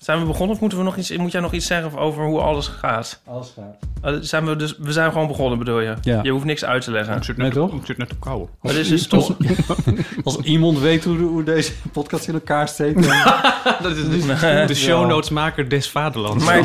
Zijn 0.00 0.18
we 0.20 0.24
begonnen 0.24 0.54
of 0.54 0.60
moeten 0.60 0.78
we 0.78 0.84
nog 0.84 0.96
iets, 0.96 1.16
moet 1.16 1.32
jij 1.32 1.40
nog 1.40 1.52
iets 1.52 1.66
zeggen 1.66 1.98
over 1.98 2.24
hoe 2.24 2.40
alles 2.40 2.66
gaat? 2.68 3.20
Alles 3.26 3.52
gaat. 3.56 3.76
Eh, 4.02 4.20
zijn 4.20 4.46
we, 4.46 4.56
dus, 4.56 4.74
we 4.78 4.92
zijn 4.92 5.12
gewoon 5.12 5.26
begonnen, 5.26 5.58
bedoel 5.58 5.80
je? 5.80 5.94
Ja. 6.02 6.20
Je 6.22 6.30
hoeft 6.30 6.44
niks 6.44 6.64
uit 6.64 6.82
te 6.84 6.90
leggen. 6.90 7.20
Nee, 7.36 7.50
toch? 7.50 7.72
Ik 7.74 7.86
zit 7.86 7.96
net 7.98 8.12
op 8.12 8.20
kou. 8.20 8.48
Maar 8.62 8.72
dit 8.72 8.82
is 8.82 8.88
dus 8.88 9.06
toch... 9.06 9.36
Als 10.24 10.36
iemand 10.36 10.78
weet 10.78 11.04
hoe, 11.04 11.18
hoe 11.18 11.42
deze 11.42 11.72
podcast 11.92 12.28
in 12.28 12.34
elkaar 12.34 12.68
steekt... 12.68 13.02
dan- 13.02 13.42
Dat 13.82 13.96
is 13.96 14.08
dus 14.08 14.26
de 14.68 14.74
show 14.74 15.08
notes 15.08 15.30
maker 15.30 15.68
des 15.68 15.90
vaderlands. 15.90 16.44
Maar... 16.44 16.64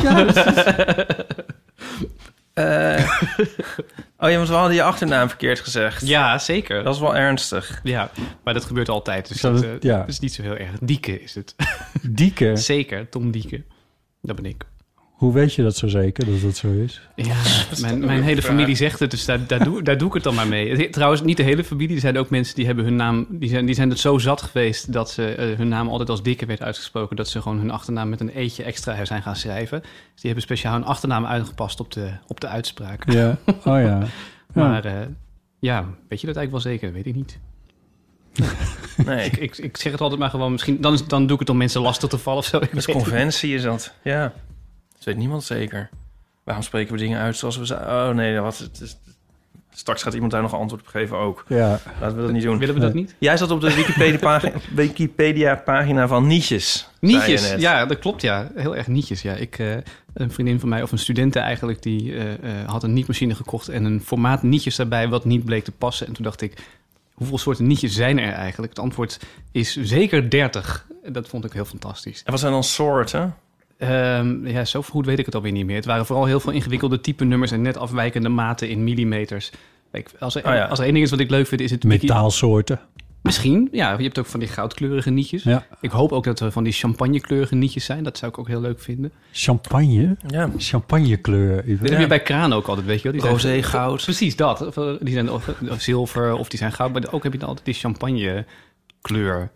Eh, 2.54 2.64
oh 4.18 4.30
ja, 4.30 4.36
want 4.36 4.48
we 4.48 4.54
hadden 4.54 4.74
je 4.74 4.82
achternaam 4.82 5.28
verkeerd 5.28 5.60
gezegd. 5.60 6.06
Ja, 6.06 6.38
zeker. 6.38 6.82
Dat 6.82 6.94
is 6.94 7.00
wel 7.00 7.16
ernstig. 7.16 7.80
Ja, 7.82 8.10
maar 8.44 8.54
dat 8.54 8.64
gebeurt 8.64 8.88
altijd. 8.88 9.28
Dus 9.28 9.40
dat, 9.40 9.54
dat- 9.54 9.64
eh, 9.64 9.70
ja. 9.80 9.98
dat 9.98 10.08
is 10.08 10.20
niet 10.20 10.34
zo 10.34 10.42
heel 10.42 10.56
erg. 10.56 10.70
Dieke 10.80 11.20
is 11.22 11.34
het. 11.34 11.54
Dieke. 12.02 12.56
Zeker, 12.72 13.08
Tom 13.08 13.30
Dieke. 13.30 13.62
Dat 14.22 14.36
ben 14.36 14.44
ik. 14.46 14.64
Hoe 15.24 15.32
weet 15.32 15.54
je 15.54 15.62
dat 15.62 15.76
zo 15.76 15.88
zeker, 15.88 16.24
dat 16.26 16.40
dat 16.40 16.56
zo 16.56 16.72
is? 16.72 17.00
Ja, 17.16 17.34
mijn, 17.80 17.98
mijn 18.04 18.22
hele 18.22 18.42
familie 18.42 18.74
zegt 18.74 18.98
het, 19.00 19.10
dus 19.10 19.24
daar, 19.24 19.46
daar, 19.46 19.64
doe, 19.64 19.82
daar 19.82 19.98
doe 19.98 20.08
ik 20.08 20.14
het 20.14 20.22
dan 20.22 20.34
maar 20.34 20.46
mee. 20.48 20.90
Trouwens, 20.90 21.22
niet 21.22 21.36
de 21.36 21.42
hele 21.42 21.64
familie. 21.64 21.94
Er 21.94 22.00
zijn 22.00 22.18
ook 22.18 22.30
mensen 22.30 22.54
die 22.54 22.66
hebben 22.66 22.84
hun 22.84 22.96
naam... 22.96 23.26
Die 23.30 23.48
zijn, 23.48 23.66
die 23.66 23.74
zijn 23.74 23.90
het 23.90 23.98
zo 23.98 24.18
zat 24.18 24.42
geweest 24.42 24.92
dat 24.92 25.10
ze 25.10 25.34
eh, 25.34 25.56
hun 25.56 25.68
naam 25.68 25.88
altijd 25.88 26.08
als 26.10 26.22
Dikke 26.22 26.46
werd 26.46 26.62
uitgesproken... 26.62 27.16
dat 27.16 27.28
ze 27.28 27.42
gewoon 27.42 27.58
hun 27.58 27.70
achternaam 27.70 28.08
met 28.08 28.20
een 28.20 28.28
eetje 28.28 28.62
extra 28.62 29.04
zijn 29.04 29.22
gaan 29.22 29.36
schrijven. 29.36 29.80
Dus 29.80 29.90
die 30.14 30.24
hebben 30.24 30.42
speciaal 30.42 30.72
hun 30.72 30.84
achternaam 30.84 31.24
aangepast 31.26 31.80
op 31.80 31.92
de, 31.92 32.10
op 32.26 32.40
de 32.40 32.46
uitspraak. 32.48 33.12
Ja. 33.12 33.38
Oh 33.46 33.54
ja. 33.64 34.02
Ja. 34.54 34.68
Maar 34.68 34.84
eh, 34.84 34.92
ja, 35.58 35.84
weet 36.08 36.20
je 36.20 36.26
dat 36.26 36.36
eigenlijk 36.36 36.50
wel 36.50 36.60
zeker? 36.60 36.86
Dat 36.86 36.96
weet 36.96 37.06
ik 37.06 37.14
niet. 37.14 37.38
Nee, 39.06 39.24
Ik, 39.26 39.36
ik, 39.36 39.56
ik 39.58 39.76
zeg 39.76 39.92
het 39.92 40.00
altijd 40.00 40.20
maar 40.20 40.30
gewoon, 40.30 40.52
misschien, 40.52 40.80
dan, 40.80 40.92
is- 40.92 41.06
dan 41.06 41.22
doe 41.26 41.34
ik 41.34 41.40
het 41.40 41.50
om 41.50 41.56
mensen 41.56 41.80
lastig 41.80 42.08
te 42.08 42.18
vallen 42.18 42.38
of 42.38 42.44
zo. 42.46 42.56
Ik 42.56 42.68
dat 42.74 42.88
is 42.88 42.94
conventie 42.94 43.54
is 43.54 43.62
dat. 43.62 43.94
Ja. 44.02 44.32
Dat 45.04 45.14
weet 45.14 45.22
niemand 45.22 45.44
zeker. 45.44 45.88
Waarom 46.44 46.62
spreken 46.64 46.92
we 46.92 46.98
dingen 46.98 47.20
uit 47.20 47.36
zoals 47.36 47.56
we 47.56 47.64
zeggen? 47.64 47.86
Oh 47.86 48.08
nee, 48.08 48.40
wat, 48.40 48.58
het 48.58 48.80
is, 48.80 48.96
straks 49.72 50.02
gaat 50.02 50.14
iemand 50.14 50.32
daar 50.32 50.42
nog 50.42 50.54
antwoord 50.54 50.82
op 50.82 50.88
geven 50.88 51.18
ook. 51.18 51.44
ja. 51.48 51.80
Laten 52.00 52.16
we 52.16 52.22
dat 52.22 52.32
niet 52.32 52.42
doen. 52.42 52.58
Willen 52.58 52.74
we 52.74 52.80
dat 52.80 52.94
niet? 52.94 53.14
Jij 53.18 53.36
zat 53.36 53.50
op 53.50 53.60
de 53.60 53.74
Wikipedia-pagina 53.74 54.52
Wikipedia 54.74 55.54
-pagina 55.54 56.08
van 56.08 56.26
Nietjes. 56.26 56.88
Nietjes, 57.00 57.54
ja, 57.54 57.86
dat 57.86 57.98
klopt, 57.98 58.22
ja. 58.22 58.50
Heel 58.54 58.76
erg 58.76 58.86
nietjes, 58.86 59.22
ja. 59.22 59.32
Ik, 59.32 59.58
eh, 59.58 59.76
een 60.14 60.30
vriendin 60.30 60.60
van 60.60 60.68
mij, 60.68 60.82
of 60.82 60.92
een 60.92 60.98
studente 60.98 61.38
eigenlijk, 61.38 61.82
die 61.82 62.14
eh, 62.14 62.32
eh, 62.32 62.68
had 62.68 62.82
een 62.82 62.92
nietmachine 62.92 63.34
gekocht 63.34 63.68
en 63.68 63.84
een 63.84 64.02
formaat 64.02 64.42
nietjes 64.42 64.76
daarbij 64.76 65.08
wat 65.08 65.24
niet 65.24 65.44
bleek 65.44 65.64
te 65.64 65.72
passen. 65.72 66.06
En 66.06 66.12
toen 66.12 66.24
dacht 66.24 66.40
ik, 66.40 66.58
hoeveel 67.14 67.38
soorten 67.38 67.66
nietjes 67.66 67.94
zijn 67.94 68.18
er 68.18 68.32
eigenlijk? 68.32 68.72
Het 68.72 68.82
antwoord 68.84 69.20
is 69.52 69.76
zeker 69.76 70.30
30. 70.30 70.86
Dat 71.06 71.28
vond 71.28 71.44
ik 71.44 71.52
heel 71.52 71.64
fantastisch. 71.64 72.22
En 72.24 72.30
wat 72.30 72.40
zijn 72.40 72.52
dan 72.52 72.64
soorten? 72.64 73.34
Ehm, 73.78 74.46
ja, 74.46 74.64
zo 74.64 74.82
goed 74.82 75.06
weet 75.06 75.18
ik 75.18 75.26
het 75.26 75.34
alweer 75.34 75.52
niet 75.52 75.66
meer. 75.66 75.76
Het 75.76 75.84
waren 75.84 76.06
vooral 76.06 76.24
heel 76.24 76.40
veel 76.40 76.52
ingewikkelde 76.52 77.00
type 77.00 77.24
nummers 77.24 77.50
en 77.50 77.62
net 77.62 77.76
afwijkende 77.76 78.28
maten 78.28 78.68
in 78.68 78.84
millimeters. 78.84 79.50
Kijk, 79.90 80.10
als, 80.18 80.34
er, 80.34 80.46
Oh 80.46 80.52
ja. 80.54 80.64
als 80.64 80.78
er 80.78 80.84
één 80.84 80.92
ding 80.94 81.04
is 81.04 81.10
wat 81.10 81.20
ik 81.20 81.30
leuk 81.30 81.46
vind, 81.46 81.60
is 81.60 81.70
het... 81.70 81.84
Metaalsoorten. 81.84 82.80
Misschien, 83.22 83.68
ja. 83.72 83.96
Je 83.96 84.02
hebt 84.02 84.18
ook 84.18 84.26
van 84.26 84.40
die 84.40 84.48
goudkleurige 84.48 85.10
nietjes. 85.10 85.42
Ja. 85.42 85.66
Ik 85.80 85.90
hoop 85.90 86.12
ook 86.12 86.24
dat 86.24 86.40
er 86.40 86.52
van 86.52 86.64
die 86.64 86.72
champagnekleurige 86.72 87.54
nietjes 87.54 87.84
zijn. 87.84 88.04
Dat 88.04 88.18
zou 88.18 88.30
ik 88.32 88.38
ook 88.38 88.48
heel 88.48 88.60
leuk 88.60 88.80
vinden. 88.80 89.12
Champagne. 89.32 90.16
Ja. 90.26 90.50
Champagnekleur. 90.58 91.56
Dat 91.80 91.90
heb 91.90 92.00
je 92.00 92.06
bij 92.06 92.20
kraan 92.22 92.52
ook 92.52 92.66
altijd, 92.66 92.86
weet 92.86 92.96
je 92.96 93.02
wel. 93.02 93.12
Die 93.12 93.20
zijn- 93.20 93.32
Rosé, 93.32 93.62
goud. 93.68 94.02
Precies, 94.02 94.36
dat. 94.36 94.66
Of, 94.66 94.76
eh, 94.76 94.90
Die 95.00 95.12
zijn 95.14 95.30
of, 95.30 95.48
of 95.70 95.80
zilver 95.80 96.34
of 96.34 96.48
die 96.48 96.58
zijn 96.58 96.72
goud. 96.72 96.92
Maar 96.92 97.02
ook 97.10 97.22
heb 97.22 97.32
je 97.32 97.38
dan 97.38 97.48
altijd 97.48 97.66
die 97.66 97.74
champagnekleur. 97.74 98.46
Ik 99.00 99.10
hoop 99.10 99.50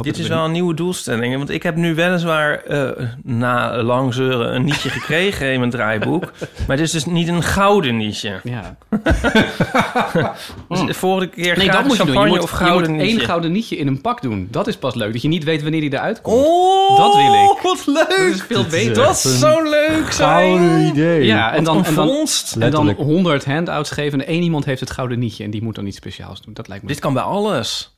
Dit 0.00 0.18
is 0.18 0.28
we- 0.28 0.34
wel 0.34 0.44
een 0.44 0.52
nieuwe 0.52 0.74
doelstelling. 0.74 1.36
Want 1.36 1.50
ik 1.50 1.62
heb 1.62 1.76
nu 1.76 1.94
weliswaar 1.94 2.62
eh, 2.64 3.06
na 3.22 3.82
lang 3.82 4.14
zeuren 4.14 4.54
een 4.54 4.64
nietje 4.64 4.88
gekregen 4.98 5.52
in 5.52 5.58
mijn 5.58 5.70
draaiboek. 5.70 6.22
Maar 6.66 6.76
het 6.76 6.80
is 6.80 6.90
dus 6.90 7.04
niet 7.04 7.28
een 7.28 7.42
gouden 7.42 7.96
nietje. 7.96 8.40
Ja. 8.42 8.76
Dus 10.68 10.84
de 10.86 10.94
vorige 10.94 11.26
keer 11.26 11.56
Nee, 11.58 11.70
dat 11.70 11.84
moet 11.84 11.96
je 11.96 12.04
doen. 12.04 12.20
Je 12.22 12.26
moet, 12.26 12.42
of 12.42 12.50
je 12.50 12.56
gouden 12.56 12.90
moet 12.92 13.00
één 13.00 13.20
gouden 13.20 13.52
nietje 13.52 13.76
in 13.76 13.86
een 13.86 14.00
pak 14.00 14.22
doen. 14.22 14.48
Dat 14.50 14.66
is 14.66 14.76
pas 14.76 14.94
leuk. 14.94 15.12
Dat 15.12 15.22
je 15.22 15.28
niet 15.28 15.44
weet 15.44 15.62
wanneer 15.62 15.80
die 15.80 15.92
eruit 15.92 16.20
komt. 16.20 16.46
Oh, 16.46 16.96
Dat 16.96 17.14
wil 17.16 17.34
ik. 17.34 17.58
Wat 17.62 17.86
leuk. 17.86 18.08
Dat 18.08 18.34
is 18.34 18.42
veel 18.42 18.64
beter. 18.64 18.94
Dat 18.94 19.18
zou 19.18 19.68
leuk 19.68 20.12
zijn. 20.12 20.58
Gouden 20.58 20.86
idee. 20.86 21.24
Ja, 21.24 21.52
en 21.52 21.64
dan, 21.64 21.84
en 21.84 21.94
dan, 21.94 22.08
en 22.08 22.14
dan 22.14 22.58
Letterlijk. 22.58 22.98
100 22.98 23.44
handouts 23.44 23.90
geven 23.90 24.20
en 24.20 24.26
één 24.26 24.42
iemand 24.42 24.64
heeft 24.64 24.80
het 24.80 24.90
gouden 24.90 25.18
nietje 25.18 25.44
en 25.44 25.50
die 25.50 25.62
moet 25.62 25.74
dan 25.74 25.86
iets 25.86 25.96
speciaals 25.96 26.42
doen. 26.42 26.54
Dat 26.54 26.68
lijkt 26.68 26.82
me. 26.82 26.88
Dit 26.88 26.98
kan 27.00 27.12
bij 27.12 27.22
alles. 27.22 27.91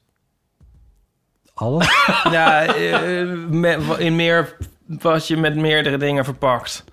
Alles? 1.65 1.89
Ja, 2.33 2.65
eh, 2.65 3.29
me- 3.49 3.95
in 3.99 4.17
meer 4.17 4.57
wat 4.87 5.27
je 5.29 5.37
met 5.37 5.57
meerdere 5.57 5.97
dingen 5.97 6.25
verpakt. 6.25 6.85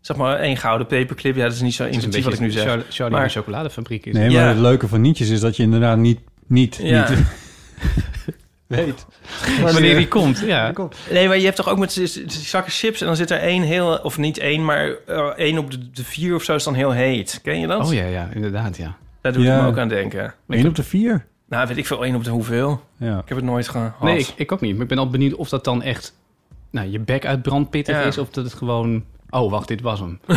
Zeg 0.00 0.16
maar 0.16 0.36
één 0.36 0.56
gouden 0.56 0.86
paperclip. 0.86 1.36
Ja, 1.36 1.42
dat 1.42 1.52
is 1.52 1.60
niet 1.60 1.74
zo 1.74 1.84
intuïtief 1.84 2.24
wat 2.24 2.32
ik 2.32 2.40
nu 2.40 2.50
zeg. 2.50 2.62
Charlie, 2.62 2.84
Charlie 2.88 3.18
Maar- 3.18 3.30
chocoladefabriek 3.30 4.06
is. 4.06 4.12
Nee, 4.14 4.30
Ja. 4.30 4.40
maar 4.40 4.48
het 4.48 4.58
leuke 4.58 4.88
van 4.88 5.00
nietjes 5.00 5.28
is 5.28 5.40
dat 5.40 5.56
je 5.56 5.62
inderdaad 5.62 5.98
niet... 5.98 6.20
niet, 6.46 6.78
Ja. 6.82 7.08
niet 7.10 7.18
weet. 8.66 9.06
Wanneer 9.62 9.96
die 9.96 10.08
komt, 10.08 10.38
ja. 10.38 10.72
Nee, 11.10 11.28
maar 11.28 11.36
je 11.38 11.44
hebt 11.44 11.56
toch 11.56 11.68
ook 11.68 11.78
met 11.78 11.92
zakken 12.26 12.72
chips 12.72 13.00
en 13.00 13.06
dan 13.06 13.16
zit 13.16 13.30
er 13.30 13.38
één 13.40 13.62
heel, 13.62 13.96
of 14.02 14.18
niet 14.18 14.38
één, 14.38 14.64
maar 14.64 14.90
eh, 15.06 15.26
één 15.36 15.58
op 15.58 15.70
de, 15.70 15.90
de 15.90 16.04
vier 16.04 16.34
of 16.34 16.42
zo 16.42 16.54
is 16.54 16.64
dan 16.64 16.74
heel 16.74 16.90
heet. 16.90 17.40
Ken 17.42 17.60
je 17.60 17.66
dat? 17.66 17.86
Oh 17.86 17.92
ja, 17.94 18.04
ja, 18.04 18.28
inderdaad, 18.34 18.76
ja. 18.76 18.96
Daar 19.20 19.32
doe 19.32 19.42
ik 19.42 19.48
Ja. 19.48 19.60
me 19.62 19.68
ook 19.68 19.78
aan 19.78 19.88
denken. 19.88 20.34
Eén 20.48 20.66
op 20.68 20.74
de 20.74 20.82
vier? 20.82 21.26
Nou, 21.48 21.66
weet 21.68 21.76
ik 21.76 21.86
veel, 21.86 22.04
één 22.04 22.14
op 22.14 22.24
de 22.24 22.30
hoeveel. 22.30 22.80
Ja. 22.96 23.18
Ik 23.18 23.28
heb 23.28 23.36
het 23.36 23.46
nooit 23.46 23.68
gehad. 23.68 24.00
Nee, 24.00 24.18
ik, 24.18 24.32
ik 24.36 24.52
ook 24.52 24.60
niet. 24.60 24.72
Maar 24.72 24.82
ik 24.82 24.88
ben 24.88 24.98
al 24.98 25.10
benieuwd 25.10 25.34
of 25.34 25.48
dat 25.48 25.64
dan 25.64 25.82
echt 25.82 26.14
nou, 26.70 26.90
je 26.90 26.98
bek 26.98 27.26
uit 27.26 27.42
brandpittig 27.42 27.94
Ja. 27.96 28.02
is 28.02 28.18
of 28.18 28.30
dat 28.30 28.44
het 28.44 28.54
gewoon... 28.54 29.04
Oh, 29.30 29.50
wacht, 29.50 29.68
dit 29.68 29.80
was 29.80 30.00
hem. 30.00 30.20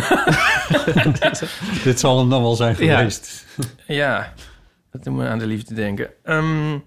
Dit 1.84 2.00
zal 2.00 2.18
hem 2.18 2.30
dan 2.30 2.42
wel 2.42 2.54
zijn 2.54 2.74
geweest. 2.74 3.44
Ja, 3.86 4.32
dat 4.90 5.04
doet 5.04 5.14
me 5.14 5.28
aan 5.28 5.38
de 5.38 5.46
liefde 5.46 5.74
denken. 5.74 6.10
Ehm. 6.22 6.78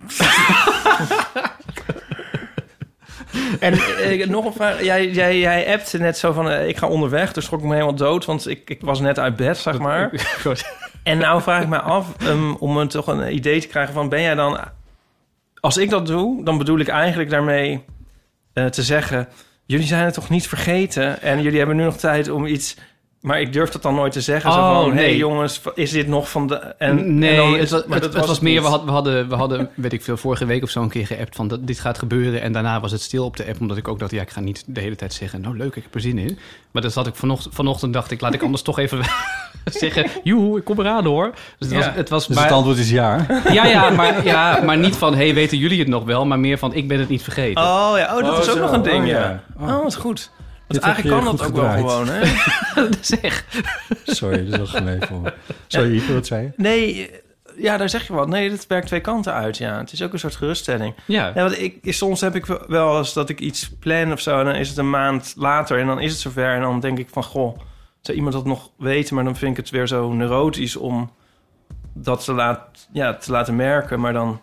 en 3.59 3.73
eh, 3.73 4.27
nog 4.27 4.45
een 4.45 4.53
vraag. 4.53 4.83
Jij, 4.83 5.09
jij, 5.09 5.39
jij 5.39 5.73
appte 5.73 5.97
net 5.97 6.17
zo 6.17 6.31
van, 6.31 6.49
eh, 6.49 6.67
ik 6.67 6.77
ga 6.77 6.87
onderweg. 6.87 7.33
Dus 7.33 7.45
schrok 7.45 7.59
ik 7.59 7.65
me 7.65 7.73
helemaal 7.73 7.95
dood, 7.95 8.25
want 8.25 8.47
ik, 8.47 8.69
ik 8.69 8.81
was 8.81 8.99
net 8.99 9.19
uit 9.19 9.35
bed, 9.35 9.57
zeg 9.57 9.79
maar. 9.79 10.09
En 11.05 11.17
nou 11.17 11.41
vraag 11.41 11.61
ik 11.61 11.67
me 11.67 11.79
af, 11.79 12.17
ehm, 12.17 12.53
om 12.53 12.87
toch 12.87 13.07
een 13.07 13.35
idee 13.35 13.61
te 13.61 13.67
krijgen 13.67 13.93
van... 13.93 14.09
ben 14.09 14.21
jij 14.21 14.35
dan... 14.35 14.59
Als 15.59 15.77
ik 15.77 15.89
dat 15.89 16.07
doe, 16.07 16.43
dan 16.43 16.57
bedoel 16.57 16.79
ik 16.79 16.87
eigenlijk 16.87 17.29
daarmee 17.29 17.85
eh, 18.53 18.65
te 18.65 18.83
zeggen... 18.83 19.27
jullie 19.65 19.85
zijn 19.85 20.05
het 20.05 20.13
toch 20.13 20.29
niet 20.29 20.47
vergeten... 20.47 21.21
en 21.21 21.41
jullie 21.41 21.57
hebben 21.57 21.75
nu 21.75 21.83
nog 21.83 21.97
tijd 21.97 22.29
om 22.29 22.45
iets... 22.45 22.77
Maar 23.25 23.41
ik 23.41 23.53
durf 23.53 23.69
dat 23.69 23.81
dan 23.81 23.95
nooit 23.95 24.11
te 24.11 24.21
zeggen. 24.21 24.51
zo 24.51 24.57
Oh, 24.59 24.81
van, 24.81 24.93
hey 24.93 25.05
nee. 25.05 25.17
jongens, 25.17 25.61
is 25.75 25.91
dit 25.91 26.07
nog 26.07 26.29
van 26.29 26.47
de... 26.47 26.55
En, 26.55 27.17
nee, 27.17 27.29
en 27.29 27.35
dan 27.35 27.51
het, 27.53 27.61
is 27.61 27.71
was, 27.71 27.85
maar 27.85 27.93
het, 28.01 28.03
dat 28.11 28.13
het 28.13 28.25
was 28.25 28.39
meer, 28.39 28.55
we, 28.61 28.61
niet. 28.61 28.69
had, 28.77 28.83
we, 28.83 28.91
hadden, 28.91 29.29
we 29.29 29.35
hadden, 29.35 29.69
weet 29.75 29.93
ik 29.93 30.03
veel, 30.03 30.17
vorige 30.17 30.45
week 30.45 30.63
of 30.63 30.69
zo 30.69 30.81
een 30.81 30.89
keer 30.89 31.05
geappt 31.07 31.35
van 31.35 31.47
dat, 31.47 31.67
dit 31.67 31.79
gaat 31.79 31.97
gebeuren. 31.97 32.41
En 32.41 32.51
daarna 32.53 32.79
was 32.79 32.91
het 32.91 33.01
stil 33.01 33.25
op 33.25 33.37
de 33.37 33.45
app, 33.47 33.61
omdat 33.61 33.77
ik 33.77 33.87
ook 33.87 33.99
dacht, 33.99 34.11
ja, 34.11 34.21
ik 34.21 34.29
ga 34.29 34.39
niet 34.39 34.63
de 34.65 34.79
hele 34.81 34.95
tijd 34.95 35.13
zeggen, 35.13 35.41
nou 35.41 35.57
leuk, 35.57 35.75
ik 35.75 35.83
heb 35.83 35.93
er 35.95 36.01
zin 36.01 36.17
in. 36.17 36.37
Maar 36.71 36.81
dat 36.81 36.93
had 36.93 37.07
ik 37.07 37.15
vanochtend, 37.15 37.55
vanochtend 37.55 37.93
dacht 37.93 38.11
ik, 38.11 38.21
laat 38.21 38.33
ik 38.33 38.41
anders 38.43 38.61
toch 38.69 38.79
even 38.79 38.99
zeggen, 39.65 40.05
joehoe, 40.23 40.57
ik 40.57 40.63
kom 40.63 40.79
eraan 40.79 41.05
hoor. 41.05 41.31
Dus 41.57 41.69
het 41.69 41.77
Ja. 41.79 41.85
was, 41.85 41.95
het 41.95 42.09
was 42.09 42.27
Dus 42.27 42.35
maar, 42.35 42.45
het 42.45 42.53
antwoord 42.53 42.77
is 42.77 42.89
ja. 42.89 43.25
ja, 43.51 43.65
ja, 43.65 43.89
maar, 43.89 44.25
ja, 44.25 44.61
maar 44.63 44.77
niet 44.77 44.95
van, 44.95 45.15
hey, 45.15 45.33
weten 45.33 45.57
jullie 45.57 45.79
het 45.79 45.87
nog 45.87 46.03
wel? 46.03 46.25
Maar 46.25 46.39
meer 46.39 46.57
van, 46.57 46.73
ik 46.73 46.87
ben 46.87 46.99
het 46.99 47.09
niet 47.09 47.23
vergeten. 47.23 47.63
Oh 47.63 47.93
ja, 47.97 48.15
oh, 48.17 48.23
dat 48.23 48.33
Oh, 48.33 48.39
is 48.39 48.49
ook 48.49 48.55
zo. 48.55 48.61
nog 48.61 48.71
een 48.71 48.81
ding, 48.81 49.01
Oh, 49.03 49.07
ja. 49.07 49.43
ja. 49.59 49.77
Oh, 49.77 49.83
wat 49.83 49.95
goed. 49.95 50.29
Want 50.67 50.83
eigenlijk 50.83 51.15
kan 51.15 51.37
dat 51.37 51.47
ook 51.47 51.55
wel 51.55 51.71
gewoon, 51.71 52.07
hè? 52.07 52.21
zeg. 53.01 53.45
Sorry, 54.03 54.49
dat 54.49 54.59
was 54.59 54.69
gemeen 54.69 55.01
voor 55.01 55.19
me. 55.19 55.33
Sorry, 55.67 55.95
Ipe, 55.95 56.13
wat 56.13 56.25
zei 56.25 56.43
je? 56.43 56.51
Nee, 56.55 57.11
ja, 57.57 57.77
daar 57.77 57.89
zeg 57.89 58.07
je 58.07 58.13
wat. 58.13 58.27
Nee, 58.27 58.49
dat 58.49 58.67
werkt 58.67 58.87
twee 58.87 58.99
kanten 58.99 59.33
uit, 59.33 59.57
ja. 59.57 59.77
Het 59.77 59.91
is 59.91 60.01
ook 60.01 60.13
een 60.13 60.19
soort 60.19 60.35
geruststelling. 60.35 60.93
Ja, 61.05 61.31
Ja, 61.35 61.41
want 61.41 61.61
ik, 61.61 61.77
soms 61.81 62.21
heb 62.21 62.35
ik 62.35 62.45
wel 62.67 62.97
eens 62.97 63.13
dat 63.13 63.29
ik 63.29 63.39
iets 63.39 63.69
plan 63.79 64.11
of 64.11 64.19
zo... 64.19 64.39
en 64.39 64.45
dan 64.45 64.55
is 64.55 64.69
het 64.69 64.77
een 64.77 64.89
maand 64.89 65.33
later 65.37 65.79
en 65.79 65.87
dan 65.87 65.99
is 65.99 66.11
het 66.11 66.21
zover... 66.21 66.53
en 66.53 66.61
dan 66.61 66.79
denk 66.79 66.97
ik 66.97 67.09
van, 67.09 67.23
goh, 67.23 67.57
zou 68.01 68.17
iemand 68.17 68.35
dat 68.35 68.45
nog 68.45 68.71
weten? 68.77 69.15
Maar 69.15 69.23
dan 69.23 69.35
vind 69.35 69.51
ik 69.51 69.57
het 69.57 69.69
weer 69.69 69.87
zo 69.87 70.13
neurotisch 70.13 70.75
om 70.75 71.11
dat 71.93 72.23
te, 72.23 72.33
laat, 72.33 72.87
ja, 72.91 73.13
te 73.13 73.31
laten 73.31 73.55
merken. 73.55 73.99
Maar 73.99 74.13
dan 74.13 74.41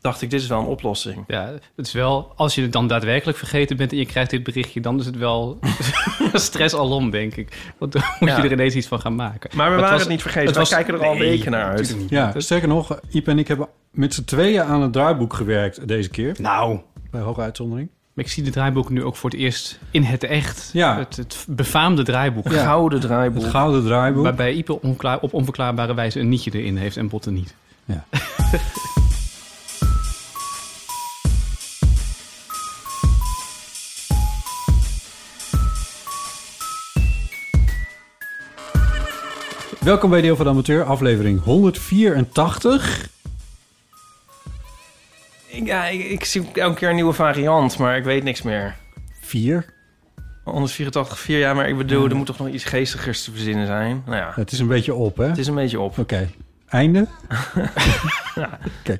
dacht 0.00 0.22
ik, 0.22 0.30
dit 0.30 0.40
is 0.40 0.46
wel 0.48 0.58
een 0.60 0.66
oplossing. 0.66 1.24
ja, 1.26 1.52
het 1.76 1.86
is 1.86 1.92
wel... 1.92 2.32
Als 2.36 2.54
je 2.54 2.62
het 2.62 2.72
dan 2.72 2.86
daadwerkelijk 2.86 3.38
vergeten 3.38 3.76
bent 3.76 3.92
en 3.92 3.98
je 3.98 4.06
krijgt 4.06 4.30
dit 4.30 4.42
berichtje... 4.42 4.80
dan 4.80 4.98
is 4.98 5.06
het 5.06 5.16
wel 5.16 5.58
stress 6.32 6.74
alom, 6.74 7.10
denk 7.10 7.34
ik. 7.36 7.72
Want 7.78 7.92
dan 7.92 8.02
moet 8.20 8.28
Ja. 8.28 8.36
je 8.36 8.42
er 8.42 8.52
ineens 8.52 8.74
iets 8.74 8.86
van 8.86 9.00
gaan 9.00 9.14
maken. 9.14 9.50
Maar 9.54 9.66
we 9.66 9.70
het 9.72 9.80
waren 9.80 9.90
was- 9.92 10.00
het 10.02 10.10
niet 10.10 10.22
vergeten. 10.22 10.62
We 10.62 10.68
kijken 10.68 10.94
er 10.94 11.06
al 11.06 11.14
Nee, 11.14 11.28
weken 11.28 11.50
naar 11.50 11.64
uit. 11.64 11.96
Ja, 12.08 12.32
sterker 12.36 12.68
nog, 12.68 12.98
Iep 13.10 13.28
en 13.28 13.38
ik 13.38 13.48
hebben 13.48 13.68
met 13.92 14.14
z'n 14.14 14.24
tweeën 14.24 14.62
aan 14.62 14.82
het 14.82 14.92
draaiboek 14.92 15.34
gewerkt 15.34 15.88
deze 15.88 16.08
keer. 16.10 16.36
Nou, 16.40 16.80
Bij 17.10 17.20
hoge 17.20 17.40
uitzondering. 17.40 17.88
maar 18.14 18.24
ik 18.24 18.30
zie 18.30 18.42
de 18.42 18.50
draaiboek 18.50 18.90
nu 18.90 19.04
ook 19.04 19.16
voor 19.16 19.30
het 19.30 19.38
eerst 19.38 19.78
in 19.90 20.02
het 20.02 20.24
echt. 20.24 20.70
Ja. 20.72 20.98
Het, 20.98 21.16
het 21.16 21.44
befaamde 21.48 22.02
draaiboek. 22.02 22.50
Ja. 22.52 22.62
Gouden 22.64 23.00
draaiboek. 23.00 23.42
Het 23.42 23.50
gouden 23.50 23.84
draaiboek. 23.84 24.22
Waarbij 24.22 24.52
Ipe 24.52 24.82
onklaar, 24.82 25.18
op 25.20 25.32
onverklaarbare 25.32 25.94
wijze 25.94 26.20
een 26.20 26.28
nietje 26.28 26.50
erin 26.50 26.76
heeft 26.76 26.96
en 26.96 27.08
Botten 27.08 27.32
niet. 27.34 27.54
Ja. 27.84 28.04
Welkom 39.88 40.10
bij 40.10 40.20
Deel 40.20 40.36
van 40.36 40.44
de 40.44 40.50
Amateur, 40.50 40.84
aflevering 40.84 41.42
184. 41.42 43.08
Ja, 45.64 45.86
ik, 45.86 46.04
ik 46.04 46.24
zie 46.24 46.48
elke 46.52 46.76
keer 46.78 46.88
een 46.88 46.94
nieuwe 46.94 47.12
variant, 47.12 47.78
maar 47.78 47.96
ik 47.96 48.04
weet 48.04 48.22
niks 48.22 48.42
meer. 48.42 48.76
4. 49.20 49.64
184, 50.44 51.18
vier 51.18 51.38
jaar, 51.38 51.54
maar 51.54 51.68
ik 51.68 51.76
bedoel, 51.76 52.08
er 52.08 52.16
moet 52.16 52.26
toch 52.26 52.38
nog 52.38 52.48
iets 52.48 52.64
geestigers 52.64 53.24
te 53.24 53.30
verzinnen 53.30 53.66
zijn? 53.66 54.02
Nou 54.06 54.16
ja, 54.16 54.32
Het 54.34 54.52
is 54.52 54.58
een 54.58 54.66
beetje 54.66 54.94
op, 54.94 55.16
hè? 55.16 55.26
het 55.26 55.38
is 55.38 55.46
een 55.46 55.54
beetje 55.54 55.80
op. 55.80 55.98
Oké. 55.98 56.28
Einde? 56.68 57.06
Oké. 58.80 58.98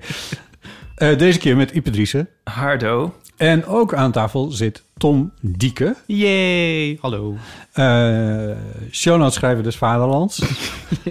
Eh, 0.95 1.19
deze 1.19 1.39
keer 1.39 1.57
met 1.57 1.71
Ipe 1.71 1.91
Driessen. 1.91 2.29
Hardo. 2.45 3.15
En 3.37 3.67
ook 3.67 3.95
aan 3.95 4.13
tafel 4.13 4.51
zit 4.51 4.83
Tom 4.99 5.33
Dieke. 5.41 5.97
Yay! 6.07 6.99
Hallo. 7.01 7.37
Uh, 7.75 8.57
Shownotes 8.91 9.35
schrijver 9.35 9.63
des 9.63 9.77
Vaderlands. 9.77 10.39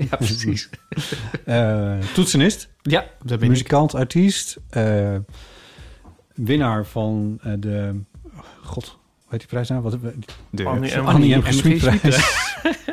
Ja, 0.09 0.15
precies. 0.15 0.69
Eh, 1.45 1.97
toetsenist. 2.13 2.69
Ja, 2.81 2.99
dat 3.19 3.27
ben 3.27 3.41
ik. 3.41 3.47
muzikant, 3.49 3.95
artiest. 3.95 4.57
eh, 4.69 5.15
winnaar 6.33 6.85
van 6.85 7.39
eh, 7.43 7.51
de... 7.59 8.01
God, 8.63 8.85
hoe 8.85 9.27
heet 9.29 9.39
die 9.39 9.47
prijs 9.49 9.69
nou? 9.69 9.81
Wat, 9.81 9.97
De 10.49 10.65
Annie 10.65 10.97
M. 10.97 11.05
Annie 11.05 11.35
M. 11.37 11.41
G. 11.41 11.53
Smitprijs. 11.53 12.45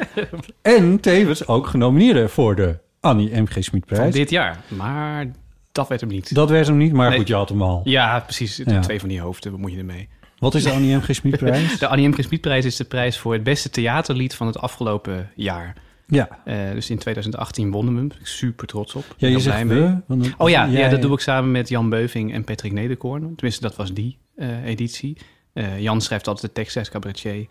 en 0.63 1.01
tevens 1.01 1.47
ook 1.47 1.67
genomineerde 1.67 2.29
voor 2.29 2.57
de 2.57 2.79
Annie 3.01 3.41
M. 3.41 3.47
G. 3.47 3.53
Van 3.53 3.63
Smitprijs. 3.63 4.15
dit 4.15 4.31
jaar. 4.31 4.61
Maar 4.69 5.27
dat 5.73 5.89
werd 5.89 6.01
hem 6.01 6.11
niet. 6.11 6.35
Dat 6.35 6.51
werd 6.51 6.67
hem 6.67 6.77
niet, 6.77 6.93
maar 6.93 7.09
Nee. 7.09 7.19
goed, 7.19 7.29
je 7.29 7.35
had 7.35 7.49
hem 7.49 7.63
al. 7.63 7.81
Ja, 7.85 8.21
precies. 8.21 8.57
Ja. 8.65 8.81
Twee 8.81 9.01
van 9.01 9.09
die 9.09 9.21
hoofden, 9.21 9.51
wat 9.53 9.61
moet 9.61 9.73
je 9.73 9.79
ermee? 9.79 10.09
Wat 10.39 10.55
is 10.55 10.63
de 10.63 10.71
Annie 10.71 10.97
M. 10.97 11.01
G. 11.01 11.15
Smitprijs? 11.15 11.79
De 11.79 11.87
Annie 11.87 12.09
M. 12.09 12.13
G. 12.13 12.23
Smitprijs 12.23 12.65
is 12.65 12.77
de 12.77 12.85
prijs 12.85 13.19
voor 13.19 13.33
het 13.33 13.43
beste 13.43 13.71
theaterlied 13.71 14.35
van 14.35 14.47
het 14.47 14.59
afgelopen 14.59 15.31
jaar. 15.35 15.77
ja. 16.07 16.39
Eh, 16.45 16.71
dus 16.73 16.91
in 16.91 16.99
2018 16.99 17.71
wonnen 17.71 17.95
we 17.95 18.01
hem. 18.01 18.11
Super 18.23 18.67
trots 18.67 18.95
op. 18.95 19.05
ja, 19.17 19.29
je 19.29 19.41
zegt 19.41 19.67
we. 19.67 19.97
want 20.07 20.35
Oh 20.39 20.51
ja, 20.51 20.65
ja, 20.65 20.89
dat 20.89 21.03
doe 21.03 21.13
ik 21.13 21.21
samen 21.21 21.51
met 21.51 21.69
Jan 21.69 21.89
Beuving 21.89 22.33
en 22.33 22.45
Patrick 22.45 22.73
Nederkoorn. 22.73 23.35
Tenminste, 23.35 23.61
dat 23.61 23.77
was 23.77 23.93
die 23.93 24.19
eh, 24.37 24.65
editie. 24.65 25.17
Eh, 25.53 25.81
Jan 25.81 26.01
schrijft 26.01 26.29
altijd 26.29 26.47
de 26.47 26.61
tekst 26.61 26.77
als 26.77 26.91
cabaretier. 26.91 27.47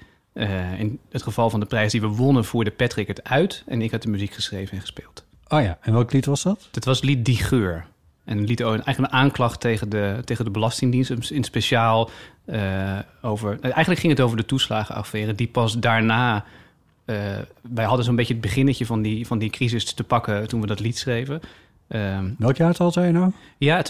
In 0.77 0.99
het 1.09 1.23
geval 1.23 1.49
van 1.49 1.59
de 1.59 1.65
prijs 1.65 1.91
die 1.91 2.01
we 2.01 2.07
wonnen 2.07 2.45
voerde 2.45 2.71
Patrick 2.71 3.07
het 3.07 3.23
uit... 3.23 3.63
en 3.67 3.81
ik 3.81 3.91
had 3.91 4.01
de 4.01 4.09
muziek 4.09 4.33
geschreven 4.33 4.75
en 4.75 4.81
gespeeld. 4.81 5.25
Oh 5.47 5.61
ja, 5.61 5.77
en 5.81 5.93
welk 5.93 6.13
lied 6.13 6.25
was 6.25 6.43
dat? 6.43 6.67
Dat 6.71 6.85
was 6.85 7.01
lied 7.01 7.25
Die 7.25 7.37
Geur. 7.37 7.85
En 8.25 8.45
over- 8.63 8.83
eigenlijk 8.83 9.13
een 9.13 9.19
aanklacht 9.19 9.59
tegen 9.59 9.89
de, 9.89 10.21
tegen 10.25 10.45
de 10.45 10.51
Belastingdienst. 10.51 11.31
In 11.31 11.43
speciaal 11.43 12.09
eh, 12.45 12.99
over... 13.21 13.57
Eigenlijk 13.61 13.99
ging 13.99 14.13
het 14.13 14.21
over 14.21 14.37
de 14.37 14.45
toeslagenaffaire... 14.45 15.35
die 15.35 15.47
pas 15.47 15.79
daarna... 15.79 16.45
eh, 17.05 17.15
wij 17.61 17.85
hadden 17.85 18.05
zo'n 18.05 18.15
beetje 18.15 18.33
het 18.33 18.41
beginnetje 18.41 18.85
van 18.85 19.01
die, 19.01 19.27
van 19.27 19.37
die 19.37 19.49
crisis 19.49 19.93
te 19.93 20.03
pakken... 20.03 20.47
toen 20.47 20.61
we 20.61 20.67
dat 20.67 20.79
lied 20.79 20.97
schreven. 20.97 21.41
Ehm, 21.87 22.29
Welk 22.37 22.57
jaartal 22.57 22.91
zei 22.91 23.05
je 23.05 23.11
nou? 23.11 23.31
ja, 23.57 23.81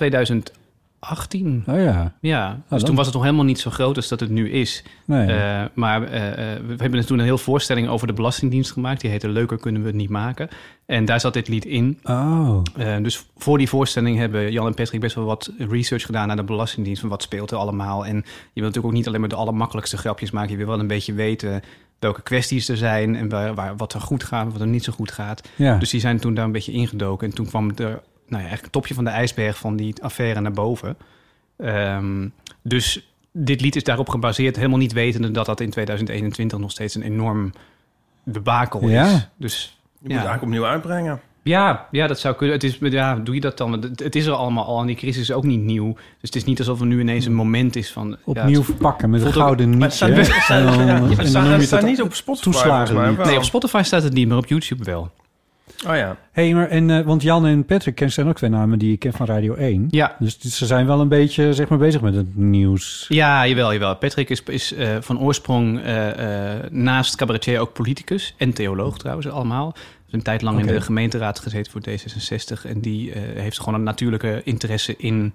2018. 1.03 1.63
Oh 1.67 1.75
ja, 1.81 2.13
Ja, 2.21 2.49
dus 2.51 2.61
dan- 2.69 2.79
toen 2.79 2.95
was 2.95 3.05
het 3.05 3.15
nog 3.15 3.23
helemaal 3.23 3.45
niet 3.45 3.59
zo 3.59 3.71
groot 3.71 3.95
als 3.95 4.07
dat 4.07 4.19
het 4.19 4.29
nu 4.29 4.49
is. 4.49 4.83
nee. 5.05 5.27
Eh, 5.31 5.63
maar 5.73 6.03
eh, 6.03 6.53
eh, 6.55 6.61
we 6.67 6.75
hebben 6.77 7.05
toen 7.05 7.19
een 7.19 7.25
heel 7.25 7.37
voorstelling 7.37 7.87
over 7.87 8.07
de 8.07 8.13
Belastingdienst 8.13 8.71
gemaakt. 8.71 9.01
Die 9.01 9.09
heette 9.09 9.29
Leuker 9.29 9.57
kunnen 9.57 9.81
we 9.81 9.87
het 9.87 9.95
niet 9.95 10.09
maken. 10.09 10.49
En 10.85 11.05
daar 11.05 11.19
zat 11.19 11.33
dit 11.33 11.47
lied 11.47 11.65
in. 11.65 11.99
oh, 12.03 12.61
dus 13.01 13.25
voor 13.37 13.57
die 13.57 13.69
voorstelling 13.69 14.17
hebben 14.17 14.51
Jan 14.51 14.67
en 14.67 14.73
Patrick 14.73 14.99
best 15.01 15.15
wel 15.15 15.25
wat 15.25 15.51
research 15.57 16.05
gedaan 16.05 16.27
naar 16.27 16.35
de 16.35 16.43
Belastingdienst. 16.43 17.01
Van 17.01 17.09
wat 17.09 17.21
speelt 17.23 17.51
er 17.51 17.57
allemaal. 17.57 18.05
En 18.05 18.15
je 18.15 18.21
wil 18.53 18.63
natuurlijk 18.63 18.85
ook 18.85 18.91
niet 18.93 19.07
alleen 19.07 19.19
maar 19.19 19.29
de 19.29 19.35
allermakkelijkste 19.35 19.97
grapjes 19.97 20.31
maken. 20.31 20.51
Je 20.51 20.57
wil 20.57 20.67
wel 20.67 20.79
een 20.79 20.87
beetje 20.87 21.13
weten 21.13 21.61
welke 21.99 22.21
kwesties 22.21 22.69
er 22.69 22.77
zijn. 22.77 23.15
En 23.15 23.29
waar, 23.29 23.53
waar, 23.53 23.75
wat 23.77 23.93
er 23.93 24.01
goed 24.01 24.23
gaat 24.23 24.45
en 24.45 24.51
wat 24.51 24.61
er 24.61 24.67
niet 24.67 24.83
zo 24.83 24.91
goed 24.93 25.11
gaat. 25.11 25.49
ja. 25.55 25.77
Dus 25.77 25.89
die 25.89 25.99
zijn 25.99 26.19
toen 26.19 26.33
daar 26.33 26.45
een 26.45 26.51
beetje 26.51 26.71
ingedoken. 26.71 27.27
En 27.29 27.35
toen 27.35 27.45
kwam 27.45 27.71
er, 27.75 28.01
nou 28.33 28.43
ja, 28.43 28.49
eigenlijk 28.49 28.63
het 28.63 28.71
topje 28.71 28.93
van 28.93 29.03
de 29.03 29.09
ijsberg 29.09 29.57
van 29.57 29.75
die 29.75 29.93
affaire 30.01 30.39
naar 30.39 30.51
boven. 30.51 30.97
Ehm, 31.57 32.27
dus 32.61 33.07
dit 33.31 33.61
lied 33.61 33.75
is 33.75 33.83
daarop 33.83 34.09
gebaseerd, 34.09 34.55
helemaal 34.55 34.77
niet 34.77 34.93
wetende 34.93 35.31
dat 35.31 35.45
dat 35.45 35.59
in 35.59 35.69
2021 35.69 36.59
nog 36.59 36.71
steeds 36.71 36.95
een 36.95 37.01
enorm 37.01 37.51
debakel 38.23 38.87
Ja. 38.89 39.05
is. 39.05 39.27
Dus 39.37 39.77
Je 39.93 40.09
moet 40.09 40.11
Ja. 40.11 40.17
het 40.17 40.27
eigenlijk 40.27 40.41
opnieuw 40.43 40.65
uitbrengen. 40.71 41.21
ja, 41.43 41.87
ja, 41.91 42.07
dat 42.07 42.19
zou 42.19 42.35
kunnen. 42.35 42.55
Het 42.55 42.63
is, 42.63 42.77
ja, 42.79 43.15
doe 43.15 43.35
je 43.35 43.41
dat 43.41 43.57
dan? 43.57 43.71
Het, 43.71 43.99
het 43.99 44.15
is 44.15 44.25
er 44.25 44.33
allemaal 44.33 44.65
al 44.65 44.79
en 44.81 44.87
die 44.87 44.95
crisis 44.95 45.21
is 45.21 45.31
ook 45.31 45.43
niet 45.43 45.59
nieuw. 45.61 45.93
Dus 45.93 46.03
het 46.21 46.35
is 46.35 46.43
niet 46.43 46.59
alsof 46.59 46.79
er 46.79 46.85
nu 46.85 46.99
ineens 46.99 47.25
een 47.25 47.33
moment 47.33 47.75
is 47.75 47.91
van... 47.91 48.09
ja, 48.09 48.17
Opnieuw 48.25 48.55
het- 48.57 48.65
verpakken 48.65 49.09
met 49.09 49.21
een 49.21 49.33
gouden 49.33 49.69
nietje. 49.69 49.85
het 49.85 49.93
staat, 51.67 51.83
niet 51.83 52.01
op 52.01 52.13
Spotify. 52.13 52.85
mij. 52.93 53.11
nee, 53.25 53.37
op 53.37 53.43
Spotify 53.43 53.81
staat 53.83 54.03
het 54.03 54.13
niet, 54.13 54.27
maar 54.27 54.37
op 54.37 54.45
YouTube 54.47 54.83
wel. 54.83 55.11
Oh 55.87 55.95
ja. 55.95 56.17
Hé, 56.31 56.53
maar 56.53 56.67
en, 56.69 56.89
eh, 56.89 57.05
want 57.05 57.21
Jan 57.21 57.45
en 57.45 57.65
Patrick 57.65 57.95
ken- 57.95 58.11
zijn 58.11 58.27
ook 58.27 58.35
twee 58.35 58.49
namen 58.49 58.79
die 58.79 58.93
ik 58.93 58.99
ken 58.99 59.13
van 59.13 59.25
Radio 59.25 59.53
1. 59.55 59.87
Ja, 59.89 60.15
Dus 60.19 60.39
ze 60.39 60.65
zijn 60.65 60.85
wel 60.85 60.99
een 60.99 61.07
beetje 61.07 61.53
zeg 61.53 61.67
maar, 61.69 61.77
bezig 61.77 62.01
met 62.01 62.15
het 62.15 62.35
nieuws. 62.35 63.05
Ja, 63.09 63.47
jawel, 63.47 63.73
jawel. 63.73 63.95
Patrick 63.95 64.29
is, 64.29 64.43
is 64.43 64.73
eh, 64.73 64.87
van 64.99 65.19
oorsprong 65.19 65.81
eh, 65.81 66.09
naast 66.69 67.15
cabaretier 67.15 67.59
ook 67.59 67.73
politicus 67.73 68.33
en 68.37 68.53
theoloog 68.53 68.97
trouwens, 68.97 69.27
allemaal. 69.29 69.71
Hij 69.73 69.83
heeft 70.01 70.13
een 70.13 70.21
tijd 70.23 70.41
lang 70.41 70.59
in 70.59 70.67
de 70.67 70.81
gemeenteraad 70.81 71.39
gezeten 71.39 71.71
voor 71.71 71.81
D66 71.89 72.65
en 72.69 72.81
die 72.81 73.11
heeft 73.35 73.59
gewoon 73.59 73.73
een 73.73 73.83
natuurlijke 73.83 74.41
interesse 74.43 74.95
in, 74.97 75.33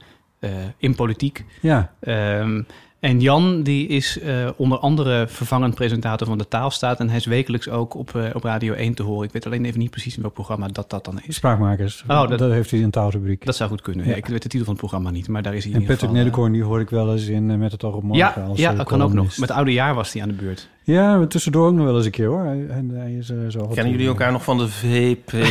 in 0.77 0.95
politiek. 0.95 1.45
Ja, 1.61 1.93
Ehm, 2.01 2.63
en 3.01 3.21
Jan, 3.21 3.63
die 3.63 3.87
is 3.89 4.19
eh, 4.21 4.49
onder 4.57 4.79
andere 4.79 5.27
vervangend 5.29 5.75
presentator 5.75 6.27
van 6.27 6.39
de 6.39 6.49
Taalstaat 6.49 7.01
en 7.01 7.09
hij 7.09 7.17
is 7.17 7.27
wekelijks 7.27 7.69
ook 7.69 7.95
op, 7.95 8.15
eh, 8.15 8.25
op 8.33 8.45
Radio 8.45 8.73
1 8.75 8.95
te 8.95 9.03
horen. 9.03 9.27
Ik 9.27 9.33
weet 9.33 9.47
alleen 9.47 9.65
even 9.65 9.79
niet 9.79 9.91
precies 9.91 10.17
in 10.17 10.23
welk 10.23 10.35
programma 10.35 10.69
dat 10.69 10.91
dat 10.91 11.05
dan 11.05 11.21
is. 11.27 11.35
spraakmakers. 11.35 12.05
Oh, 12.09 12.29
dat- 12.29 12.39
dat, 12.39 12.51
heeft 12.51 12.71
hij 12.71 12.79
in 12.79 12.85
een 12.85 12.91
taalrubriek. 12.91 13.45
Dat 13.47 13.57
zou 13.57 13.71
goed 13.71 13.81
kunnen. 13.83 14.05
Ja. 14.05 14.11
Ja, 14.11 14.17
ik 14.17 14.27
weet 14.27 14.43
de 14.43 14.49
titel 14.49 14.65
van 14.65 14.73
het 14.75 14.83
programma 14.83 15.11
niet, 15.11 15.29
maar 15.29 15.43
daar 15.43 15.55
is 15.55 15.65
hij 15.65 15.73
en 15.73 15.77
in 15.77 15.83
ieder 15.83 15.97
Patrick 15.97 16.17
eh, 16.17 16.23
Nederkoorn, 16.23 16.53
die 16.53 16.63
hoor 16.63 16.81
ik 16.81 16.91
wel 16.91 17.13
eens 17.13 17.27
in 17.27 17.59
Met 17.59 17.73
het 17.73 17.85
oog 17.85 17.95
op 17.95 18.03
morgen. 18.03 18.43
Ja, 18.43 18.49
als, 18.49 18.59
ja 18.59 18.75
dat 18.75 18.87
kan 18.87 19.03
ook 19.03 19.13
nog. 19.13 19.39
Met 19.39 19.51
oude 19.51 19.73
jaar 19.73 19.95
was 19.95 20.13
hij 20.13 20.23
aan 20.23 20.29
de 20.29 20.35
beurt. 20.35 20.69
Ja, 20.93 21.17
maar 21.17 21.27
tussendoor 21.29 21.67
ook 21.67 21.75
nog 21.75 21.85
wel 21.85 21.97
eens 21.97 22.05
een 22.05 22.11
keer 22.11 22.27
hoor. 22.27 22.45
En 22.45 22.91
hij 22.95 23.13
is, 23.13 23.31
eh, 23.31 23.37
zo 23.49 23.59
wat- 23.59 23.75
Kennen 23.75 23.93
jullie 23.93 24.09
elkaar 24.09 24.33
nog 24.33 24.45
van 24.45 24.59
de 24.59 24.69
VPRO? 24.69 25.47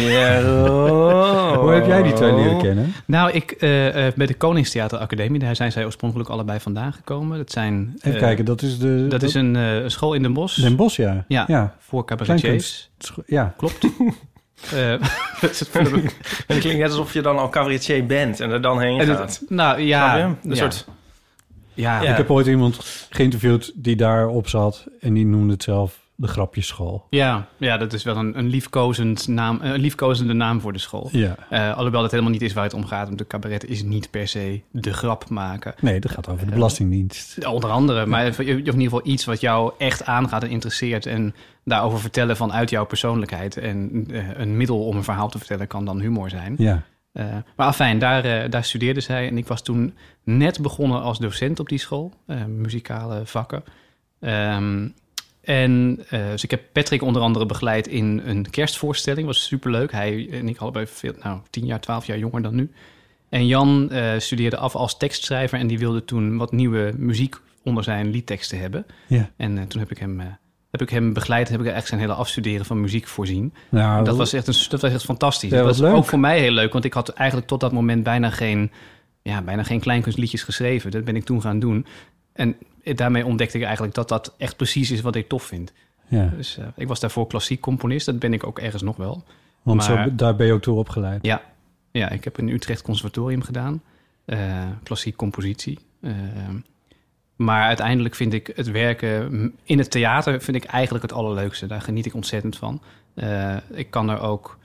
Hoe 1.61 1.71
heb 1.71 1.85
jij 1.85 2.03
die 2.03 2.13
twee 2.13 2.33
leren 2.33 2.57
kennen? 2.61 2.93
Nou, 3.05 3.31
ik, 3.31 3.51
eh, 3.51 4.07
eh, 4.07 4.13
bij 4.15 4.25
de 4.25 4.33
Koningstheateracademie, 4.33 5.39
daar 5.39 5.55
zijn 5.55 5.71
zij 5.71 5.85
oorspronkelijk 5.85 6.29
allebei 6.29 6.59
vandaan 6.59 6.93
gekomen. 6.93 7.37
Dat 7.37 7.51
zijn... 7.51 7.93
Even 7.97 8.13
eh, 8.13 8.19
kijken, 8.19 8.45
dat 8.45 8.61
is 8.61 8.79
de... 8.79 9.05
Dat 9.09 9.23
is 9.23 9.33
een 9.33 9.55
eh, 9.55 9.63
school 9.85 10.13
in 10.13 10.21
Den 10.21 10.33
Bosch. 10.33 10.61
Den 10.61 10.75
Bosch, 10.75 10.97
ja. 10.97 11.25
Ja. 11.27 11.43
ja. 11.47 11.75
Voor 11.79 12.05
cabaretiers. 12.05 12.89
Ja, 13.25 13.53
Klopt. 13.57 13.85
Eh, 14.73 14.93
Het 16.47 16.59
klinkt 16.59 16.77
net 16.79 16.89
alsof 16.89 17.13
je 17.13 17.21
dan 17.21 17.37
al 17.37 17.49
cabaretier 17.49 18.05
bent 18.05 18.39
en 18.39 18.51
er 18.51 18.61
dan 18.61 18.79
heen 18.81 18.99
en 18.99 19.05
gaat. 19.07 19.19
het- 19.39 19.49
nou 19.49 19.81
ja? 19.81 20.19
Een 20.25 20.37
ja. 20.41 20.55
soort... 20.55 20.85
ja, 21.77 22.01
Ja. 22.01 22.11
ik 22.11 22.17
heb 22.17 22.31
ooit 22.31 22.47
iemand 22.47 23.07
geïnterviewd 23.09 23.71
die 23.75 23.95
daarop 23.95 24.47
zat. 24.47 24.87
En 24.99 25.13
die 25.13 25.25
noemde 25.25 25.53
het 25.53 25.63
zelf 25.63 26.05
de 26.19 26.27
grapjesschool. 26.27 27.07
Ja, 27.09 27.47
ja, 27.57 27.77
dat 27.77 27.93
is 27.93 28.03
wel 28.03 28.17
een, 28.17 28.37
een, 28.37 28.47
liefkozend 28.47 29.27
naam, 29.27 29.59
een 29.61 29.79
liefkozende 29.79 30.33
naam 30.33 30.61
voor 30.61 30.73
de 30.73 30.79
school. 30.79 31.09
Ja. 31.11 31.35
Uh, 31.51 31.77
alhoewel 31.77 32.01
dat 32.01 32.11
helemaal 32.11 32.31
niet 32.31 32.41
is 32.41 32.53
waar 32.53 32.63
het 32.63 32.73
om 32.73 32.85
gaat. 32.85 33.05
Want 33.05 33.17
de 33.17 33.27
cabaret 33.27 33.65
is 33.69 33.83
niet 33.83 34.09
per 34.11 34.27
se 34.27 34.61
de 34.71 34.93
grap 34.93 35.29
maken. 35.29 35.73
Nee, 35.81 35.99
dat 35.99 36.11
gaat 36.11 36.29
over 36.29 36.45
de 36.45 36.51
Belastingdienst. 36.51 37.37
Uh, 37.39 37.53
onder 37.53 37.69
andere, 37.69 38.05
maar 38.05 38.19
je 38.19 38.25
hebt 38.25 38.39
in 38.39 38.57
ieder 38.57 38.73
geval 38.81 39.01
iets 39.03 39.25
wat 39.25 39.41
jou 39.41 39.71
echt 39.77 40.05
aangaat 40.05 40.43
en 40.43 40.49
interesseert. 40.49 41.05
En 41.05 41.35
daarover 41.63 41.99
vertellen 41.99 42.37
vanuit 42.37 42.69
jouw 42.69 42.85
persoonlijkheid. 42.85 43.57
En 43.57 44.05
uh, 44.11 44.29
een 44.33 44.57
middel 44.57 44.85
om 44.85 44.95
een 44.95 45.03
verhaal 45.03 45.29
te 45.29 45.37
vertellen 45.37 45.67
kan 45.67 45.85
dan 45.85 45.99
humor 45.99 46.29
zijn. 46.29 46.55
Ja. 46.57 46.83
Uh, 47.17 47.25
maar 47.55 47.67
afijn, 47.67 47.99
daar, 47.99 48.25
uh, 48.25 48.49
daar 48.49 48.63
studeerde 48.63 49.01
zij. 49.01 49.27
En 49.27 49.37
ik 49.37 49.47
was 49.47 49.61
toen 49.61 49.93
net 50.23 50.61
begonnen 50.61 51.01
als 51.01 51.19
docent 51.19 51.59
op 51.59 51.69
die 51.69 51.77
school. 51.79 52.13
Uh, 52.27 52.45
muzikale 52.45 53.21
vakken. 53.25 53.63
Um, 54.19 54.93
en 55.41 55.95
dus 56.09 56.43
ik 56.43 56.51
heb 56.51 56.61
Patrick 56.71 57.01
onder 57.01 57.21
andere 57.21 57.45
begeleid 57.45 57.87
in 57.87 58.21
een 58.25 58.49
kerstvoorstelling. 58.49 59.27
was 59.27 59.45
superleuk. 59.45 59.91
Hij 59.91 60.29
en 60.31 60.47
ik 60.47 60.57
allebei 60.57 60.87
veel, 60.87 61.13
nou, 61.23 61.39
tien 61.49 61.65
jaar, 61.65 61.79
twaalf 61.79 62.05
jaar 62.05 62.17
jonger 62.17 62.41
dan 62.41 62.55
nu. 62.55 62.71
En 63.29 63.47
Jan 63.47 63.91
studeerde 64.17 64.57
af 64.57 64.75
als 64.75 64.97
tekstschrijver. 64.97 65.59
En 65.59 65.67
die 65.67 65.79
wilde 65.79 66.05
toen 66.05 66.37
wat 66.37 66.51
nieuwe 66.51 66.93
muziek 66.97 67.35
onder 67.63 67.83
zijn 67.83 68.09
liedteksten 68.09 68.59
hebben. 68.59 68.85
Ja. 69.07 69.29
En 69.37 69.67
toen 69.67 69.79
heb 69.79 69.91
ik 69.91 69.97
hem 69.97 70.21
heb 70.79 70.87
ik 70.87 70.95
hem 70.95 71.13
begeleid, 71.13 71.49
heb 71.49 71.59
ik 71.59 71.65
eigenlijk 71.65 71.87
zijn 71.87 71.99
hele 71.99 72.13
afstuderen 72.13 72.65
van 72.65 72.81
muziek 72.81 73.07
voorzien. 73.07 73.53
Nou, 73.69 74.03
dat, 74.03 74.17
was 74.17 74.33
echt 74.33 74.47
een, 74.47 74.55
dat 74.69 74.81
was 74.81 74.91
echt 74.91 75.03
fantastisch. 75.03 75.49
Ja, 75.49 75.57
dat 75.57 75.65
was 75.65 75.77
leuk. 75.77 75.95
ook 75.95 76.05
voor 76.05 76.19
mij 76.19 76.39
heel 76.39 76.51
leuk, 76.51 76.73
want 76.73 76.85
ik 76.85 76.93
had 76.93 77.09
eigenlijk 77.09 77.47
tot 77.47 77.59
dat 77.59 77.71
moment 77.71 78.03
bijna 78.03 78.29
geen, 78.29 78.71
ja, 79.21 79.41
bijna 79.41 79.63
geen 79.63 79.79
kleinkunstliedjes 79.79 80.43
geschreven. 80.43 80.91
Dat 80.91 81.03
ben 81.03 81.15
ik 81.15 81.23
toen 81.23 81.41
gaan 81.41 81.59
doen. 81.59 81.85
En 82.33 82.55
daarmee 82.83 83.25
ontdekte 83.25 83.57
ik 83.57 83.63
eigenlijk 83.63 83.95
dat 83.95 84.09
dat 84.09 84.35
echt 84.37 84.55
precies 84.55 84.91
is 84.91 85.01
wat 85.01 85.15
ik 85.15 85.27
tof 85.27 85.43
vind. 85.43 85.73
Ja. 86.07 86.31
Dus 86.37 86.57
uh, 86.57 86.65
ik 86.75 86.87
was 86.87 86.99
daarvoor 86.99 87.27
klassiek 87.27 87.61
componist, 87.61 88.05
dat 88.05 88.19
ben 88.19 88.33
ik 88.33 88.47
ook 88.47 88.59
ergens 88.59 88.81
nog 88.81 88.95
wel. 88.95 89.23
Want 89.61 89.87
Maar- 89.87 90.03
zo, 90.05 90.15
daar 90.15 90.35
ben 90.35 90.47
je 90.47 90.53
ook 90.53 90.61
toe 90.61 90.77
opgeleid. 90.77 91.25
Ja, 91.25 91.41
ja 91.91 92.09
ik 92.09 92.23
heb 92.23 92.37
een 92.37 92.49
Utrecht 92.49 92.81
conservatorium 92.81 93.41
gedaan, 93.41 93.81
eh, 94.25 94.65
klassiek 94.83 95.15
compositie. 95.15 95.79
Eh, 96.01 96.11
maar 97.37 97.63
uiteindelijk 97.63 98.15
vind 98.15 98.33
ik 98.33 98.51
het 98.55 98.71
werken 98.71 99.53
in 99.63 99.77
het 99.77 99.91
theater 99.91 100.41
vind 100.41 100.57
ik 100.57 100.63
eigenlijk 100.63 101.03
het 101.03 101.13
allerleukste. 101.13 101.65
Daar 101.67 101.81
geniet 101.81 102.05
ik 102.05 102.13
ontzettend 102.13 102.57
van. 102.57 102.81
Eh, 103.13 103.55
ik 103.71 103.89
kan 103.89 104.09
er 104.09 104.19
ook. 104.19 104.57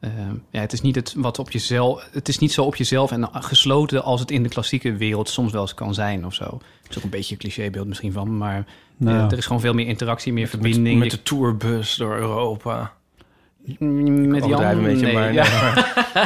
eh, 0.00 0.10
ja, 0.50 0.60
het 0.60 0.72
is 0.72 0.80
niet 0.80 0.94
het 0.94 1.14
wat 1.16 1.38
op 1.38 1.50
jezelf. 1.50 2.08
Het 2.12 2.28
is 2.28 2.38
niet 2.38 2.52
zo 2.52 2.64
op 2.64 2.76
jezelf 2.76 3.10
en 3.12 3.28
gesloten 3.32 4.02
als 4.04 4.20
het 4.20 4.30
in 4.30 4.42
de 4.42 4.48
klassieke 4.48 4.96
wereld 4.96 5.28
soms 5.28 5.52
wel 5.52 5.60
eens 5.62 5.74
kan 5.74 5.94
zijn 5.94 6.26
of 6.26 6.34
zo. 6.34 6.44
Dat 6.44 6.90
is 6.90 6.96
ook 6.98 7.04
een 7.04 7.10
beetje 7.10 7.32
een 7.34 7.40
clichébeeld 7.40 7.86
misschien 7.86 8.12
van, 8.12 8.36
maar 8.36 8.64
Nou. 8.96 9.16
eh, 9.18 9.24
er 9.32 9.38
is 9.38 9.46
gewoon 9.46 9.60
veel 9.60 9.74
meer 9.74 9.86
interactie, 9.86 10.32
meer 10.32 10.42
Met, 10.42 10.50
verbinding. 10.50 10.98
met 10.98 11.10
de 11.10 11.22
tourbus 11.22 11.94
door 11.94 12.16
Europa. 12.16 12.92
Met 13.78 14.44
Jan, 14.44 14.62
een 14.62 14.82
beetje, 14.82 15.04
nee, 15.06 15.14
maar... 15.14 15.32
ja. 15.32 15.44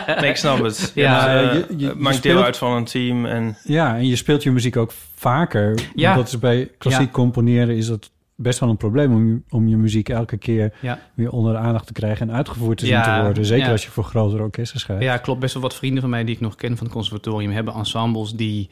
nee, 0.07 0.17
nee, 0.21 0.31
ik 0.31 0.37
snap 0.37 0.63
het. 0.63 0.93
Ja, 0.95 1.41
je- 1.41 1.67
je 1.77 1.87
maakt 1.97 2.23
deel 2.23 2.33
speelt- 2.33 2.45
uit 2.45 2.57
van 2.57 2.73
een 2.73 2.85
team 2.85 3.27
en... 3.27 3.57
Ja, 3.65 3.97
en 3.97 4.07
je 4.07 4.17
speelt 4.17 4.43
je 4.43 4.51
muziek 4.51 4.77
ook 4.77 4.93
vaker. 5.15 5.81
Ja. 5.95 6.05
Want 6.15 6.17
Dat 6.25 6.27
is 6.35 6.39
bij 6.39 6.71
klassiek 6.79 7.07
Ja. 7.07 7.13
componeren 7.13 7.77
is 7.77 7.87
dat 7.87 8.11
best 8.35 8.59
wel 8.59 8.69
een 8.69 8.77
probleem 8.77 9.13
om 9.15 9.27
je, 9.29 9.41
om 9.51 9.69
je 9.69 9.77
muziek 9.77 10.09
elke 10.09 10.37
keer 10.37 10.73
Ja. 10.81 10.99
weer 11.15 11.31
onder 11.31 11.53
de 11.53 11.59
aandacht 11.59 11.87
te 11.87 11.93
krijgen 11.93 12.29
en 12.29 12.35
uitgevoerd 12.37 12.79
te 12.79 12.87
zien 12.87 13.03
te 13.03 13.21
worden. 13.23 13.45
Zeker 13.47 13.67
ja. 13.67 13.73
als 13.73 13.85
je 13.85 13.91
voor 13.91 14.05
grotere 14.05 14.43
orkesten 14.43 14.81
schrijft. 14.81 15.03
Ja, 15.03 15.17
klopt. 15.17 15.41
Best 15.41 15.53
wel 15.55 15.63
wat 15.63 15.75
vrienden 15.75 16.01
van 16.01 16.11
mij 16.11 16.25
die 16.25 16.35
ik 16.35 16.41
nog 16.41 16.55
ken 16.55 16.77
van 16.77 16.87
het 16.87 16.95
conservatorium 16.95 17.51
hebben 17.51 17.75
ensembles 17.75 18.33
die, 18.33 18.71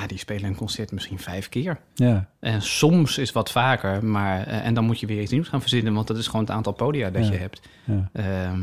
ja, 0.00 0.06
die 0.06 0.18
spelen 0.18 0.44
een 0.44 0.54
concert 0.56 0.92
misschien 0.92 1.18
vijf 1.18 1.48
keer. 1.48 1.78
Ja. 1.94 2.28
En 2.40 2.62
soms 2.62 3.18
is 3.18 3.32
wat 3.32 3.50
vaker, 3.50 4.04
maar 4.04 4.46
eh, 4.46 4.66
en 4.66 4.74
dan 4.74 4.84
moet 4.84 5.00
je 5.00 5.06
weer 5.06 5.22
iets 5.22 5.32
nieuws 5.32 5.48
gaan 5.48 5.60
verzinnen, 5.60 5.94
want 5.94 6.06
dat 6.06 6.16
is 6.16 6.26
gewoon 6.26 6.40
het 6.44 6.50
aantal 6.54 6.72
podia 6.72 7.10
dat 7.10 7.26
Ja. 7.26 7.32
je 7.32 7.38
hebt. 7.38 7.60
ja. 7.84 8.08
Ehm, 8.12 8.60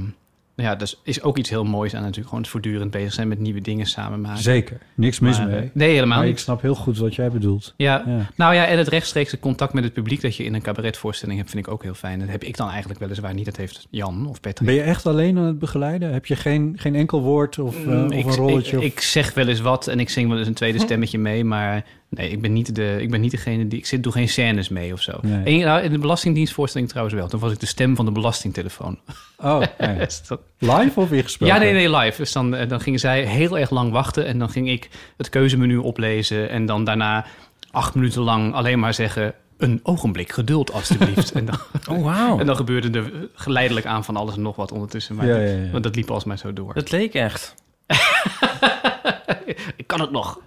ja, 0.61 0.75
dus 0.75 0.99
is 1.03 1.21
ook 1.21 1.37
iets 1.37 1.49
heel 1.49 1.63
moois 1.63 1.93
aan 1.93 1.99
natuurlijk 2.01 2.27
gewoon 2.27 2.41
het 2.41 2.51
voortdurend 2.51 2.91
bezig 2.91 3.13
zijn 3.13 3.27
met 3.27 3.39
nieuwe 3.39 3.61
dingen 3.61 3.85
samen 3.85 4.21
maken. 4.21 4.41
Zeker. 4.43 4.77
Niks 4.93 5.19
mis 5.19 5.37
Maar, 5.37 5.47
mee. 5.47 5.59
eh, 5.59 5.69
Nee, 5.73 5.93
helemaal 5.93 6.17
maar 6.17 6.27
ik 6.27 6.37
snap 6.37 6.61
heel 6.61 6.75
goed 6.75 6.97
wat 6.97 7.15
jij 7.15 7.31
bedoelt. 7.31 7.73
Ja, 7.77 8.03
Ja. 8.05 8.29
nou 8.35 8.53
ja, 8.55 8.65
en 8.65 8.77
het 8.77 8.87
rechtstreekse 8.87 9.39
contact 9.39 9.73
met 9.73 9.83
het 9.83 9.93
publiek 9.93 10.21
dat 10.21 10.35
je 10.35 10.43
in 10.43 10.53
een 10.53 10.61
cabaretvoorstelling 10.61 11.37
hebt, 11.37 11.51
vind 11.51 11.65
ik 11.67 11.71
ook 11.73 11.83
heel 11.83 11.93
fijn. 11.93 12.19
Dat 12.19 12.29
heb 12.29 12.43
ik 12.43 12.57
dan 12.57 12.69
eigenlijk 12.69 12.99
weliswaar 12.99 13.33
niet. 13.33 13.45
Dat 13.45 13.57
heeft 13.57 13.87
Jan 13.89 14.27
of 14.27 14.39
Patrick. 14.39 14.67
Ben 14.67 14.75
je 14.75 14.81
echt 14.81 15.05
alleen 15.05 15.37
aan 15.37 15.43
het 15.45 15.59
begeleiden? 15.59 16.13
Heb 16.13 16.25
je 16.25 16.35
geen, 16.35 16.73
geen 16.79 16.95
enkel 16.95 17.21
woord 17.21 17.59
of, 17.59 17.75
eh, 17.79 17.85
Mm, 17.85 18.05
of 18.05 18.11
ik, 18.11 18.25
een 18.25 18.35
rolletje? 18.35 18.71
Ik, 18.71 18.77
of- 18.77 18.83
ik 18.91 18.99
zeg 19.01 19.33
wel 19.33 19.47
eens 19.47 19.61
wat 19.61 19.87
en 19.87 19.99
ik 19.99 20.09
zing 20.09 20.29
wel 20.29 20.37
eens 20.37 20.47
een 20.47 20.53
tweede 20.53 20.79
stemmetje 20.85 21.17
mee, 21.19 21.43
maar 21.43 21.85
nee, 22.11 22.29
ik 22.29 22.41
ben 22.41 22.53
niet, 22.53 22.75
de, 22.75 22.97
ik 22.99 23.09
ben 23.11 23.21
niet 23.21 23.31
degene 23.31 23.67
die. 23.67 23.79
Ik 23.79 23.85
zit, 23.85 24.03
doe 24.03 24.11
geen 24.11 24.29
scènes 24.29 24.69
mee 24.69 24.93
of 24.93 25.01
zo. 25.01 25.19
Nee. 25.21 25.59
En, 25.59 25.65
nou, 25.65 25.81
in 25.81 25.91
de 25.91 25.97
Belastingdienstvoorstelling 25.97 26.89
trouwens 26.89 27.15
wel. 27.17 27.27
Toen 27.27 27.39
was 27.39 27.51
ik 27.51 27.59
de 27.59 27.65
stem 27.65 27.95
van 27.95 28.05
de 28.05 28.11
belastingtelefoon. 28.11 28.99
Oh, 29.37 29.61
ja. 29.79 29.93
Dat- 30.27 30.39
live 30.57 30.99
of 30.99 31.11
ingesproken? 31.11 31.55
ja, 31.55 31.61
nee, 31.61 31.73
nee, 31.73 31.95
live. 31.97 32.17
Dus 32.17 32.31
dan, 32.31 32.55
eh, 32.55 32.69
dan 32.69 32.81
gingen 32.81 32.99
zij 32.99 33.25
heel 33.25 33.57
erg 33.57 33.69
lang 33.69 33.91
wachten 33.91 34.25
en 34.25 34.39
dan 34.39 34.49
ging 34.49 34.69
ik 34.69 34.89
het 35.17 35.29
keuzemenu 35.29 35.77
oplezen 35.77 36.49
en 36.49 36.65
dan 36.65 36.83
daarna 36.83 37.25
acht 37.71 37.95
minuten 37.95 38.21
lang 38.21 38.53
alleen 38.53 38.79
maar 38.79 38.93
zeggen. 38.93 39.33
Een 39.57 39.79
ogenblik 39.83 40.31
geduld, 40.31 40.71
alstublieft. 40.73 41.31
en, 41.39 41.45
dan, 41.45 41.57
Oh, 41.89 42.03
wauw. 42.03 42.39
en 42.39 42.45
dan 42.45 42.55
gebeurde 42.55 42.99
er 42.99 43.11
geleidelijk 43.33 43.85
aan 43.85 44.03
van 44.03 44.15
alles 44.15 44.35
en 44.35 44.41
nog 44.41 44.55
wat 44.55 44.71
ondertussen. 44.71 45.15
Maar 45.15 45.25
Ja, 45.27 45.35
ja, 45.37 45.55
ja. 45.63 45.71
Want 45.71 45.83
dat 45.83 45.95
liep 45.95 46.11
alsmaar 46.11 46.37
zo 46.37 46.53
door. 46.53 46.73
Het 46.73 46.91
leek 46.91 47.13
echt. 47.13 47.55
Ik 49.75 49.87
kan 49.87 50.01
het 50.01 50.11
nog. 50.11 50.39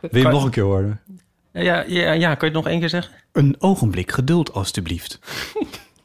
Wil 0.00 0.10
je 0.10 0.18
hem 0.18 0.30
nog 0.30 0.44
een 0.44 0.50
keer 0.50 0.62
horen? 0.62 1.00
Ja, 1.52 1.84
ja, 1.86 2.12
ja, 2.12 2.34
kan 2.34 2.48
je 2.48 2.54
het 2.54 2.64
nog 2.64 2.66
één 2.66 2.80
keer 2.80 2.88
zeggen? 2.88 3.14
Een 3.32 3.56
ogenblik 3.58 4.12
geduld, 4.12 4.52
alstublieft. 4.52 5.18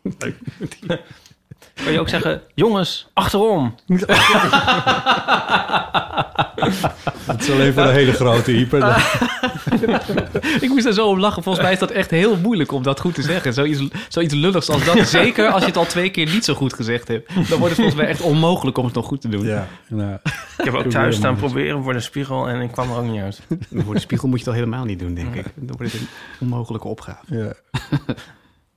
Kan 1.84 1.94
je 1.94 2.00
ook 2.00 2.10
zeggen, 2.10 2.42
jongens, 2.56 3.08
achterom. 3.14 3.76
Het 7.26 7.42
is 7.42 7.52
alleen 7.52 7.74
voor 7.74 7.84
de 7.84 7.90
hele 7.90 8.12
grote 8.14 8.52
hyper. 8.52 8.98
Ik 10.62 10.70
moest 10.70 10.84
daar 10.84 10.94
zo 10.94 11.08
om 11.08 11.20
lachen. 11.20 11.44
Volgens 11.44 11.64
mij 11.64 11.74
is 11.74 11.80
dat 11.80 11.92
echt 11.92 12.12
heel 12.12 12.38
moeilijk 12.38 12.72
om 12.72 12.84
dat 12.84 13.00
goed 13.00 13.14
te 13.14 13.22
zeggen. 13.22 13.54
Zoiets, 13.54 13.82
zoiets 14.08 14.34
lulligs 14.34 14.70
als 14.70 14.86
dat. 14.86 15.08
Zeker 15.20 15.50
als 15.50 15.62
je 15.62 15.68
het 15.68 15.78
al 15.78 15.86
twee 15.86 16.10
keer 16.10 16.26
niet 16.26 16.46
zo 16.46 16.54
goed 16.54 16.74
gezegd 16.74 17.08
hebt. 17.08 17.30
Dan 17.50 17.60
wordt 17.60 17.64
het 17.64 17.76
volgens 17.76 17.96
mij 17.96 18.06
echt 18.06 18.22
onmogelijk 18.22 18.78
om 18.78 18.86
het 18.86 18.94
nog 18.94 19.06
goed 19.06 19.22
te 19.22 19.28
doen. 19.28 19.46
Ja, 19.46 19.68
nou, 19.88 20.18
Ik 20.58 20.66
heb 20.66 20.74
ook 20.74 20.86
thuis 20.86 21.16
staan 21.16 21.36
proberen 21.36 21.84
voor 21.84 21.94
de 21.94 22.00
spiegel 22.00 22.48
en 22.50 22.62
ik 22.62 22.72
kwam 22.72 22.92
er 22.92 22.98
ook 22.98 23.06
niet 23.06 23.22
uit. 23.22 23.42
Voor 23.86 23.94
de 23.94 24.00
spiegel 24.00 24.28
moet 24.28 24.40
je 24.40 24.46
het 24.46 24.54
al 24.54 24.60
helemaal 24.60 24.86
niet 24.86 25.00
doen, 25.00 25.14
denk 25.14 25.36
ik. 25.36 25.46
Dan 25.56 25.78
wordt 25.78 25.92
het 25.92 26.02
een 26.02 26.08
onmogelijke 26.40 26.88
opgave. 26.88 27.26
ja. 27.28 27.54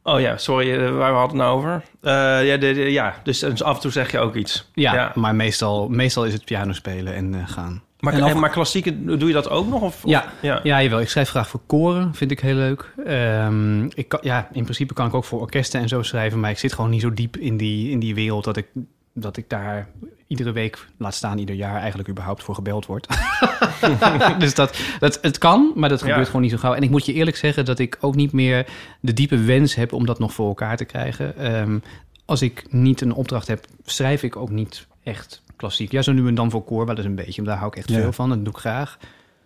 Oh 0.06 0.20
ja, 0.20 0.36
sorry, 0.36 0.72
eh, 0.72 0.78
waar 0.96 1.12
we 1.12 1.18
hadden 1.18 1.38
het 1.38 1.46
nou 1.46 1.56
over? 1.56 1.82
Eh, 2.00 2.46
ja, 2.46 2.56
de, 2.56 2.72
de- 2.72 2.92
ja 2.92 3.14
dus, 3.22 3.38
dus 3.38 3.62
af 3.62 3.74
en 3.74 3.80
toe 3.80 3.90
zeg 3.90 4.10
je 4.10 4.18
ook 4.18 4.34
iets. 4.34 4.70
Ja, 4.74 5.12
maar 5.14 5.34
meestal, 5.34 5.88
meestal 5.88 6.24
is 6.24 6.32
het 6.32 6.44
piano 6.44 6.72
spelen 6.72 7.14
en 7.14 7.34
eh, 7.34 7.40
gaan. 7.48 7.82
Maar, 8.00 8.12
En 8.14 8.22
af- 8.22 8.34
maar 8.34 8.50
klassieke, 8.50 9.04
doe 9.04 9.26
je 9.28 9.32
dat 9.34 9.48
ook 9.50 9.68
nog? 9.68 9.82
Of, 9.82 10.04
of- 10.04 10.10
Ja. 10.10 10.24
ja. 10.40 10.60
Ja, 10.62 10.82
jawel. 10.82 11.00
Ik 11.00 11.08
schrijf 11.08 11.28
graag 11.28 11.48
voor 11.48 11.60
koren, 11.66 12.14
vind 12.14 12.30
ik 12.30 12.40
heel 12.40 12.54
leuk. 12.54 12.92
Ehm, 13.06 13.84
ik 13.84 14.08
kan, 14.08 14.18
ja, 14.22 14.48
in 14.52 14.62
principe 14.62 14.94
kan 14.94 15.06
ik 15.06 15.14
ook 15.14 15.24
voor 15.24 15.40
orkesten 15.40 15.80
en 15.80 15.88
zo 15.88 16.02
schrijven, 16.02 16.40
maar 16.40 16.50
ik 16.50 16.58
zit 16.58 16.72
gewoon 16.72 16.90
niet 16.90 17.00
zo 17.00 17.14
diep 17.14 17.36
in 17.36 17.56
die, 17.56 17.90
in 17.90 17.98
die 17.98 18.14
wereld 18.14 18.44
dat 18.44 18.56
ik, 18.56 18.66
dat 19.14 19.36
ik 19.36 19.48
daar 19.48 19.88
iedere 20.26 20.52
week, 20.52 20.86
laat 20.98 21.14
staan 21.14 21.38
ieder 21.38 21.54
jaar, 21.54 21.78
eigenlijk 21.80 22.08
überhaupt 22.08 22.42
voor 22.42 22.54
gebeld 22.54 22.86
word. 22.86 23.06
dus 24.38 24.54
dat, 24.54 24.78
dat, 24.98 25.18
het 25.22 25.38
kan, 25.38 25.72
maar 25.74 25.88
dat 25.88 26.00
Ja. 26.00 26.06
gebeurt 26.06 26.26
gewoon 26.26 26.42
niet 26.42 26.50
zo 26.50 26.56
gauw. 26.56 26.74
En 26.74 26.82
ik 26.82 26.90
moet 26.90 27.06
je 27.06 27.12
eerlijk 27.12 27.36
zeggen 27.36 27.64
dat 27.64 27.78
ik 27.78 27.98
ook 28.00 28.14
niet 28.14 28.32
meer 28.32 28.66
de 29.00 29.12
diepe 29.12 29.38
wens 29.38 29.74
heb 29.74 29.92
om 29.92 30.06
dat 30.06 30.18
nog 30.18 30.32
voor 30.32 30.48
elkaar 30.48 30.76
te 30.76 30.84
krijgen. 30.84 31.36
Ehm, 31.36 31.78
als 32.24 32.42
ik 32.42 32.64
niet 32.72 33.00
een 33.00 33.12
opdracht 33.12 33.46
heb, 33.48 33.66
schrijf 33.84 34.22
ik 34.22 34.36
ook 34.36 34.50
niet 34.50 34.86
echt 35.02 35.42
klassiek. 35.56 35.90
Ja, 35.92 36.02
zo 36.02 36.12
nu 36.12 36.26
en 36.28 36.34
dan 36.34 36.50
voor 36.50 36.64
koor, 36.64 36.86
wel 36.86 36.96
eens 36.96 37.04
een 37.06 37.14
beetje. 37.14 37.42
Daar 37.42 37.56
hou 37.56 37.68
ik 37.70 37.76
echt 37.76 37.88
Ja. 37.90 38.00
veel 38.00 38.12
van. 38.12 38.28
Dat 38.28 38.44
doe 38.44 38.52
ik 38.54 38.58
graag. 38.58 38.98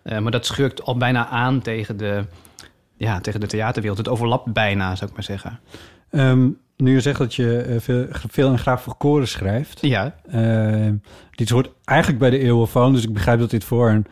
Eh, 0.03 0.19
maar 0.19 0.31
dat 0.31 0.45
schurkt 0.45 0.83
al 0.83 0.97
bijna 0.97 1.27
aan 1.27 1.61
tegen 1.61 1.97
de, 1.97 2.23
ja, 2.97 3.19
tegen 3.21 3.39
de 3.39 3.47
theaterwereld. 3.47 3.97
Het 3.97 4.07
overlapt 4.07 4.53
bijna, 4.53 4.95
zou 4.95 5.09
ik 5.09 5.15
maar 5.15 5.25
zeggen. 5.25 5.59
Ehm, 6.09 6.49
nu 6.83 6.93
je 6.93 7.01
zegt 7.01 7.17
dat 7.17 7.35
je 7.35 7.57
eh, 7.57 7.75
veel, 7.79 8.05
veel 8.29 8.49
en 8.49 8.59
graag 8.59 8.81
voor 8.81 8.95
koren 8.95 9.27
schrijft. 9.27 9.77
Ja, 9.81 10.15
Ehm, 10.31 10.95
dit 11.31 11.49
hoort 11.49 11.69
eigenlijk 11.85 12.19
bij 12.19 12.29
de 12.29 12.39
eeuwenfoon. 12.39 12.93
Dus 12.93 13.03
ik 13.03 13.13
begrijp 13.13 13.39
dat 13.39 13.49
dit 13.49 13.63
voor 13.63 13.89
een 13.89 14.05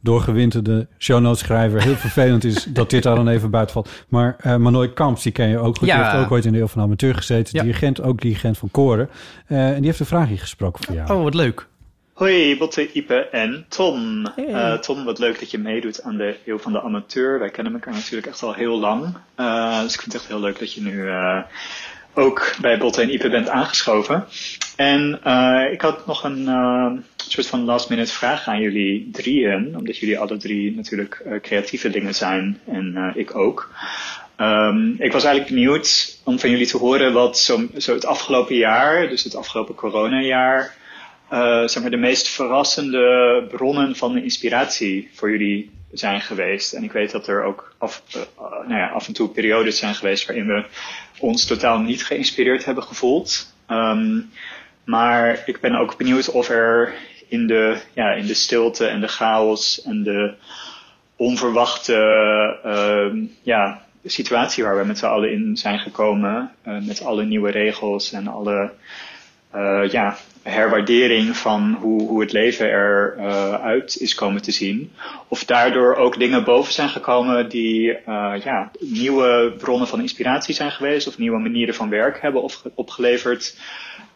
doorgewinterde 0.00 0.86
shownoteschrijver 0.98 1.82
heel 1.82 1.96
vervelend 2.06 2.44
is 2.44 2.64
dat 2.64 2.90
dit 2.90 3.02
daar 3.02 3.14
dan 3.14 3.28
even 3.28 3.50
buiten 3.50 3.72
valt. 3.74 3.90
Maar 4.08 4.36
eh 4.38 4.56
Manoy 4.56 4.92
Kamps, 4.92 5.22
die 5.22 5.32
ken 5.32 5.48
je 5.48 5.58
ook 5.58 5.78
goed. 5.78 5.88
Ja. 5.88 5.96
Die 5.96 6.04
heeft 6.04 6.24
ook 6.24 6.32
ooit 6.32 6.44
in 6.44 6.52
de 6.52 6.58
eeuw 6.58 6.66
van 6.66 6.80
de 6.80 6.86
amateur 6.86 7.14
gezeten. 7.14 7.56
Ja. 7.56 7.62
Dirigent, 7.62 8.02
ook 8.02 8.20
dirigent 8.20 8.58
van 8.58 8.70
koren. 8.70 9.10
Eh, 9.46 9.68
en 9.68 9.76
die 9.76 9.86
heeft 9.86 10.00
een 10.00 10.06
vraagje 10.06 10.36
gesproken 10.36 10.84
voor 10.84 10.94
jou. 10.94 11.12
oh 11.12 11.22
wat 11.22 11.34
leuk. 11.34 11.66
Hoi, 12.12 12.56
Botte, 12.58 12.92
Ipe 12.92 13.14
en 13.14 13.64
Tom. 13.68 14.26
Eh, 14.26 14.74
Tom, 14.78 15.04
wat 15.04 15.18
leuk 15.18 15.38
dat 15.40 15.50
je 15.50 15.58
meedoet 15.58 16.02
aan 16.02 16.16
de 16.16 16.36
Eeuw 16.46 16.58
van 16.58 16.72
de 16.72 16.82
Amateur. 16.82 17.38
Wij 17.38 17.50
kennen 17.50 17.72
elkaar 17.72 17.94
natuurlijk 17.94 18.26
echt 18.26 18.42
al 18.42 18.54
heel 18.54 18.78
lang. 18.78 19.14
Eh, 19.34 19.80
dus 19.80 19.94
ik 19.94 20.00
vind 20.00 20.12
het 20.12 20.22
echt 20.22 20.30
heel 20.30 20.40
leuk 20.40 20.58
dat 20.58 20.72
je 20.72 20.82
nu 20.82 21.08
eh, 21.08 21.38
ook 22.14 22.54
bij 22.60 22.78
Botte 22.78 23.02
en 23.02 23.12
Ipe 23.12 23.28
bent 23.28 23.48
aangeschoven. 23.48 24.26
En 24.76 25.20
eh, 25.22 25.72
ik 25.72 25.80
had 25.80 26.06
nog 26.06 26.24
een 26.24 26.48
eh, 26.48 26.92
soort 27.16 27.46
van 27.46 27.64
last 27.64 27.88
minute 27.88 28.12
vraag 28.12 28.48
aan 28.48 28.60
jullie 28.60 29.08
drieën. 29.12 29.76
Omdat 29.76 29.96
jullie 29.96 30.18
alle 30.18 30.36
drie 30.36 30.76
natuurlijk 30.76 31.22
eh, 31.24 31.40
creatieve 31.40 31.90
dingen 31.90 32.14
zijn 32.14 32.60
en 32.66 33.12
ik 33.14 33.36
ook. 33.36 33.70
Ehm, 34.36 34.90
ik 34.98 35.12
was 35.12 35.24
eigenlijk 35.24 35.54
benieuwd 35.54 36.18
om 36.24 36.38
van 36.38 36.50
jullie 36.50 36.66
te 36.66 36.76
horen 36.76 37.12
wat 37.12 37.38
zo, 37.38 37.66
zo 37.76 37.94
het 37.94 38.06
afgelopen 38.06 38.56
jaar, 38.56 39.08
dus 39.08 39.24
het 39.24 39.36
afgelopen 39.36 39.74
coronajaar, 39.74 40.74
zeg 41.66 41.80
maar 41.80 41.90
de 41.90 41.96
meest 41.96 42.28
verrassende 42.28 43.46
bronnen 43.50 43.96
van 43.96 44.16
inspiratie 44.16 45.10
voor 45.12 45.30
jullie 45.30 45.70
zijn 45.92 46.20
geweest. 46.20 46.72
En 46.72 46.84
ik 46.84 46.92
weet 46.92 47.10
dat 47.10 47.26
er 47.26 47.42
ook 47.42 47.74
af, 47.78 48.02
eh, 48.12 48.20
eh, 48.20 48.68
nou 48.68 48.74
ja, 48.74 48.88
af 48.88 49.06
en 49.06 49.12
toe 49.12 49.28
periodes 49.28 49.78
zijn 49.78 49.94
geweest 49.94 50.26
waarin 50.26 50.46
we 50.46 50.64
ons 51.18 51.44
totaal 51.46 51.78
niet 51.78 52.04
geïnspireerd 52.04 52.64
hebben 52.64 52.84
gevoeld. 52.84 53.54
Ehm, 53.66 54.20
maar 54.84 55.42
ik 55.46 55.60
ben 55.60 55.74
ook 55.74 55.96
benieuwd 55.96 56.30
of 56.30 56.48
er 56.48 56.94
in 57.28 57.46
de, 57.46 57.80
ja, 57.92 58.12
in 58.12 58.26
de 58.26 58.34
stilte 58.34 58.86
en 58.86 59.00
de 59.00 59.08
chaos 59.08 59.82
en 59.82 60.02
de 60.02 60.34
onverwachte 61.16 61.96
ehm, 62.64 63.24
ja, 63.42 63.82
situatie 64.04 64.64
waar 64.64 64.78
we 64.78 64.84
met 64.84 64.98
z'n 64.98 65.06
allen 65.06 65.32
in 65.32 65.56
zijn 65.56 65.78
gekomen, 65.78 66.50
eh, 66.62 66.78
met 66.80 67.04
alle 67.04 67.24
nieuwe 67.24 67.50
regels 67.50 68.12
en 68.12 68.26
alle 68.26 68.72
ja, 69.90 70.16
herwaardering 70.42 71.36
van 71.36 71.76
hoe, 71.80 72.08
hoe 72.08 72.20
het 72.20 72.32
leven 72.32 72.66
eruit 72.66 73.60
uit 73.60 73.96
is 74.00 74.14
komen 74.14 74.42
te 74.42 74.50
zien. 74.52 74.92
Of 75.28 75.44
daardoor 75.44 75.94
ook 75.94 76.18
dingen 76.18 76.44
boven 76.44 76.72
zijn 76.72 76.88
gekomen 76.88 77.48
die 77.48 77.92
eh, 77.96 78.34
ja, 78.44 78.70
nieuwe 78.80 79.54
bronnen 79.58 79.88
van 79.88 80.00
inspiratie 80.00 80.54
zijn 80.54 80.70
geweest, 80.70 81.06
of 81.06 81.18
nieuwe 81.18 81.38
manieren 81.38 81.74
van 81.74 81.88
werk 81.88 82.20
hebben 82.22 82.42
opge- 82.42 82.70
opgeleverd. 82.74 83.56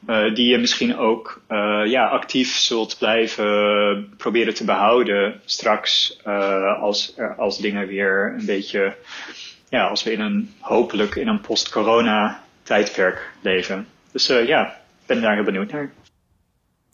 eh, 0.07 0.35
die 0.35 0.49
je 0.49 0.59
misschien 0.59 0.97
ook 0.97 1.41
eh, 1.47 1.83
ja, 1.85 2.07
actief 2.07 2.57
zult 2.57 2.97
blijven 2.99 4.15
proberen 4.17 4.55
te 4.55 4.65
behouden 4.65 5.41
straks 5.45 6.21
eh, 6.25 6.81
als, 6.83 7.15
als 7.37 7.59
dingen 7.59 7.87
weer 7.87 8.35
een 8.39 8.47
beetje, 8.47 8.95
ja, 9.69 9.87
als 9.87 10.03
we 10.03 10.13
in 10.13 10.21
een 10.21 10.55
hopelijk 10.61 11.15
in 11.15 11.29
een 11.29 11.41
post-corona 11.41 12.43
tijdperk 12.63 13.31
leven. 13.41 13.87
Dus 14.13 14.29
eh, 14.29 14.47
ja, 14.47 14.77
ben 15.07 15.21
daar 15.21 15.35
heel 15.35 15.45
benieuwd 15.45 15.73
naar. 15.73 15.91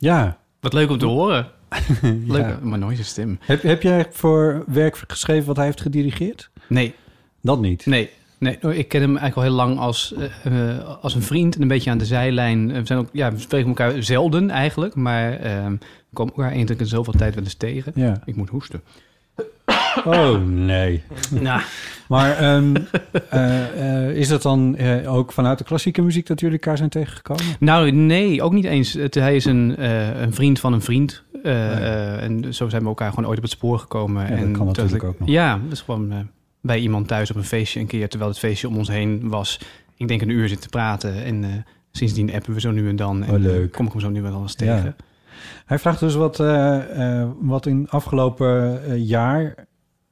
Ja. 0.03 0.39
Wat 0.61 0.73
leuk 0.73 0.91
om 0.91 0.99
te 0.99 1.07
horen. 1.07 1.47
Leuk, 2.27 2.47
Ja. 2.47 2.59
maar 2.63 2.79
nooit 2.79 2.95
zijn 2.97 3.07
stem. 3.09 3.39
Heb, 3.41 3.63
heb 3.63 3.83
jij 3.83 4.07
voor 4.11 4.65
werk 4.67 5.05
geschreven 5.07 5.47
wat 5.47 5.57
hij 5.57 5.65
heeft 5.65 5.81
gedirigeerd? 5.81 6.51
Nee. 6.67 6.95
Dat 7.43 7.61
niet? 7.61 7.87
Nee. 7.87 8.11
Nee, 8.39 8.59
oh, 8.63 8.73
ik 8.75 8.89
ken 8.89 9.01
hem 9.01 9.17
eigenlijk 9.17 9.37
al 9.37 9.43
heel 9.43 9.67
lang 9.67 9.79
als, 9.79 10.15
eh, 10.45 10.79
eh, 10.79 10.89
als 11.03 11.15
een 11.15 11.23
vriend 11.23 11.55
en 11.57 11.63
een 11.63 11.69
beetje 11.69 11.91
aan 11.91 11.99
de 11.99 12.05
zijlijn. 12.05 12.71
Eh, 12.71 12.79
We, 12.81 12.87
zijn 12.87 12.99
ook, 12.99 13.09
ja, 13.13 13.33
we 13.33 13.39
spreken 13.39 13.69
elkaar 13.69 14.03
zelden 14.03 14.51
eigenlijk, 14.51 14.95
maar 14.95 15.33
eh, 15.33 15.67
we 15.67 15.79
komen 16.13 16.35
elkaar 16.35 16.53
keer 16.53 16.81
in 16.81 16.87
zoveel 16.87 17.13
tijd 17.13 17.35
wel 17.35 17.45
eens 17.45 17.55
tegen. 17.55 17.93
Ja. 17.95 18.23
Ik 18.25 18.37
moet 18.37 18.49
hoesten. 18.49 18.83
Oh, 20.05 20.45
nee. 20.47 21.03
Nou. 21.31 21.61
Maar 22.09 22.37
ehm, 22.37 22.75
eh, 23.29 24.07
eh, 24.09 24.17
is 24.17 24.29
dat 24.29 24.43
dan 24.43 24.77
eh, 24.77 25.15
ook 25.15 25.33
vanuit 25.33 25.59
de 25.59 25.65
klassieke 25.65 26.03
muziek 26.03 26.27
dat 26.27 26.41
jullie 26.41 26.59
elkaar 26.59 26.77
zijn 26.77 26.89
tegengekomen? 26.89 27.45
Nou, 27.59 27.91
nee, 27.91 28.43
ook 28.43 28.53
niet 28.53 28.65
eens. 28.65 28.93
Het, 28.93 29.15
hij 29.15 29.37
is 29.37 29.45
een, 29.45 29.85
een 30.23 30.35
vriend 30.35 30.61
van 30.61 30.73
een 30.73 30.83
vriend. 30.83 31.23
eh, 31.43 32.23
en 32.23 32.55
zo 32.55 32.69
zijn 32.69 32.83
we 32.83 32.89
elkaar 32.89 33.11
gewoon 33.11 33.27
ooit 33.29 33.37
op 33.37 33.43
het 33.43 33.53
spoor 33.53 33.79
gekomen. 33.79 34.23
Ja, 34.23 34.29
dat 34.29 34.39
en 34.39 34.53
kan 34.53 34.67
natuurlijk 34.67 35.01
dat- 35.03 35.11
ook 35.11 35.19
nog. 35.19 35.29
Ja, 35.29 35.59
dat 35.65 35.73
is 35.73 35.81
gewoon 35.81 36.29
bij 36.61 36.79
iemand 36.79 37.09
thuis 37.09 37.31
op 37.31 37.37
een 37.37 37.45
feestje 37.45 37.81
een 37.81 37.87
keer... 37.87 38.09
terwijl 38.09 38.31
het 38.31 38.39
feestje 38.41 38.69
om 38.69 38.77
ons 38.77 38.89
heen 38.89 39.29
was. 39.29 39.61
Ik 39.97 40.09
denk 40.09 40.23
een 40.23 40.29
uur 40.29 40.49
zitten 40.49 40.71
praten. 40.71 41.25
En 41.25 41.65
sindsdien 41.93 42.35
appen 42.35 42.55
we 42.55 42.61
zo 42.61 42.71
nu 42.71 42.89
en 42.89 42.97
dan. 42.97 43.25
En 43.25 43.35
Oh, 43.35 43.41
leuk. 43.41 43.73
kom 43.73 43.87
ik 43.87 43.93
hem 43.93 44.01
zo 44.01 44.11
nu 44.11 44.25
en 44.25 44.31
dan 44.33 44.43
eens 44.43 44.55
Ja. 44.59 44.75
tegen. 44.77 44.97
Hij 45.67 45.79
vraagt 45.79 46.01
dus 46.01 46.15
wat, 46.15 46.41
eh, 46.41 47.21
eh, 47.21 47.29
wat 47.41 47.67
in 47.67 47.87
afgelopen 47.91 48.81
jaar 49.05 49.55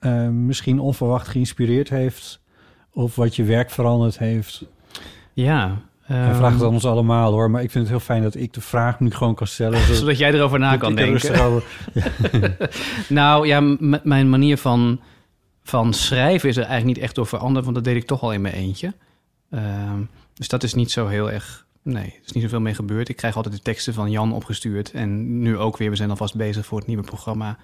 eh, 0.01 0.29
misschien 0.29 0.79
onverwacht 0.79 1.29
geïnspireerd 1.29 1.89
heeft. 1.89 2.41
Of 2.93 3.17
wat 3.17 3.37
je 3.37 3.45
werk 3.45 3.71
veranderd 3.71 4.19
heeft. 4.19 4.65
Ja. 5.33 5.81
Hij 6.01 6.27
ehm, 6.27 6.35
vraagt 6.37 6.55
het 6.55 6.63
aan 6.63 6.73
ons 6.73 6.85
allemaal 6.87 7.33
hoor. 7.33 7.51
Maar 7.51 7.63
ik 7.63 7.71
vind 7.71 7.85
het 7.85 7.93
heel 7.93 8.05
fijn 8.05 8.23
dat 8.23 8.35
ik 8.35 8.53
de 8.53 8.61
vraag 8.61 9.01
nu 9.01 9.11
gewoon 9.11 9.35
kan 9.35 9.47
stellen. 9.47 9.81
Zodat 9.95 10.19
jij 10.19 10.33
erover 10.33 10.59
na 10.59 10.77
kan 10.77 10.95
denken. 10.95 11.41
over- 11.45 11.65
nou 13.09 13.47
ja, 13.47 13.61
mijn 14.03 14.31
manier 14.31 14.59
van, 14.59 15.01
van 15.63 15.93
schrijven 15.93 16.49
is 16.49 16.57
er 16.57 16.63
eigenlijk 16.65 16.97
niet 16.97 17.05
echt 17.05 17.15
door 17.15 17.27
veranderd, 17.27 17.65
want 17.65 17.77
dat 17.77 17.85
deed 17.85 17.97
ik 17.97 18.07
toch 18.07 18.23
al 18.23 18.33
in 18.33 18.41
mijn 18.41 18.55
eentje. 18.55 18.95
Ehm, 19.51 20.01
dus 20.35 20.49
dat 20.49 20.63
is 20.63 20.75
niet 20.75 20.91
zo 20.91 21.07
heel 21.07 21.31
erg. 21.31 21.67
Nee, 21.83 22.05
er 22.05 22.21
is 22.25 22.33
niet 22.33 22.43
zoveel 22.43 22.61
mee 22.61 22.75
gebeurd. 22.75 23.09
Ik 23.09 23.17
krijg 23.17 23.37
altijd 23.37 23.55
de 23.55 23.63
teksten 23.63 23.95
van 23.95 24.11
Jan 24.11 24.33
opgestuurd. 24.33 24.91
En 24.91 25.41
nu 25.41 25.59
ook 25.59 25.77
weer. 25.77 25.91
We 25.91 25.97
zijn 25.97 26.11
alvast 26.11 26.35
bezig 26.35 26.67
voor 26.67 26.79
het 26.79 26.87
nieuwe 26.87 27.03
programma. 27.03 27.59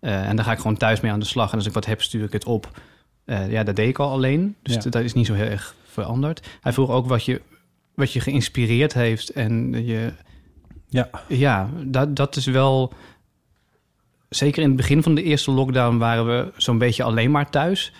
Eh, 0.00 0.28
en 0.28 0.36
daar 0.36 0.44
ga 0.44 0.52
ik 0.52 0.58
gewoon 0.58 0.76
thuis 0.76 1.00
mee 1.00 1.12
aan 1.12 1.20
de 1.20 1.26
slag. 1.26 1.50
En 1.50 1.56
als 1.56 1.66
ik 1.66 1.72
wat 1.72 1.86
heb, 1.86 2.02
stuur 2.02 2.24
ik 2.24 2.32
het 2.32 2.44
op. 2.44 2.80
Eh, 3.24 3.50
ja, 3.50 3.62
dat 3.62 3.76
deed 3.76 3.88
ik 3.88 3.98
al 3.98 4.10
alleen. 4.10 4.56
Dus 4.62 4.74
Ja. 4.74 4.90
dat- 4.90 5.02
is 5.02 5.12
niet 5.12 5.26
zo 5.26 5.34
heel 5.34 5.46
erg 5.46 5.74
veranderd. 5.86 6.46
Hij 6.60 6.72
vroeg 6.72 6.90
ook 6.90 7.06
wat 7.06 7.24
je, 7.24 7.40
wat 7.94 8.12
je 8.12 8.20
geïnspireerd 8.20 8.92
heeft. 8.94 9.28
En 9.30 9.84
je, 9.84 10.12
Ja. 10.88 11.08
ja 11.28 11.68
dat, 11.84 12.16
dat 12.16 12.36
is 12.36 12.46
wel... 12.46 12.92
Zeker 14.28 14.62
in 14.62 14.68
het 14.68 14.76
begin 14.76 15.02
van 15.02 15.14
de 15.14 15.22
eerste 15.22 15.50
lockdown 15.50 15.96
waren 15.96 16.26
we 16.26 16.52
zo'n 16.56 16.78
beetje 16.78 17.02
alleen 17.02 17.30
maar 17.30 17.50
thuis. 17.50 17.92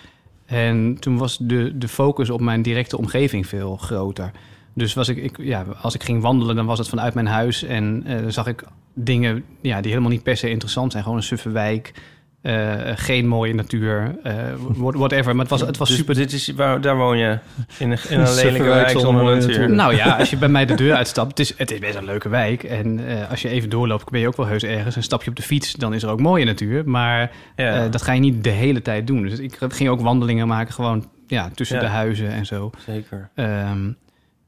En 0.45 0.97
toen 0.99 1.17
was 1.17 1.37
de, 1.37 1.77
de 1.77 1.87
focus 1.87 2.29
op 2.29 2.41
mijn 2.41 2.61
directe 2.61 2.97
omgeving 2.97 3.47
veel 3.47 3.77
groter. 3.77 4.31
Dus 4.73 4.93
was 4.93 5.07
ik, 5.09 5.17
ik, 5.17 5.37
ja, 5.37 5.65
als 5.81 5.95
ik 5.95 6.03
ging 6.03 6.21
wandelen, 6.21 6.55
dan 6.55 6.65
was 6.65 6.79
het 6.79 6.89
vanuit 6.89 7.13
mijn 7.13 7.27
huis. 7.27 7.63
En 7.63 8.03
dan 8.03 8.31
zag 8.31 8.47
ik 8.47 8.63
dingen 9.03 9.43
ja, 9.61 9.81
die 9.81 9.91
helemaal 9.91 10.11
niet 10.11 10.23
per 10.23 10.37
se 10.37 10.49
interessant 10.49 10.91
zijn. 10.91 11.03
Gewoon 11.03 11.17
een 11.17 11.23
suffe 11.23 11.49
wijk, 11.49 11.93
eh, 12.41 12.75
geen 12.95 13.27
mooie 13.27 13.53
natuur, 13.53 14.15
eh, 14.23 14.33
what- 14.77 14.95
whatever. 14.95 15.31
Maar 15.35 15.41
het 15.41 15.49
was, 15.49 15.61
het 15.61 15.77
was 15.77 15.87
Dus 15.87 15.97
super... 15.97 16.15
Dit 16.15 16.31
is, 16.33 16.47
waar, 16.55 16.81
daar 16.81 16.97
woon 16.97 17.17
je, 17.17 17.37
in 17.77 17.91
een, 17.91 17.97
in 18.09 18.19
een 18.19 18.27
Suffe 18.37 18.45
lelijke 18.45 18.67
wijk 18.67 18.89
zonder 18.89 19.23
natuur. 19.23 19.47
natuur. 19.47 19.69
Nou 19.75 19.95
ja, 19.95 20.15
als 20.17 20.29
je 20.29 20.37
bij 20.37 20.49
mij 20.49 20.65
de 20.65 20.75
deur 20.75 20.93
uitstapt, 21.01 21.29
het 21.29 21.39
is, 21.39 21.53
het 21.57 21.71
is 21.71 21.79
best 21.79 21.95
een 21.95 22.05
leuke 22.05 22.29
wijk. 22.29 22.63
En 22.63 23.07
eh, 23.07 23.29
als 23.29 23.41
je 23.41 23.49
even 23.49 23.69
doorloopt, 23.69 24.09
ben 24.09 24.19
je 24.19 24.27
ook 24.27 24.37
wel 24.37 24.45
heus 24.47 24.63
ergens. 24.63 24.95
En 24.95 25.03
stap 25.03 25.23
je 25.23 25.29
op 25.29 25.35
de 25.35 25.41
fiets, 25.41 25.73
dan 25.73 25.93
is 25.93 26.03
er 26.03 26.09
ook 26.09 26.19
mooie 26.19 26.45
natuur. 26.45 26.89
Maar 26.89 27.31
Ja. 27.55 27.83
eh, 27.85 27.91
dat 27.91 28.01
ga 28.01 28.13
je 28.13 28.19
niet 28.19 28.43
de 28.43 28.49
hele 28.49 28.81
tijd 28.81 29.07
doen. 29.07 29.21
Dus 29.21 29.39
ik 29.39 29.57
ging 29.67 29.89
ook 29.89 30.01
wandelingen 30.01 30.47
maken, 30.47 30.73
gewoon 30.73 31.09
ja, 31.27 31.49
tussen 31.53 31.75
Ja. 31.75 31.81
de 31.81 31.87
huizen 31.89 32.29
en 32.29 32.45
zo. 32.45 32.69
Zeker. 32.85 33.29
Ehm, 33.35 33.91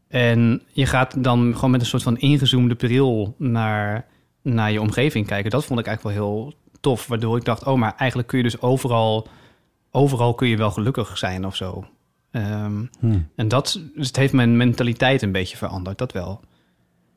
en 0.08 0.62
je 0.72 0.86
gaat 0.86 1.24
dan 1.24 1.52
gewoon 1.56 1.72
met 1.72 1.82
een 1.82 1.88
soort 1.88 2.04
van 2.04 2.18
ingezoomde 2.18 2.76
bril 2.76 3.36
naar, 3.38 4.06
naar 4.42 4.72
je 4.72 4.82
omgeving 4.82 5.28
kijken. 5.28 5.52
Dat 5.52 5.66
vond 5.66 5.80
ik 5.80 5.86
eigenlijk 5.86 6.18
wel 6.18 6.26
heel 6.26 6.54
tof. 6.80 7.08
Waardoor 7.08 7.38
ik 7.38 7.46
dacht, 7.46 7.64
oh, 7.64 7.78
maar 7.78 7.96
eigenlijk 7.96 8.30
kun 8.30 8.38
je 8.38 8.44
dus 8.44 8.62
overal... 8.62 9.28
overal 9.92 10.34
kun 10.34 10.48
je 10.48 10.58
wel 10.58 10.72
gelukkig 10.72 11.18
zijn 11.18 11.46
of 11.46 11.56
zo. 11.56 11.86
Ehm, 12.32 12.86
Hmm. 13.00 13.28
En 13.36 13.48
dat 13.48 13.82
dus 13.96 14.08
het 14.08 14.16
heeft 14.16 14.34
mijn 14.34 14.58
mentaliteit 14.58 15.22
een 15.22 15.32
beetje 15.32 15.58
veranderd, 15.58 15.98
dat 15.98 16.12
wel. 16.12 16.42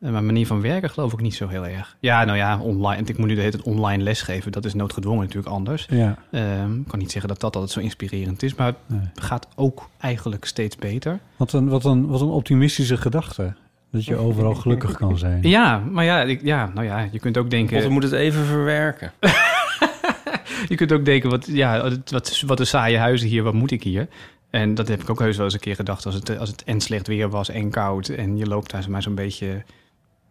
En 0.04 0.12
mijn 0.12 0.26
manier 0.26 0.46
van 0.46 0.60
werken 0.60 0.90
geloof 0.90 1.12
ik 1.12 1.20
niet 1.20 1.34
zo 1.34 1.48
heel 1.48 1.66
erg. 1.66 1.96
Ja, 2.00 2.24
nou 2.24 2.38
ja, 2.38 2.58
online. 2.60 3.02
Ik 3.04 3.18
moet 3.18 3.26
nu 3.26 3.34
de 3.34 3.40
hele 3.40 3.52
tijd 3.52 3.64
online 3.64 4.02
lesgeven. 4.02 4.52
Dat 4.52 4.64
is 4.64 4.74
noodgedwongen 4.74 5.20
natuurlijk 5.20 5.54
anders. 5.54 5.87
Ja. 5.90 6.18
Ehm, 6.30 6.80
ik 6.80 6.88
kan 6.88 6.98
niet 6.98 7.10
zeggen 7.10 7.30
dat 7.30 7.40
dat 7.40 7.54
altijd 7.54 7.72
zo 7.72 7.80
inspirerend 7.80 8.42
is. 8.42 8.54
Maar 8.54 8.74
het 8.92 9.20
gaat 9.20 9.48
ook 9.54 9.88
eigenlijk 9.98 10.44
steeds 10.44 10.76
beter. 10.76 11.20
Wat 11.37 11.52
een, 11.52 11.68
wat, 11.68 11.84
een, 11.84 12.06
wat 12.06 12.20
een 12.20 12.28
optimistische 12.28 12.96
gedachte. 12.96 13.54
Dat 13.94 14.04
je 14.04 14.16
overal 14.16 14.54
gelukkig 14.54 14.96
kan 15.02 15.18
zijn. 15.18 15.42
Ja, 15.42 15.78
maar 15.78 16.04
ja, 16.04 16.22
ik, 16.22 16.42
ja, 16.42 16.70
nou 16.74 16.87
ja, 16.87 17.09
je 17.12 17.18
kunt 17.18 17.38
ook 17.38 17.50
denken... 17.50 17.76
Of 17.76 17.83
we 17.83 17.88
moeten 17.88 18.11
het 18.11 18.18
even 18.18 18.44
verwerken. 18.44 19.12
je 20.68 20.74
kunt 20.74 20.92
ook 20.92 21.04
denken, 21.04 21.30
wat, 21.30 21.46
ja, 21.46 21.90
wat, 22.11 22.42
wat 22.46 22.61
een 22.61 22.66
saaie 22.66 22.98
huizen 22.98 23.28
hier, 23.28 23.42
wat 23.42 23.54
moet 23.54 23.70
ik 23.70 23.83
hier? 23.83 24.09
En 24.50 24.74
dat 24.74 24.88
heb 24.88 25.02
ik 25.02 25.11
ook 25.11 25.18
heus 25.18 25.37
wel 25.37 25.44
eens 25.44 25.54
een 25.54 25.61
keer 25.61 25.74
gedacht... 25.74 26.07
als 26.07 26.14
het, 26.14 26.38
als 26.38 26.48
het 26.48 26.64
en 26.64 26.80
slecht 26.80 27.07
weer 27.07 27.28
was 27.30 27.48
en 27.48 27.70
koud... 27.70 28.09
en 28.09 28.37
je 28.37 28.46
loopt 28.46 28.70
daar 28.70 28.90
maar 28.90 29.02
zo'n 29.02 29.14
beetje 29.14 29.64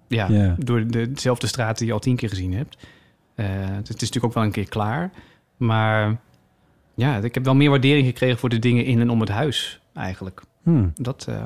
ja, 0.07 0.27
Ja. 0.29 0.55
door 0.57 0.87
de, 0.87 1.11
dezelfde 1.11 1.47
straat 1.47 1.77
die 1.77 1.87
je 1.87 1.93
al 1.93 1.99
tien 1.99 2.15
keer 2.15 2.29
gezien 2.29 2.53
hebt. 2.53 2.77
Eh, 3.35 3.45
het 3.49 3.89
is 3.89 3.93
natuurlijk 3.93 4.25
ook 4.25 4.33
wel 4.33 4.43
een 4.43 4.51
keer 4.51 4.69
klaar. 4.69 5.11
Maar 5.57 6.17
ja, 6.95 7.17
ik 7.17 7.33
heb 7.33 7.45
wel 7.45 7.55
meer 7.55 7.69
waardering 7.69 8.07
gekregen... 8.07 8.37
voor 8.37 8.49
de 8.49 8.59
dingen 8.59 8.85
in 8.85 8.99
en 8.99 9.09
om 9.09 9.19
het 9.19 9.29
huis, 9.29 9.79
eigenlijk. 9.93 10.41
Hmm. 10.63 10.91
Dat, 10.95 11.25
eh, 11.29 11.45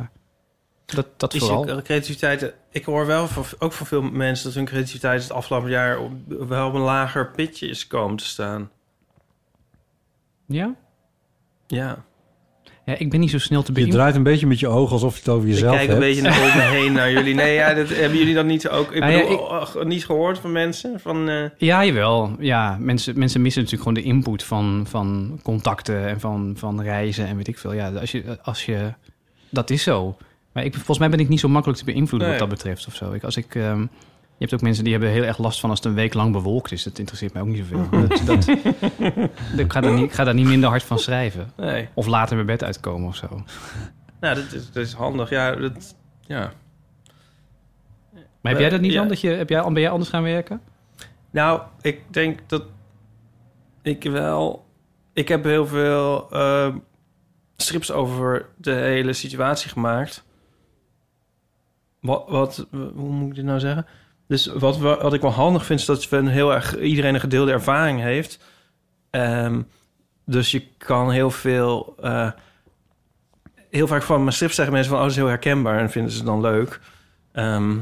dat, 0.96 1.08
dat 1.18 1.34
Is 1.34 1.40
vooral. 1.40 1.76
je 1.76 1.82
creativiteit... 1.82 2.54
Ik 2.72 2.86
hoor 2.86 3.06
wel 3.06 3.28
van, 3.28 3.44
ook 3.60 3.74
van 3.74 3.86
veel 3.86 4.02
mensen 4.02 4.46
dat 4.46 4.54
hun 4.54 4.66
creativiteit 4.66 5.22
het 5.22 5.32
afgelopen 5.32 5.70
jaar 5.70 6.00
op, 6.00 6.12
wel 6.28 6.68
op 6.68 6.74
een 6.74 6.82
lager 6.82 7.32
pitje 7.32 7.68
is 7.68 7.88
komen 7.88 8.18
te 8.18 8.26
staan. 8.26 8.70
Ja? 10.46 10.76
Ja. 11.68 12.06
Ja, 12.86 12.96
ik 12.98 13.10
ben 13.10 13.20
niet 13.20 13.30
zo 13.30 13.38
snel 13.40 13.62
te 13.62 13.68
Je 13.68 13.74
beïnvloeden. 13.74 14.00
draait 14.00 14.16
een 14.16 14.32
beetje 14.32 14.48
met 14.48 14.60
je 14.60 14.68
ogen 14.68 14.92
alsof 14.94 15.14
je 15.14 15.20
het 15.20 15.30
over 15.30 15.48
jezelf 15.48 15.72
ik 15.74 15.78
kijk 15.88 15.90
een 15.92 16.04
hebt. 16.04 16.16
beetje 16.16 16.22
naar 16.30 16.52
om 16.52 16.58
me 16.58 16.64
heen 16.82 16.94
naar 16.94 17.12
jullie. 17.12 17.34
Nee, 17.36 17.54
ja, 17.54 17.74
dat, 17.74 17.90
hebben 18.02 18.18
jullie 18.18 18.34
dat 18.36 18.46
niet 18.46 18.70
ook... 18.70 18.92
Ik 18.92 19.04
Ah, 19.04 19.12
ja, 19.12 19.22
bedoel, 19.22 19.38
oh, 19.38 19.84
niet 19.84 20.06
gehoord 20.06 20.40
van 20.40 20.52
mensen? 20.52 21.00
Van, 21.00 21.30
eh, 21.30 21.44
Ja, 21.58 21.86
jawel. 21.86 22.36
Ja, 22.40 22.78
mensen, 22.80 23.20
mensen 23.20 23.42
missen 23.42 23.64
natuurlijk 23.64 23.90
gewoon 23.90 24.04
de 24.04 24.10
input 24.16 24.44
van, 24.44 24.86
van 24.90 25.40
contacten 25.44 26.08
en 26.08 26.20
van, 26.20 26.54
van 26.58 26.82
reizen 26.82 27.28
en 27.28 27.36
weet 27.36 27.48
ik 27.48 27.58
veel. 27.58 27.74
Ja, 27.74 27.92
als 27.92 28.12
je, 28.12 28.38
als 28.42 28.66
je, 28.66 28.94
dat 29.50 29.70
is 29.70 29.84
zo. 29.84 30.18
Maar 30.58 30.66
ik, 30.66 30.74
volgens 30.74 31.00
mij 31.00 31.10
ben 31.10 31.20
ik 31.20 31.30
niet 31.30 31.40
zo 31.40 31.48
makkelijk 31.48 31.80
te 31.80 31.86
beïnvloeden 31.86 32.30
Nee. 32.30 32.40
wat 32.40 32.50
dat 32.50 32.58
betreft 32.58 32.88
of 32.88 32.96
zo. 32.96 33.12
Ik, 33.12 33.24
als 33.24 33.38
ik, 33.38 33.56
ehm, 33.56 33.82
Je 33.82 33.88
hebt 34.38 34.54
ook 34.54 34.62
mensen 34.62 34.84
die 34.84 34.94
hebben 34.94 35.12
heel 35.12 35.24
erg 35.24 35.38
last 35.38 35.60
van 35.60 35.70
als 35.70 35.80
het 35.80 35.88
een 35.88 35.94
week 35.94 36.14
lang 36.14 36.32
bewolkt 36.32 36.72
is. 36.72 36.84
Dat 36.84 37.00
interesseert 37.00 37.34
mij 37.34 37.42
ook 37.42 37.48
niet 37.48 37.58
zoveel. 37.58 37.90
dat, 38.08 38.26
dat, 38.26 38.48
ik, 39.58 39.72
ga 39.72 39.82
daar 39.82 39.94
niet, 39.94 40.04
ik 40.04 40.12
ga 40.12 40.24
daar 40.24 40.34
niet 40.34 40.48
minder 40.48 40.70
hard 40.70 40.84
van 40.84 41.00
schrijven. 41.00 41.52
Nee. 41.58 41.88
Of 41.94 42.06
later 42.06 42.36
mijn 42.36 42.48
bed 42.48 42.64
uitkomen 42.64 43.08
of 43.08 43.16
zo. 43.16 43.44
Nou, 44.20 44.36
dat 44.36 44.52
is, 44.54 44.72
dat 44.72 44.86
is 44.86 44.94
handig. 44.94 45.30
Ja, 45.30 45.56
dat, 45.56 45.96
ja. 46.22 46.52
Maar 48.42 48.52
heb 48.52 48.60
jij 48.62 48.70
dat 48.70 48.82
niet 48.82 48.92
Ja. 48.92 49.00
dan? 49.00 49.08
Dat 49.08 49.22
je, 49.22 49.30
heb 49.30 49.50
jij, 49.50 49.64
ben 49.64 49.82
jij 49.82 49.90
anders 49.90 50.10
gaan 50.10 50.24
werken? 50.24 50.62
Nou, 51.32 51.62
ik 51.82 52.02
denk 52.10 52.40
dat 52.48 52.64
ik 53.82 54.04
wel... 54.04 54.66
Ik 55.14 55.28
heb 55.28 55.44
heel 55.44 55.68
veel 55.68 56.32
eh, 56.32 56.76
strips 57.58 57.92
over 57.92 58.46
de 58.58 58.72
hele 58.72 59.14
situatie 59.14 59.70
gemaakt. 59.70 60.26
Wat, 62.08 62.24
wat, 62.28 62.68
hoe 62.72 63.10
moet 63.10 63.30
ik 63.30 63.36
dit 63.36 63.46
nou 63.46 63.60
zeggen? 63.60 63.86
Dus 64.28 64.46
wat, 64.46 64.78
wat 64.78 65.14
ik 65.14 65.22
wel 65.22 65.32
handig 65.32 65.66
vind, 65.66 65.80
is 65.80 65.86
dat 65.86 66.10
we 66.10 66.18
een 66.18 66.28
heel 66.28 66.54
erg, 66.54 66.78
iedereen 66.80 67.14
een 67.14 67.20
gedeelde 67.20 67.52
ervaring 67.52 68.00
heeft. 68.00 68.40
Ehm, 69.10 69.62
dus 70.26 70.52
je 70.52 70.68
kan 70.78 71.12
heel 71.12 71.32
veel... 71.32 71.96
eh, 72.02 72.32
heel 73.70 73.88
vaak 73.88 74.02
van 74.02 74.22
mijn 74.22 74.36
strips 74.36 74.56
zeggen 74.56 74.74
mensen 74.74 74.92
van... 74.92 75.06
oh, 75.06 75.14
heel 75.14 75.28
herkenbaar 75.28 75.80
en 75.80 75.90
vinden 75.90 76.12
ze 76.12 76.24
dan 76.24 76.42
leuk. 76.42 76.80
Ehm, 77.32 77.78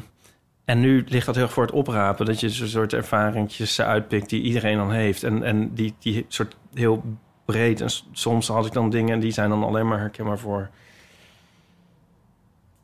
en 0.66 0.80
nu 0.80 1.04
ligt 1.08 1.26
dat 1.26 1.36
heel 1.36 1.44
erg 1.44 1.54
voor 1.54 1.66
het 1.66 1.76
oprapen. 1.76 2.26
Dat 2.26 2.40
je 2.40 2.50
zo'n 2.50 2.68
soort 2.68 2.94
ervaringjes 2.94 3.82
uitpikt 3.82 4.30
die 4.30 4.42
iedereen 4.42 4.78
dan 4.78 4.92
heeft. 4.92 5.24
En, 5.24 5.44
en 5.44 5.74
die, 5.74 5.96
die 6.00 6.26
soort 6.28 6.56
heel 6.74 7.04
breed. 7.46 7.82
En 7.82 7.90
soms 8.12 8.48
had 8.48 8.66
ik 8.66 8.74
dan 8.74 8.90
dingen 8.90 9.20
die 9.20 9.32
zijn 9.32 9.50
dan 9.50 9.64
alleen 9.64 9.88
maar 9.88 10.00
herkenbaar 10.00 10.40
voor... 10.40 10.70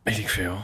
Weet 0.03 0.17
ik 0.17 0.29
veel. 0.29 0.57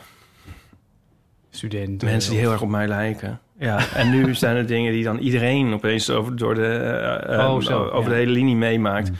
Studenten. 1.57 2.07
Mensen 2.07 2.31
die 2.31 2.39
heel 2.39 2.51
erg 2.51 2.61
op 2.61 2.69
mij 2.69 2.87
lijken. 2.87 3.39
Ja, 3.59 3.89
en 3.95 4.09
nu 4.09 4.35
zijn 4.35 4.55
er 4.55 4.65
dingen 4.65 4.91
die 4.91 5.03
dan 5.03 5.17
iedereen 5.17 5.73
opeens 5.73 6.09
over, 6.09 6.35
door 6.35 6.55
de, 6.55 6.67
eh, 6.67 7.39
eh, 7.39 7.53
Oh, 7.53 7.61
zo, 7.61 7.83
over 7.83 8.09
ja. 8.09 8.09
de 8.09 8.15
hele 8.15 8.31
linie 8.31 8.55
meemaakt. 8.55 9.11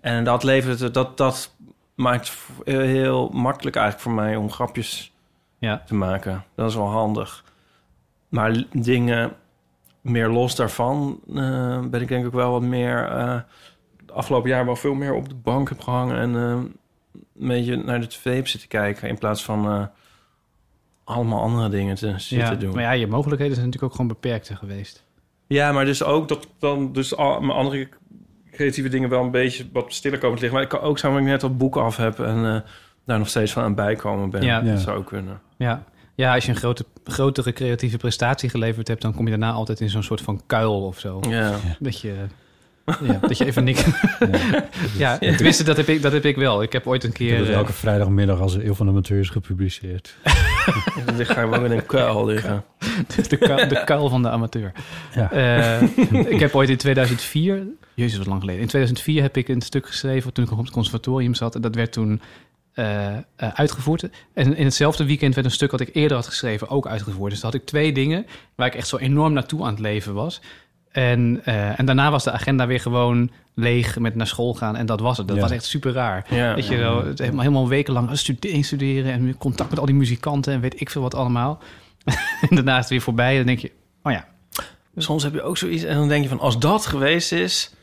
En 0.00 0.24
dat 0.24 0.42
levert 0.44 0.80
het, 0.80 0.94
dat, 0.94 1.16
dat 1.16 1.54
maakt 1.94 2.32
het 2.64 2.76
heel, 2.76 3.28
makkelijk 3.32 3.76
eigenlijk 3.76 4.04
voor 4.08 4.24
mij 4.24 4.36
om 4.36 4.50
grapjes 4.50 5.12
Ja. 5.58 5.82
te 5.86 5.94
maken. 5.94 6.44
Dat 6.54 6.70
is 6.70 6.76
wel 6.76 6.90
handig. 6.90 7.44
Maar 8.28 8.64
dingen 8.72 9.32
meer 10.00 10.28
los 10.28 10.56
daarvan 10.56 11.20
eh, 11.34 11.80
ben 11.80 12.00
ik 12.00 12.08
denk 12.08 12.26
ik 12.26 12.32
wel 12.32 12.50
wat 12.50 12.62
meer... 12.62 13.08
eh 13.08 13.40
de 14.06 14.18
afgelopen 14.18 14.50
jaar 14.50 14.64
wel 14.64 14.76
veel 14.76 14.94
meer 14.94 15.14
op 15.14 15.28
de 15.28 15.34
bank 15.34 15.68
heb 15.68 15.80
gehangen... 15.80 16.16
en 16.18 16.36
eh, 16.36 16.50
een 17.40 17.48
beetje 17.48 17.76
naar 17.76 18.00
de 18.00 18.06
tv 18.06 18.34
heb 18.34 18.48
zitten 18.48 18.68
kijken... 18.68 19.08
in 19.08 19.18
plaats 19.18 19.44
van 19.44 19.66
eh, 19.66 19.84
allemaal 21.14 21.40
andere 21.42 21.68
dingen 21.68 21.94
te 21.94 22.14
zitten 22.16 22.48
Ja, 22.48 22.54
doen. 22.54 22.74
maar 22.74 22.82
ja, 22.82 22.90
je 22.92 23.06
mogelijkheden 23.06 23.54
zijn 23.54 23.66
natuurlijk 23.66 23.92
ook 23.92 23.98
gewoon 24.00 24.20
beperkter 24.20 24.56
geweest. 24.56 25.04
Ja, 25.46 25.72
maar 25.72 25.84
dus 25.84 26.02
ook 26.02 26.28
dat 26.28 26.46
dan 26.58 26.92
dus 26.92 27.16
al 27.16 27.40
mijn 27.40 27.58
andere 27.58 27.88
creatieve 28.52 28.88
dingen 28.88 29.08
wel 29.08 29.22
een 29.22 29.30
beetje 29.30 29.64
wat 29.72 29.92
stiller 29.92 30.18
komen 30.18 30.36
te 30.36 30.42
liggen. 30.42 30.60
Maar 30.60 30.70
ik 30.72 30.78
kan 30.78 30.88
ook 30.88 30.98
zijn 30.98 31.12
dat 31.12 31.20
ik 31.22 31.28
net 31.28 31.40
dat 31.40 31.58
boek 31.58 31.76
af 31.76 31.96
heb 31.96 32.18
en 32.20 32.44
eh, 32.54 32.60
daar 33.06 33.18
nog 33.18 33.28
steeds 33.28 33.52
van 33.52 33.62
aan 33.62 33.74
bijkomen 33.74 34.30
ben. 34.30 34.42
Ja. 34.42 34.60
Dat 34.60 34.68
Ja. 34.68 34.76
zou 34.76 34.98
ook 34.98 35.06
kunnen. 35.06 35.40
Ja. 35.56 35.84
ja, 36.14 36.34
als 36.34 36.44
je 36.44 36.50
een 36.50 36.56
grote, 36.56 36.84
grotere 37.04 37.52
creatieve 37.52 37.96
prestatie 37.96 38.48
geleverd 38.48 38.88
hebt... 38.88 39.02
dan 39.02 39.14
kom 39.14 39.24
je 39.24 39.30
daarna 39.30 39.52
altijd 39.52 39.80
in 39.80 39.90
zo'n 39.90 40.02
soort 40.02 40.20
van 40.20 40.40
kuil 40.46 40.82
of 40.86 40.98
zo. 40.98 41.20
Ja. 41.28 41.54
Dat 41.78 42.00
je, 42.00 42.14
ja, 43.02 43.18
dat 43.20 43.38
je 43.38 43.44
even 43.44 43.64
niks... 43.64 43.84
ja, 44.98 45.18
tenminste, 45.18 45.64
dat 45.64 45.76
heb, 45.76 45.88
ik, 45.88 46.02
dat 46.02 46.12
heb 46.12 46.24
ik 46.24 46.36
wel. 46.36 46.62
Ik 46.62 46.72
heb 46.72 46.86
ooit 46.86 47.04
een 47.04 47.12
keer... 47.12 47.38
dat 47.38 47.46
eh, 47.46 47.54
elke 47.54 47.72
vrijdagmiddag 47.72 48.40
als 48.40 48.54
er 48.54 48.66
Eeuw 48.66 48.74
van 48.74 48.86
de 48.86 48.92
Amateur 48.92 49.18
is 49.18 49.28
gepubliceerd. 49.28 50.16
Dan 51.06 51.16
lig 51.16 51.34
je 51.34 51.48
wel 51.48 51.64
in 51.64 51.70
een 51.70 51.86
kuil 51.86 52.24
liggen. 52.32 52.64
de, 53.28 53.36
kuil, 53.36 53.68
de 53.68 53.84
kuil 53.84 54.08
van 54.08 54.22
de 54.22 54.28
amateur. 54.28 54.72
Ja. 55.14 55.32
Eh, 55.32 55.82
ik 56.30 56.40
heb 56.40 56.54
ooit 56.54 56.68
in 56.68 56.76
2004... 56.76 57.66
Jezus, 57.94 58.18
wat 58.18 58.26
lang 58.26 58.40
geleden. 58.40 58.60
In 58.60 58.68
2004 58.68 59.22
heb 59.22 59.36
ik 59.36 59.48
een 59.48 59.60
stuk 59.60 59.86
geschreven 59.86 60.32
toen 60.32 60.44
ik 60.44 60.50
nog 60.50 60.58
op 60.58 60.64
het 60.64 60.74
conservatorium 60.74 61.34
zat. 61.34 61.54
En 61.54 61.60
dat 61.60 61.74
werd 61.74 61.92
toen 61.92 62.20
eh, 62.72 63.16
eh, 63.16 63.22
uitgevoerd. 63.36 64.08
En 64.34 64.56
in 64.56 64.64
hetzelfde 64.64 65.04
weekend 65.04 65.34
werd 65.34 65.46
een 65.46 65.52
stuk 65.52 65.70
wat 65.70 65.80
ik 65.80 65.90
eerder 65.92 66.16
had 66.16 66.26
geschreven 66.26 66.68
ook 66.68 66.86
uitgevoerd. 66.86 67.30
Dus 67.30 67.40
dan 67.40 67.50
had 67.50 67.60
ik 67.60 67.66
twee 67.66 67.92
dingen 67.92 68.26
waar 68.54 68.66
ik 68.66 68.74
echt 68.74 68.88
zo 68.88 68.96
enorm 68.96 69.32
naartoe 69.32 69.62
aan 69.62 69.70
het 69.70 69.78
leven 69.78 70.14
was. 70.14 70.40
En, 70.92 71.40
eh, 71.44 71.78
en 71.78 71.84
daarna 71.86 72.10
was 72.10 72.24
de 72.24 72.30
agenda 72.32 72.66
weer 72.66 72.80
gewoon 72.80 73.30
leeg 73.54 73.98
met 73.98 74.14
naar 74.14 74.26
school 74.26 74.54
gaan. 74.54 74.76
En 74.76 74.86
dat 74.86 75.00
was 75.00 75.18
het. 75.18 75.26
Dat 75.28 75.36
Ja. 75.36 75.42
was 75.42 75.50
echt 75.50 75.64
super 75.64 75.92
raar. 75.92 76.26
Ja. 76.30 76.54
Weet 76.54 76.66
je 76.66 76.74
het 76.76 77.18
helemaal, 77.18 77.40
helemaal 77.40 77.68
wekenlang 77.68 78.18
studeren, 78.18 78.64
studeren 78.64 79.12
en 79.12 79.36
contact 79.38 79.70
met 79.70 79.78
al 79.78 79.86
die 79.86 79.94
muzikanten 79.94 80.52
en 80.52 80.60
weet 80.60 80.80
ik 80.80 80.90
veel 80.90 81.02
wat 81.02 81.14
allemaal. 81.14 81.58
en 82.48 82.54
daarna 82.56 82.72
is 82.74 82.80
het 82.80 82.88
weer 82.88 83.00
voorbij 83.00 83.30
en 83.30 83.36
dan 83.36 83.46
denk 83.46 83.58
je, 83.58 83.72
oh 84.02 84.12
ja, 84.12 84.26
Soms 84.96 85.22
heb 85.22 85.32
je 85.34 85.42
ook 85.42 85.56
zoiets 85.56 85.82
en 85.84 85.94
dan 85.96 86.08
denk 86.08 86.22
je 86.22 86.28
van... 86.28 86.40
als 86.40 86.58
dat 86.58 86.86
geweest 86.86 87.32
is, 87.32 87.74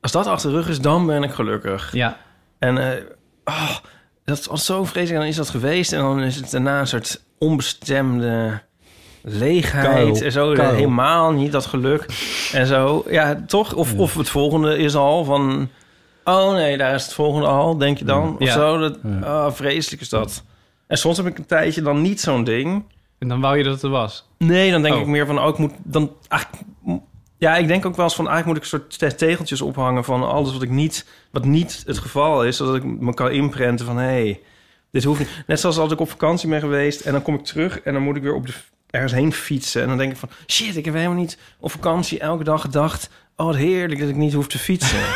als 0.00 0.12
dat 0.12 0.26
achter 0.26 0.50
de 0.50 0.56
rug 0.56 0.68
is, 0.68 0.80
dan 0.80 1.06
ben 1.06 1.22
ik 1.22 1.30
gelukkig. 1.30 1.92
ja, 1.92 2.16
En 2.58 2.78
eh, 2.94 3.04
oh, 3.44 3.76
dat 4.24 4.44
was 4.44 4.64
zo 4.64 4.84
vreselijk. 4.84 5.10
En 5.14 5.18
dan 5.20 5.28
is 5.28 5.36
dat 5.36 5.50
geweest 5.50 5.92
en 5.92 5.98
dan 5.98 6.20
is 6.20 6.36
het 6.36 6.50
daarna 6.50 6.80
een 6.80 6.86
soort 6.86 7.22
onbestemde 7.38 8.62
leegheid. 9.22 9.84
Kuil. 9.86 10.16
En 10.22 10.32
zo, 10.32 10.52
Kuil. 10.52 10.74
helemaal 10.74 11.32
niet 11.32 11.52
dat 11.52 11.66
geluk. 11.66 12.06
En 12.52 12.66
zo, 12.66 13.04
ja, 13.10 13.42
toch? 13.46 13.74
Of, 13.74 13.94
of 13.94 14.14
het 14.14 14.28
volgende 14.28 14.78
is 14.78 14.94
al 14.94 15.24
van... 15.24 15.68
Oh 16.24 16.52
nee, 16.52 16.76
daar 16.76 16.94
is 16.94 17.02
het 17.04 17.12
volgende 17.12 17.46
al, 17.46 17.76
denk 17.78 17.98
je 17.98 18.04
dan? 18.04 18.34
Of 18.38 18.46
Ja. 18.46 18.52
zo, 18.52 18.78
dat, 18.78 18.98
oh, 19.22 19.50
vreselijk 19.50 20.02
is 20.02 20.08
dat. 20.08 20.42
En 20.86 20.98
soms 20.98 21.16
heb 21.16 21.26
ik 21.26 21.38
een 21.38 21.46
tijdje 21.46 21.82
dan 21.82 22.02
niet 22.02 22.20
zo'n 22.20 22.44
ding. 22.44 22.84
en 23.18 23.28
dan 23.28 23.40
wou 23.40 23.56
je 23.58 23.64
dat 23.64 23.72
het 23.72 23.82
er 23.82 23.90
was. 23.90 24.28
Nee, 24.38 24.70
dan 24.70 24.82
denk 24.82 24.94
Oh. 24.94 25.00
ik 25.00 25.06
meer 25.06 25.26
van, 25.26 25.38
oh, 25.40 25.48
ik 25.48 25.58
moet 25.58 25.72
dan. 25.84 26.12
Ja, 27.38 27.56
ik 27.56 27.66
denk 27.68 27.86
ook 27.86 27.96
wel 27.96 28.04
eens 28.04 28.14
van, 28.14 28.28
eigenlijk 28.28 28.58
moet 28.58 28.66
ik 28.66 28.72
een 28.72 28.78
soort 28.78 28.98
te- 28.98 29.26
tegeltjes 29.26 29.60
ophangen 29.60 30.04
van 30.04 30.22
alles 30.28 30.52
wat 30.52 30.62
ik 30.62 30.70
niet, 30.70 31.06
wat 31.30 31.44
niet 31.44 31.82
het 31.86 31.98
geval 31.98 32.44
is, 32.44 32.56
zodat 32.56 32.74
ik 32.76 32.84
me 32.84 33.14
kan 33.14 33.30
inprenten 33.30 33.86
van, 33.86 33.96
hé, 33.96 34.02
hey, 34.04 34.40
dit 34.92 35.04
hoeft 35.04 35.18
niet. 35.18 35.28
Net 35.46 35.60
zoals 35.60 35.78
als 35.78 35.92
ik 35.92 36.00
op 36.00 36.10
vakantie 36.10 36.48
ben 36.48 36.60
geweest 36.60 37.00
en 37.00 37.12
dan 37.12 37.22
kom 37.22 37.34
ik 37.34 37.44
terug 37.44 37.80
en 37.80 37.92
dan 37.92 38.02
moet 38.02 38.16
ik 38.16 38.22
weer 38.22 38.34
op 38.34 38.46
de, 38.46 38.52
ergens 38.90 39.12
heen 39.12 39.32
fietsen 39.32 39.82
en 39.82 39.88
dan 39.88 39.98
denk 39.98 40.12
ik 40.12 40.16
van, 40.18 40.28
shit, 40.46 40.76
ik 40.76 40.84
heb 40.84 40.94
helemaal 40.94 41.16
niet 41.16 41.38
op 41.58 41.70
vakantie 41.70 42.18
elke 42.18 42.44
dag 42.44 42.60
gedacht, 42.60 43.10
oh, 43.36 43.46
wat 43.46 43.56
heerlijk 43.56 44.00
dat 44.00 44.08
ik 44.08 44.16
niet 44.16 44.32
hoef 44.32 44.46
te 44.48 44.58
fietsen. 44.58 45.00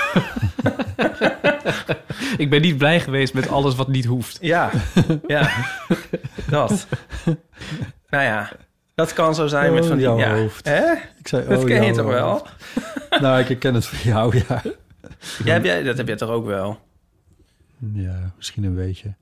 Ik 2.37 2.51
ben 2.51 2.61
niet 2.61 2.79
blij 2.79 3.01
geweest 3.01 3.35
met 3.35 3.49
alles 3.49 3.75
wat 3.75 3.89
niet 3.89 4.05
hoeft. 4.05 4.39
ja, 4.41 4.71
ja, 5.27 5.51
dat. 6.49 6.87
nou 8.11 8.25
ja, 8.25 8.53
dat 8.95 9.13
kan 9.13 9.35
zo 9.35 9.47
zijn 9.47 9.73
met 9.73 9.83
Oh, 9.83 9.89
van 9.89 9.97
die, 9.97 10.07
jouw 10.07 10.19
ja, 10.19 10.35
hoofd. 10.37 10.69
hè? 10.69 10.93
Ik 11.19 11.29
zei, 11.29 11.49
Dat 11.49 11.59
oh, 11.59 11.65
ken 11.65 11.85
je 11.85 11.93
toch 11.93 12.07
wel? 12.07 12.47
Nou, 13.21 13.41
ik 13.41 13.49
herken 13.49 13.75
het 13.75 13.87
van 13.87 14.11
jou, 14.13 14.37
ja. 14.49 14.63
Ja, 15.45 15.53
heb 15.53 15.65
jij, 15.65 15.83
dat 15.83 15.97
heb 15.97 16.07
jij 16.07 16.17
toch 16.17 16.31
ook 16.31 16.47
wel? 16.47 16.79
Ja, 17.93 18.33
misschien 18.37 18.65
een 18.65 18.75
beetje. 18.75 19.15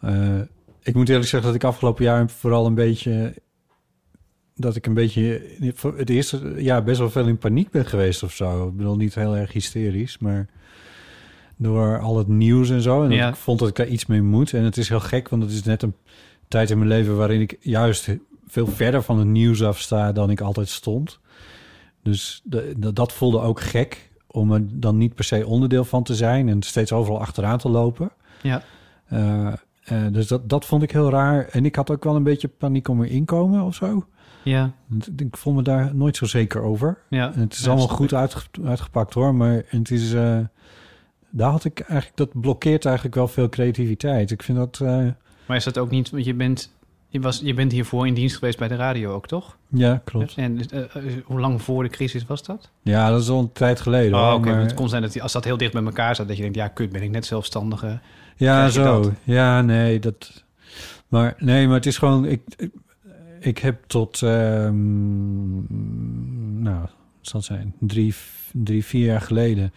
Eh, 0.00 0.40
ik 0.82 0.94
moet 0.94 1.08
eerlijk 1.08 1.28
zeggen 1.28 1.52
dat 1.52 1.60
ik 1.62 1.64
afgelopen 1.68 2.04
jaar 2.04 2.30
vooral 2.30 2.66
een 2.66 2.74
beetje... 2.74 3.34
dat 4.58 4.76
ik 4.76 4.86
een 4.86 4.94
beetje 4.94 5.42
het 5.96 6.10
eerste 6.10 6.54
jaar 6.56 6.82
best 6.82 6.98
wel 6.98 7.10
veel 7.10 7.26
in 7.26 7.38
paniek 7.38 7.70
ben 7.70 7.86
geweest 7.86 8.22
of 8.22 8.32
zo. 8.32 8.68
Ik 8.68 8.76
bedoel, 8.76 8.96
niet 8.96 9.14
heel 9.14 9.36
erg 9.36 9.52
hysterisch, 9.52 10.18
maar 10.18 10.46
door 11.56 12.00
al 12.00 12.18
het 12.18 12.28
nieuws 12.28 12.70
en 12.70 12.80
zo. 12.80 13.02
En 13.04 13.10
Ja. 13.10 13.28
ik 13.28 13.34
vond 13.36 13.58
dat 13.58 13.68
ik 13.68 13.78
er 13.78 13.86
iets 13.88 14.06
mee 14.06 14.22
moet. 14.22 14.52
En 14.52 14.62
het 14.64 14.76
is 14.76 14.88
heel 14.88 15.00
gek, 15.00 15.28
want 15.28 15.42
het 15.42 15.52
is 15.52 15.62
net 15.62 15.82
een 15.82 15.94
tijd 16.48 16.70
in 16.70 16.78
mijn 16.78 16.90
leven... 16.90 17.16
waarin 17.16 17.40
ik 17.40 17.56
juist 17.60 18.08
veel 18.46 18.66
verder 18.66 19.02
van 19.02 19.18
het 19.18 19.26
nieuws 19.28 19.62
afsta 19.62 20.12
dan 20.12 20.30
ik 20.30 20.40
altijd 20.40 20.68
stond. 20.68 21.18
Dus 22.02 22.40
de, 22.44 22.72
de- 22.78 22.92
dat 22.92 23.12
voelde 23.12 23.40
ook 23.40 23.60
gek 23.60 24.10
om 24.26 24.52
er 24.52 24.62
dan 24.72 24.96
niet 24.96 25.14
per 25.14 25.24
se 25.24 25.46
onderdeel 25.46 25.84
van 25.84 26.02
te 26.02 26.14
zijn... 26.14 26.48
en 26.48 26.62
steeds 26.62 26.92
overal 26.92 27.20
achteraan 27.20 27.58
te 27.58 27.68
lopen. 27.68 28.10
Ja. 28.42 28.62
Eh, 29.06 29.46
eh, 29.84 30.12
dus 30.12 30.26
dat, 30.26 30.48
dat 30.48 30.64
vond 30.64 30.82
ik 30.82 30.90
heel 30.90 31.10
raar. 31.10 31.44
En 31.50 31.64
ik 31.64 31.74
had 31.74 31.90
ook 31.90 32.04
wel 32.04 32.16
een 32.16 32.22
beetje 32.22 32.48
paniek 32.48 32.88
om 32.88 33.02
erin 33.02 33.24
komen 33.24 33.62
of 33.62 33.74
zo. 33.74 34.06
Ja, 34.50 34.72
Ik 35.16 35.36
voel 35.36 35.52
me 35.52 35.62
daar 35.62 35.94
nooit 35.94 36.16
zo 36.16 36.26
zeker 36.26 36.60
over. 36.62 36.98
ja. 37.08 37.32
En 37.34 37.40
het 37.40 37.52
is 37.52 37.60
Ja, 37.64 37.68
allemaal 37.70 37.88
goed 37.88 38.14
uitge- 38.14 38.46
uitgepakt 38.64 39.14
hoor. 39.14 39.34
Maar 39.34 39.62
het 39.66 39.90
is, 39.90 40.12
eh, 40.12 40.38
daar 41.30 41.50
had 41.50 41.64
ik 41.64 41.80
eigenlijk, 41.80 42.16
dat 42.16 42.40
blokkeert 42.40 42.84
eigenlijk 42.84 43.14
wel 43.14 43.28
veel 43.28 43.48
creativiteit. 43.48 44.30
Ik 44.30 44.42
vind 44.42 44.58
dat, 44.58 44.80
eh, 44.82 45.06
Maar 45.46 45.56
is 45.56 45.64
dat 45.64 45.78
ook 45.78 45.90
niet, 45.90 46.10
want 46.10 46.24
je 46.24 46.34
bent, 46.34 46.70
je, 47.08 47.20
was, 47.20 47.40
je 47.44 47.54
bent 47.54 47.72
hiervoor 47.72 48.06
in 48.06 48.14
dienst 48.14 48.36
geweest 48.36 48.58
bij 48.58 48.68
de 48.68 48.76
radio 48.76 49.12
ook, 49.12 49.26
toch? 49.26 49.56
ja, 49.68 50.00
klopt. 50.04 50.34
En 50.36 50.60
eh, 50.70 50.82
hoe 51.24 51.40
lang 51.40 51.62
voor 51.62 51.82
de 51.82 51.88
crisis 51.88 52.26
was 52.26 52.42
dat? 52.42 52.70
Ja, 52.82 53.10
dat 53.10 53.20
is 53.22 53.28
al 53.28 53.38
een 53.38 53.52
tijd 53.52 53.80
geleden. 53.80 54.18
Oh, 54.18 54.34
oké. 54.34 54.50
maar- 54.50 54.60
Het 54.60 54.74
kon 54.74 54.88
zijn 54.88 55.02
dat 55.02 55.12
die, 55.12 55.22
als 55.22 55.32
dat 55.32 55.44
heel 55.44 55.56
dicht 55.56 55.72
bij 55.72 55.84
elkaar 55.84 56.14
staat, 56.14 56.26
dat 56.28 56.36
je 56.36 56.42
denkt, 56.42 56.56
ja, 56.58 56.68
kut, 56.68 56.92
ben 56.92 57.02
ik 57.02 57.10
net 57.10 57.26
zelfstandige. 57.26 57.98
Ja, 58.36 58.68
zo. 58.68 59.12
Ja, 59.24 59.62
nee, 59.62 59.98
dat. 59.98 60.44
Maar 61.08 61.34
nee, 61.38 61.66
maar 61.66 61.76
het 61.76 61.86
is 61.86 61.98
gewoon. 61.98 62.24
Ik, 62.24 62.40
ik, 63.46 63.58
heb 63.58 63.84
tot. 63.86 64.22
ehm, 64.22 64.72
nou, 66.62 66.86
zal 67.20 67.40
het 67.40 67.48
zijn? 67.48 67.74
Drie, 67.80 68.14
drie, 68.52 68.84
vier 68.84 69.06
jaar 69.06 69.20
geleden 69.20 69.72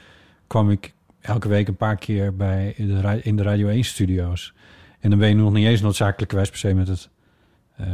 kwam 0.47 0.69
ik 0.71 0.93
elke 1.19 1.47
week 1.47 1.67
een 1.67 1.75
paar 1.75 1.95
keer 1.97 2.36
bij 2.36 2.73
de, 2.77 3.19
in 3.23 3.36
de 3.36 3.41
Radio 3.41 3.67
1 3.67 3.84
studio's. 3.84 4.53
En 4.99 5.10
dan 5.10 5.19
ben 5.19 5.29
je 5.29 5.36
nog 5.36 5.53
niet 5.53 5.65
eens 5.67 5.82
noodzakelijkerwijs 5.82 6.49
per 6.49 6.58
se 6.60 6.73
met 6.73 6.88
het. 6.88 7.10
eh, 7.75 7.88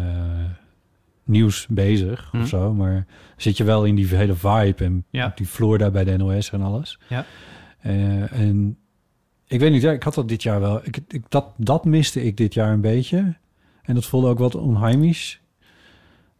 nieuws 1.23 1.67
bezig 1.69 2.29
Hm. 2.31 2.41
of 2.41 2.47
zo. 2.47 2.73
Maar 2.73 3.05
zit 3.37 3.57
je 3.57 3.63
wel 3.63 3.85
in 3.85 3.95
die 3.95 4.07
hele 4.07 4.33
vibe 4.35 4.83
en 4.83 5.05
Ja. 5.09 5.25
op 5.27 5.37
die 5.37 5.47
vloer 5.47 5.77
daar 5.77 5.91
bij 5.91 6.03
de 6.03 6.17
NOS 6.17 6.51
en 6.51 6.61
alles. 6.61 6.99
Ja. 7.09 7.25
Eh, 7.79 8.39
en 8.39 8.77
ik 9.47 9.59
weet 9.59 9.71
niet, 9.71 9.81
ja, 9.81 9.91
ik 9.91 10.03
had 10.03 10.13
dat 10.13 10.27
dit 10.29 10.43
jaar 10.43 10.59
wel. 10.59 10.79
Ik, 10.83 10.99
ik, 11.07 11.23
dat, 11.29 11.47
dat 11.57 11.85
miste 11.85 12.23
ik 12.23 12.37
dit 12.37 12.53
jaar 12.53 12.73
een 12.73 12.81
beetje. 12.81 13.35
En 13.83 13.95
dat 13.95 14.05
voelde 14.05 14.27
ook 14.27 14.39
wat 14.39 14.55
onheimisch. 14.55 15.41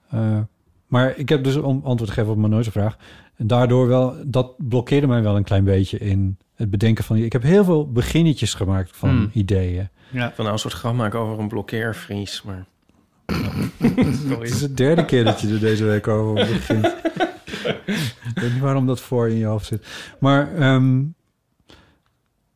Eh, 0.10 0.40
maar 0.88 1.18
ik 1.18 1.30
heb 1.30 1.44
dus 1.44 1.56
om 1.56 1.82
antwoord 1.84 2.12
gegeven 2.12 2.32
op 2.32 2.38
mijn 2.38 2.52
nooit 2.52 2.68
vraag. 2.68 2.98
En 3.36 3.48
daardoor 3.48 3.88
wel, 3.88 4.16
dat 4.26 4.54
blokkeerde 4.58 5.08
mij 5.08 5.22
wel 5.22 5.36
een 5.36 5.44
klein 5.44 5.64
beetje 5.64 5.98
in 5.98 6.38
het 6.56 6.70
bedenken 6.70 7.04
van... 7.04 7.16
Ik 7.18 7.34
heb 7.34 7.44
heel 7.44 7.64
veel 7.64 7.92
beginnetjes 7.92 8.54
gemaakt 8.54 8.90
van 8.94 9.10
Hmm. 9.10 9.30
ideeën. 9.34 9.90
Ja. 10.10 10.32
Van 10.34 10.44
nou 10.44 10.52
een 10.52 10.60
soort 10.60 10.74
grap 10.74 10.94
maken 10.94 11.20
over 11.20 11.40
een 11.40 11.48
blokkeervries, 11.48 12.44
maar... 12.44 12.66
Het 13.78 14.42
is 14.42 14.60
de 14.60 14.74
derde 14.74 15.06
keer 15.06 15.24
dat 15.24 15.42
je 15.42 15.48
er 15.48 15.60
deze 15.60 15.84
week 15.84 16.08
over 16.08 16.34
begint. 16.34 16.86
ik 18.36 18.40
weet 18.42 18.52
niet 18.52 18.62
waarom 18.62 18.86
dat 18.86 19.00
voor 19.00 19.30
in 19.30 19.38
je 19.38 19.46
hoofd 19.46 19.66
zit. 19.66 19.88
Maar 20.20 20.56
ehm, 20.56 21.04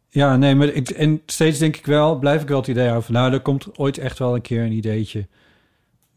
ja, 0.10 0.38
nee, 0.38 0.56
maar 0.56 0.68
ik, 0.68 0.90
en 0.90 1.22
steeds 1.26 1.60
denk 1.60 1.78
ik 1.78 1.86
wel, 1.86 2.20
blijf 2.20 2.42
ik 2.42 2.48
wel 2.48 2.58
het 2.60 2.68
idee 2.68 2.84
houden 2.84 3.04
van... 3.04 3.14
nou, 3.14 3.34
er 3.34 3.40
komt 3.40 3.78
ooit 3.78 3.98
echt 3.98 4.20
wel 4.20 4.36
een 4.36 4.42
keer 4.42 4.64
een 4.64 4.72
ideetje 4.72 5.28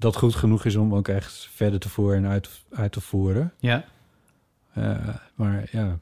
dat 0.03 0.17
goed 0.17 0.35
genoeg 0.35 0.65
is 0.65 0.77
om 0.77 0.95
ook 0.95 1.09
echt 1.09 1.49
verder 1.55 1.81
te 1.81 1.88
voeren 1.88 2.25
en 2.25 2.31
uit, 2.31 2.49
uit 2.73 2.93
te 2.93 3.01
voeren. 3.01 3.53
Ja. 3.59 3.85
Eh, 4.75 4.97
maar 5.35 5.65
ja, 5.71 5.99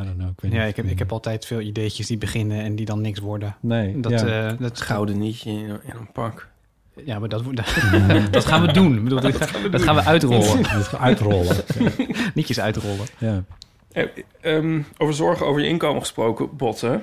I 0.00 0.02
don't 0.04 0.16
know. 0.16 0.28
Ik 0.30 0.40
weet 0.40 0.52
Ja, 0.52 0.60
niet. 0.60 0.68
ik 0.70 0.76
heb, 0.76 0.86
ik 0.86 0.98
heb 0.98 1.12
altijd 1.12 1.46
veel 1.46 1.60
ideetjes 1.60 2.06
die 2.06 2.18
beginnen 2.18 2.60
en 2.62 2.76
die 2.76 2.86
dan 2.86 3.00
niks 3.00 3.18
worden. 3.20 3.56
Nee, 3.60 4.00
Dat, 4.00 4.12
ja. 4.20 4.26
eh, 4.26 4.46
Het 4.46 4.58
dat, 4.58 4.80
gouden 4.80 5.18
nietje 5.18 5.50
in, 5.50 5.58
in 5.66 5.96
een 5.98 6.12
pak. 6.12 6.48
ja, 7.04 7.18
maar 7.18 7.28
dat, 7.28 7.44
dat 8.30 8.44
gaan 8.44 8.66
we 8.66 8.72
doen. 8.72 9.02
Bedoel, 9.02 9.20
dat, 9.30 9.32
dat 9.70 9.82
gaan 9.82 9.94
we 9.94 10.04
uitrollen. 10.04 10.62
Dat 10.62 10.88
gaat 10.88 11.00
uitrollen. 11.00 11.56
Nietjes 12.34 12.60
uitrollen. 12.60 13.06
ja. 13.18 13.44
Eh, 13.92 14.04
ehm, 14.40 14.82
over 14.96 15.14
zorgen 15.14 15.46
over 15.46 15.60
je 15.60 15.68
inkomen 15.68 16.00
gesproken, 16.00 16.56
botten. 16.56 17.02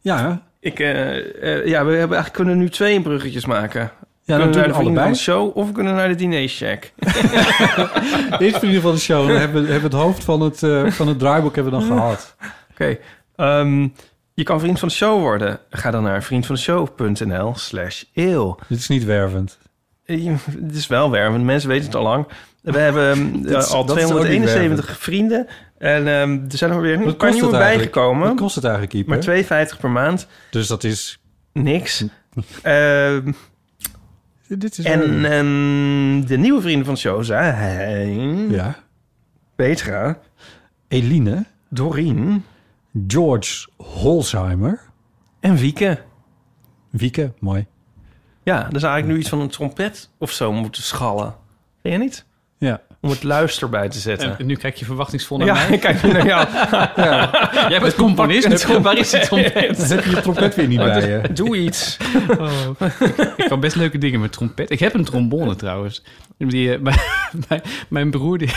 ja, 0.00 0.42
Ik, 0.60 0.78
ja, 0.78 0.86
we 1.64 1.72
hebben 1.74 1.96
eigenlijk 1.96 2.32
kunnen 2.32 2.58
nu 2.58 2.68
twee 2.70 3.00
bruggetjes 3.02 3.46
maken. 3.46 3.90
Ja 4.30 4.36
we 4.36 4.42
dan 4.42 4.52
kunnen 4.52 4.52
doen 4.52 4.60
naar 4.60 4.62
we 4.62 4.68
de 4.68 4.74
vrienden 4.74 5.02
allebei. 5.02 5.04
van 5.04 5.12
de 5.12 5.18
show 5.18 5.56
of 5.56 5.66
we 5.66 5.72
kunnen 5.72 5.94
naar 5.94 6.08
de 6.08 6.14
dinercheck. 6.14 6.92
Eerst 8.38 8.58
vrienden 8.58 8.82
van 8.82 8.92
de 8.92 8.98
show. 9.00 9.26
Dan 9.28 9.36
hebben 9.36 9.62
we 9.64 9.72
hebben 9.72 9.90
het 9.90 10.00
hoofd 10.00 10.24
van 10.24 10.40
het, 10.40 10.62
eh, 10.62 10.86
van 10.90 11.08
het 11.08 11.18
draaiboek 11.18 11.54
hebben 11.54 11.72
we 11.72 11.78
dan 11.78 11.88
gehad. 11.96 12.36
Oké. 12.70 12.98
ehm, 13.36 13.88
je 14.34 14.42
kan 14.42 14.60
vriend 14.60 14.78
van 14.78 14.88
de 14.88 14.94
show 14.94 15.20
worden. 15.20 15.58
Ga 15.70 15.90
dan 15.90 16.02
naar 16.02 16.22
vriendvandeshow.nl 16.22 17.54
slash 17.56 18.02
eeuw. 18.14 18.58
Dit 18.68 18.78
is 18.78 18.88
niet 18.88 19.04
wervend. 19.04 19.58
Eh, 20.04 20.26
Het 20.62 20.74
is 20.76 20.86
wel 20.86 21.10
wervend. 21.10 21.44
Mensen 21.44 21.68
weten 21.68 21.86
het 21.86 21.94
al 21.94 22.02
lang. 22.02 22.26
We 22.62 22.78
hebben 22.88 23.10
ehm, 23.44 23.56
is- 23.56 23.70
al 23.72 23.84
dat 23.84 23.96
is 23.96 24.04
ook 24.04 24.10
niet 24.12 24.20
271 24.20 24.98
vrienden. 24.98 25.46
En 25.78 26.08
ehm, 26.08 26.30
er 26.50 26.56
zijn 26.58 26.70
er 26.70 26.80
weer 26.80 27.00
een 27.06 27.16
paar 27.16 27.32
nieuwe 27.32 27.50
bijgekomen. 27.50 28.28
Wat 28.28 28.36
kost 28.36 28.54
het 28.54 28.64
eigenlijk, 28.64 28.94
Ieper? 28.94 29.10
Maar 29.48 29.66
2,50 29.72 29.80
per 29.80 29.90
maand. 29.90 30.26
Dus 30.50 30.66
dat 30.66 30.84
is... 30.84 31.18
Niks. 31.52 32.04
Ehm, 32.62 33.32
Dit 34.58 34.78
is 34.78 34.84
en 34.84 35.24
ehm, 35.24 36.26
de 36.26 36.38
nieuwe 36.38 36.60
vrienden 36.60 36.86
van 36.86 36.96
show 36.96 37.24
zijn... 37.24 38.50
ja. 38.50 38.76
Petra, 39.54 40.18
Eline, 40.88 41.44
Doreen 41.68 42.44
George 43.06 43.68
Holsheimer, 43.76 44.80
en 45.40 45.56
Wieke. 45.56 46.02
Wieke, 46.90 47.32
mooi. 47.38 47.66
Ja, 48.42 48.60
zou 48.60 48.92
eigenlijk 48.92 49.06
nu 49.06 49.18
iets 49.18 49.28
van 49.28 49.40
een 49.40 49.48
trompet 49.48 50.10
of 50.18 50.30
zo 50.30 50.52
moeten 50.52 50.82
schallen. 50.82 51.34
Vind 51.82 51.94
je 51.94 52.00
niet? 52.00 52.26
Ja. 53.00 53.08
Om 53.08 53.10
het 53.10 53.22
luister 53.22 53.68
bij 53.68 53.88
te 53.88 53.98
zetten. 53.98 54.38
En 54.38 54.46
nu 54.46 54.54
kijk 54.56 54.76
je 54.76 54.84
verwachtingsvol 54.84 55.38
naar 55.38 55.46
ja, 55.46 55.52
mij. 55.54 55.68
ik 55.76 55.80
kijk 55.80 56.02
nu 56.02 56.12
naar 56.12 56.26
jou. 56.26 56.46
Jij 57.70 57.80
bent 57.80 57.94
componist. 57.94 58.66
Waar 58.82 58.98
is 58.98 59.10
die 59.10 59.20
trompet? 59.20 59.76
Dan 59.78 59.86
heb 59.88 60.04
je 60.04 60.10
je 60.10 60.20
trompet 60.20 60.54
weer 60.54 60.66
niet 60.66 60.78
bij 60.78 61.08
je. 61.08 61.32
Doe 61.32 61.56
iets. 61.56 61.96
Oh. 62.38 62.50
ik 63.36 63.44
kan 63.48 63.60
best 63.60 63.76
leuke 63.76 63.98
dingen 63.98 64.20
met 64.20 64.32
trompet. 64.32 64.70
Ik 64.70 64.78
heb 64.80 64.94
een 64.94 65.04
trombone 65.04 65.56
trouwens. 65.56 66.02
Die, 66.38 66.74
eh, 66.74 66.80
mijn, 66.80 66.98
mijn, 67.48 67.62
mijn 67.88 68.10
broer 68.10 68.38
die, 68.38 68.50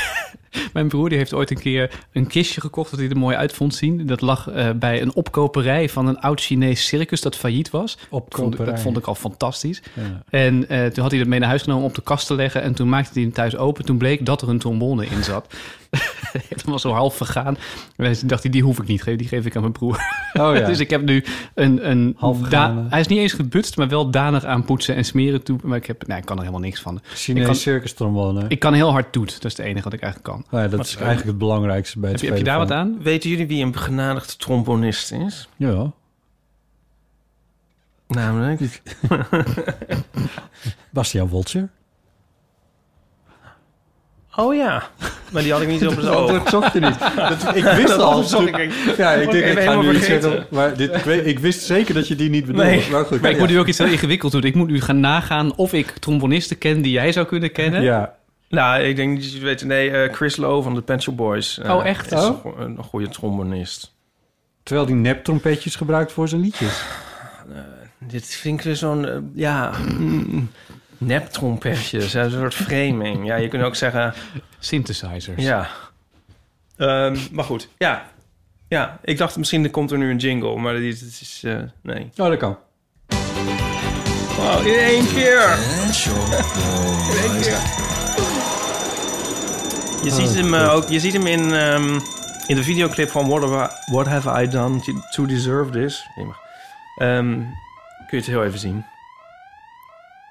mijn 0.73 0.87
broer 0.87 1.09
die 1.09 1.17
heeft 1.17 1.33
ooit 1.33 1.51
een 1.51 1.59
keer 1.59 1.91
een 2.11 2.27
kistje 2.27 2.61
gekocht 2.61 2.89
dat 2.91 2.99
hij 2.99 3.09
er 3.09 3.17
mooi 3.17 3.35
uit 3.35 3.53
vond 3.53 3.75
zien. 3.75 4.05
Dat 4.05 4.21
lag 4.21 4.49
eh, 4.49 4.69
bij 4.75 5.01
een 5.01 5.13
opkoperij 5.13 5.89
van 5.89 6.07
een 6.07 6.19
oud 6.19 6.41
Chinees 6.41 6.87
circus 6.87 7.21
dat 7.21 7.35
failliet 7.35 7.69
was. 7.69 7.95
Dat 7.95 8.05
vond, 8.09 8.23
ik- 8.25 8.37
Opkoperij. 8.37 8.65
dat 8.73 8.81
vond 8.81 8.97
ik 8.97 9.05
al 9.05 9.15
fantastisch. 9.15 9.81
Ja. 9.93 10.23
En 10.29 10.69
eh, 10.69 10.85
toen 10.85 11.01
had 11.01 11.11
hij 11.11 11.19
dat 11.19 11.29
mee 11.29 11.39
naar 11.39 11.49
huis 11.49 11.61
genomen 11.61 11.83
om 11.83 11.89
op 11.89 11.95
de 11.95 12.01
kast 12.01 12.27
te 12.27 12.35
leggen. 12.35 12.61
En 12.61 12.73
toen 12.73 12.89
maakte 12.89 13.11
hij 13.13 13.21
hem 13.21 13.31
thuis 13.33 13.57
open. 13.57 13.85
Toen 13.85 13.97
bleek 13.97 14.25
dat 14.25 14.32
er 14.41 14.49
een 14.49 14.59
trombone 14.59 15.05
in 15.05 15.23
zat. 15.23 15.53
dat 16.49 16.63
was 16.63 16.81
zo 16.81 16.91
half 16.91 17.15
vergaan. 17.15 17.57
En 17.95 18.17
toen 18.17 18.27
dacht 18.27 18.43
hij, 18.43 18.51
die 18.51 18.63
hoef 18.63 18.79
ik 18.79 18.87
niet. 18.87 19.03
Die 19.05 19.27
geef 19.27 19.45
ik 19.45 19.55
aan 19.55 19.61
mijn 19.61 19.73
broer. 19.73 19.95
Oh 20.33 20.55
ja. 20.55 20.65
dus 20.69 20.79
ik 20.79 20.89
heb 20.89 21.01
nu 21.01 21.23
een... 21.53 21.89
een 21.89 22.15
Half 22.17 22.37
da- 22.37 22.43
vergane. 22.47 22.89
Hij 22.89 22.99
is 22.99 23.07
niet 23.07 23.19
eens 23.19 23.33
gebutst, 23.33 23.77
maar 23.77 23.87
wel 23.87 24.09
danig 24.11 24.45
aan 24.45 24.65
poetsen 24.65 24.95
en 24.95 25.05
smeren 25.05 25.43
toe. 25.43 25.59
Maar 25.63 25.77
ik, 25.77 25.85
heb, 25.85 26.07
nee, 26.07 26.17
ik 26.17 26.25
kan 26.25 26.35
er 26.35 26.41
helemaal 26.41 26.65
niks 26.65 26.81
van. 26.81 27.01
Kan- 27.33 27.55
circus 27.55 27.93
trombone. 27.93 28.45
Ik 28.47 28.59
kan 28.59 28.73
heel 28.73 28.91
hard 28.91 29.11
toet. 29.11 29.41
Dat 29.41 29.51
is 29.51 29.57
het 29.57 29.65
enige 29.65 29.83
wat 29.83 29.93
ik 29.93 30.01
eigenlijk 30.01 30.33
kan. 30.33 30.45
Nou 30.49 30.63
ja, 30.63 30.69
dat 30.77 30.85
is 30.85 30.95
eigenlijk 30.95 31.27
het 31.27 31.37
belangrijkste 31.37 31.99
bij 31.99 32.11
het 32.11 32.21
Heb 32.21 32.29
je, 32.29 32.35
heb 32.35 32.45
je 32.45 32.51
daar 32.51 32.59
wat 32.59 32.71
aan? 32.71 32.97
Weten 33.01 33.29
jullie 33.29 33.47
wie 33.47 33.63
een 33.63 33.71
begenadigd 33.71 34.39
trombonist 34.39 35.11
is? 35.11 35.47
Ja. 35.55 35.91
Namelijk... 38.07 38.81
Bastiaan 40.89 41.27
Woltjer. 41.27 41.69
Oh 44.35 44.55
ja. 44.55 44.83
Maar 45.31 45.41
die 45.41 45.51
had 45.51 45.61
ik 45.61 45.67
niet 45.67 45.87
op 45.87 45.95
het 46.01 46.07
oog. 46.07 46.31
Dat 46.31 46.49
zocht 46.49 46.73
je 46.73 46.79
niet. 46.79 46.99
Dat, 47.29 47.55
ik 47.55 47.63
wist 47.63 47.87
Dat 47.87 47.99
al. 47.99 48.23
zocht 48.23 48.47
ik. 48.47 48.71
Ja, 48.97 49.11
ik 49.13 49.31
denk, 49.31 49.45
ik 49.45 49.59
ga 49.63 49.81
nu 49.81 49.95
iets 49.95 50.05
zeggen. 50.05 50.45
Maar 50.49 50.77
dit, 50.77 50.95
ik, 50.95 51.03
weet, 51.03 51.25
ik 51.25 51.39
wist 51.39 51.61
zeker 51.61 51.93
dat 51.93 52.07
je 52.07 52.15
die 52.15 52.29
niet 52.29 52.45
bedoelde. 52.45 52.69
Nee. 52.69 52.89
Maar 52.91 53.05
goed. 53.05 53.21
Maar 53.21 53.29
ik 53.29 53.35
ja. 53.35 53.41
moet 53.41 53.51
nu 53.51 53.59
ook 53.59 53.67
iets 53.67 53.77
heel 53.77 53.87
ingewikkeld 53.87 54.31
doen. 54.31 54.43
Ik 54.43 54.55
moet 54.55 54.67
nu 54.69 54.81
gaan 54.81 54.99
nagaan 54.99 55.55
of 55.55 55.73
ik 55.73 55.87
trombonisten 55.91 56.57
ken 56.57 56.81
die 56.81 56.91
jij 56.91 57.11
zou 57.11 57.25
kunnen 57.25 57.51
kennen. 57.51 57.81
Ja. 57.81 58.15
Nou, 58.49 58.81
ik 58.83 58.95
denk 58.95 59.09
niet 59.11 59.21
dat 59.21 59.31
jullie 59.31 59.45
weten. 59.47 59.67
Nee, 59.67 59.89
eh, 59.91 60.13
Chris 60.13 60.35
Lowe 60.37 60.63
van 60.63 60.83
de 60.85 60.99
Shop 60.99 61.17
Boys. 61.17 61.59
eh, 61.59 61.75
Oh, 61.75 61.85
echt? 61.85 62.11
Is 62.11 62.19
Oh. 62.25 62.45
een 62.59 62.77
een 62.77 62.83
goede 62.83 63.09
trombonist. 63.09 63.93
Terwijl 64.63 64.87
die 64.87 64.95
neptrompetjes 64.95 65.75
gebruikt 65.75 66.11
voor 66.11 66.27
zijn 66.27 66.41
liedjes. 66.41 66.83
Dit 67.99 68.25
vind 68.25 68.59
ik 68.59 68.65
weer 68.65 68.75
zo'n, 68.75 69.05
eh, 69.07 69.17
ja, 69.35 69.71
mm, 69.97 70.49
neptrompetjes. 71.05 72.11
Ja, 72.11 72.23
een 72.23 72.31
soort 72.31 72.53
framing. 72.53 73.25
Ja, 73.25 73.35
je 73.35 73.47
kunt 73.47 73.63
ook 73.63 73.75
zeggen, 73.75 74.13
Synthesizers. 74.59 75.43
ja. 75.43 75.67
Ehm, 76.77 77.17
maar 77.31 77.45
goed, 77.45 77.67
ja. 77.77 78.05
Ja, 78.67 78.99
ik 79.03 79.17
dacht 79.17 79.37
misschien 79.37 79.71
komt 79.71 79.91
er 79.91 79.97
nu 79.97 80.11
een 80.11 80.17
jingle, 80.17 80.55
maar 80.59 80.73
dit 80.73 81.01
is, 81.01 81.41
eh, 81.45 81.55
nee. 81.81 82.09
Oh, 82.17 82.27
dat 82.27 82.37
kan. 82.37 82.57
Wow, 84.37 84.67
in 84.67 84.73
één 84.73 85.07
keer! 85.07 85.57
In 87.11 87.31
één 87.31 87.41
keer. 87.41 87.59
Je 90.03 90.09
ziet 90.11 90.35
hem 90.35 90.53
eh, 90.53 90.73
ook, 90.73 90.89
je 90.89 90.99
ziet 90.99 91.13
hem 91.13 91.27
in, 91.27 91.53
ehm, 91.53 91.99
in 92.47 92.55
de 92.55 92.63
videoclip 92.63 93.09
van 93.09 93.27
What 93.27 93.41
Have 93.41 93.73
I, 93.87 93.91
What 93.91 94.07
Have 94.07 94.41
I 94.43 94.47
Done 94.47 94.79
to, 95.11 95.25
Deserve 95.25 95.71
This? 95.71 96.07
Jemig. 96.15 96.37
Ehm, 96.97 97.31
kun 98.07 98.07
je 98.09 98.17
het 98.17 98.25
heel 98.25 98.43
even 98.43 98.59
zien? 98.59 98.85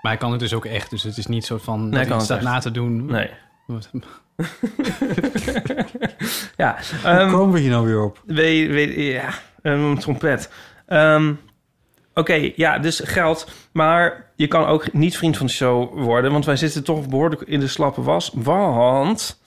Maar 0.03 0.13
hij 0.13 0.21
kan 0.21 0.31
het 0.31 0.41
dus 0.41 0.55
ook 0.55 0.65
echt. 0.65 0.91
Dus 0.91 1.03
het 1.03 1.17
is 1.19 1.27
niet 1.27 1.45
zo 1.45 1.59
van 1.59 1.81
Nee, 1.81 1.91
dat 1.91 1.99
hij 1.99 2.07
kan 2.07 2.11
hij 2.11 2.17
het 2.17 2.25
staat 2.25 2.39
echt. 2.39 2.47
na 2.47 2.59
te 2.59 2.71
doen. 2.71 3.07
Nee. 3.07 3.31
Ja, 6.57 6.77
Hoe 7.03 7.11
ehm, 7.11 7.31
komen 7.31 7.55
we 7.55 7.61
hier 7.61 7.71
nou 7.71 7.87
weer 7.87 8.03
op? 8.03 8.23
weet, 8.27 8.69
weet, 8.69 8.95
ja, 8.97 9.29
een 9.63 9.99
trompet. 9.99 10.51
Ehm, 10.87 11.33
Oké, 12.15 12.53
ja, 12.57 12.79
dus 12.79 13.01
geld. 13.05 13.51
Maar 13.73 14.31
je 14.37 14.47
kan 14.47 14.67
ook 14.67 14.93
niet 14.93 15.17
vriend 15.17 15.37
van 15.37 15.47
de 15.47 15.53
show 15.53 16.03
worden, 16.03 16.33
want 16.33 16.45
wij 16.45 16.57
zitten 16.57 16.85
toch 16.85 17.09
behoorlijk 17.09 17.43
in 17.43 17.61
de 17.61 17.67
slappe 17.69 18.03
was. 18.03 18.31
Want, 18.35 19.39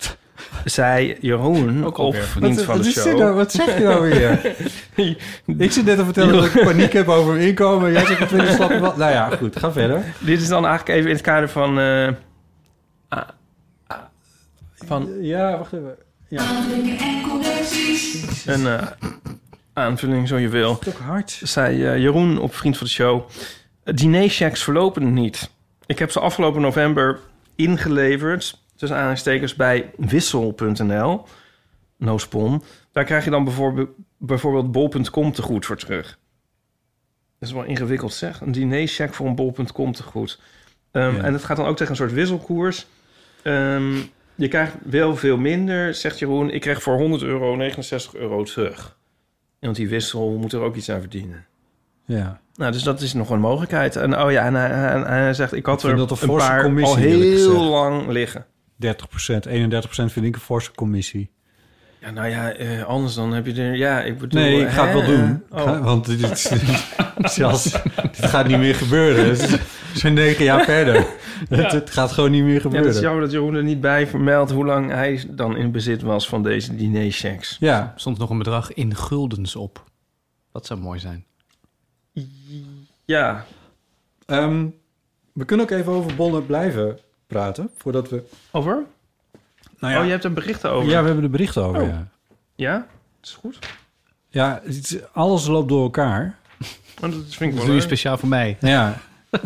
zei 0.65 1.17
Jeroen, 1.19 1.85
Ook 1.85 1.97
op 1.97 2.15
vriend 2.15 2.55
wat, 2.55 2.65
van 2.65 2.75
wat 2.75 2.85
de 2.85 2.91
show. 2.91 3.17
nou? 3.17 3.33
Wat 3.35 3.51
zeg 3.51 3.77
je 3.77 3.83
nou 3.83 4.09
weer? 4.09 4.55
ik 5.65 5.71
zit 5.71 5.85
net 5.85 5.97
te 5.97 6.03
vertellen 6.03 6.33
dat 6.33 6.45
ik 6.45 6.63
paniek 6.63 6.93
heb 6.93 7.07
over 7.07 7.33
mijn 7.33 7.47
inkomen. 7.47 7.91
Jij 7.91 8.05
zegt 8.05 8.31
weer 8.31 8.47
slappen. 8.47 8.81
Nou 8.81 9.11
ja, 9.11 9.29
goed. 9.29 9.59
Ga 9.59 9.71
verder. 9.71 10.03
Dit 10.19 10.41
is 10.41 10.47
dan 10.47 10.65
eigenlijk 10.65 10.97
even 10.97 11.09
in 11.09 11.15
het 11.15 11.25
kader 11.25 11.49
van... 11.49 11.77
ah, 13.09 13.21
ah, 13.87 13.97
van 14.75 15.09
Ja, 15.21 15.57
wacht 15.57 15.73
even. 15.73 15.95
Ja, 16.27 16.43
een 18.45 18.67
eh, 18.67 18.87
aanvulling, 19.73 20.27
zo 20.27 20.37
je 20.37 20.49
wil. 20.49 20.69
ook 20.69 20.97
hard. 21.03 21.39
zei 21.43 21.85
eh, 21.85 21.97
Jeroen 21.97 22.39
op 22.39 22.55
Vriend 22.55 22.77
van 22.77 22.87
de 22.87 22.93
Show... 22.93 23.29
Dinerchecks 23.83 24.63
verlopen 24.63 25.13
niet. 25.13 25.49
Ik 25.85 25.99
heb 25.99 26.11
ze 26.11 26.19
afgelopen 26.19 26.61
november 26.61 27.19
ingeleverd... 27.55 28.63
tussen 28.85 28.97
aanhalingstekens 28.97 29.55
bij 29.55 29.91
wissel.nl. 29.97 31.23
No 31.97 32.17
spon. 32.17 32.63
Daar 32.91 33.03
krijg 33.03 33.23
je 33.23 33.29
dan 33.29 33.43
bijvoorbeeld, 33.43 33.89
bijvoorbeeld 34.17 34.71
bol.com 34.71 35.31
te 35.31 35.41
goed 35.41 35.65
voor 35.65 35.77
terug. 35.77 36.17
Dat 37.39 37.49
is 37.49 37.55
wel 37.55 37.63
ingewikkeld 37.63 38.13
zeg. 38.13 38.41
Een 38.41 38.51
dinercheck 38.51 39.13
voor 39.13 39.27
een 39.27 39.35
bol.com 39.35 39.91
te 39.91 40.03
goed. 40.03 40.39
Ehm, 40.91 41.15
Ja. 41.15 41.23
En 41.23 41.33
het 41.33 41.43
gaat 41.43 41.57
dan 41.57 41.65
ook 41.65 41.75
tegen 41.77 41.91
een 41.91 41.97
soort 41.97 42.13
wisselkoers. 42.13 42.87
ehm, 43.41 43.93
je 44.35 44.47
krijgt 44.47 44.73
wel 44.83 45.15
veel 45.15 45.37
minder, 45.37 45.93
zegt 45.93 46.19
Jeroen. 46.19 46.49
Ik 46.49 46.61
krijg 46.61 46.81
voor 46.81 46.97
100 46.97 47.21
euro 47.23 47.55
69 47.55 48.15
euro 48.15 48.43
terug. 48.43 48.97
Want 49.59 49.75
die 49.75 49.89
wissel 49.89 50.37
moet 50.37 50.53
er 50.53 50.59
ook 50.61 50.75
iets 50.75 50.89
aan 50.89 50.99
verdienen. 50.99 51.45
Ja. 52.05 52.41
Nou, 52.55 52.71
dus 52.71 52.83
dat 52.83 53.01
is 53.01 53.13
nog 53.13 53.29
een 53.29 53.39
mogelijkheid. 53.39 53.95
En 53.95 54.19
oh 54.19 54.31
ja, 54.31 54.45
en 54.45 54.53
hij, 54.53 54.69
en 54.91 55.07
hij 55.07 55.33
zegt, 55.33 55.53
ik 55.53 55.65
had 55.65 55.83
Ik 55.83 55.89
er 55.89 55.97
dat 55.97 56.21
een 56.21 56.35
paar 56.35 56.83
al 56.83 56.95
heel 56.95 57.63
lang 57.63 58.07
liggen. 58.07 58.45
30% 58.83 58.87
31% 58.87 58.89
vind 59.89 60.25
ik 60.25 60.35
een 60.35 60.41
forse 60.41 60.71
commissie. 60.71 61.29
Ja, 62.01 62.11
nou 62.11 62.27
ja, 62.27 62.51
eh, 62.53 62.83
anders 62.83 63.13
dan 63.15 63.33
heb 63.33 63.45
je 63.45 63.53
er... 63.61 63.75
Ja, 63.75 64.01
ik 64.01 64.17
bedoel... 64.17 64.41
Nee, 64.41 64.61
ik 64.61 64.69
ga 64.69 64.85
het 64.87 64.93
wel 64.93 65.05
doen. 65.17 65.43
Oh. 65.49 65.61
ga- 65.63 65.81
want 65.81 66.05
dit, 66.05 66.31
is, 66.31 66.51
zelfs, 67.17 67.71
dit 68.01 68.25
gaat 68.25 68.47
niet 68.47 68.57
meer 68.57 68.75
gebeuren. 68.75 69.29
Het 69.29 69.39
is- 69.41 69.51
We 69.93 70.01
zijn 70.01 70.13
negen 70.13 70.43
jaar 70.43 70.63
verder. 70.65 71.07
Het, 71.49 71.71
het 71.71 71.89
gaat 71.89 72.11
gewoon 72.11 72.31
niet 72.31 72.43
meer 72.43 72.53
Ja, 72.53 72.59
gebeuren. 72.59 72.87
dat 72.87 72.95
is 72.95 73.01
jammer 73.01 73.21
dat 73.21 73.31
Jeroen 73.31 73.53
er 73.55 73.63
niet 73.63 73.81
bij 73.81 74.07
vermeldt 74.07 74.51
hoe 74.51 74.65
lang 74.65 74.91
hij 74.91 75.23
dan 75.29 75.57
in 75.57 75.71
bezit 75.71 76.01
was 76.01 76.27
van 76.27 76.43
deze 76.43 76.75
dinerchecks. 76.75 77.57
Ja. 77.59 77.93
Soms 77.95 78.17
nog 78.19 78.29
een 78.29 78.37
bedrag 78.37 78.73
in 78.73 78.95
guldens 78.95 79.55
op. 79.55 79.83
Dat 80.51 80.65
zou 80.65 80.79
mooi 80.79 80.99
zijn. 80.99 81.25
Ja. 83.05 83.45
Ehm, 84.25 84.65
we 85.33 85.45
kunnen 85.45 85.65
ook 85.65 85.71
even 85.71 85.91
over 85.91 86.15
bonnen 86.15 86.45
blijven 86.45 86.99
praten, 87.27 87.69
voordat 87.77 88.09
we... 88.09 88.23
Over? 88.51 88.83
Nou 89.79 89.93
ja, 89.93 89.99
Oh, 89.99 90.05
je 90.05 90.11
hebt 90.11 90.23
er 90.23 90.33
berichten 90.33 90.71
over? 90.71 90.89
Ja, 90.89 90.99
we 90.99 91.05
hebben 91.05 91.23
de 91.23 91.29
berichten 91.29 91.63
over, 91.63 91.81
Oh. 91.81 91.87
ja. 91.87 92.07
Ja? 92.55 92.73
Dat 93.19 93.29
is 93.29 93.33
goed. 93.41 93.59
Ja, 94.29 94.61
het 94.63 94.75
is- 94.91 94.97
alles 95.13 95.47
loopt 95.47 95.69
door 95.69 95.83
elkaar. 95.83 96.37
Oh, 96.95 97.01
dat 97.01 97.11
vind 97.11 97.21
ik 97.21 97.29
Dat 97.39 97.39
wel 97.39 97.49
doe 97.55 97.65
je 97.65 97.71
leuk. 97.71 97.81
speciaal 97.81 98.17
voor 98.17 98.29
mij. 98.29 98.57
Ja. 98.59 98.97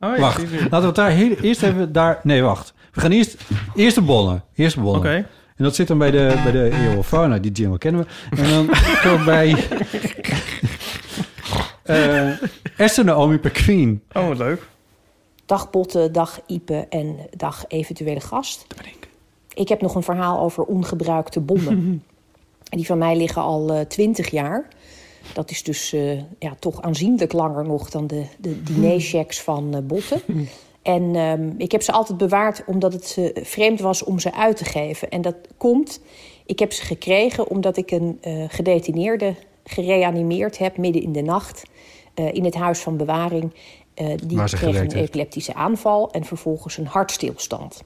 Oh, 0.00 0.14
ja, 0.14 0.20
wacht, 0.20 0.40
zie 0.40 0.50
je. 0.50 0.56
laten 0.62 0.80
we 0.80 0.86
het 0.86 0.94
daar 0.94 1.10
heel, 1.10 1.36
eerst 1.36 1.62
even 1.62 1.92
daar... 1.92 2.20
Nee, 2.22 2.42
wacht. 2.42 2.74
We 2.92 3.00
gaan 3.00 3.10
eerst, 3.10 3.36
eerst 3.74 3.94
de 3.94 4.00
bonnen. 4.02 4.44
Eerst 4.54 4.74
de 4.74 4.80
bonnen. 4.80 5.00
Oké. 5.00 5.14
En 5.56 5.64
dat 5.64 5.74
zit 5.74 5.88
dan 5.88 5.98
bij 5.98 6.10
de, 6.10 6.40
bij 6.42 6.52
de 6.52 6.70
Eeuwenvrouw. 6.72 7.26
Nou, 7.26 7.40
die 7.40 7.52
jingle 7.52 7.78
kennen 7.78 8.06
we. 8.30 8.36
En 8.42 8.48
dan 8.50 8.66
komen 9.02 9.18
we 9.18 9.24
bij... 9.24 9.54
eh 11.82 12.32
Esther 12.76 13.04
Naomi 13.04 13.38
Perqueen. 13.38 14.02
Oh, 14.12 14.28
wat 14.28 14.38
leuk. 14.38 14.62
Dag 15.46 15.70
Botte, 15.70 16.10
dag 16.10 16.40
Ipe 16.46 16.86
en 16.88 17.16
dag 17.36 17.64
eventuele 17.68 18.20
gast. 18.20 18.66
Ik 19.54 19.68
heb 19.68 19.80
nog 19.80 19.94
een 19.94 20.02
verhaal 20.02 20.40
over 20.40 20.64
ongebruikte 20.64 21.40
bonnen. 21.40 22.02
Die 22.76 22.86
van 22.86 22.98
mij 22.98 23.16
liggen 23.16 23.42
al 23.42 23.86
twintig 23.88 24.30
jaar. 24.30 24.68
Dat 25.34 25.50
is 25.50 25.62
dus 25.62 25.92
eh, 25.92 26.18
ja, 26.38 26.54
toch 26.58 26.82
aanzienlijk 26.82 27.32
langer 27.32 27.64
nog 27.64 27.90
dan 27.90 28.06
de, 28.06 28.24
de 28.38 28.62
dinerchecks 28.72 29.40
van 29.40 29.74
eh, 29.74 29.80
Botte. 29.82 30.22
En 30.86 31.14
ehm, 31.14 31.50
ik 31.58 31.72
heb 31.72 31.82
ze 31.82 31.92
altijd 31.92 32.18
bewaard 32.18 32.62
omdat 32.66 32.92
het 32.92 33.16
eh, 33.18 33.44
vreemd 33.44 33.80
was 33.80 34.04
om 34.04 34.18
ze 34.18 34.32
uit 34.32 34.56
te 34.56 34.64
geven. 34.64 35.10
En 35.10 35.22
dat 35.22 35.36
komt, 35.56 36.00
ik 36.44 36.58
heb 36.58 36.72
ze 36.72 36.84
gekregen 36.84 37.48
omdat 37.48 37.76
ik 37.76 37.90
een 37.90 38.18
eh, 38.20 38.44
gedetineerde 38.48 39.34
gereanimeerd 39.64 40.58
heb 40.58 40.76
midden 40.76 41.02
in 41.02 41.12
de 41.12 41.22
nacht 41.22 41.62
eh, 42.14 42.34
in 42.34 42.44
het 42.44 42.54
huis 42.54 42.78
van 42.78 42.96
bewaring. 42.96 43.52
Eh, 43.96 44.06
die 44.26 44.44
kreeg 44.44 44.80
een 44.80 44.92
epileptische 44.92 45.54
aanval 45.54 46.10
en 46.10 46.24
vervolgens 46.24 46.76
een 46.76 46.86
hartstilstand. 46.86 47.82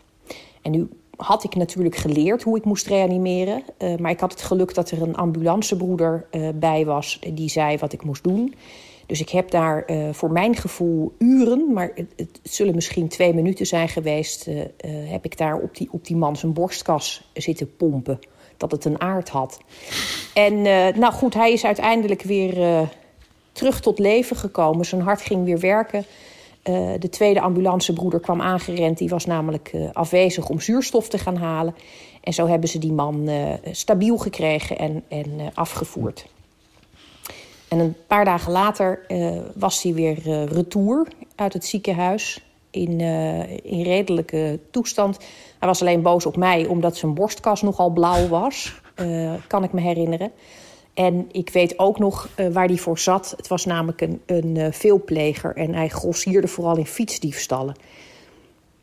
En 0.62 0.70
nu 0.70 0.88
had 1.16 1.44
ik 1.44 1.54
natuurlijk 1.54 1.96
geleerd 1.96 2.42
hoe 2.42 2.56
ik 2.56 2.64
moest 2.64 2.86
reanimeren. 2.86 3.62
eh, 3.76 3.96
maar 3.96 4.10
ik 4.10 4.20
had 4.20 4.32
het 4.32 4.42
geluk 4.42 4.74
dat 4.74 4.90
er 4.90 5.02
een 5.02 5.16
ambulancebroeder 5.16 6.26
eh, 6.30 6.48
bij 6.54 6.84
was 6.84 7.18
die 7.34 7.48
zei 7.48 7.78
wat 7.78 7.92
ik 7.92 8.04
moest 8.04 8.22
doen. 8.24 8.54
Dus 9.06 9.20
ik 9.20 9.28
heb 9.28 9.50
daar 9.50 9.84
voor 10.12 10.30
mijn 10.30 10.56
gevoel 10.56 11.14
uren, 11.18 11.72
maar 11.72 11.92
het, 11.94 12.12
het 12.16 12.40
zullen 12.42 12.74
misschien 12.74 13.08
twee 13.08 13.34
minuten 13.34 13.66
zijn 13.66 13.88
geweest, 13.88 14.48
heb 15.06 15.24
ik 15.24 15.36
daar 15.36 15.56
op 15.56 15.76
die, 15.76 15.88
op 15.90 16.04
die 16.06 16.16
man 16.16 16.36
zijn 16.36 16.52
borstkas 16.52 17.30
zitten 17.32 17.76
pompen. 17.76 18.18
Dat 18.56 18.70
het 18.70 18.84
een 18.84 19.00
aard 19.00 19.28
had. 19.28 19.60
En 20.34 20.62
nou 20.98 21.12
goed, 21.12 21.34
hij 21.34 21.52
is 21.52 21.64
uiteindelijk 21.64 22.22
weer 22.22 22.88
terug 23.60 23.80
tot 23.80 23.98
leven 23.98 24.36
gekomen. 24.36 24.84
Zijn 24.84 25.00
hart 25.00 25.20
ging 25.20 25.44
weer 25.44 25.58
werken. 25.58 26.04
Eh, 26.62 26.90
de 26.98 27.08
tweede 27.08 27.40
ambulancebroeder 27.40 28.20
kwam 28.20 28.40
aangerend. 28.40 28.98
Die 28.98 29.08
was 29.08 29.26
namelijk 29.26 29.70
eh, 29.72 29.88
afwezig 29.92 30.48
om 30.48 30.60
zuurstof 30.60 31.08
te 31.08 31.18
gaan 31.18 31.36
halen. 31.36 31.74
En 32.20 32.32
zo 32.32 32.46
hebben 32.46 32.68
ze 32.68 32.78
die 32.78 32.92
man 32.92 33.28
eh, 33.28 33.52
stabiel 33.72 34.16
gekregen 34.18 34.78
en, 34.78 35.04
en 35.08 35.50
afgevoerd. 35.54 36.26
En 37.68 37.78
een 37.78 37.96
paar 38.06 38.24
dagen 38.24 38.52
later 38.52 39.06
was 39.54 39.82
hij 39.82 39.94
weer 39.94 40.18
retour 40.52 41.08
uit 41.34 41.52
het 41.52 41.64
ziekenhuis. 41.64 42.44
In, 42.70 43.00
in 43.62 43.82
redelijke 43.82 44.58
toestand. 44.70 45.18
Hij 45.58 45.68
was 45.68 45.80
alleen 45.80 46.02
boos 46.02 46.26
op 46.26 46.36
mij 46.36 46.66
omdat 46.66 46.96
zijn 46.96 47.14
borstkas 47.14 47.62
nogal 47.62 47.90
blauw 47.90 48.28
was. 48.28 48.80
kan 49.46 49.64
ik 49.64 49.72
me 49.72 49.80
herinneren. 49.80 50.32
En 50.94 51.29
ik 51.33 51.50
weet 51.50 51.79
ook 51.79 51.98
nog 51.98 52.29
eh, 52.35 52.46
waar 52.48 52.66
hij 52.66 52.76
voor 52.76 52.98
zat. 52.98 53.35
Het 53.37 53.48
was 53.48 53.64
namelijk 53.64 54.00
een, 54.00 54.20
een 54.26 54.57
eh, 54.57 54.72
veelpleger 54.72 55.57
en 55.57 55.74
hij 55.74 55.88
grossierde 55.88 56.48
vooral 56.48 56.76
in 56.76 56.87
fietsdiefstallen. 56.87 57.74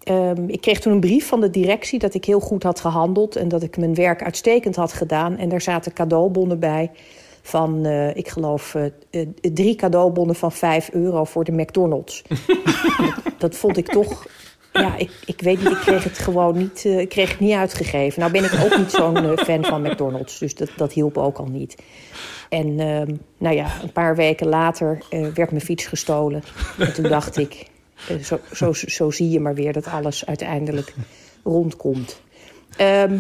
Ehm, 0.04 0.43
ik 0.48 0.62
kreeg 0.62 0.80
toen 0.80 0.93
een 0.93 1.00
brief 1.00 1.28
van 1.28 1.41
de 1.41 1.50
directie 1.50 2.00
dat 2.00 2.13
ik 2.13 2.26
heel 2.26 2.39
goed 2.39 2.63
had 2.63 2.80
gehandeld 2.80 3.36
en 3.36 3.48
dat 3.48 3.63
ik 3.63 3.78
mijn 3.78 3.96
werk 3.96 4.24
uitstekend 4.24 4.76
had 4.76 4.93
gedaan. 4.93 5.38
En 5.38 5.50
daar 5.50 5.62
zaten 5.62 5.93
cadeaubonnen 5.93 6.60
bij 6.60 6.91
van, 7.41 7.86
eh, 7.86 8.15
ik 8.15 8.28
geloof, 8.28 8.76
drie 9.41 9.76
cadeaubonnen 9.76 10.36
van 10.36 10.52
5 10.52 10.89
euro 10.91 11.24
voor 11.24 11.43
de 11.43 11.52
McDonald's. 11.52 12.24
dat, 12.98 13.34
dat 13.38 13.56
vond 13.56 13.78
ik 13.78 13.88
toch 13.88 14.28
ja, 14.81 14.95
ik, 14.97 15.11
ik 15.25 15.41
weet 15.41 15.59
niet, 15.59 15.71
ik 15.71 15.77
kreeg 15.77 16.03
het 16.03 16.17
gewoon 16.17 16.57
niet, 16.57 16.85
eh, 16.85 16.99
ik 16.99 17.09
kreeg 17.09 17.29
het 17.29 17.39
niet 17.39 17.53
uitgegeven. 17.53 18.19
Nou 18.19 18.31
ben 18.31 18.43
ik 18.43 18.53
ook 18.63 18.77
niet 18.77 18.91
zo'n 18.91 19.17
eh, 19.17 19.37
fan 19.37 19.65
van 19.65 19.81
McDonald's, 19.81 20.39
dus 20.39 20.55
dat, 20.55 20.69
dat 20.75 20.93
hielp 20.93 21.17
ook 21.17 21.37
al 21.37 21.45
niet. 21.45 21.75
En 22.49 22.79
ehm, 22.79 23.15
nou 23.37 23.55
ja, 23.55 23.67
een 23.83 23.91
paar 23.91 24.15
weken 24.15 24.47
later 24.47 25.01
eh, 25.09 25.27
werd 25.33 25.51
mijn 25.51 25.63
fiets 25.63 25.85
gestolen. 25.85 26.43
En 26.77 26.93
toen 26.93 27.09
dacht 27.09 27.37
ik, 27.37 27.65
zo, 28.21 28.39
zo, 28.53 28.73
zo 28.73 29.11
zie 29.11 29.29
je 29.29 29.39
maar 29.39 29.55
weer 29.55 29.73
dat 29.73 29.87
alles 29.87 30.25
uiteindelijk 30.25 30.93
rondkomt. 31.43 32.21
Ehm, 32.77 33.17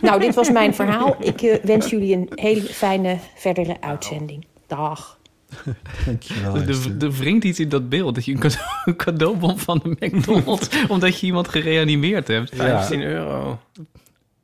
nou, 0.00 0.20
dit 0.20 0.34
was 0.34 0.50
mijn 0.50 0.74
verhaal. 0.74 1.16
Ik 1.18 1.60
wens 1.62 1.90
jullie 1.90 2.14
een 2.14 2.30
hele 2.34 2.60
fijne 2.60 3.18
verdere 3.34 3.76
uitzending. 3.80 4.46
Dag. 4.66 5.15
Dankjewel, 6.06 6.56
Er, 6.56 7.02
er 7.04 7.12
wringt 7.12 7.44
iets 7.44 7.60
in 7.60 7.68
dat 7.68 7.88
beeld. 7.88 8.14
Dat 8.14 8.24
je 8.24 8.32
een, 8.32 8.38
cade- 8.38 8.58
een 8.84 8.96
cadeaubon 8.96 9.58
van 9.58 9.80
de 9.82 10.06
McDonald's... 10.06 10.68
omdat 10.88 11.20
je 11.20 11.26
iemand 11.26 11.48
gereanimeerd 11.48 12.28
hebt. 12.28 12.50
Ja. 12.56 12.56
15 12.64 13.02
euro. 13.02 13.60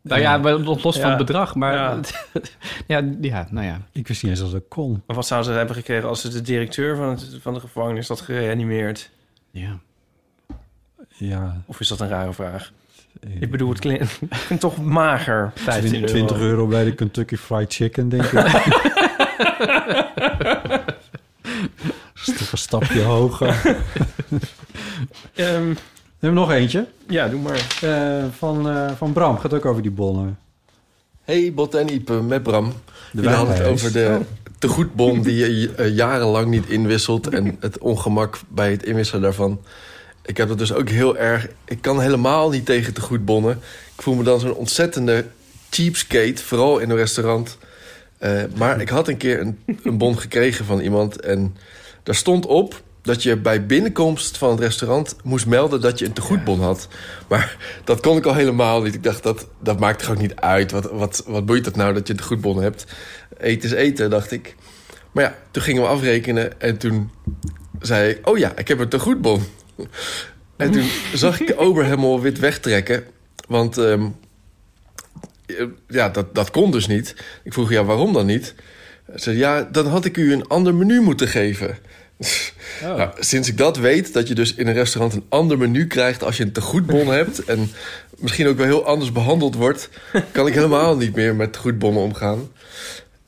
Nou 0.01 0.21
ja, 0.21 0.38
maar 0.38 0.53
los 0.59 0.81
van 0.83 0.93
Ja. 1.01 1.09
het 1.09 1.17
bedrag. 1.19 1.55
Maar 1.55 1.75
Ja. 1.75 2.01
ja. 2.87 3.03
ja, 3.21 3.47
nou 3.51 3.67
ja. 3.67 3.81
Ik 3.93 4.09
wist 4.09 4.23
niet 4.23 4.31
eens 4.33 4.41
dat 4.41 4.51
dat 4.53 4.62
kon. 4.69 5.03
Maar 5.07 5.17
wat 5.17 5.27
zouden 5.27 5.51
ze 5.53 5.59
hebben 5.59 5.77
gekregen 5.77 6.09
als 6.09 6.21
ze 6.21 6.29
de 6.29 6.41
directeur 6.43 6.97
van, 6.97 7.09
het, 7.09 7.37
van 7.41 7.55
de 7.55 7.61
gevangenis 7.61 8.09
had 8.09 8.21
gereanimeerd? 8.21 9.11
ja. 9.51 9.79
Ja, 11.17 11.62
Of 11.67 11.81
is 11.81 11.88
dat 11.88 12.01
een 12.01 12.09
rare 12.09 12.33
vraag? 12.33 12.73
Ik 13.41 13.51
bedoel, 13.51 13.69
het 13.69 13.79
klinkt 13.79 14.19
toch 14.59 14.83
mager. 14.83 15.53
15 15.55 15.88
20, 15.91 16.01
euro. 16.01 16.27
20 16.27 16.38
euro 16.47 16.67
bij 16.67 16.85
de 16.85 16.95
Kentucky 16.95 17.37
Fried 17.37 17.73
Chicken, 17.75 18.09
denk 18.09 18.23
ik. 18.25 18.33
Toch 22.39 22.53
een 22.53 22.59
stapje 22.59 23.01
hoger. 23.03 23.63
We 24.29 24.39
Ehm, 25.35 25.75
hebben 26.19 26.35
nog 26.41 26.51
eentje. 26.53 26.87
ja, 27.09 27.29
doe 27.29 27.41
maar. 27.41 27.67
Eh, 27.81 28.25
van, 28.39 28.69
eh, 28.69 28.91
van 28.97 29.13
Bram. 29.13 29.39
Gaat 29.39 29.55
ook 29.55 29.65
over 29.65 29.83
die 29.83 29.91
bonnen. 29.91 30.39
Hey, 31.25 31.53
Bot 31.55 31.75
en 31.75 31.89
Ipe, 31.95 32.13
met 32.13 32.43
Bram. 32.43 32.73
Jullie 33.13 33.31
hadden 33.31 33.55
het 33.57 33.67
over 33.67 33.93
de 33.93 34.21
tegoedbon 34.59 35.23
die 35.23 35.37
je 35.61 35.73
eh, 35.75 35.95
jarenlang 35.97 36.47
niet 36.47 36.67
inwisselt... 36.69 37.29
en 37.29 37.57
het 37.61 37.79
ongemak 37.79 38.39
bij 38.49 38.71
het 38.71 38.83
inwisselen 38.85 39.23
daarvan. 39.23 39.61
Ik 40.25 40.37
heb 40.37 40.49
dat 40.49 40.59
dus 40.59 40.73
ook 40.73 40.89
heel 40.89 41.17
erg... 41.17 41.49
Ik 41.65 41.83
kan 41.83 42.01
helemaal 42.01 42.51
niet 42.51 42.67
tegen 42.67 42.95
tegoedbonnen. 42.95 43.53
Ik 43.97 44.03
voel 44.03 44.15
me 44.15 44.23
dan 44.23 44.41
zo'n 44.41 44.55
ontzettende 44.55 45.27
cheapskate, 45.71 46.43
vooral 46.43 46.79
in 46.79 46.91
een 46.91 46.97
restaurant. 46.97 47.59
Eh, 48.23 48.43
maar 48.57 48.81
ik 48.81 48.89
had 48.89 49.09
een 49.09 49.17
keer 49.17 49.41
een, 49.41 49.59
een 49.83 49.99
bon 49.99 50.19
gekregen 50.19 50.65
van 50.65 50.81
iemand... 50.81 51.21
en 51.21 51.57
daar 52.03 52.15
stond 52.15 52.47
op 52.47 52.83
dat 53.01 53.23
je 53.23 53.37
bij 53.37 53.67
binnenkomst 53.67 54.39
van 54.39 54.51
het 54.51 54.61
restaurant 54.61 55.17
moest 55.25 55.47
melden 55.47 55.81
dat 55.81 55.99
je 55.99 56.05
een 56.05 56.13
tegoedbon 56.13 56.61
had. 56.61 56.89
Maar 57.29 57.57
dat 57.85 58.01
kon 58.01 58.17
ik 58.17 58.27
al 58.27 58.35
helemaal 58.35 58.83
niet. 58.83 58.95
Ik 58.95 59.03
dacht, 59.03 59.23
dat, 59.23 59.47
dat 59.61 59.81
maakt 59.81 60.03
gewoon 60.03 60.21
niet 60.21 60.37
uit. 60.37 60.71
Wat, 60.71 60.91
wat, 60.91 61.25
wat 61.27 61.47
boeit 61.47 61.65
het 61.65 61.77
nou 61.77 61.95
dat 61.95 62.07
je 62.07 62.13
een 62.13 62.19
tegoedbon 62.19 62.63
hebt? 62.63 62.87
Eten 63.39 63.69
is 63.69 63.75
eten, 63.75 64.11
dacht 64.11 64.31
ik. 64.31 64.57
Maar 65.13 65.25
ja, 65.25 65.37
toen 65.51 65.63
gingen 65.63 65.83
we 65.83 65.89
afrekenen 65.89 66.61
en 66.61 66.79
toen 66.79 67.11
zei 67.81 68.11
ik... 68.11 68.29
oh 68.29 68.39
ja, 68.39 68.53
ik 68.57 68.69
heb 68.69 68.79
een 68.79 68.89
tegoedbon. 68.89 69.43
En 70.57 70.71
toen 70.71 70.89
zag 71.15 71.41
ik 71.41 71.47
de 71.47 71.57
ober 71.57 71.85
helemaal 71.85 72.21
wit 72.21 72.39
wegtrekken. 72.39 73.05
Want 73.49 73.79
ehm, 73.79 74.03
eh, 74.03 74.07
ja, 75.88 76.09
dat, 76.09 76.35
dat 76.35 76.51
kon 76.51 76.71
dus 76.71 76.87
niet. 76.87 77.15
Ik 77.44 77.53
vroeg, 77.53 77.71
ja, 77.71 77.85
waarom 77.85 78.13
dan 78.13 78.27
niet? 78.27 78.55
Hij 79.07 79.19
zei, 79.19 79.37
ja, 79.37 79.63
dan 79.63 79.87
had 79.87 80.05
ik 80.05 80.17
u 80.17 80.33
een 80.33 80.46
ander 80.46 80.75
menu 80.75 81.00
moeten 81.00 81.29
geven. 81.29 81.79
Oh. 82.83 82.96
Nou, 82.96 83.11
sinds 83.19 83.48
ik 83.48 83.57
dat 83.59 83.77
weet, 83.77 84.13
dat 84.13 84.29
je 84.29 84.35
dus 84.35 84.55
in 84.55 84.67
een 84.67 84.75
restaurant 84.75 85.15
een 85.15 85.25
ander 85.29 85.59
menu 85.59 85.87
krijgt 85.87 86.25
als 86.25 86.37
je 86.37 86.42
een 86.42 86.53
tegoedbon 86.53 87.07
hebt 87.19 87.44
en 87.44 87.71
misschien 88.19 88.46
ook 88.46 88.57
wel 88.57 88.67
heel 88.67 88.85
anders 88.85 89.13
behandeld 89.13 89.55
wordt, 89.55 89.88
kan 90.33 90.46
ik 90.46 90.55
helemaal 90.55 90.96
niet 90.96 91.15
meer 91.15 91.35
met 91.35 91.53
tegoedbonnen 91.53 92.03
omgaan. 92.03 92.48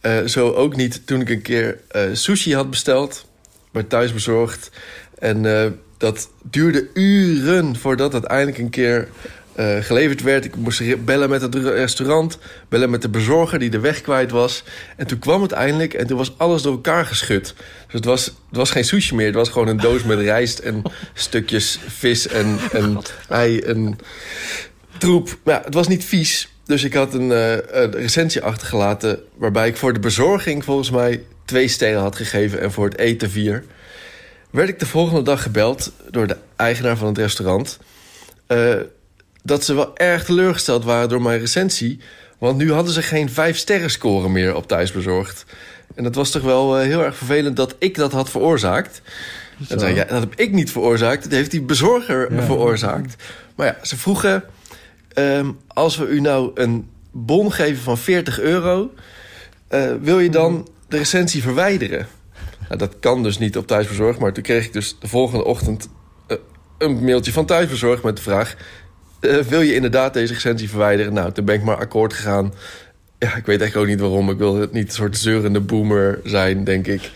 Eh, 0.00 0.24
zo 0.24 0.52
ook 0.52 0.76
niet 0.76 1.06
toen 1.06 1.20
ik 1.20 1.28
een 1.28 1.42
keer 1.42 1.80
eh, 1.88 2.02
sushi 2.12 2.54
had 2.54 2.70
besteld, 2.70 3.26
bij 3.72 3.82
thuisbezorgd. 3.82 4.70
En 5.18 5.46
eh, 5.46 5.70
dat 5.98 6.30
duurde 6.42 6.88
uren 6.94 7.76
voordat 7.76 8.12
het 8.12 8.24
eindelijk 8.24 8.58
een 8.58 8.70
keer 8.70 9.08
eh, 9.54 9.76
geleverd 9.80 10.22
werd. 10.22 10.44
Ik 10.44 10.56
moest 10.56 11.04
bellen 11.04 11.30
met 11.30 11.42
het 11.42 11.54
restaurant, 11.54 12.38
bellen 12.68 12.90
met 12.90 13.02
de 13.02 13.08
bezorger 13.08 13.58
die 13.58 13.70
de 13.70 13.80
weg 13.80 14.00
kwijt 14.00 14.30
was. 14.30 14.62
En 14.96 15.06
toen 15.06 15.18
kwam 15.18 15.42
het 15.42 15.52
eindelijk 15.52 15.94
en 15.94 16.06
toen 16.06 16.16
was 16.16 16.34
alles 16.36 16.62
door 16.62 16.72
elkaar 16.72 17.06
geschud. 17.06 17.54
Dus 17.56 17.94
het 17.94 18.04
was, 18.04 18.24
het 18.24 18.56
was 18.56 18.70
geen 18.70 18.84
sushi 18.84 19.14
meer, 19.14 19.26
het 19.26 19.34
was 19.34 19.48
gewoon 19.48 19.68
een 19.68 19.76
doos 19.76 20.02
met 20.02 20.18
rijst 20.18 20.58
en 20.58 20.82
stukjes 21.14 21.78
vis 21.86 22.28
en, 22.28 22.58
en 22.72 22.98
ei 23.28 23.58
en 23.58 23.98
troep. 24.98 25.36
Maar 25.42 25.54
ja, 25.54 25.62
het 25.64 25.74
was 25.74 25.88
niet 25.88 26.04
vies. 26.04 26.48
Dus 26.64 26.84
ik 26.84 26.94
had 26.94 27.14
een, 27.14 27.32
eh, 27.32 27.52
een 27.52 27.90
recensie 27.92 28.42
achtergelaten 28.42 29.18
waarbij 29.36 29.68
ik 29.68 29.76
voor 29.76 29.92
de 29.92 30.00
bezorging 30.00 30.64
volgens 30.64 30.90
mij 30.90 31.22
twee 31.44 31.68
sterren 31.68 32.00
had 32.00 32.16
gegeven 32.16 32.60
en 32.60 32.72
voor 32.72 32.84
het 32.84 32.98
eten 32.98 33.30
vier. 33.30 33.64
Werd 34.50 34.68
ik 34.68 34.78
de 34.78 34.86
volgende 34.86 35.22
dag 35.22 35.42
gebeld 35.42 35.92
door 36.10 36.26
de 36.26 36.36
eigenaar 36.56 36.96
van 36.96 37.06
het 37.08 37.18
restaurant. 37.18 37.78
eh, 38.46 38.74
dat 39.46 39.64
ze 39.64 39.74
wel 39.74 39.96
erg 39.96 40.24
teleurgesteld 40.24 40.84
waren 40.84 41.08
door 41.08 41.22
mijn 41.22 41.38
recensie. 41.38 42.00
Want 42.38 42.56
nu 42.56 42.72
hadden 42.72 42.92
ze 42.92 43.02
geen 43.02 43.30
vijf 43.30 43.56
sterren 43.56 43.90
score 43.90 44.28
meer 44.28 44.54
op 44.54 44.68
thuisbezorgd. 44.68 45.44
En 45.94 46.02
dat 46.04 46.14
was 46.14 46.30
toch 46.30 46.42
wel 46.42 46.78
eh, 46.78 46.86
heel 46.86 47.04
erg 47.04 47.16
vervelend 47.16 47.56
dat 47.56 47.74
ik 47.78 47.94
dat 47.94 48.12
had 48.12 48.30
veroorzaakt. 48.30 49.02
En 49.68 49.78
zei 49.78 49.94
ja, 49.94 50.04
dat 50.04 50.20
heb 50.20 50.34
ik 50.36 50.52
niet 50.52 50.70
veroorzaakt. 50.72 51.22
Dat 51.22 51.32
heeft 51.32 51.50
die 51.50 51.62
bezorger 51.62 52.34
Ja. 52.34 52.42
veroorzaakt. 52.42 53.22
Maar 53.54 53.66
ja, 53.66 53.76
ze 53.82 53.96
vroegen... 53.96 54.44
ehm, 55.12 55.50
als 55.66 55.96
we 55.96 56.06
u 56.06 56.20
nou 56.20 56.50
een 56.54 56.88
bon 57.12 57.52
geven 57.52 57.82
van 57.82 57.98
40 57.98 58.40
euro... 58.40 58.90
eh, 59.68 59.90
wil 60.00 60.18
je 60.20 60.30
dan 60.30 60.68
de 60.88 60.96
recensie 60.96 61.42
verwijderen? 61.42 62.06
Nou, 62.68 62.78
dat 62.78 62.94
kan 63.00 63.22
dus 63.22 63.38
niet 63.38 63.56
op 63.56 63.66
thuisbezorgd. 63.66 64.18
Maar 64.18 64.32
toen 64.32 64.42
kreeg 64.42 64.64
ik 64.64 64.72
dus 64.72 64.96
de 65.00 65.08
volgende 65.08 65.44
ochtend... 65.44 65.88
eh, 66.26 66.36
een 66.78 67.04
mailtje 67.04 67.32
van 67.32 67.46
thuisbezorgd 67.46 68.02
met 68.02 68.16
de 68.16 68.22
vraag... 68.22 68.56
eh, 69.24 69.38
wil 69.38 69.60
je 69.60 69.74
inderdaad 69.74 70.14
deze 70.14 70.32
recensie 70.32 70.68
verwijderen? 70.68 71.12
Nou, 71.12 71.32
toen 71.32 71.44
ben 71.44 71.54
ik 71.54 71.62
maar 71.62 71.76
akkoord 71.76 72.12
gegaan. 72.12 72.54
Ja, 73.18 73.36
ik 73.36 73.46
weet 73.46 73.60
eigenlijk 73.60 73.76
ook 73.76 73.86
niet 73.86 74.00
waarom. 74.00 74.30
Ik 74.30 74.38
wil 74.38 74.68
niet 74.72 74.86
een 74.86 74.90
soort 74.90 75.18
zeurende 75.18 75.60
boomer 75.60 76.20
zijn, 76.24 76.64
denk 76.64 76.86
ik. 76.86 77.10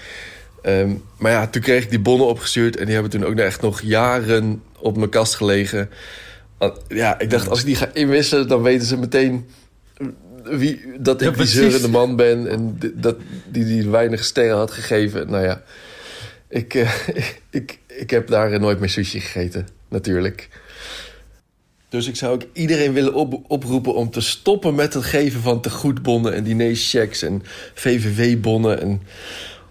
Ehm, 0.63 0.91
maar 1.19 1.33
ja, 1.33 1.47
toen 1.47 1.63
kreeg 1.63 1.83
ik 1.83 1.91
die 1.91 2.01
bonnen 2.01 2.27
opgestuurd... 2.27 2.77
en 2.77 2.85
die 2.85 2.95
hebben 2.95 3.13
toen 3.13 3.25
ook 3.25 3.39
echt 3.39 3.61
nog 3.61 3.81
jaren 3.81 4.63
op 4.79 4.97
mijn 4.97 5.11
kast 5.11 5.35
gelegen. 5.35 5.91
Ja, 6.89 7.19
ik 7.19 7.31
dacht, 7.31 7.49
als 7.49 7.61
ik 7.61 7.67
die 7.67 7.77
ga 7.77 7.91
inwisselen... 7.93 8.49
dan 8.49 8.63
weten 8.63 8.87
ze 8.87 8.97
meteen 8.97 9.47
wie, 10.45 10.81
dat 10.99 11.23
ik 11.23 11.31
Ja, 11.31 11.37
die 11.37 11.47
zeurende 11.47 11.89
man 11.89 12.17
ben... 12.17 12.51
en 12.51 12.79
dat 12.95 13.17
die 13.49 13.65
die 13.65 13.89
weinig 13.89 14.25
sterren 14.25 14.57
had 14.57 14.71
gegeven. 14.71 15.31
Nou 15.31 15.45
ja, 15.45 15.63
ik, 16.49 16.75
eh, 16.75 16.91
ik, 17.51 17.79
ik 17.87 18.11
heb 18.11 18.29
daar 18.29 18.61
nooit 18.61 18.81
meer 18.81 18.89
sushi 18.89 19.21
gegeten, 19.21 19.69
natuurlijk. 19.89 20.49
Dus 21.89 22.07
ik 22.07 22.17
zou 22.17 22.35
ook 22.35 22.43
iedereen 22.53 22.93
willen 22.93 23.15
op, 23.15 23.41
oproepen 23.47 23.95
om 23.95 24.11
te 24.11 24.21
stoppen 24.21 24.75
met 24.75 24.95
het 24.95 25.05
geven 25.05 25.41
van 25.41 25.61
tegoedbonnen 25.61 26.35
en 26.35 26.45
dinerchecks 26.45 27.23
en 27.23 27.43
VVV-bonnen. 27.75 28.81
En 28.81 29.03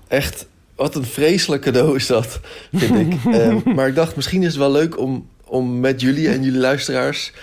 echt, 0.07 0.47
wat 0.75 0.95
een 0.95 1.05
vreselijk 1.05 1.61
cadeau 1.61 1.95
is 1.95 2.07
dat, 2.07 2.39
vind 2.73 3.13
ik. 3.13 3.19
Eh, 3.33 3.63
maar 3.63 3.87
ik 3.87 3.95
dacht, 3.95 4.15
misschien 4.15 4.41
is 4.41 4.47
het 4.47 4.57
wel 4.57 4.71
leuk 4.71 4.99
om, 4.99 5.27
om 5.45 5.79
met 5.79 6.01
jullie 6.01 6.27
en 6.27 6.43
jullie 6.43 6.59
luisteraars 6.59 7.33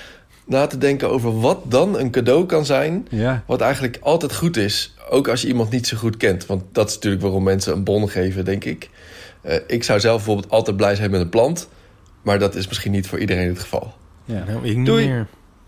na 0.46 0.66
te 0.66 0.78
denken 0.78 1.10
over 1.10 1.40
wat 1.40 1.70
dan 1.70 1.98
een 1.98 2.10
cadeau 2.10 2.46
kan 2.46 2.64
zijn. 2.64 3.06
Ja. 3.10 3.44
Wat 3.46 3.60
eigenlijk 3.60 3.98
altijd 4.00 4.34
goed 4.34 4.56
is, 4.56 4.94
ook 5.10 5.28
als 5.28 5.42
je 5.42 5.48
iemand 5.48 5.70
niet 5.70 5.86
zo 5.86 5.96
goed 5.96 6.16
kent. 6.16 6.46
Want 6.46 6.62
dat 6.72 6.88
is 6.88 6.94
natuurlijk 6.94 7.22
waarom 7.22 7.42
mensen 7.42 7.72
een 7.72 7.84
bon 7.84 8.08
geven, 8.08 8.44
denk 8.44 8.64
ik. 8.64 8.90
Eh, 9.42 9.56
ik 9.66 9.84
zou 9.84 10.00
zelf 10.00 10.16
bijvoorbeeld 10.16 10.50
altijd 10.50 10.76
blij 10.76 10.94
zijn 10.94 11.10
met 11.10 11.20
een 11.20 11.28
plant. 11.28 11.68
Maar 12.22 12.38
dat 12.38 12.54
is 12.54 12.68
misschien 12.68 12.92
niet 12.92 13.06
voor 13.06 13.18
iedereen 13.18 13.48
het 13.48 13.58
geval. 13.58 13.94
Ja. 14.24 14.44
Nou, 14.44 14.66
ik 14.68 14.76
niet 14.76 14.86
Doei. 14.86 15.06
meer. 15.08 15.26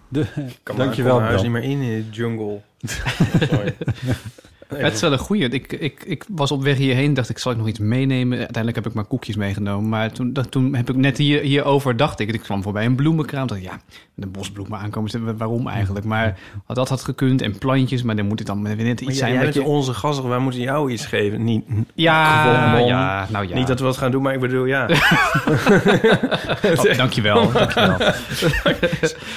De, 0.08 0.26
Kan 0.62 0.76
dankjewel, 0.76 1.14
mijn 1.20 1.26
huis 1.26 1.40
Bram. 1.40 1.52
niet 1.52 1.62
meer 1.62 1.70
in 1.70 1.80
in 1.82 2.04
de 2.04 2.10
jungle. 2.16 2.60
Sorry. 3.50 3.74
Het 4.74 4.94
is 4.94 5.00
wel 5.00 5.12
een 5.12 5.18
goeie. 5.18 5.48
Ik, 5.48 5.72
ik, 5.72 6.04
ik 6.04 6.24
was 6.28 6.50
op 6.50 6.62
weg 6.62 6.76
hierheen, 6.76 7.14
dacht 7.14 7.28
ik, 7.28 7.38
zal 7.38 7.52
ik 7.52 7.58
nog 7.58 7.68
iets 7.68 7.78
meenemen? 7.78 8.38
Uiteindelijk 8.38 8.76
heb 8.76 8.86
ik 8.86 8.92
maar 8.92 9.04
koekjes 9.04 9.36
meegenomen. 9.36 9.88
Maar 9.88 10.12
toen, 10.12 10.32
dat, 10.32 10.50
toen 10.50 10.74
heb 10.74 10.90
ik 10.90 10.96
net 10.96 11.18
hier, 11.18 11.40
hierover, 11.40 11.96
dacht 11.96 12.20
ik, 12.20 12.32
ik 12.32 12.40
kwam 12.40 12.62
voorbij 12.62 12.84
een 12.84 12.94
bloemenkraam. 12.94 13.46
Dacht 13.46 13.62
ja, 13.62 13.80
de 14.14 14.26
bosbloemen 14.26 14.78
aankomen, 14.78 15.36
waarom 15.36 15.68
eigenlijk? 15.68 16.04
Maar 16.04 16.38
dat 16.66 16.88
had 16.88 17.02
gekund 17.02 17.42
en 17.42 17.58
plantjes, 17.58 18.02
maar 18.02 18.16
dan 18.16 18.26
moet 18.26 18.38
het 18.38 18.48
dan 18.48 18.62
weer 18.62 18.76
net 18.76 19.00
iets 19.00 19.04
Maar 19.04 19.14
zijn. 19.14 19.32
jij 19.32 19.44
wat 19.44 19.52
bent 19.52 19.64
je... 19.66 19.70
onze 19.70 19.94
gast, 19.94 20.22
wij 20.22 20.38
moeten 20.38 20.60
jou 20.60 20.90
iets 20.92 21.06
geven. 21.06 21.44
Niet, 21.44 21.64
Ja, 21.94 22.78
ja, 22.78 23.26
nou 23.30 23.48
ja. 23.48 23.54
Niet 23.54 23.66
dat 23.66 23.80
we 23.80 23.86
het 23.86 23.96
gaan 23.96 24.10
doen, 24.10 24.22
maar 24.22 24.34
ik 24.34 24.40
bedoel, 24.40 24.64
ja. 24.64 24.88
Oh, 26.76 26.96
dankjewel, 26.96 27.52
dankjewel. 27.52 27.96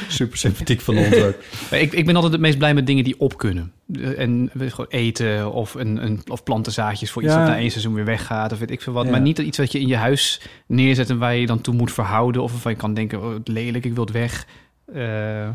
Super 0.07 0.37
sympathiek 0.37 0.81
van 0.81 0.97
ons 0.97 1.15
ook. 1.15 1.35
Ik, 1.71 1.93
ik 1.93 2.05
ben 2.05 2.15
altijd 2.15 2.33
het 2.33 2.41
meest 2.41 2.57
blij 2.57 2.73
met 2.73 2.87
dingen 2.87 3.03
die 3.03 3.19
op 3.19 3.37
kunnen. 3.37 3.71
Eh, 3.93 4.19
En 4.19 4.49
gewoon 4.53 4.85
eten 4.89 5.51
of, 5.51 5.73
een, 5.73 6.03
een, 6.05 6.21
of 6.27 6.43
plantenzaadjes 6.43 7.11
voor 7.11 7.23
iets 7.23 7.33
Ja. 7.33 7.39
dat 7.39 7.47
na 7.47 7.57
één 7.57 7.71
seizoen 7.71 7.93
weer 7.93 8.05
weggaat. 8.05 8.51
Of 8.51 8.59
weet 8.59 8.71
ik 8.71 8.81
veel 8.81 8.93
wat. 8.93 9.05
Ja. 9.05 9.11
Maar 9.11 9.21
niet 9.21 9.37
iets 9.39 9.57
wat 9.57 9.71
je 9.71 9.79
in 9.79 9.87
je 9.87 9.95
huis 9.95 10.41
neerzet 10.65 11.09
en 11.09 11.17
waar 11.17 11.35
je 11.35 11.45
dan 11.45 11.61
toe 11.61 11.73
moet 11.73 11.91
verhouden. 11.91 12.43
Of 12.43 12.51
waarvan 12.51 12.71
je 12.71 12.77
kan 12.77 12.93
denken, 12.93 13.21
oh, 13.23 13.35
lelijk, 13.43 13.85
ik 13.85 13.93
wil 13.93 14.03
het 14.03 14.13
weg. 14.13 14.45
Eh, 14.93 15.49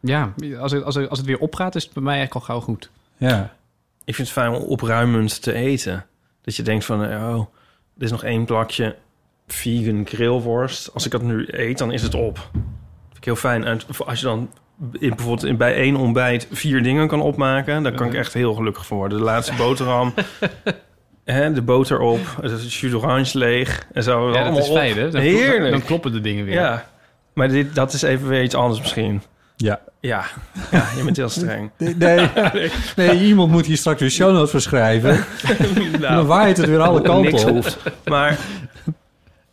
ja, 0.00 0.34
als 0.58 0.72
het, 0.72 0.84
als, 0.84 0.94
het, 0.94 1.08
als 1.08 1.18
het 1.18 1.26
weer 1.26 1.38
opgaat, 1.38 1.74
is 1.74 1.84
het 1.84 1.92
bij 1.92 2.02
mij 2.02 2.16
eigenlijk 2.16 2.48
al 2.48 2.54
gauw 2.54 2.64
goed. 2.64 2.90
Ja. 3.16 3.54
Ik 4.04 4.14
vind 4.14 4.28
het 4.28 4.36
fijn 4.38 4.52
om 4.52 4.62
opruimend 4.62 5.42
te 5.42 5.52
eten. 5.52 6.06
Dat 6.42 6.56
je 6.56 6.62
denkt 6.62 6.84
van, 6.84 7.04
eh, 7.04 7.36
oh, 7.36 7.46
er 7.96 8.04
is 8.04 8.10
nog 8.10 8.24
één 8.24 8.44
plakje 8.44 8.96
vegan 9.46 10.06
grillworst. 10.06 10.94
Als 10.94 11.04
ik 11.04 11.10
dat 11.10 11.22
nu 11.22 11.44
eet, 11.50 11.78
dan 11.78 11.92
is 11.92 12.02
het 12.02 12.14
op. 12.14 12.34
Dat 12.34 12.52
vind 13.04 13.16
ik 13.16 13.24
heel 13.24 13.36
fijn. 13.36 13.64
En 13.64 13.80
als 14.06 14.20
je 14.20 14.26
dan 14.26 14.50
in, 14.92 15.08
bijvoorbeeld 15.08 15.44
in, 15.44 15.56
bij 15.56 15.74
één 15.74 15.96
ontbijt 15.96 16.46
vier 16.50 16.82
dingen 16.82 17.08
kan 17.08 17.20
opmaken... 17.20 17.82
dan 17.82 17.94
kan 17.94 18.06
ik 18.06 18.14
echt 18.14 18.34
heel 18.34 18.54
gelukkig 18.54 18.86
van 18.86 18.96
worden. 18.96 19.18
De 19.18 19.24
laatste 19.24 19.54
boterham, 19.54 20.14
hè, 21.24 21.52
de 21.52 21.62
boter 21.62 22.00
op, 22.00 22.20
het 22.40 22.72
jus 22.72 22.90
d'orange 22.90 23.38
leeg. 23.38 23.86
En 23.92 24.02
zo 24.02 24.32
Ja, 24.32 24.50
dat 24.50 24.58
is 24.58 24.68
fijn, 24.68 24.96
hè? 24.96 25.10
Dan, 25.10 25.20
Heerlijk. 25.20 25.70
Dan 25.70 25.82
kloppen 25.82 26.12
de 26.12 26.20
dingen 26.20 26.44
weer. 26.44 26.54
Ja, 26.54 26.84
maar 27.34 27.48
dit, 27.48 27.74
dat 27.74 27.92
is 27.92 28.02
even 28.02 28.28
weer 28.28 28.42
iets 28.42 28.54
anders 28.54 28.80
misschien. 28.80 29.22
Ja. 29.56 29.80
Ja, 30.00 30.24
ja 30.70 30.88
je 30.96 31.04
bent 31.04 31.16
heel 31.16 31.28
streng. 31.28 31.70
Nee, 31.76 31.94
nee, 31.94 32.70
nee, 32.96 33.20
iemand 33.20 33.50
moet 33.50 33.66
hier 33.66 33.76
straks 33.76 34.00
weer 34.00 34.10
show 34.10 34.32
notes 34.32 34.50
voor 34.50 34.60
schrijven. 34.60 35.24
Dan 36.00 36.26
waait 36.26 36.56
het 36.56 36.66
weer 36.66 36.80
alle 36.80 37.00
kanten 37.00 37.30
niks 37.30 37.44
op. 37.44 37.50
hoeft. 37.50 37.78
Maar 38.04 38.38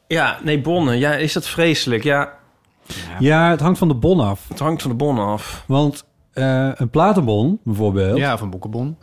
ja, 0.07 0.39
nee, 0.43 0.61
bonnen. 0.61 0.97
Ja, 0.97 1.15
is 1.15 1.33
dat 1.33 1.47
vreselijk? 1.47 2.03
Ja, 2.03 2.33
Ja, 3.19 3.49
het 3.49 3.59
hangt 3.59 3.77
van 3.77 3.87
de 3.87 3.93
bon 3.95 4.19
af. 4.19 4.47
het 4.49 4.59
hangt 4.59 4.81
van 4.81 4.91
de 4.91 4.97
bon 4.97 5.19
af. 5.19 5.63
Want 5.67 6.05
eh, 6.33 6.69
een 6.75 6.89
platenbon 6.89 7.59
bijvoorbeeld, 7.63 8.17
Ja, 8.17 8.33
of 8.33 8.41
een 8.41 8.49
boekenbon. 8.49 8.97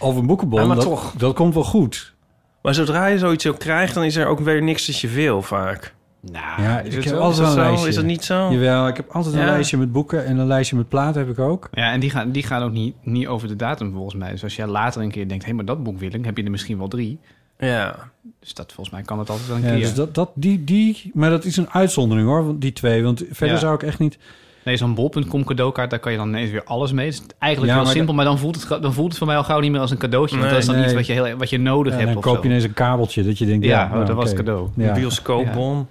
of 0.00 0.16
een 0.16 0.26
boekenbon, 0.26 0.60
Ja, 0.60 0.66
maar 0.66 0.76
dat, 0.76 0.84
toch. 0.84 1.12
dat 1.16 1.34
komt 1.34 1.54
wel 1.54 1.64
goed. 1.64 2.14
Maar 2.62 2.74
zodra 2.74 3.06
je 3.06 3.18
zoiets 3.18 3.46
ook 3.46 3.58
krijgt, 3.58 3.94
dan 3.94 4.04
is 4.04 4.16
er 4.16 4.26
ook 4.26 4.40
weer 4.40 4.62
niks 4.62 4.86
dat 4.86 4.98
je 4.98 5.08
wil 5.08 5.42
vaak. 5.42 5.94
Nou, 6.32 6.62
Ja, 6.62 6.80
Is 6.80 6.86
ik 6.86 6.94
het 6.94 7.04
heb 7.04 7.14
zo? 7.14 7.20
altijd 7.20 7.32
is 7.32 7.38
dat 7.38 7.46
een 7.46 7.52
zo? 7.52 7.60
lijstje. 7.68 7.88
Is 7.88 7.94
dat 7.94 8.04
niet 8.04 8.24
zo? 8.24 8.48
Jawel, 8.52 8.88
ik 8.88 8.96
heb 8.96 9.10
altijd 9.10 9.34
een 9.34 9.40
Ja. 9.40 9.46
lijstje 9.46 9.76
met 9.76 9.92
boeken 9.92 10.24
en 10.26 10.38
een 10.38 10.46
lijstje 10.46 10.76
met 10.76 10.88
platen 10.88 11.20
heb 11.20 11.30
ik 11.30 11.38
ook. 11.38 11.68
Ja, 11.72 11.92
en 11.92 12.00
die 12.00 12.10
gaan, 12.10 12.30
die 12.30 12.42
gaan 12.42 12.62
ook 12.62 12.72
niet, 12.72 12.94
niet 13.02 13.26
over 13.26 13.48
de 13.48 13.56
datum 13.56 13.92
volgens 13.92 14.14
mij. 14.14 14.30
Dus 14.30 14.42
als 14.42 14.56
jij 14.56 14.66
later 14.66 15.02
een 15.02 15.10
keer 15.10 15.28
denkt, 15.28 15.44
hé, 15.44 15.52
maar 15.52 15.64
dat 15.64 15.82
boek 15.82 15.98
wil 15.98 16.14
ik, 16.14 16.24
heb 16.24 16.36
je 16.36 16.44
er 16.44 16.50
misschien 16.50 16.78
wel 16.78 16.88
drie. 16.88 17.20
Ja. 17.58 17.96
Dus 18.40 18.54
dat 18.54 18.72
volgens 18.72 18.96
mij 18.96 19.04
kan 19.04 19.18
het 19.18 19.30
altijd 19.30 19.48
wel 19.48 19.56
een 19.56 19.62
Ja, 19.62 19.68
keer. 19.70 19.78
dus 19.80 19.94
dat, 19.94 20.14
dat, 20.14 20.30
die, 20.34 20.64
die, 20.64 21.10
maar 21.14 21.30
dat 21.30 21.44
is 21.44 21.56
een 21.56 21.70
uitzondering 21.70 22.28
hoor, 22.28 22.44
want 22.46 22.60
die 22.60 22.72
twee. 22.72 23.02
Want 23.02 23.24
verder 23.30 23.54
Ja. 23.54 23.60
zou 23.60 23.74
ik 23.74 23.82
echt 23.82 23.98
niet... 23.98 24.18
Nee, 24.64 24.76
zo'n 24.76 24.94
bol.com 24.94 25.44
cadeaukaart, 25.44 25.90
daar 25.90 25.98
kan 25.98 26.12
je 26.12 26.18
dan 26.18 26.28
ineens 26.28 26.50
weer 26.50 26.64
alles 26.64 26.92
mee. 26.92 27.06
Het 27.06 27.14
is 27.14 27.20
eigenlijk 27.38 27.72
Ja, 27.72 27.76
heel 27.78 27.86
maar 27.86 27.94
simpel, 27.96 28.14
maar 28.14 28.24
dan 28.24 28.38
voelt, 28.38 28.68
het, 28.68 28.82
dan 28.82 28.92
voelt 28.92 29.08
het 29.08 29.18
voor 29.18 29.26
mij 29.26 29.36
al 29.36 29.44
gauw 29.44 29.60
niet 29.60 29.70
meer 29.70 29.80
als 29.80 29.90
een 29.90 29.96
cadeautje. 29.98 30.36
want 30.36 30.50
Nee, 30.50 30.52
dat 30.52 30.60
is 30.60 30.66
dan 30.66 30.74
nee. 30.76 30.84
iets 30.84 30.94
wat 30.94 31.06
je, 31.06 31.12
heel, 31.12 31.36
wat 31.36 31.50
je 31.50 31.58
nodig 31.58 31.92
Ja, 31.92 31.98
hebt 31.98 32.08
dan 32.08 32.18
of 32.18 32.24
koop 32.24 32.34
zo. 32.36 32.40
je 32.42 32.48
ineens 32.48 32.64
een 32.64 32.72
kabeltje 32.72 33.24
dat 33.24 33.38
je 33.38 33.46
denkt... 33.46 33.64
Ja, 33.64 33.70
Ja, 33.80 33.84
oh, 33.84 33.92
nou, 33.92 34.04
dat 34.06 34.14
was 34.16 34.30
oké. 34.30 34.36
het 34.36 34.44
cadeau. 34.46 34.68
Ja. 34.76 34.92
Bioscoopbon. 34.92 35.86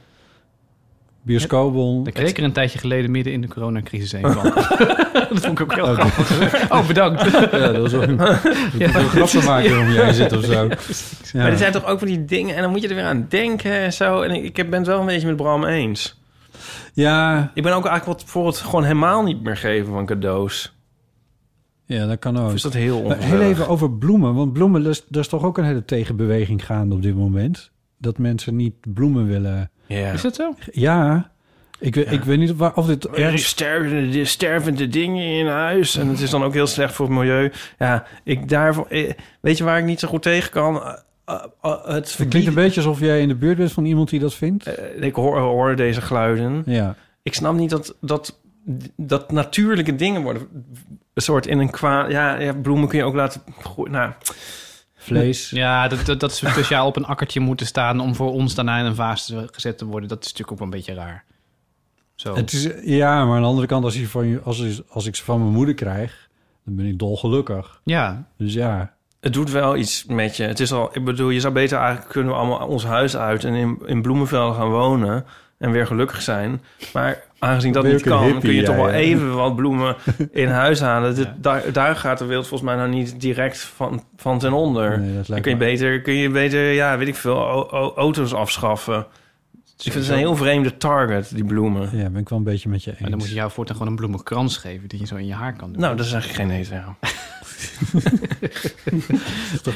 Bioscoopbon. 1.26 2.04
Dat 2.04 2.18
ik 2.18 2.28
zeker 2.28 2.44
een 2.44 2.52
tijdje 2.52 2.80
geleden 2.80 3.12
midden 3.12 3.34
in 3.34 3.42
de 3.42 3.48
coronacrisis 3.48 4.12
heen 4.12 4.22
kwam. 4.22 4.44
dat 5.14 5.28
vond 5.30 5.60
ik 5.60 5.62
ook 5.62 5.76
heel 5.76 5.94
grappig. 5.94 6.72
Oh, 6.72 6.88
bedankt. 6.88 7.32
Ja, 7.32 7.72
dat 7.72 7.78
was 7.78 7.92
wel 7.92 8.02
een 8.10 9.10
grapje 9.10 9.44
maken 9.44 9.80
om 9.80 9.86
heen 9.86 10.14
zit 10.14 10.34
of 10.34 10.44
zo. 10.44 10.52
Ja. 10.68 10.78
Maar 11.34 11.52
er 11.52 11.58
zijn 11.58 11.72
toch 11.72 11.86
ook 11.86 12.00
van 12.00 12.08
die 12.08 12.26
dingen... 12.26 12.56
en 12.56 12.62
dan 12.62 12.72
moet 12.72 12.82
je 12.82 12.88
er 12.88 12.96
weer 12.96 13.04
aan 13.04 13.26
denken 13.30 13.72
en 13.72 13.94
zo. 13.94 14.22
En 14.22 14.32
ik, 14.32 14.58
ik 14.58 14.70
ben 14.70 14.80
het 14.80 14.88
wel 14.88 15.00
een 15.00 15.06
beetje 15.06 15.28
met 15.28 15.36
Bram 15.36 15.64
eens. 15.64 16.20
Ja, 16.94 17.52
Ik 17.54 17.64
ben 17.64 17.74
ook 17.74 17.86
eigenlijk 17.86 18.06
wat 18.06 18.24
bijvoorbeeld 18.24 18.58
gewoon 18.58 18.84
helemaal 18.84 19.24
niet 19.24 19.42
meer 19.44 19.58
geven 19.58 19.94
van 19.94 20.06
cadeaus. 20.06 20.76
ja, 21.86 22.06
dat 22.08 22.20
kan 22.20 22.38
ook. 22.38 22.46
Of 22.48 22.54
is 22.54 22.62
dat 22.62 22.74
heel 22.74 23.12
heel 23.12 23.42
even 23.42 23.68
over 23.68 23.92
bloemen. 23.92 24.34
Want 24.34 24.54
bloemen, 24.54 24.84
dat 24.84 24.92
is, 24.92 25.06
dat 25.08 25.22
is 25.24 25.30
toch 25.30 25.44
ook 25.44 25.58
een 25.58 25.64
hele 25.66 25.86
tegenbeweging 25.86 26.66
gaande 26.66 26.96
op 26.96 27.02
dit 27.02 27.16
moment. 27.16 27.72
dat 27.98 28.18
mensen 28.18 28.56
niet 28.56 28.74
bloemen 28.94 29.28
willen. 29.28 29.70
Ja. 29.86 30.12
Is 30.12 30.22
dat 30.22 30.36
zo? 30.36 30.56
Ja, 30.72 31.30
ik, 31.80 31.96
weet 31.96 32.12
ik 32.12 32.24
weet 32.24 32.38
niet 32.38 32.56
waar, 32.56 32.74
of 32.74 32.86
dit 32.86 33.04
Er 33.04 33.14
ergens... 33.14 33.46
stervende, 33.46 34.26
stervende 34.26 34.88
dingen 34.88 35.26
in 35.40 35.48
huis. 35.48 35.98
En 35.98 36.08
het 36.08 36.20
is 36.20 36.30
dan 36.30 36.44
ook 36.44 36.54
heel 36.54 36.68
slecht 36.68 36.94
voor 36.94 37.06
het 37.06 37.16
milieu. 37.16 37.52
Ja, 37.80 38.06
ik 38.24 38.50
daarvoor... 38.50 38.88
eh, 38.88 39.12
Weet 39.42 39.58
je 39.58 39.64
waar 39.64 39.80
ik 39.80 39.86
niet 39.86 40.00
zo 40.00 40.08
goed 40.08 40.22
tegen 40.22 40.52
kan? 40.52 40.82
Eh, 41.26 41.44
eh, 41.62 41.86
het 41.86 42.16
klinkt 42.30 42.48
een 42.48 42.54
beetje 42.54 42.80
alsof 42.82 43.00
jij 43.00 43.22
in 43.22 43.28
de 43.28 43.36
buurt 43.36 43.58
bent 43.58 43.72
van 43.72 43.86
iemand 43.86 44.10
die 44.10 44.20
dat 44.20 44.34
vindt. 44.34 44.66
Eh, 44.66 45.02
ik 45.04 45.16
hoor, 45.16 45.40
hoor 45.40 45.76
deze 45.76 46.02
geluiden. 46.02 46.64
Ja. 46.66 46.96
Ik 47.24 47.34
snap 47.34 47.54
niet 47.54 47.70
dat, 47.70 47.96
dat, 48.02 48.40
dat 48.96 49.32
natuurlijke 49.32 49.96
dingen 49.96 50.22
worden... 50.22 50.48
Een 51.14 51.22
soort 51.22 51.48
in 51.48 51.60
een 51.60 51.70
kwa... 51.70 52.08
Ja, 52.10 52.40
ja, 52.40 52.54
bloemen 52.54 52.88
kun 52.88 52.98
je 52.98 53.04
ook 53.04 53.16
laten. 53.16 53.42
Nou, 53.84 54.12
Vlees. 55.06 55.50
Ja, 55.64 55.88
dat, 55.88 56.06
dat, 56.06 56.20
dat 56.20 56.36
ze 56.36 56.50
speciaal 56.50 56.88
op 56.92 56.96
een 56.96 57.06
akkertje 57.06 57.40
moeten 57.40 57.66
staan... 57.66 58.00
om 58.00 58.16
voor 58.16 58.32
ons 58.32 58.56
daarna 58.56 58.80
in 58.80 58.86
een 58.86 58.96
vaas 58.96 59.26
te- 59.26 59.48
gezet 59.52 59.78
te 59.78 59.86
worden. 59.86 60.10
Dat 60.10 60.20
is 60.20 60.26
natuurlijk 60.26 60.52
ook 60.52 60.58
wel 60.58 60.68
een 60.68 60.74
beetje 60.74 60.94
raar. 60.94 61.24
Zo. 62.16 62.36
Het 62.36 62.54
is, 62.54 62.70
ja, 62.84 63.26
maar 63.26 63.36
aan 63.36 63.42
de 63.42 63.48
andere 63.48 63.68
kant, 63.68 63.84
als, 63.84 63.96
je 63.96 64.08
van 64.08 64.28
je, 64.28 64.42
als, 64.44 64.82
als 64.90 65.06
ik 65.06 65.16
ze 65.16 65.24
van 65.24 65.40
mijn 65.40 65.54
moeder 65.54 65.76
krijg, 65.76 66.30
dan 66.66 66.76
ben 66.76 66.86
ik 66.86 67.00
dolgelukkig. 67.00 67.82
Ja, 67.84 68.28
Dus 68.38 68.54
ja, 68.54 68.94
het 69.20 69.34
doet 69.34 69.52
wel 69.52 69.76
iets 69.76 70.06
met 70.06 70.38
je. 70.38 70.44
Het 70.44 70.60
is 70.60 70.72
al... 70.72 70.90
Ik 70.94 71.06
bedoel, 71.06 71.30
je 71.30 71.40
zou 71.40 71.54
beter 71.54 71.78
eigenlijk... 71.78 72.10
kunnen 72.12 72.32
we 72.32 72.38
allemaal 72.38 72.68
ons 72.68 72.86
huis 72.86 73.18
uit... 73.18 73.44
en 73.44 73.54
in, 73.54 73.82
in 73.86 74.02
bloemenvelden 74.02 74.56
gaan 74.56 74.70
wonen... 74.70 75.26
en 75.58 75.72
weer 75.72 75.88
gelukkig 75.88 76.22
zijn. 76.22 76.62
Maar 76.94 77.24
aangezien 77.46 77.72
dat 77.74 77.84
je 77.86 77.92
niet 77.92 78.02
kan... 78.02 78.24
hippie, 78.24 78.42
kun 78.42 78.54
je 78.54 78.64
toch 78.64 78.76
wel 78.76 78.90
even 78.90 79.36
wat 79.36 79.56
bloemen 79.56 79.96
in 80.32 80.48
huis 80.48 80.80
halen. 80.80 81.16
Dit- 81.16 81.26
Ja. 81.26 81.36
daar, 81.38 81.64
daar 81.72 81.96
gaat 81.96 82.18
de 82.18 82.26
wereld 82.26 82.48
volgens 82.48 82.70
mij 82.70 82.80
nou 82.80 82.90
niet 82.90 83.22
direct 83.22 83.60
van, 83.60 84.04
van 84.16 84.40
ten 84.40 84.54
onder. 84.54 84.90
nee, 85.00 85.08
dat 85.08 85.16
Dan 85.16 85.24
lijkt 85.28 85.44
kun 85.44 85.52
je, 85.52 85.58
beter, 85.58 86.02
kun 86.02 86.14
je 86.14 86.30
beter, 86.30 86.72
ja, 86.72 86.98
weet 86.98 87.08
ik 87.08 87.16
veel, 87.16 87.70
auto's 87.96 88.34
afschaffen. 88.34 89.06
Ik 89.84 89.92
vind 89.92 90.04
het 90.06 90.14
een 90.14 90.20
heel 90.20 90.36
vreemde 90.36 90.78
target, 90.78 91.36
die 91.36 91.46
bloemen. 91.46 91.98
Ja, 91.98 92.10
ben 92.10 92.22
ik 92.22 92.30
wel 92.30 92.38
een 92.38 92.44
beetje 92.44 92.70
met 92.70 92.84
je 92.84 92.90
eens. 92.92 93.00
en 93.00 93.10
dan 93.10 93.18
moet 93.20 93.28
je 93.28 93.34
jou 93.36 93.52
voortaan 93.52 93.76
gewoon 93.76 93.92
een 93.92 93.98
bloemenkrans 93.98 94.58
geven... 94.58 94.88
die 94.88 95.00
je 95.00 95.06
zo 95.06 95.16
in 95.16 95.26
je 95.26 95.34
haar 95.34 95.56
kan 95.56 95.72
doen. 95.72 95.82
Nou, 95.82 95.96
dat 95.96 96.06
is 96.06 96.12
eigenlijk 96.14 96.42
geen 96.42 96.52
nee 96.52 96.64
zeggen. 96.64 96.96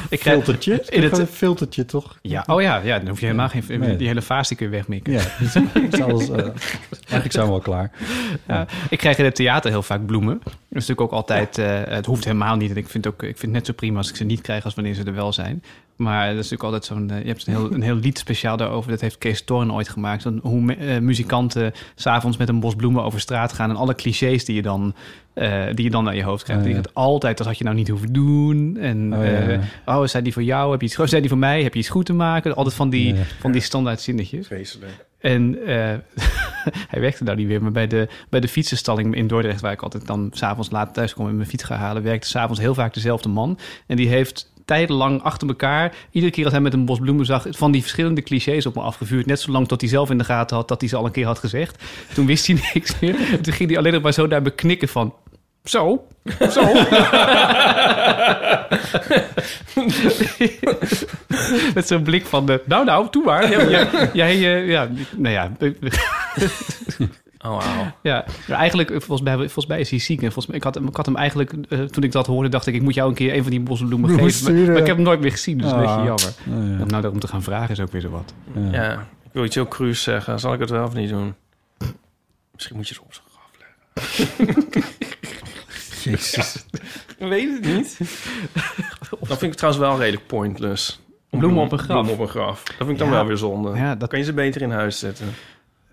Ik 0.09 0.19
krijg, 0.19 0.35
filtertje? 0.35 0.73
in 0.73 0.97
In 0.97 1.03
het- 1.03 1.17
het 1.17 1.29
filtertje, 1.29 1.85
toch? 1.85 2.17
ja, 2.21 2.43
oh 2.47 2.61
ja, 2.61 2.77
ja, 2.77 2.97
dan 2.99 3.07
hoef 3.07 3.19
je 3.19 3.25
helemaal 3.25 3.49
geen... 3.49 3.63
Nee. 3.67 3.95
Die 3.95 4.07
hele 4.07 4.21
vaas 4.21 4.47
die 4.47 4.57
kun 4.57 4.65
je 4.65 4.71
wegmikken. 4.71 5.13
Ja, 5.13 5.21
dat 5.39 5.93
is 5.93 6.01
alles, 6.01 6.29
eh, 6.29 6.35
eigenlijk 6.91 7.31
zijn 7.31 7.45
we 7.45 7.51
al 7.51 7.59
klaar. 7.59 7.91
Ja, 8.47 8.67
ik 8.89 8.97
krijg 8.97 9.17
in 9.17 9.25
het 9.25 9.35
theater 9.35 9.71
heel 9.71 9.83
vaak 9.83 10.05
bloemen. 10.05 10.39
Dat 10.43 10.53
is 10.53 10.57
natuurlijk 10.69 11.01
ook 11.01 11.11
altijd... 11.11 11.57
eh, 11.57 11.81
het 11.83 12.05
hoeft 12.05 12.23
helemaal 12.23 12.55
niet. 12.55 12.71
En 12.71 12.77
ik 12.77 12.89
vind, 12.89 13.07
ook, 13.07 13.23
ik 13.23 13.37
vind 13.37 13.41
het 13.41 13.51
net 13.51 13.65
zo 13.65 13.73
prima 13.73 13.97
als 13.97 14.09
ik 14.09 14.15
ze 14.15 14.23
niet 14.23 14.41
krijg... 14.41 14.63
als 14.65 14.73
wanneer 14.75 14.93
ze 14.93 15.03
er 15.03 15.13
wel 15.13 15.33
zijn. 15.33 15.63
Maar 15.99 16.25
dat 16.35 16.43
is 16.43 16.49
natuurlijk 16.49 16.63
altijd 16.63 16.85
zo'n... 16.85 17.09
eh, 17.09 17.21
je 17.21 17.27
hebt 17.27 17.47
een 17.47 17.53
heel, 17.53 17.73
een 17.73 17.81
heel 17.81 17.95
lied 17.95 18.17
speciaal 18.17 18.57
daarover. 18.57 18.91
Dat 18.91 19.01
heeft 19.01 19.17
Kees 19.17 19.43
Thorn 19.43 19.73
ooit 19.73 19.89
gemaakt. 19.89 20.23
Dan 20.23 20.39
hoe 20.43 20.61
me- 20.61 20.73
eh, 20.75 20.99
muzikanten 20.99 21.71
s'avonds 21.95 22.37
met 22.37 22.49
een 22.49 22.59
bos 22.59 22.75
bloemen 22.75 23.03
over 23.03 23.19
straat 23.19 23.53
gaan... 23.53 23.69
en 23.69 23.75
alle 23.75 23.95
clichés 23.95 24.45
die 24.45 24.55
je 24.55 24.61
dan, 24.61 24.93
eh, 25.33 25.65
die 25.73 25.83
je 25.85 25.91
dan 25.91 26.03
naar 26.03 26.15
je 26.15 26.23
hoofd 26.23 26.43
krijgt. 26.43 26.61
Oh, 26.61 26.67
Die 26.67 26.75
gaat 26.77 26.93
altijd, 26.93 27.37
dat 27.37 27.47
had 27.47 27.57
je 27.57 27.63
nou 27.63 27.75
niet 27.75 27.87
hoeven 27.87 28.13
doen. 28.13 28.77
En 28.77 29.13
Oh, 29.15 29.23
ja, 29.23 29.31
eh, 29.31 29.49
ja. 29.85 29.99
oh, 29.99 30.05
zijn 30.07 30.23
die 30.23 30.33
voor 30.33 30.43
jou? 30.43 30.71
Heb 30.71 30.81
je 30.81 30.87
iets, 30.87 30.99
oh, 30.99 31.07
zijn 31.07 31.21
die 31.21 31.29
voor 31.29 31.39
mij? 31.39 31.63
Heb 31.63 31.73
je 31.73 31.79
iets 31.79 31.89
goed 31.89 32.05
te 32.05 32.13
maken? 32.13 32.55
Altijd 32.55 32.75
van 32.75 32.89
die, 32.89 33.13
Ja. 33.13 33.21
van 33.39 33.51
die 33.51 33.61
standaard 33.61 34.01
zinnetjes. 34.01 34.47
Vreselijk. 34.47 35.05
En 35.19 35.65
eh, 35.65 35.75
hij 36.91 36.99
werkte 37.01 37.23
daar 37.23 37.35
niet 37.35 37.47
meer, 37.47 37.61
maar 37.61 37.71
bij 37.71 37.87
de, 37.87 38.07
bij 38.29 38.39
de 38.39 38.47
fietsenstalling 38.47 39.15
in 39.15 39.27
Dordrecht, 39.27 39.61
waar 39.61 39.71
ik 39.71 39.81
altijd 39.81 40.07
dan 40.07 40.29
s'avonds 40.33 40.69
laat 40.71 40.93
thuis 40.93 41.13
kom 41.13 41.27
en 41.27 41.35
mijn 41.35 41.47
fiets 41.49 41.63
ga 41.63 41.75
halen, 41.75 42.03
werkte 42.03 42.27
s'avonds 42.27 42.59
heel 42.59 42.73
vaak 42.73 42.93
dezelfde 42.93 43.29
man. 43.29 43.57
En 43.87 43.95
die 43.95 44.07
heeft 44.07 44.51
tijdenlang 44.69 45.23
achter 45.23 45.47
elkaar, 45.47 45.95
iedere 46.11 46.33
keer 46.33 46.43
als 46.43 46.53
hij 46.53 46.61
met 46.61 46.73
een 46.73 46.85
bos 46.85 46.99
bloemen 46.99 47.25
zag, 47.25 47.45
van 47.49 47.71
die 47.71 47.81
verschillende 47.81 48.21
clichés 48.21 48.65
op 48.65 48.75
me 48.75 48.81
afgevuurd. 48.81 49.25
Net 49.25 49.39
zolang 49.39 49.67
tot 49.67 49.81
hij 49.81 49.89
zelf 49.89 50.09
in 50.09 50.17
de 50.17 50.23
gaten 50.23 50.55
had 50.55 50.67
dat 50.67 50.79
hij 50.79 50.89
ze 50.89 50.95
al 50.95 51.05
een 51.05 51.11
keer 51.11 51.25
had 51.25 51.39
gezegd. 51.39 51.83
Toen 52.13 52.25
wist 52.25 52.47
hij 52.47 52.55
niks 52.73 52.99
meer. 52.99 53.15
Toen 53.41 53.53
ging 53.53 53.69
hij 53.69 53.77
alleen 53.77 53.93
nog 53.93 54.01
maar 54.01 54.13
zo 54.13 54.27
daar 54.27 54.41
beknikken 54.41 54.87
van. 54.87 55.13
Zo, 55.63 56.07
zo. 56.51 56.61
Met 61.75 61.87
zo'n 61.87 62.03
blik 62.03 62.25
van 62.25 62.45
de, 62.45 62.61
nou 62.65 62.85
nou, 62.85 63.07
doe 63.11 63.23
maar. 63.23 63.49
Jij, 63.49 63.89
jij, 64.13 64.37
jij, 64.37 64.65
ja, 64.65 64.89
nou 65.15 65.33
ja, 65.33 65.51
Oh, 67.45 67.49
wauw. 67.65 67.91
ja, 68.01 68.25
maar 68.47 68.57
eigenlijk, 68.57 68.89
volgens 68.89 69.21
mij, 69.21 69.35
volgens 69.37 69.65
mij 69.65 69.79
is 69.79 69.89
hij 69.89 69.99
ziek. 69.99 70.17
En 70.17 70.23
volgens 70.31 70.45
mij, 70.47 70.55
ik, 70.57 70.63
had, 70.63 70.75
hem- 70.75 70.87
ik 70.87 70.95
had 70.95 71.05
hem 71.05 71.15
eigenlijk, 71.15 71.53
eh, 71.69 71.79
toen 71.79 72.03
ik 72.03 72.11
dat 72.11 72.27
hoorde, 72.27 72.49
dacht 72.49 72.67
ik... 72.67 72.73
ik 72.73 72.81
moet 72.81 72.93
jou 72.93 73.09
een 73.09 73.15
keer 73.15 73.35
een 73.35 73.41
van 73.41 73.51
die 73.51 73.59
bosbloemen 73.59 74.01
Bloemen 74.11 74.31
geven. 74.33 74.53
Maar, 74.55 74.65
maar 74.67 74.77
ik 74.77 74.85
heb 74.87 74.95
hem 74.95 75.05
nooit 75.05 75.19
meer 75.19 75.31
gezien, 75.31 75.57
dus 75.57 75.69
dat 75.69 75.75
is 75.75 75.81
een 75.81 75.87
Ah. 75.89 76.05
beetje 76.05 76.33
jammer. 76.45 76.63
Oh, 76.63 76.75
ja. 76.77 76.81
Om 76.83 76.87
nou 76.87 77.01
daarom 77.01 77.19
te 77.19 77.27
gaan 77.27 77.43
vragen 77.43 77.69
is 77.69 77.79
ook 77.79 77.91
weer 77.91 78.01
zo 78.01 78.09
wat. 78.09 78.33
Ja. 78.53 78.71
Ja, 78.71 78.91
ik 79.23 79.31
wil 79.31 79.43
iets 79.43 79.55
heel 79.55 79.67
cruus 79.67 80.03
zeggen. 80.03 80.39
Zal 80.39 80.53
ik 80.53 80.59
het 80.59 80.69
wel 80.69 80.83
of 80.85 80.93
niet 80.93 81.09
doen? 81.09 81.35
Misschien 82.53 82.75
moet 82.75 82.87
je 82.87 82.93
het 82.93 83.03
op 83.03 83.13
zijn 83.13 83.25
graf 83.31 83.51
leggen. 83.59 84.83
Jezus. 86.11 86.65
Ik 87.17 87.27
weet 87.29 87.53
het 87.53 87.73
niet. 87.75 87.97
Dat 89.27 89.37
vind 89.37 89.51
ik 89.51 89.57
trouwens 89.57 89.83
wel 89.85 89.97
redelijk 89.99 90.27
pointless. 90.27 90.99
Bloemen 91.29 91.63
op 91.63 91.71
een 91.71 91.77
graf? 91.79 91.87
Bloemen 91.91 92.13
op 92.13 92.19
een 92.19 92.27
graf. 92.27 92.63
Dat 92.63 92.75
vind 92.77 92.89
ik 92.89 92.97
dan 92.97 93.07
Ja. 93.07 93.13
wel 93.13 93.25
weer 93.25 93.37
zonde. 93.37 93.75
Ja, 93.77 93.95
dat, 93.95 94.09
Kan 94.09 94.19
je 94.19 94.25
ze 94.25 94.33
beter 94.33 94.61
in 94.61 94.71
huis 94.71 94.99
zetten? 94.99 95.27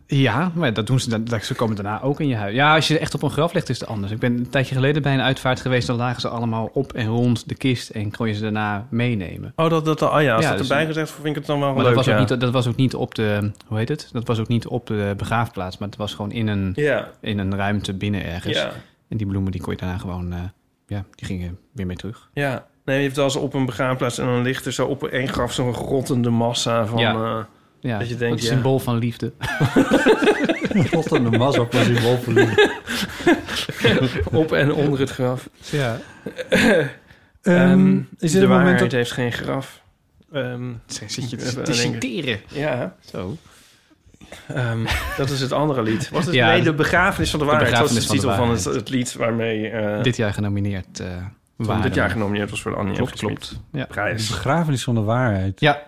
Ja 0.07 0.51
maar 0.55 0.73
dat 0.73 0.87
doen 0.87 1.01
ze, 1.01 1.11
dan- 1.11 1.25
dat, 1.25 1.45
ze 1.45 1.55
komen 1.55 1.77
daarna 1.77 2.03
ook 2.03 2.21
in 2.21 2.29
je 2.29 2.37
huis. 2.37 2.55
Ja, 2.55 2.75
als 2.75 2.89
je 2.89 2.99
echt 2.99 3.15
op 3.15 3.23
een 3.23 3.31
graf 3.31 3.53
legt, 3.53 3.69
is 3.69 3.81
het 3.81 3.89
anders. 3.89 4.13
Ik 4.13 4.19
ben 4.19 4.37
een 4.37 4.49
tijdje 4.49 4.75
geleden 4.75 5.03
bij 5.03 5.15
een 5.15 5.21
uitvaart 5.21 5.61
geweest... 5.61 5.87
dan 5.87 5.97
lagen 5.97 6.21
ze 6.21 6.29
allemaal 6.29 6.71
op 6.73 6.93
en 6.93 7.07
rond 7.07 7.49
de 7.49 7.55
kist... 7.55 7.91
en 7.91 8.11
kon 8.17 8.27
je 8.29 8.35
ze 8.35 8.41
daarna 8.43 8.87
meenemen. 8.91 9.53
Oh, 9.57 9.71
dat, 9.71 9.85
dat, 9.85 10.03
oh 10.03 10.23
ja, 10.23 10.35
als 10.35 10.45
Ja, 10.45 10.49
dat 10.51 10.59
dus- 10.59 10.69
erbij 10.71 10.87
gezegd 10.87 11.11
vind 11.11 11.27
ik 11.27 11.35
het 11.35 11.47
dan 11.47 11.61
wel 11.61 11.69
Maar 11.69 11.77
leuk, 11.77 11.87
dat 11.87 11.95
was, 11.95 12.05
ja. 12.07 12.13
ook 12.21 12.29
niet, 12.29 12.41
dat 12.41 12.53
was 12.53 12.67
ook 12.67 12.77
niet 12.77 12.95
op 12.95 13.15
de, 13.15 13.51
hoe 13.67 13.79
heet 13.79 13.89
het? 13.89 14.09
Dat 14.13 14.27
was 14.27 14.39
ook 14.39 14.49
niet 14.49 14.67
op 14.67 14.87
de 14.87 15.15
begraafplaats... 15.17 15.79
maar 15.79 15.89
het 15.89 15.97
was 15.99 16.15
gewoon 16.15 16.33
in 16.33 16.47
een, 16.47 16.73
Ja, 16.75 17.09
in 17.21 17.39
een 17.39 17.57
ruimte 17.57 17.95
binnen 17.95 18.25
ergens. 18.25 18.67
En 19.09 19.17
die 19.17 19.27
bloemen 19.27 19.53
die 19.53 19.61
kon 19.61 19.73
je 19.73 19.79
daarna 19.79 19.99
gewoon, 19.99 20.33
eh, 20.33 20.39
ja, 20.87 21.05
die 21.15 21.27
gingen 21.27 21.59
weer 21.73 21.87
mee 21.87 21.97
terug. 21.97 22.29
ja. 22.33 22.67
Nee, 22.85 22.97
je 22.97 23.03
hebt 23.05 23.17
wel 23.17 23.25
eens 23.25 23.37
op 23.37 23.55
een 23.55 23.67
begraafplaats 23.67 24.19
en 24.19 24.27
dan 24.27 24.43
ligt 24.43 24.67
er 24.67 24.73
zo 24.73 24.87
op 24.87 25.05
één 25.05 25.29
graf 25.29 25.53
zo'n 25.53 25.73
rottende 25.73 26.31
massa 26.31 26.87
van... 26.87 26.99
Ja. 26.99 27.15
eh, 27.15 27.39
Ja, 27.87 27.99
Dat 27.99 28.09
je 28.09 28.17
denkt, 28.17 28.35
het 28.35 28.49
ja. 28.49 28.55
symbool 28.55 28.79
van 28.79 28.99
liefde. 28.99 29.33
God 30.93 31.13
en 31.13 31.31
de 31.31 31.39
mas 31.39 31.59
op 31.59 31.75
een 31.75 31.85
symbool 31.85 32.19
voor 32.19 32.33
liefde. 32.33 32.71
op 34.43 34.53
en 34.53 34.73
onder 34.73 35.01
het 35.01 35.11
graf. 35.11 35.49
Ja. 35.71 35.99
Ehm, 37.43 37.97
is 37.97 38.05
dit 38.19 38.33
de 38.33 38.39
het 38.39 38.49
moment 38.49 38.49
waarheid 38.49 38.79
dat... 38.79 38.93
heeft 38.93 39.13
geen 39.13 39.33
graf. 39.33 39.83
Ehm, 40.33 40.73
Zit 40.87 41.31
je 41.31 41.37
te 41.37 41.73
citeren. 41.75 42.41
ja, 42.49 42.97
Zo. 43.11 43.37
ehm, 44.47 44.85
dat 45.17 45.31
is 45.31 45.41
het 45.41 45.53
andere 45.53 45.83
lied. 45.83 46.09
Wat 46.11 46.27
is 46.27 46.35
Ja, 46.35 46.49
nee, 46.49 46.63
de 46.63 46.75
begrafenis 46.75 47.31
van 47.31 47.39
de 47.39 47.45
de 47.45 47.51
waarheid. 47.51 47.77
Dat 47.77 47.91
is 47.91 47.95
de 47.95 48.03
van 48.03 48.17
titel 48.17 48.31
de 48.31 48.37
van 48.37 48.51
het, 48.51 48.65
het 48.65 48.89
lied 48.89 49.15
waarmee 49.15 49.69
eh 49.69 50.03
Dit 50.03 50.17
jaar 50.17 50.33
genomineerd 50.33 51.01
uh, 51.01 51.07
van 51.59 51.83
dit 51.83 51.95
jaar 51.95 52.11
genomineerd 52.11 52.51
was 52.51 52.63
voor 52.63 52.71
de 52.71 52.77
Annie 52.77 52.97
Klopt, 52.97 53.19
klopt. 53.19 53.61
Ja. 53.73 53.81
De 53.81 53.87
prijs. 53.87 54.29
begrafenis 54.29 54.85
van 54.85 54.95
de 54.95 55.01
waarheid. 55.01 55.61
Ja. 55.61 55.83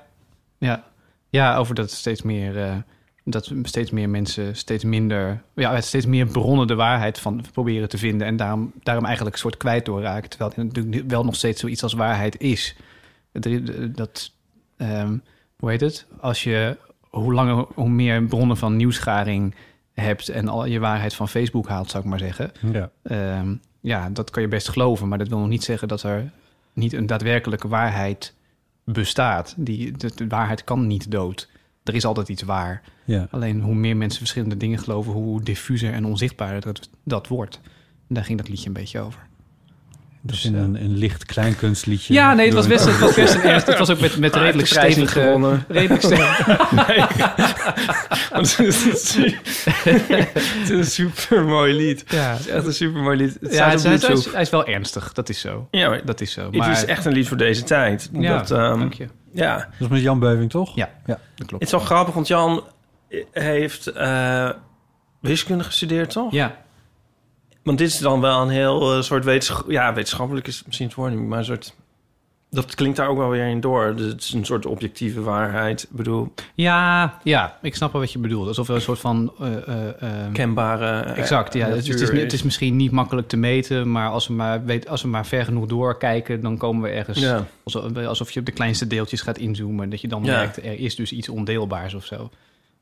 Ja. 0.58 0.84
Ja, 1.30 1.56
over 1.56 1.74
dat 1.74 1.90
steeds 1.90 2.22
meer... 2.22 2.58
eh, 2.58 2.76
dat 3.24 3.52
steeds 3.62 3.90
meer 3.90 4.08
mensen 4.08 4.56
steeds 4.56 4.84
minder... 4.84 5.42
Ja, 5.54 5.80
steeds 5.80 6.06
meer 6.06 6.26
bronnen 6.26 6.66
de 6.66 6.74
waarheid 6.74 7.18
van 7.18 7.44
proberen 7.52 7.88
te 7.88 7.98
vinden... 7.98 8.26
en 8.26 8.36
daarom, 8.36 8.72
daarom 8.82 9.04
eigenlijk 9.04 9.34
een 9.34 9.42
soort 9.42 9.56
kwijt 9.56 9.84
doorraken... 9.84 10.30
terwijl 10.30 10.52
het 10.54 10.74
natuurlijk 10.74 11.10
wel 11.10 11.24
nog 11.24 11.34
steeds 11.34 11.60
zoiets 11.60 11.82
als 11.82 11.92
waarheid 11.92 12.40
is. 12.40 12.76
Dat... 13.32 13.60
dat 13.96 14.32
ehm, 14.76 15.16
hoe 15.58 15.70
heet 15.70 15.80
het? 15.80 16.06
Als 16.20 16.42
je 16.42 16.76
hoe 17.10 17.34
langer, 17.34 17.66
hoe 17.74 17.88
meer 17.88 18.22
bronnen 18.24 18.56
van 18.56 18.76
nieuwsgaring 18.76 19.54
hebt... 19.94 20.28
en 20.28 20.48
al 20.48 20.64
je 20.64 20.78
waarheid 20.78 21.14
van 21.14 21.28
Facebook 21.28 21.68
haalt, 21.68 21.90
zou 21.90 22.02
ik 22.02 22.10
maar 22.10 22.18
zeggen... 22.18 22.52
Ja. 22.72 22.90
Ehm, 23.02 23.54
ja, 23.80 24.10
dat 24.10 24.30
kan 24.30 24.42
je 24.42 24.48
best 24.48 24.68
geloven, 24.68 25.08
maar 25.08 25.18
dat 25.18 25.28
wil 25.28 25.38
nog 25.38 25.48
niet 25.48 25.64
zeggen 25.64 25.88
dat 25.88 26.02
er 26.02 26.30
niet 26.72 26.92
een 26.92 27.06
daadwerkelijke 27.06 27.68
waarheid 27.68 28.34
bestaat. 28.92 29.54
Die, 29.56 29.92
de, 29.92 30.10
de 30.14 30.26
waarheid 30.26 30.64
kan 30.64 30.86
niet 30.86 31.10
dood. 31.10 31.48
Er 31.84 31.94
is 31.94 32.04
altijd 32.04 32.28
iets 32.28 32.42
waar. 32.42 32.82
Ja. 33.04 33.28
Alleen 33.30 33.60
hoe 33.60 33.74
meer 33.74 33.96
mensen 33.96 34.18
verschillende 34.18 34.56
dingen 34.56 34.78
geloven, 34.78 35.12
hoe 35.12 35.42
diffuser 35.42 35.92
en 35.92 36.04
onzichtbaarder 36.04 36.60
dat, 36.60 36.88
dat 37.04 37.28
wordt. 37.28 37.60
En 38.08 38.14
daar 38.14 38.24
ging 38.24 38.38
dat 38.38 38.48
liedje 38.48 38.66
een 38.66 38.72
beetje 38.72 39.00
over. 39.00 39.27
Dus 40.20 40.44
in 40.44 40.54
een, 40.54 40.74
een 40.74 40.96
licht 40.96 41.24
kleinkunstliedje. 41.24 42.14
Ja, 42.14 42.34
nee, 42.34 42.44
het 42.46 42.54
was 42.54 42.66
best, 42.66 42.84
het 42.84 42.98
was 42.98 43.14
best 43.14 43.34
een 43.34 43.40
ernst. 43.42 43.66
Het 43.66 43.78
was 43.78 43.90
ook 43.90 44.00
met, 44.00 44.18
met 44.18 44.34
redelijk 44.36 44.68
stevige... 44.68 45.06
gewonnen. 45.20 45.64
Redelijk 45.68 46.02
stevige... 46.02 46.56
het 48.32 48.46
is 48.46 48.58
een 48.58 48.72
su- 48.96 49.36
het 49.84 50.62
is 50.62 50.68
een 50.68 50.84
super 50.84 51.44
mooi 51.44 51.74
lied. 51.74 52.04
Ja, 52.08 52.30
Het 52.30 52.40
is 52.40 52.46
echt 52.48 52.66
een 52.66 52.72
super 52.74 53.00
mooi 53.02 53.16
lied. 53.16 53.36
Het 53.40 53.52
ja 53.54 53.64
hij, 53.64 53.74
is, 53.74 53.82
YouTube. 53.82 54.30
hij 54.32 54.40
is 54.42 54.50
wel 54.50 54.66
ernstig, 54.66 55.12
dat 55.12 55.28
is 55.28 55.40
zo. 55.40 55.68
Ja, 55.70 55.88
maar 55.88 56.04
Dat 56.04 56.20
is 56.20 56.32
zo. 56.32 56.44
het 56.44 56.54
Maar, 56.56 56.70
is 56.70 56.84
echt 56.84 57.04
een 57.04 57.12
lied 57.12 57.28
voor 57.28 57.36
deze 57.36 57.62
tijd. 57.62 58.10
ja, 58.12 58.38
dat, 58.38 58.50
ehm, 58.50 58.78
dank 58.78 58.92
je. 58.92 59.06
ja, 59.32 59.56
Dat 59.56 59.66
is 59.78 59.88
met 59.88 60.00
Jan 60.02 60.18
Beuving, 60.18 60.50
toch? 60.50 60.74
Ja, 60.74 60.90
Ja. 61.06 61.18
dat 61.34 61.46
klopt. 61.46 61.52
het 61.52 61.62
is 61.62 61.70
wel 61.70 61.80
grappig, 61.80 62.14
want 62.14 62.26
Jan 62.26 62.64
heeft 63.32 63.86
eh, 63.86 64.50
wiskunde 65.20 65.64
gestudeerd, 65.64 66.10
toch? 66.10 66.32
Ja, 66.32 66.56
Want 67.68 67.80
dit 67.80 67.88
is 67.88 67.98
dan 67.98 68.20
wel 68.20 68.42
een 68.42 68.48
heel 68.48 68.94
eh, 68.96 69.02
soort 69.02 69.24
wetenschap... 69.24 69.70
Ja, 69.70 69.94
wetenschappelijk 69.94 70.46
is 70.46 70.62
misschien 70.66 70.86
het 70.86 70.96
woord 70.96 71.14
niet, 71.14 71.28
maar 71.28 71.38
een 71.38 71.44
soort 71.44 71.74
Dat 72.50 72.74
klinkt 72.74 72.96
daar 72.96 73.08
ook 73.08 73.16
wel 73.18 73.28
weer 73.28 73.46
in 73.48 73.60
door. 73.60 73.96
Dus 73.96 74.06
het 74.12 74.22
is 74.22 74.32
een 74.32 74.44
soort 74.44 74.66
objectieve 74.66 75.20
waarheid. 75.20 75.82
Ik 75.82 75.88
bedoel, 75.96 76.32
Ja, 76.54 77.14
ja, 77.22 77.58
ik 77.62 77.74
snap 77.74 77.92
wel 77.92 78.00
wat 78.00 78.12
je 78.12 78.18
bedoelt. 78.18 78.46
Alsof 78.48 78.68
er 78.68 78.74
een 78.74 78.80
soort 78.80 78.98
van... 78.98 79.32
eh, 79.40 79.88
eh, 79.88 80.32
kenbare... 80.32 81.00
Exact, 81.00 81.54
ja. 81.54 81.66
Het, 81.68 81.88
is- 81.88 82.00
het, 82.10 82.32
is, 82.32 82.42
misschien 82.42 82.76
niet 82.76 82.90
makkelijk 82.90 83.28
te 83.28 83.36
meten, 83.36 83.90
maar 83.90 84.08
als 84.08 84.26
we 84.26 84.32
maar, 84.34 84.64
weet, 84.64 84.88
als 84.88 85.02
we 85.02 85.08
maar 85.08 85.26
ver 85.26 85.44
genoeg 85.44 85.66
doorkijken, 85.66 86.40
dan 86.40 86.56
komen 86.56 86.82
we 86.82 86.88
ergens. 86.88 87.18
Ja. 87.18 87.46
Alsof, 87.64 87.96
alsof 87.96 88.30
je 88.30 88.40
op 88.40 88.46
de 88.46 88.52
kleinste 88.52 88.86
deeltjes 88.86 89.20
gaat 89.20 89.38
inzoomen, 89.38 89.90
dat 89.90 90.00
je 90.00 90.08
dan 90.08 90.24
Ja. 90.24 90.36
merkt, 90.36 90.56
er 90.56 90.78
is 90.78 90.96
dus 90.96 91.12
iets 91.12 91.28
ondeelbaars 91.28 91.94
of 91.94 92.04
zo. 92.04 92.30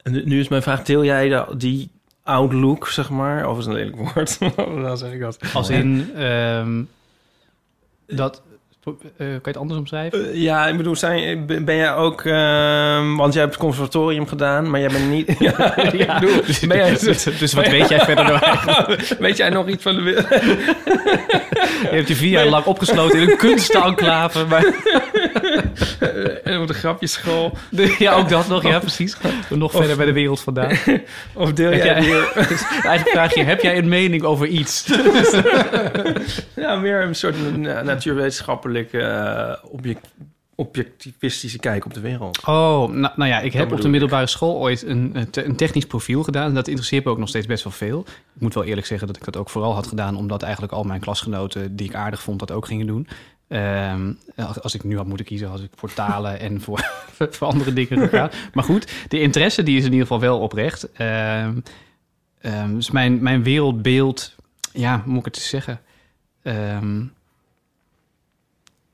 En 0.03 0.13
nu- 0.13 0.41
is 0.41 0.49
mijn 0.49 0.63
vraag, 0.63 0.83
deel 0.83 1.05
jij 1.05 1.45
die 1.57 1.91
outlook, 2.27 2.89
zeg 2.89 3.11
maar? 3.11 3.49
Of 3.49 3.59
is 3.59 3.67
een 3.67 3.73
lelijk 3.73 3.97
woord? 3.97 4.39
Dan 4.57 4.99
zeg 4.99 5.13
ik 5.13 5.21
dat. 5.21 5.39
Als 5.55 5.69
in 5.69 6.11
ehm, 6.17 6.83
dat. 8.07 8.43
eh, 8.85 8.93
kan 9.17 9.27
je 9.29 9.41
het 9.43 9.57
anders 9.57 9.79
omschrijven? 9.79 10.31
Eh, 10.31 10.43
ja, 10.43 10.67
ik 10.67 10.77
bedoel, 10.77 10.97
zijn, 10.97 11.47
ben 11.47 11.77
jij 11.77 11.95
ook... 11.95 12.25
ehm, 12.25 13.15
want 13.17 13.33
jij 13.33 13.43
hebt 13.43 13.55
het 13.55 13.65
conservatorium 13.65 14.27
gedaan, 14.27 14.71
maar 14.71 14.81
jij 14.81 14.89
bent 14.89 15.11
niet... 15.11 15.37
ja, 15.39 15.77
ik 15.77 16.21
bedoel, 16.21 16.41
ben 16.69 16.77
jij, 16.77 16.91
dus, 16.91 17.23
dus 17.23 17.53
wat 17.53 17.69
weet 17.69 17.89
jij 17.89 18.01
verder 18.01 18.25
nog 18.25 18.41
eigenlijk? 18.41 19.01
Weet 19.19 19.37
jij 19.37 19.49
nog 19.49 19.69
iets 19.69 19.83
van 19.83 19.95
de 19.95 20.03
wereld? 20.03 20.29
Je 21.83 21.89
hebt 21.91 22.09
je 22.09 22.17
vier 22.17 22.31
jaar 22.31 22.47
lang 22.47 22.65
opgesloten 22.65 23.21
in 23.21 23.31
een 23.31 23.37
kunstenclave. 23.37 24.45
Maar... 24.45 24.65
en 26.45 26.61
op 26.61 26.67
de 26.67 26.75
grapjeschool. 26.75 27.57
Ja, 27.99 28.13
ook 28.15 28.29
dat 28.29 28.49
nog, 28.49 28.63
ja, 28.63 28.79
precies. 28.79 29.17
Nog 29.51 29.73
Of- 29.73 29.79
verder 29.79 29.97
bij 29.97 30.07
de 30.07 30.13
wereld 30.13 30.41
vandaan. 30.41 30.71
Of 31.35 31.53
deel 31.53 31.71
Heb 31.71 31.85
jij... 31.85 32.03
jij- 32.03 32.27
Eigenlijk 32.83 33.09
vraag 33.09 33.35
je, 33.35 33.43
heb 33.43 33.61
jij 33.61 33.79
een 33.79 33.89
mening 33.89 34.23
over 34.23 34.47
iets? 34.47 34.87
ja, 36.57 36.77
meer 36.77 37.03
een 37.03 37.15
soort 37.15 37.35
eh, 37.37 37.81
natuurwetenschappelijke, 37.83 38.99
eh, 39.01 39.65
object, 39.71 40.07
objectivistische 40.55 41.59
kijk 41.59 41.85
op 41.85 41.95
de 41.95 42.01
wereld. 42.01 42.39
Oh, 42.45 42.89
nou, 42.91 43.13
nou 43.17 43.27
ja, 43.31 43.41
ik 43.41 43.53
heb 43.53 43.73
op 43.73 43.81
de 43.81 43.89
middelbare 43.89 44.27
school 44.27 44.59
ooit 44.59 44.83
een, 44.83 45.27
een 45.33 45.57
technisch 45.57 45.87
profiel 45.87 46.23
gedaan. 46.23 46.49
En 46.49 46.55
dat 46.55 46.69
interesseert 46.69 47.05
me 47.05 47.11
ook 47.11 47.19
nog 47.19 47.29
steeds 47.29 47.47
best 47.47 47.65
wel 47.65 47.73
veel. 47.73 48.01
Ik 48.35 48.41
moet 48.43 48.55
wel 48.55 48.65
eerlijk 48.65 48.87
zeggen 48.87 49.07
dat 49.07 49.17
ik 49.17 49.25
dat 49.25 49.37
ook 49.37 49.51
vooral 49.51 49.75
had 49.75 49.87
gedaan... 49.87 50.17
omdat 50.17 50.43
eigenlijk 50.43 50.73
al 50.73 50.83
mijn 50.83 51.01
klasgenoten 51.01 51.77
die 51.77 51.89
ik 51.89 51.95
aardig 51.95 52.23
vond 52.23 52.39
dat 52.39 52.53
ook 52.53 52.67
gingen 52.67 52.87
doen. 52.87 53.09
Ehm, 53.49 54.13
als, 54.37 54.61
als 54.61 54.75
ik 54.75 54.85
nu 54.85 54.97
had 54.97 55.07
moeten 55.07 55.27
kiezen, 55.27 55.49
had 55.49 55.61
ik 55.61 55.71
voor 55.75 55.93
talen 55.93 56.41
en 56.41 56.61
voor, 56.61 56.91
voor 57.35 57.47
andere 57.47 57.73
dingen 57.73 57.99
gegaan. 58.09 58.31
Maar 58.53 58.65
goed, 58.65 58.93
de 59.09 59.21
interesse 59.21 59.63
die 59.63 59.77
is 59.77 59.85
in 59.85 59.91
ieder 59.91 60.07
geval 60.07 60.21
wel 60.21 60.41
oprecht. 60.41 60.93
Ehm, 60.93 61.61
ehm, 62.39 62.75
dus 62.75 62.91
mijn, 62.91 63.23
mijn 63.23 63.43
wereldbeeld, 63.43 64.35
ja, 64.73 65.03
moet 65.07 65.19
ik 65.19 65.25
het 65.25 65.37
eens 65.37 65.49
zeggen? 65.49 65.81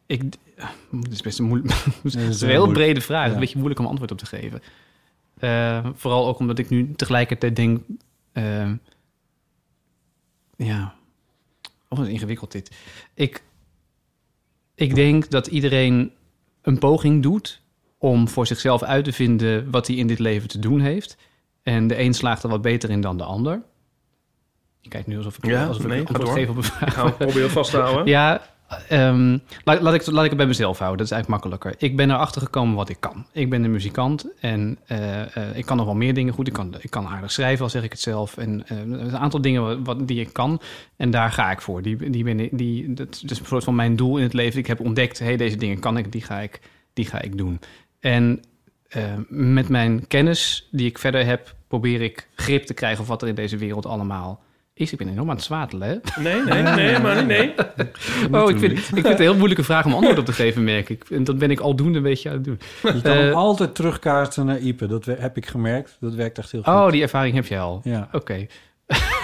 Ik, 0.07 0.23
het 1.03 1.13
is 1.13 1.21
best 1.21 1.39
een 1.39 1.45
moeilijk. 1.45 1.75
het 2.03 2.15
is 2.15 2.41
een 2.41 2.49
heel 2.49 2.73
brede 2.73 3.01
vraag. 3.01 3.27
Ja. 3.27 3.33
een 3.33 3.41
beetje 3.41 3.59
moeilijk 3.59 3.81
om 3.81 3.87
antwoord 3.87 4.11
op 4.11 4.19
te 4.19 4.27
geven. 4.27 4.63
Vooral 5.95 6.27
ook 6.27 6.39
omdat 6.39 6.59
ik 6.59 6.69
nu 6.69 6.93
tegelijkertijd 6.97 7.57
denk. 7.57 7.83
ehm, 8.33 8.77
ja. 10.57 10.95
Oh, 11.89 11.99
wat 11.99 12.07
ingewikkeld 12.09 12.53
dit. 12.53 12.71
Ik, 13.15 13.43
ik 14.83 14.95
denk 14.95 15.31
dat 15.31 15.47
iedereen 15.47 16.13
een 16.63 16.79
poging 16.79 17.23
doet 17.23 17.61
om 17.99 18.29
voor 18.29 18.47
zichzelf 18.47 18.83
uit 18.83 19.05
te 19.05 19.13
vinden 19.13 19.71
wat 19.71 19.87
hij 19.87 19.97
in 19.97 20.07
dit 20.07 20.19
leven 20.19 20.49
te 20.49 20.59
doen 20.59 20.81
heeft. 20.81 21.17
En 21.63 21.87
de 21.87 21.99
een 21.99 22.15
slaagt 22.15 22.43
er 22.43 22.49
wat 22.49 22.63
beter 22.63 22.91
in 22.91 23.01
dan 23.01 23.17
de 23.17 23.25
ander. 23.25 23.63
Je 24.81 24.89
kijkt 24.89 25.07
nu 25.07 25.17
alsof 25.17 25.37
ik, 25.37 25.47
Ja, 25.47 25.67
alsof 25.67 25.87
nee, 25.87 26.01
ik 26.01 26.09
antwoord 26.09 26.31
geef 26.31 26.49
op 26.49 26.57
een 26.57 26.63
vraag. 26.63 26.89
Ik 26.89 26.95
ga 26.95 27.05
het 27.05 27.17
proberen 27.17 27.51
vast 27.51 27.71
te 27.71 27.77
houden. 27.77 28.07
Ja, 28.07 28.43
ehm, 28.89 29.39
laat, 29.65 29.81
laat, 29.81 29.95
ik, 29.95 30.31
het 30.31 30.37
bij 30.37 30.47
mezelf 30.47 30.79
houden. 30.79 30.99
Dat 30.99 31.07
is 31.07 31.13
eigenlijk 31.13 31.29
makkelijker. 31.29 31.83
Ik 31.89 31.97
ben 31.97 32.11
erachter 32.11 32.43
gekomen 32.43 32.75
wat 32.75 32.89
ik 32.89 32.97
kan. 33.01 33.27
Ik 33.33 33.51
ben 33.51 33.65
een 33.65 33.71
muzikant 33.71 34.27
en 34.41 34.79
eh, 34.87 35.37
eh, 35.37 35.57
ik 35.57 35.67
kan 35.67 35.77
nog 35.77 35.87
wel 35.87 35.95
meer 35.95 36.15
dingen 36.15 36.35
goed. 36.35 36.47
Ik 36.47 36.53
kan, 36.53 36.75
ik 36.81 36.91
kan 36.91 37.07
aardig 37.07 37.33
schrijven, 37.33 37.65
al 37.65 37.71
zeg 37.71 37.83
ik 37.83 37.91
het 37.91 38.01
zelf. 38.01 38.37
En 38.37 38.67
eh, 38.67 38.79
een 38.79 39.17
aantal 39.17 39.41
dingen 39.41 39.85
wat, 39.85 40.09
die 40.09 40.21
ik 40.21 40.33
kan. 40.33 40.61
En 40.97 41.11
daar 41.11 41.33
ga 41.33 41.51
ik 41.51 41.61
voor. 41.61 41.83
Die, 41.83 42.11
die 42.11 42.25
ben 42.25 42.49
die, 42.53 42.93
dat 42.93 43.23
is 43.25 43.39
een 43.39 43.47
soort 43.47 43.65
van 43.65 43.75
mijn 43.75 43.97
doel 43.97 44.17
in 44.17 44.23
het 44.23 44.33
leven. 44.33 44.59
Ik 44.59 44.67
heb 44.67 44.81
ontdekt, 44.81 45.19
hey, 45.19 45.37
deze 45.37 45.57
dingen 45.57 45.79
kan 45.79 45.97
ik, 45.97 46.13
die 46.13 46.23
ga 46.23 46.41
ik, 46.41 46.61
die 46.93 47.05
ga 47.05 47.21
ik 47.21 47.37
doen. 47.37 47.61
En 48.01 48.43
met 49.29 49.69
mijn 49.69 50.07
kennis 50.07 50.69
die 50.71 50.87
ik 50.87 50.99
verder 50.99 51.25
heb, 51.25 51.55
probeer 51.69 52.01
ik 52.01 52.29
grip 52.35 52.65
te 52.65 52.75
krijgen 52.75 53.03
op 53.03 53.09
wat 53.09 53.23
er 53.23 53.29
in 53.29 53.35
deze 53.35 53.57
wereld 53.57 53.87
allemaal 53.87 54.43
is. 54.75 54.93
Ik 54.93 54.99
ben 54.99 55.09
enorm 55.09 55.29
aan 55.31 55.35
het 55.37 55.45
zwatelen, 55.45 55.89
hè? 55.89 56.23
Nee, 56.23 56.43
nee, 56.43 56.63
nee, 56.63 56.99
maar 56.99 57.25
nee. 57.27 57.55
Oh, 58.33 58.51
ik 58.51 58.59
vind, 58.59 58.73
ik 58.73 58.79
vind 58.79 58.97
het 59.07 59.17
een 59.19 59.23
heel 59.25 59.35
moeilijke 59.37 59.65
vraag 59.65 59.85
om 59.85 59.95
antwoord 59.95 60.19
op 60.19 60.25
te 60.25 60.33
geven, 60.33 60.65
merk 60.65 60.89
ik. 60.89 61.05
En 61.11 61.25
dat 61.25 61.39
ben 61.39 61.51
ik 61.51 61.61
aldoende 61.61 61.97
een 61.97 62.05
beetje 62.05 62.29
aan 62.29 62.35
het 62.35 62.45
doen. 62.45 62.59
Je 62.83 63.01
kan 63.03 63.13
Eh, 63.13 63.19
hem 63.19 63.33
altijd 63.33 63.75
terugkaarten 63.75 64.47
naar 64.47 64.59
Ipe. 64.59 64.87
Dat 64.87 65.05
we- 65.05 65.17
heb 65.19 65.37
ik 65.37 65.47
gemerkt. 65.47 65.97
Dat 66.01 66.15
werkt 66.15 66.39
echt 66.39 66.53
heel 66.53 66.63
goed. 66.63 66.73
oh, 66.75 66.91
die 66.91 67.03
ervaring 67.03 67.35
heb 67.35 67.47
je 67.47 67.59
al. 67.59 67.81
Ja. 67.85 68.09
Oké. 68.13 68.47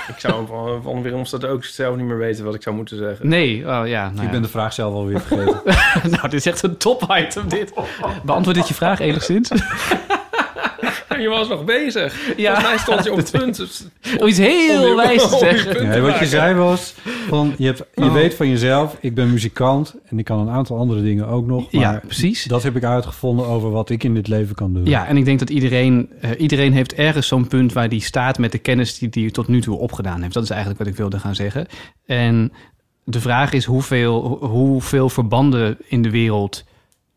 Ik 0.08 0.14
zou 0.18 0.46
van 0.46 0.82
van 0.82 1.02
weeromstaat 1.02 1.44
ook 1.44 1.64
zelf 1.64 1.96
niet 1.96 2.06
meer 2.06 2.18
weten 2.18 2.44
wat 2.44 2.54
ik 2.54 2.62
zou 2.62 2.76
moeten 2.76 2.96
zeggen. 2.98 3.28
Nee, 3.28 3.58
oh 3.58 3.82
ja. 3.86 4.02
Nou 4.04 4.16
ik 4.16 4.22
ja. 4.22 4.30
ben 4.30 4.42
de 4.42 4.48
vraag 4.48 4.72
zelf 4.72 4.94
alweer 4.94 5.20
vergeten. 5.20 5.60
nou, 6.10 6.22
dit 6.22 6.32
is 6.32 6.46
echt 6.46 6.62
een 6.62 6.76
top-item, 6.76 7.48
dit. 7.48 7.72
Beantwoord 8.24 8.56
dit 8.56 8.68
je 8.68 8.74
vraag 8.74 8.98
enigszins? 9.00 9.50
Je 11.22 11.28
was 11.28 11.48
nog 11.48 11.64
bezig. 11.64 12.32
Ja. 12.36 12.52
Volgens 12.54 12.68
mij 12.68 12.78
stond 12.78 13.04
je 13.04 13.10
op 13.12 13.16
het 13.24 13.30
punt. 13.30 13.56
dus- 13.56 13.84
Om 14.18 14.26
iets 14.26 14.38
heel 14.38 14.82
Om 14.82 14.88
je- 14.88 14.94
wijs 14.96 15.28
te 15.28 15.36
om 15.36 15.46
je 15.46 15.56
zeggen. 15.62 16.02
wat 16.02 16.18
je 16.18 16.26
zei 16.26 16.54
was, 16.54 16.94
van, 17.28 17.54
je, 17.58 17.66
hebt, 17.66 17.82
je 17.94 18.04
Oh. 18.04 18.12
weet 18.12 18.34
van 18.34 18.48
jezelf, 18.48 18.96
ik 19.00 19.14
ben 19.14 19.30
muzikant 19.30 19.94
en 20.06 20.18
ik 20.18 20.24
kan 20.24 20.38
een 20.38 20.50
aantal 20.50 20.76
andere 20.78 21.02
dingen 21.02 21.26
ook 21.26 21.46
nog. 21.46 21.72
Maar 21.72 21.80
Ja, 21.82 22.00
precies. 22.06 22.44
dat 22.44 22.62
heb 22.62 22.76
ik 22.76 22.84
uitgevonden 22.84 23.46
over 23.46 23.70
wat 23.70 23.90
ik 23.90 24.04
in 24.04 24.14
dit 24.14 24.28
leven 24.28 24.54
kan 24.54 24.72
doen. 24.74 24.84
Ja, 24.84 25.06
en 25.06 25.16
ik 25.16 25.24
denk 25.24 25.38
dat 25.38 25.50
iedereen, 25.50 26.10
eh, 26.20 26.30
iedereen 26.38 26.72
heeft 26.72 26.94
ergens 26.94 27.26
zo'n 27.26 27.46
punt 27.48 27.72
waar 27.72 27.88
die 27.88 28.00
staat 28.02 28.38
met 28.38 28.52
de 28.52 28.58
kennis 28.58 28.98
die 28.98 29.08
hij 29.12 29.30
tot 29.30 29.48
nu 29.48 29.60
toe 29.60 29.78
opgedaan 29.78 30.22
heeft. 30.22 30.34
Dat 30.34 30.42
is 30.42 30.50
eigenlijk 30.50 30.78
wat 30.78 30.88
ik 30.88 30.96
wilde 30.96 31.18
gaan 31.18 31.34
zeggen. 31.34 31.66
En 32.06 32.52
de 33.04 33.20
vraag 33.20 33.52
is 33.52 33.64
hoeveel, 33.64 34.26
hoe- 34.26 34.48
hoeveel 34.48 35.08
verbanden 35.08 35.76
in 35.86 36.02
de 36.02 36.10
wereld 36.10 36.64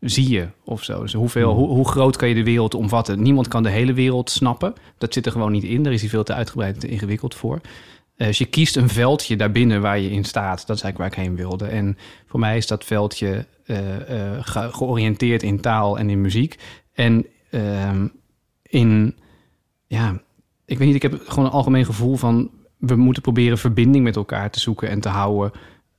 zie 0.02 0.28
je 0.28 0.48
of 0.64 0.82
zo. 0.84 1.00
Dus 1.00 1.12
hoeveel, 1.12 1.48
Hmm. 1.50 1.58
hoe, 1.58 1.68
hoe 1.68 1.88
groot 1.88 2.16
kan 2.16 2.28
je 2.28 2.34
de 2.34 2.44
wereld 2.44 2.74
omvatten? 2.74 3.22
Niemand 3.22 3.48
kan 3.48 3.62
de 3.62 3.70
hele 3.70 3.92
wereld 3.92 4.30
snappen. 4.30 4.72
Dat 4.98 5.12
zit 5.12 5.26
er 5.26 5.32
gewoon 5.32 5.52
niet 5.52 5.64
in. 5.64 5.82
Daar 5.82 5.92
is 5.92 6.00
hij 6.00 6.10
veel 6.10 6.22
te 6.24 6.34
uitgebreid 6.34 6.74
en 6.74 6.80
te 6.80 6.88
ingewikkeld 6.88 7.34
voor. 7.34 7.60
Eh, 8.16 8.26
Dus 8.26 8.38
je 8.38 8.44
kiest 8.44 8.76
een 8.76 8.88
veldje 8.88 9.36
daarbinnen 9.36 9.80
waar 9.80 9.98
je 9.98 10.10
in 10.10 10.24
staat. 10.24 10.66
Dat 10.66 10.76
is 10.76 10.82
eigenlijk 10.82 10.98
waar 10.98 11.24
ik 11.24 11.28
heen 11.28 11.36
wilde. 11.36 11.66
En 11.66 11.96
voor 12.26 12.40
mij 12.40 12.56
is 12.56 12.66
dat 12.66 12.84
veldje 12.84 13.46
eh, 13.66 13.96
eh, 14.34 14.38
ge- 14.40 14.68
georiënteerd 14.72 15.42
in 15.42 15.60
taal 15.60 15.98
en 15.98 16.10
in 16.10 16.20
muziek. 16.20 16.58
En 16.92 17.26
ehm, 17.50 18.06
in, 18.62 19.16
ja, 19.86 20.20
ik 20.64 20.78
weet 20.78 20.86
niet, 20.86 20.96
ik 20.96 21.02
heb 21.02 21.20
gewoon 21.26 21.44
een 21.44 21.50
algemeen 21.50 21.84
gevoel 21.84 22.16
van... 22.16 22.50
we 22.78 22.96
moeten 22.96 23.22
proberen 23.22 23.58
verbinding 23.58 24.04
met 24.04 24.16
elkaar 24.16 24.50
te 24.50 24.60
zoeken 24.60 24.88
en 24.88 25.00
te 25.00 25.08
houden... 25.08 25.52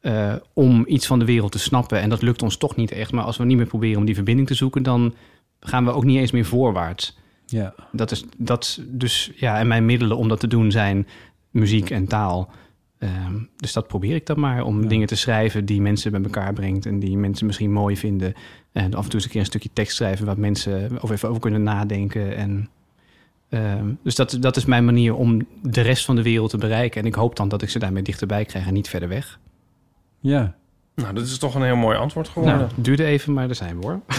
eh, 0.04 0.36
om 0.54 0.84
iets 0.88 1.08
van 1.08 1.20
de 1.20 1.26
wereld 1.26 1.51
te 1.51 1.60
snappen. 1.60 1.99
En 1.99 2.10
dat 2.10 2.22
lukt 2.22 2.41
ons 2.41 2.58
toch 2.58 2.76
niet 2.76 2.91
echt. 2.91 3.12
Maar 3.12 3.24
als 3.24 3.38
we 3.38 3.43
niet 3.43 3.58
meer 3.58 3.66
proberen 3.66 3.97
om 3.97 4.06
die 4.06 4.16
verbinding 4.16 4.47
te 4.47 4.54
zoeken... 4.54 4.84
dan 4.84 5.14
gaan 5.60 5.86
we 5.86 5.91
ook 5.91 6.04
niet 6.04 6.18
eens 6.18 6.32
meer 6.32 6.45
voorwaarts. 6.45 7.18
Ja. 7.45 7.74
Dat 7.91 8.12
is, 8.12 8.26
dat, 8.38 8.82
dus 8.88 9.32
ja, 9.36 9.60
en 9.60 9.68
mijn 9.68 9.86
middelen 9.86 10.18
om 10.18 10.28
dat 10.28 10.39
te 10.39 10.47
doen 10.47 10.72
zijn 10.72 11.08
muziek 11.51 11.89
en 11.89 12.08
taal. 12.08 12.49
Ehm, 12.97 13.36
dus 13.56 13.74
dat 13.74 13.88
probeer 13.88 14.16
ik 14.16 14.26
dan 14.26 14.39
maar, 14.39 14.64
om 14.64 14.88
dingen 14.88 15.08
te 15.08 15.16
schrijven 15.16 15.66
die 15.66 15.82
mensen 15.82 16.12
bij 16.12 16.22
elkaar 16.22 16.54
brengt 16.54 16.86
en 16.86 16.99
die 16.99 17.18
mensen 17.18 17.45
misschien 17.45 17.72
mooi 17.72 17.97
vinden. 17.97 18.34
En 18.72 18.93
af 18.93 19.04
en 19.04 19.10
toe 19.10 19.14
eens 19.14 19.24
een 19.24 19.30
keer 19.30 19.39
een 19.39 19.45
stukje 19.45 19.70
tekst 19.74 19.95
schrijven 19.95 20.26
waar 20.26 20.39
mensen 20.39 21.01
over 21.01 21.16
even 21.16 21.30
over 21.30 21.41
kunnen 21.41 21.64
nadenken. 21.64 22.36
En, 22.36 22.70
ehm, 23.49 23.93
dus 24.04 24.16
dat, 24.16 24.38
dat 24.39 24.56
is 24.56 24.66
mijn 24.66 24.86
manier 24.86 25.16
om 25.16 25.47
de 25.62 25.82
rest 25.82 26.06
van 26.06 26.16
de 26.16 26.24
wereld 26.24 26.49
te 26.49 26.58
bereiken. 26.58 27.01
En 27.01 27.08
ik 27.08 27.16
hoop 27.16 27.36
dan 27.36 27.49
dat 27.49 27.62
ik 27.62 27.70
ze 27.70 27.80
daarmee 27.80 28.04
dichterbij 28.04 28.45
krijg 28.45 28.68
en 28.68 28.74
niet 28.74 28.89
verder 28.89 29.10
weg. 29.10 29.39
Ja. 30.24 30.55
Nou, 30.95 31.13
dat 31.13 31.24
is 31.26 31.38
toch 31.38 31.55
een 31.55 31.63
heel 31.63 31.76
mooi 31.76 31.97
antwoord 31.97 32.28
geworden. 32.28 32.57
Nou, 32.57 32.71
het 32.76 32.86
duurde 32.86 33.03
even, 33.05 33.34
maar 33.34 33.45
daar 33.45 33.55
zijn 33.55 33.80
we 33.80 33.86
hoor. 33.86 33.99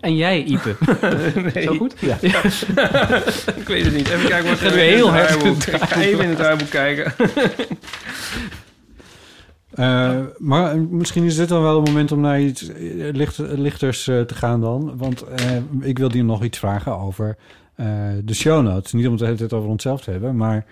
en 0.00 0.16
jij, 0.16 0.42
Ipe? 0.42 0.76
Nee. 1.54 1.64
Zo 1.64 1.74
goed? 1.74 1.94
Ja. 2.00 2.16
ik 3.60 3.66
weet 3.66 3.84
het 3.84 3.94
niet. 3.94 4.08
Even 4.08 4.28
kijken 4.28 4.50
wat 4.50 4.60
er 4.60 4.72
heel 4.72 5.12
het 5.12 5.30
hard 5.30 5.30
in 5.30 5.38
draaiboek. 5.38 5.64
het 5.64 5.82
Ik 5.82 5.88
ga 5.88 6.00
even 6.00 6.22
in 6.22 6.28
het 6.28 6.38
draaiboek 6.38 6.70
kijken. 6.70 7.12
Eh, 9.70 10.20
maar 10.38 10.78
misschien 10.78 11.24
is 11.24 11.36
dit 11.36 11.48
dan 11.48 11.62
wel 11.62 11.76
een 11.76 11.82
moment 11.82 12.12
om 12.12 12.20
naar 12.20 12.40
iets 12.40 12.68
eh, 12.68 13.12
licht, 13.12 13.38
lichters 13.38 14.08
eh, 14.08 14.20
te 14.20 14.34
gaan 14.34 14.60
dan. 14.60 14.96
Want 14.96 15.22
eh, 15.22 15.56
ik 15.80 15.98
wilde 15.98 16.16
je 16.16 16.24
nog 16.24 16.44
iets 16.44 16.58
vragen 16.58 16.98
over 16.98 17.36
eh, 17.74 17.86
de 18.24 18.34
show 18.34 18.62
notes. 18.62 18.92
Niet 18.92 19.04
om 19.04 19.10
het 19.10 19.20
de 19.20 19.24
hele 19.26 19.38
tijd 19.38 19.52
over 19.52 19.68
onszelf 19.68 20.02
te 20.02 20.10
hebben, 20.10 20.36
maar 20.36 20.66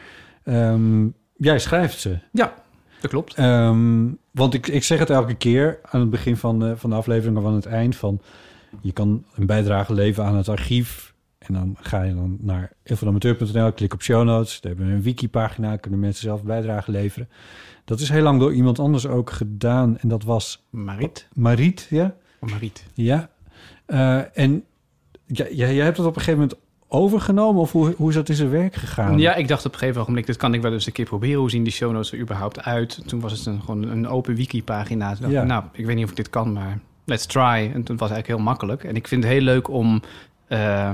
ehm, 0.44 1.06
jij 1.44 1.58
schrijft 1.58 2.00
ze. 2.00 2.18
Ja, 2.32 2.54
dat 3.00 3.10
klopt. 3.10 3.34
Ehm, 3.34 4.08
want 4.30 4.54
ik, 4.54 4.66
ik 4.66 4.84
zeg 4.84 4.98
het 4.98 5.10
elke 5.10 5.34
keer 5.34 5.78
aan 5.82 6.00
het 6.00 6.10
begin 6.10 6.36
van 6.36 6.58
de, 6.58 6.76
van 6.76 6.90
de 6.90 6.96
aflevering 6.96 7.38
of 7.38 7.44
aan 7.44 7.54
het 7.54 7.66
eind 7.66 7.96
van... 7.96 8.20
je 8.80 8.92
kan 8.92 9.24
een 9.34 9.46
bijdrage 9.46 9.94
leveren 9.94 10.28
aan 10.28 10.36
het 10.36 10.48
archief 10.48 11.14
En 11.38 11.54
dan 11.54 11.76
ga 11.80 12.02
je 12.02 12.14
dan 12.14 12.38
naar 12.40 12.72
eeuwvanamateur.nl, 12.82 13.72
klik 13.72 13.94
op 13.94 14.02
show 14.02 14.24
notes. 14.24 14.60
Daar 14.60 14.70
hebben 14.72 14.90
we 14.90 14.96
een 14.96 15.02
wiki-pagina, 15.02 15.76
kunnen 15.76 16.00
mensen 16.00 16.22
zelf 16.22 16.42
bijdrage 16.42 16.90
leveren. 16.90 17.28
Dat 17.84 18.00
is 18.00 18.08
heel 18.08 18.22
lang 18.22 18.40
door 18.40 18.52
iemand 18.52 18.78
anders 18.78 19.06
ook 19.06 19.30
gedaan. 19.30 19.98
En 19.98 20.08
dat 20.08 20.22
was... 20.22 20.66
Mariet? 20.70 21.28
Mariet, 21.34 21.86
ja. 21.90 22.14
Mariet. 22.40 22.84
Ja. 22.94 23.30
Eh, 23.86 24.38
en 24.38 24.64
jij, 25.26 25.54
jij 25.54 25.84
hebt 25.84 25.96
het 25.96 26.06
op 26.06 26.16
een 26.16 26.22
gegeven 26.22 26.40
moment 26.40 26.60
overgenomen? 26.92 27.60
Of 27.60 27.72
hoe, 27.72 27.94
hoe 27.96 28.08
is 28.08 28.14
dat 28.14 28.28
in 28.28 28.34
zijn 28.34 28.50
werk 28.50 28.74
gegaan? 28.74 29.18
Ja, 29.18 29.34
ik 29.34 29.48
dacht 29.48 29.66
op 29.66 29.72
een 29.72 29.78
gegeven 29.78 30.00
ogenblik, 30.00 30.26
dit 30.26 30.36
kan 30.36 30.54
ik 30.54 30.62
wel 30.62 30.72
eens 30.72 30.86
een 30.86 30.92
keer 30.92 31.04
proberen. 31.04 31.38
Hoe 31.40 31.50
zien 31.50 31.62
die 31.62 31.72
show 31.72 31.92
notes 31.92 32.12
er 32.12 32.18
überhaupt 32.18 32.62
uit? 32.62 33.02
Toen 33.06 33.20
was 33.20 33.32
het 33.32 33.46
een, 33.46 33.60
gewoon 33.60 33.82
een 33.82 34.08
open 34.08 34.34
wiki-pagina. 34.34 35.14
Toen 35.14 35.32
dacht. 35.32 35.46
Nou, 35.46 35.64
ik 35.72 35.86
weet 35.86 35.96
niet 35.96 36.04
of 36.04 36.10
ik 36.10 36.16
dit 36.16 36.30
kan, 36.30 36.52
maar 36.52 36.78
let's 37.04 37.26
try. 37.26 37.70
En 37.74 37.82
toen 37.82 37.96
was 37.96 38.08
het 38.08 38.16
eigenlijk 38.16 38.26
heel 38.26 38.38
makkelijk. 38.38 38.84
En 38.84 38.96
ik 38.96 39.08
vind 39.08 39.24
het 39.24 39.32
heel 39.32 39.42
leuk 39.42 39.68
om, 39.68 40.02
eh, 40.46 40.90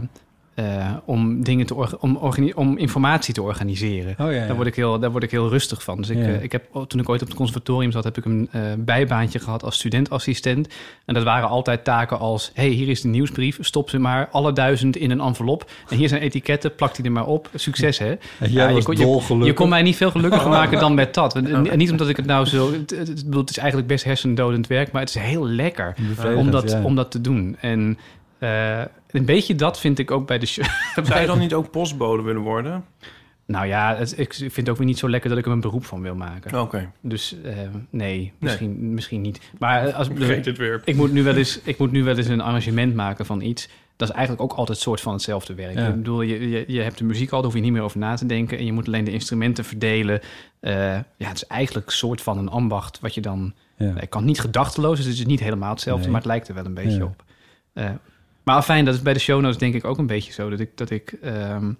eh, 0.58 0.90
om, 1.04 1.42
dingen 1.42 1.66
te 1.66 1.74
orga- 1.74 1.96
om, 2.00 2.16
organi- 2.16 2.52
om 2.54 2.78
informatie 2.78 3.34
te 3.34 3.42
organiseren. 3.42 4.14
Oh, 4.18 4.26
ja, 4.26 4.30
ja. 4.30 4.46
Daar, 4.46 4.54
word 4.54 4.66
ik 4.66 4.74
heel, 4.74 4.98
daar 4.98 5.10
word 5.10 5.22
ik 5.22 5.30
heel 5.30 5.48
rustig 5.48 5.82
van. 5.82 5.96
Dus 5.96 6.08
ik, 6.08 6.16
Ja. 6.16 6.22
eh, 6.22 6.42
ik 6.42 6.52
heb, 6.52 6.64
toen 6.86 7.00
ik 7.00 7.08
ooit 7.08 7.22
op 7.22 7.28
het 7.28 7.36
conservatorium 7.36 7.92
zat, 7.92 8.04
heb 8.04 8.16
ik 8.16 8.24
een 8.24 8.48
eh, 8.52 8.60
bijbaantje 8.78 9.38
gehad 9.38 9.64
als 9.64 9.74
studentassistent. 9.74 10.68
En 11.04 11.14
dat 11.14 11.22
waren 11.22 11.48
altijd 11.48 11.84
taken 11.84 12.18
als: 12.18 12.50
hey, 12.54 12.68
hier 12.68 12.88
is 12.88 13.00
de 13.00 13.08
nieuwsbrief, 13.08 13.58
stop 13.60 13.90
ze 13.90 13.98
maar 13.98 14.28
alle 14.32 14.52
duizend 14.52 14.96
in 14.96 15.10
een 15.10 15.20
envelop. 15.20 15.70
En 15.88 15.96
hier 15.96 16.08
zijn 16.08 16.22
etiketten, 16.22 16.74
plak 16.74 16.94
die 16.94 17.04
er 17.04 17.12
maar 17.12 17.26
op. 17.26 17.50
Succes, 17.54 17.98
hè? 17.98 18.14
Was 18.38 18.48
je, 18.50 18.82
kon, 18.82 19.38
je, 19.38 19.44
je 19.44 19.52
kon 19.52 19.68
mij 19.68 19.82
niet 19.82 19.96
veel 19.96 20.10
gelukkiger 20.10 20.50
maken 20.50 20.80
dan 20.80 20.94
met 20.94 21.14
dat. 21.14 21.34
En, 21.34 21.78
niet 21.78 21.90
omdat 21.90 22.08
ik 22.08 22.16
het 22.16 22.26
nou 22.26 22.46
zo... 22.46 22.72
Het, 22.72 23.50
is 23.50 23.58
eigenlijk 23.58 23.88
best 23.88 24.04
hersendodend 24.04 24.66
werk, 24.66 24.92
maar 24.92 25.00
het 25.00 25.10
is 25.10 25.22
heel 25.22 25.46
lekker 25.48 25.94
om 26.36 26.50
dat, 26.50 26.70
ja. 26.70 26.82
om 26.82 26.94
dat 26.94 27.10
te 27.10 27.20
doen. 27.20 27.56
En 27.60 27.98
eh, 28.38 28.80
een 29.10 29.24
beetje 29.24 29.54
dat 29.54 29.80
vind 29.80 29.98
ik 29.98 30.10
ook 30.10 30.26
bij 30.26 30.38
de 30.38 30.46
show. 30.46 30.64
Zou 31.06 31.20
je 31.20 31.26
dan 31.26 31.38
niet 31.38 31.54
ook 31.54 31.70
postbode 31.70 32.22
willen 32.22 32.42
worden? 32.42 32.84
Nou 33.46 33.66
ja, 33.66 33.96
het, 33.96 34.18
ik 34.18 34.34
vind 34.34 34.56
het 34.56 34.68
ook 34.68 34.76
weer 34.76 34.86
niet 34.86 34.98
zo 34.98 35.08
lekker 35.08 35.30
dat 35.30 35.38
ik 35.38 35.46
er 35.46 35.52
een 35.52 35.60
beroep 35.60 35.84
van 35.84 36.02
wil 36.02 36.14
maken. 36.14 36.60
Oké. 36.60 36.90
Dus 37.00 37.36
eh, 37.42 37.56
nee, 37.90 38.32
misschien, 38.38 38.94
misschien 38.94 39.20
niet. 39.20 39.40
Maar 39.58 39.86
eh, 39.86 39.94
als, 39.94 40.08
Vergeet 40.14 40.44
het 40.44 40.58
weer. 40.58 40.82
Ik 40.84 40.96
moet, 40.96 41.12
nu 41.12 41.22
wel 41.22 41.34
eens, 41.36 41.60
ik 41.62 41.78
moet 41.78 41.92
nu 41.92 42.04
wel 42.04 42.16
eens 42.16 42.26
een 42.26 42.40
arrangement 42.40 42.94
maken 42.94 43.26
van 43.26 43.40
iets. 43.40 43.68
Dat 43.96 44.08
is 44.08 44.14
eigenlijk 44.14 44.52
ook 44.52 44.58
altijd 44.58 44.78
soort 44.78 45.00
van 45.00 45.12
hetzelfde 45.12 45.54
werk. 45.54 45.74
Ja. 45.74 45.86
Ik 45.88 45.94
bedoel, 45.94 46.20
je, 46.22 46.48
je, 46.48 46.64
je 46.66 46.80
hebt 46.80 46.98
de 46.98 47.04
muziek 47.04 47.30
al, 47.30 47.36
daar 47.36 47.44
hoef 47.46 47.54
je 47.54 47.60
niet 47.60 47.72
meer 47.72 47.82
over 47.82 47.98
na 47.98 48.14
te 48.14 48.26
denken. 48.26 48.58
En 48.58 48.64
je 48.64 48.72
moet 48.72 48.86
alleen 48.86 49.04
de 49.04 49.12
instrumenten 49.12 49.64
verdelen. 49.64 50.20
Ja, 50.60 51.04
het 51.18 51.36
is 51.36 51.46
eigenlijk 51.46 51.86
een 51.86 51.92
soort 51.92 52.22
van 52.22 52.38
een 52.38 52.48
ambacht 52.48 53.00
wat 53.00 53.14
je 53.14 53.20
dan... 53.20 53.54
Ja. 53.76 54.00
Ik 54.00 54.10
kan 54.10 54.24
niet 54.24 54.40
gedachteloos, 54.40 54.96
dus 54.96 55.06
het 55.06 55.14
is 55.14 55.26
niet 55.26 55.40
helemaal 55.40 55.70
hetzelfde, 55.70 56.02
Nee. 56.02 56.10
maar 56.10 56.20
het 56.20 56.30
lijkt 56.30 56.48
er 56.48 56.54
wel 56.54 56.64
een 56.64 56.74
beetje 56.74 56.98
Ja. 56.98 57.04
op. 57.04 57.24
Eh, 57.72 57.90
maar 58.48 58.62
fijn, 58.62 58.84
dat 58.84 58.94
is 58.94 59.02
bij 59.02 59.12
de 59.12 59.18
show 59.18 59.40
notes 59.40 59.58
denk 59.58 59.74
ik 59.74 59.84
ook 59.84 59.98
een 59.98 60.06
beetje 60.06 60.32
zo. 60.32 60.50
Dat 60.50 60.60
ik, 60.60 60.70
dat 60.74 60.90
ik, 60.90 61.12
ehm, 61.22 61.72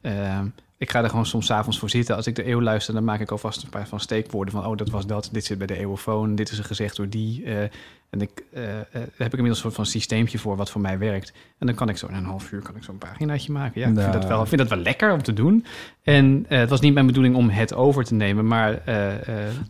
ehm, 0.00 0.46
ik 0.78 0.90
ga 0.90 1.02
er 1.02 1.08
gewoon 1.08 1.26
soms 1.26 1.52
avonds 1.52 1.78
voor 1.78 1.90
zitten. 1.90 2.16
Als 2.16 2.26
ik 2.26 2.34
de 2.34 2.48
eeuw 2.48 2.60
luister, 2.60 2.94
dan 2.94 3.04
maak 3.04 3.20
ik 3.20 3.30
alvast 3.30 3.62
een 3.62 3.68
paar 3.68 3.88
van 3.88 4.00
steekwoorden 4.00 4.54
van... 4.54 4.66
oh, 4.66 4.76
dat 4.76 4.90
was 4.90 5.06
dat, 5.06 5.28
dit 5.32 5.44
zit 5.44 5.58
bij 5.58 5.66
de 5.66 5.78
eeuwofoon, 5.78 6.34
dit 6.34 6.50
is 6.50 6.58
er 6.58 6.64
gezegd 6.64 6.96
door 6.96 7.08
die. 7.08 7.44
eh, 7.44 7.62
en 8.10 8.20
ik, 8.20 8.44
eh, 8.52 8.80
eh, 8.80 8.84
heb 8.92 9.02
ik 9.02 9.20
inmiddels 9.20 9.48
een 9.48 9.62
soort 9.62 9.74
van 9.74 9.86
systeempje 9.86 10.38
voor 10.38 10.56
wat 10.56 10.70
voor 10.70 10.80
mij 10.80 10.98
werkt. 10.98 11.32
En 11.58 11.66
dan 11.66 11.74
kan 11.74 11.88
ik 11.88 11.96
zo 11.96 12.06
in 12.06 12.14
een 12.14 12.24
half 12.24 12.52
uur 12.52 12.62
kan 12.62 12.76
ik 12.76 12.82
zo'n 12.82 12.98
paginaatje 12.98 13.52
maken. 13.52 13.80
Ja, 13.80 13.88
ik 13.88 13.98
vind, 13.98 14.12
dat 14.12 14.24
wel, 14.24 14.42
ik 14.42 14.48
vind 14.48 14.60
dat 14.60 14.70
wel 14.70 14.78
lekker 14.78 15.12
om 15.12 15.22
te 15.22 15.32
doen. 15.32 15.64
En 16.02 16.44
het 16.48 16.70
was 16.70 16.80
niet 16.80 16.94
mijn 16.94 17.06
bedoeling 17.06 17.34
om 17.34 17.48
het 17.48 17.74
over 17.74 18.04
te 18.04 18.14
nemen, 18.14 18.46
maar... 18.46 18.82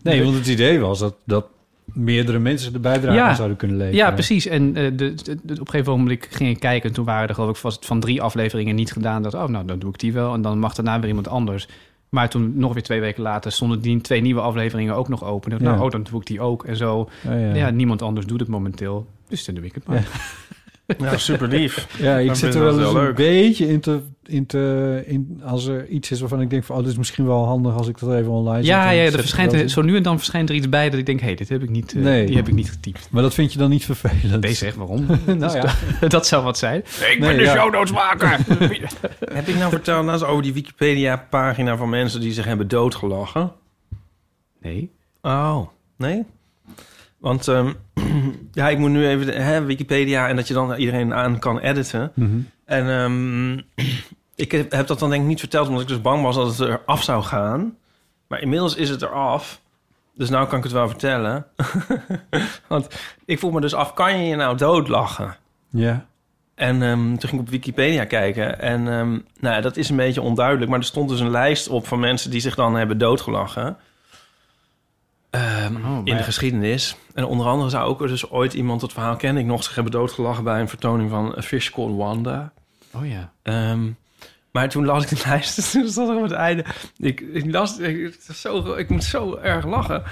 Nee, 0.01 0.23
want 0.23 0.35
het 0.35 0.47
idee 0.47 0.79
was 0.79 0.99
dat, 0.99 1.15
dat 1.25 1.45
meerdere 1.85 2.39
mensen 2.39 2.73
de 2.73 2.79
bijdrage 2.79 3.17
Ja. 3.17 3.33
zouden 3.35 3.57
kunnen 3.57 3.77
leveren. 3.77 3.97
Ja, 3.99 4.11
precies. 4.11 4.45
En 4.47 4.75
eh, 4.75 4.83
de, 4.83 5.13
de- 5.13 5.13
de- 5.43 5.53
op 5.53 5.59
een 5.59 5.67
gegeven 5.69 5.97
moment 5.99 6.27
ging 6.29 6.49
ik 6.49 6.59
kijken... 6.59 6.89
en 6.89 6.95
toen 6.95 7.05
waren 7.05 7.27
er 7.29 7.33
geloof 7.35 7.55
ik 7.57 7.63
was 7.63 7.75
het 7.75 7.85
van 7.85 7.99
drie 7.99 8.21
afleveringen 8.21 8.75
niet 8.75 8.91
gedaan. 8.91 9.23
Dat, 9.23 9.33
oh, 9.33 9.47
nou, 9.47 9.65
dan 9.65 9.79
doe 9.79 9.89
ik 9.89 9.99
die 9.99 10.13
wel. 10.13 10.33
En 10.33 10.41
dan 10.41 10.59
mag 10.59 10.73
daarna 10.73 10.99
weer 10.99 11.07
iemand 11.09 11.27
anders. 11.27 11.67
Maar 12.09 12.29
toen, 12.29 12.53
nog 12.55 12.73
weer 12.73 12.83
twee 12.83 12.99
weken 12.99 13.23
later... 13.23 13.51
stonden 13.51 13.81
die 13.81 14.01
twee 14.01 14.21
nieuwe 14.21 14.41
afleveringen 14.41 14.95
ook 14.95 15.07
nog 15.09 15.23
open. 15.23 15.51
Ja. 15.51 15.57
Nou, 15.63 15.81
oh, 15.81 15.89
dan 15.89 16.03
doe 16.11 16.19
ik 16.19 16.27
die 16.27 16.41
ook. 16.41 16.63
En 16.65 16.75
zo. 16.77 16.95
Oh, 16.97 17.09
ja. 17.23 17.53
ja. 17.55 17.69
niemand 17.69 18.01
anders 18.01 18.25
doet 18.25 18.39
het 18.39 18.49
momenteel. 18.49 19.07
Dus 19.29 19.45
dan 19.45 19.55
doe 19.55 19.65
ik 19.65 19.75
het 19.75 19.87
maar. 19.87 20.07
Nou, 20.97 21.17
super 21.17 21.47
lief. 21.47 21.97
Ja, 22.01 22.17
ik 22.17 22.27
Dan 22.27 22.35
zit 22.35 22.55
er 22.55 22.61
wel 22.63 22.79
eens 22.79 22.93
een 22.93 23.13
beetje 23.15 23.67
in 23.67 23.79
te, 23.79 23.99
in 24.27 24.45
te... 24.45 25.03
In, 25.05 25.41
als 25.45 25.65
er 25.65 25.87
iets 25.87 26.11
is 26.11 26.19
waarvan 26.19 26.41
ik 26.41 26.49
denk 26.49 26.63
van... 26.63 26.75
oh, 26.75 26.81
dit 26.81 26.91
is 26.91 26.97
misschien 26.97 27.25
wel 27.25 27.45
handig 27.45 27.75
als 27.77 27.87
ik 27.87 27.99
dat 27.99 28.13
even 28.13 28.31
online 28.31 28.57
zet. 28.57 28.65
Ja, 28.65 28.85
dan 28.85 28.95
ja, 28.95 29.03
zet 29.03 29.13
er 29.13 29.19
verschijnt, 29.19 29.53
er- 29.53 29.69
zo 29.69 29.81
nu 29.81 29.95
en 29.95 30.03
dan 30.03 30.17
verschijnt 30.17 30.49
er 30.49 30.55
iets 30.55 30.69
bij 30.69 30.89
dat 30.89 30.99
ik 30.99 31.05
denk... 31.05 31.19
hé, 31.19 31.25
hey, 31.25 31.35
dit 31.35 31.49
heb 31.49 31.63
ik 31.63 31.69
niet, 31.69 31.93
eh, 31.95 32.01
Nee. 32.01 32.25
die 32.25 32.35
heb 32.35 32.47
ik 32.47 32.53
niet 32.53 32.69
getypt. 32.69 33.07
Maar 33.11 33.21
dat 33.21 33.33
vind 33.33 33.53
je 33.53 33.59
dan 33.59 33.69
niet 33.69 33.85
vervelend? 33.85 34.41
Nee, 34.43 34.53
zeg, 34.53 34.75
waarom? 34.75 35.05
nou 35.25 35.37
Dus 35.39 35.53
ja. 35.53 35.61
dat, 35.99 36.11
dat 36.11 36.27
zou 36.27 36.43
wat 36.43 36.57
zijn. 36.57 36.79
Ik 36.79 36.99
Nee, 36.99 37.19
ben 37.19 37.37
de 37.37 37.43
ja. 37.43 37.55
show 37.55 37.73
notes 37.73 37.91
maker. 37.91 38.29
Heb 39.33 39.47
ik 39.47 39.55
nou 39.57 39.69
verteld 39.69 40.03
nou 40.05 40.13
eens 40.17 40.23
over 40.27 40.43
die 40.43 40.53
Wikipedia-pagina 40.53 41.77
van 41.77 41.89
mensen 41.89 42.19
die 42.21 42.33
zich 42.33 42.45
hebben 42.45 42.67
doodgelachen? 42.67 43.51
Nee. 44.61 44.91
Oh, 45.21 45.67
nee? 45.97 46.23
Want 47.17 47.47
ehm, 47.47 47.71
ja, 48.51 48.69
ik 48.69 48.77
moet 48.77 48.89
nu 48.89 49.07
even 49.07 49.25
de, 49.25 49.31
hè, 49.31 49.63
Wikipedia 49.65 50.27
en 50.27 50.35
dat 50.35 50.47
je 50.47 50.53
dan 50.53 50.73
iedereen 50.75 51.13
aan 51.13 51.39
kan 51.39 51.59
editen. 51.59 52.11
Mhm. 52.15 52.37
En 52.65 52.89
ehm, 52.89 53.85
ik 54.35 54.51
heb, 54.51 54.87
dat 54.87 54.99
dan 54.99 55.09
denk 55.09 55.21
ik 55.21 55.27
niet 55.27 55.39
verteld 55.39 55.67
omdat 55.67 55.81
ik 55.81 55.87
dus 55.87 56.01
bang 56.01 56.23
was 56.23 56.35
dat 56.35 56.47
het 56.47 56.59
er 56.59 56.81
af 56.85 57.03
zou 57.03 57.23
gaan. 57.23 57.77
Maar 58.27 58.41
inmiddels 58.41 58.75
is 58.75 58.89
het 58.89 59.01
er 59.01 59.13
af. 59.13 59.61
Dus 60.15 60.29
nou 60.29 60.47
kan 60.47 60.57
ik 60.57 60.63
het 60.63 60.73
wel 60.73 60.87
vertellen. 60.87 61.45
Want 62.67 62.87
ik 63.25 63.39
vroeg 63.39 63.53
me 63.53 63.61
dus 63.61 63.73
af, 63.73 63.93
kan 63.93 64.17
je 64.17 64.27
je 64.27 64.35
nou 64.35 64.57
doodlachen? 64.57 65.35
Ja. 65.69 66.05
En 66.55 66.81
ehm, 66.81 67.01
toen 67.01 67.29
ging 67.29 67.33
ik 67.33 67.39
op 67.39 67.49
Wikipedia 67.49 68.05
kijken. 68.05 68.59
En 68.59 68.87
ehm, 68.87 69.19
nou, 69.39 69.61
dat 69.61 69.77
is 69.77 69.89
een 69.89 69.95
beetje 69.95 70.21
onduidelijk. 70.21 70.69
Maar 70.69 70.79
er 70.79 70.85
stond 70.85 71.09
dus 71.09 71.19
een 71.19 71.31
lijst 71.31 71.67
op 71.67 71.87
van 71.87 71.99
mensen 71.99 72.31
die 72.31 72.41
zich 72.41 72.55
dan 72.55 72.75
hebben 72.75 72.97
doodgelachen. 72.97 73.77
Ehm, 75.33 75.73
maar 75.81 76.01
in 76.03 76.17
de 76.17 76.23
geschiedenis. 76.23 76.95
En 77.13 77.25
onder 77.25 77.45
andere 77.45 77.69
zou 77.69 77.89
ook 77.89 78.07
dus 78.07 78.29
ooit 78.29 78.53
iemand, 78.53 78.81
dat 78.81 78.93
verhaal 78.93 79.15
ken 79.15 79.37
ik 79.37 79.45
nog, 79.45 79.63
zich 79.63 79.75
hebben 79.75 79.91
doodgelachen 79.91 80.43
bij 80.43 80.59
een 80.59 80.69
vertoning 80.69 81.09
van 81.09 81.35
A 81.37 81.41
Fish 81.41 81.69
Called 81.69 81.95
Wanda. 81.95 82.53
Oh 82.91 83.07
ja. 83.07 83.33
Ehm, 83.43 83.91
maar 84.51 84.69
toen 84.69 84.85
las 84.85 85.03
ik 85.03 85.09
de 85.09 85.23
lijst, 85.29 85.55
dus 85.55 85.71
toen 85.71 85.87
stond 85.87 86.09
er 86.09 86.15
op 86.15 86.23
het 86.23 86.31
einde. 86.31 86.65
Ik, 86.97 87.19
ik 87.19 87.51
las, 87.51 87.77
ik, 87.77 88.19
zo, 88.33 88.73
ik 88.73 88.89
moet 88.89 89.03
zo 89.03 89.35
erg 89.35 89.65
lachen. 89.65 90.03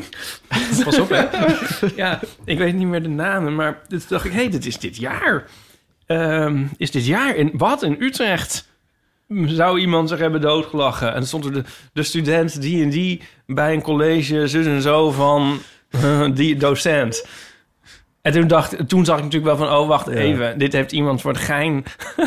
Pas 0.84 0.98
op, 0.98 1.08
hè? 1.08 1.26
ja, 2.02 2.20
ik 2.44 2.58
weet 2.58 2.74
niet 2.74 2.86
meer 2.86 3.02
de 3.02 3.08
namen, 3.08 3.54
maar 3.54 3.82
toen 3.88 4.00
dacht 4.08 4.24
ik, 4.24 4.32
hé, 4.32 4.38
hey, 4.38 4.50
dit 4.50 4.66
is 4.66 4.78
dit 4.78 4.96
jaar. 4.96 5.44
Ehm, 6.06 6.64
is 6.76 6.90
dit 6.90 7.06
jaar 7.06 7.36
in 7.36 7.50
wat 7.54 7.82
in 7.82 7.96
Utrecht? 7.98 8.71
Zou 9.46 9.78
iemand 9.80 10.08
zich 10.08 10.18
hebben 10.18 10.40
doodgelachen? 10.40 11.14
En 11.14 11.26
stond 11.26 11.44
er 11.44 11.52
de, 11.52 11.62
de 11.92 12.02
student 12.02 12.60
die 12.60 12.82
en 12.82 12.90
die 12.90 13.22
bij 13.46 13.72
een 13.74 13.82
college, 13.82 14.48
zus 14.48 14.66
en 14.66 14.82
zo 14.82 15.10
van 15.10 15.58
eh, 15.90 16.24
die 16.34 16.56
docent. 16.56 17.26
En 18.22 18.32
toen, 18.32 18.46
dacht, 18.46 18.88
toen 18.88 19.04
zag 19.04 19.16
ik 19.18 19.24
natuurlijk 19.24 19.56
wel 19.58 19.66
van, 19.68 19.78
oh, 19.78 19.88
wacht 19.88 20.06
Ja. 20.06 20.12
even. 20.12 20.58
Dit 20.58 20.72
heeft 20.72 20.92
iemand 20.92 21.20
voor 21.20 21.32
het 21.32 21.40
gein 21.40 21.84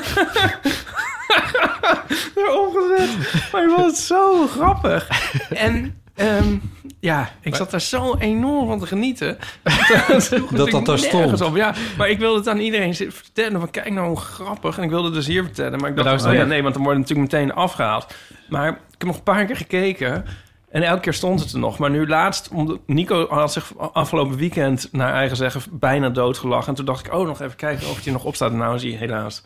erop 2.36 2.76
gezet. 2.76 3.10
Maar 3.52 3.86
het 3.86 3.98
zo 3.98 4.48
grappig. 4.48 5.08
En 5.50 6.02
ehm, 6.16 6.58
ja, 7.06 7.30
ik 7.42 7.56
zat 7.56 7.72
daar 7.72 7.82
zo 7.82 8.16
enorm 8.16 8.68
van 8.68 8.80
te 8.80 8.88
genieten. 8.88 9.38
dat 10.08 10.30
Dat 10.52 10.72
dat 10.72 10.86
daar 10.86 11.00
stond. 11.00 11.42
Op. 11.42 11.56
Ja, 11.56 11.74
maar 11.98 12.10
ik 12.10 12.20
wilde 12.20 12.38
het 12.38 12.48
aan 12.48 12.60
iedereen 12.60 12.96
zitten 12.96 13.18
vertellen. 13.18 13.60
Van 13.60 13.72
kijk 13.72 13.90
nou 13.90 14.08
hoe 14.08 14.18
grappig. 14.18 14.78
En 14.78 14.84
ik 14.84 14.90
wilde 14.90 15.06
het 15.06 15.14
dus 15.14 15.28
hier 15.28 15.44
vertellen. 15.44 15.80
Maar 15.80 15.90
ik 15.90 15.96
dacht, 15.96 16.08
Maar 16.08 16.18
nou 16.18 16.30
oh 16.30 16.36
ja, 16.36 16.46
nee, 16.46 16.62
want 16.62 16.74
dan 16.74 16.84
wordt 16.84 17.00
het 17.00 17.08
natuurlijk 17.10 17.34
meteen 17.34 17.54
afgehaald. 17.54 18.14
Maar 18.50 18.70
ik 18.70 18.76
heb 18.98 19.04
nog 19.04 19.16
een 19.16 19.24
paar 19.24 19.46
keer 19.46 19.58
gekeken. 19.58 20.26
En 20.70 20.84
elke 20.84 21.02
keer 21.02 21.14
stond 21.14 21.40
het 21.40 21.52
er 21.52 21.60
nog. 21.60 21.78
Maar 21.78 21.90
nu 21.90 22.08
laatst, 22.08 22.50
omdat 22.50 22.80
Nico 22.86 23.28
had 23.30 23.54
zich 23.54 23.78
afgelopen 23.78 24.38
weekend 24.38 24.90
naar 24.92 25.14
eigen 25.14 25.38
zeggen 25.38 25.62
bijna 25.72 26.10
doodgelachen. 26.10 26.68
En 26.68 26.76
toen 26.76 26.86
dacht 26.86 27.06
ik, 27.06 27.14
oh, 27.14 27.28
nog 27.28 27.42
even 27.42 27.56
kijken 27.56 27.88
of 27.88 27.96
het 27.96 28.04
hier 28.04 28.14
nog 28.14 28.24
op 28.24 28.36
staat. 28.36 28.52
En 28.52 28.58
nou 28.58 28.76
is 28.76 28.84
hij 28.84 28.92
helaas 28.92 29.44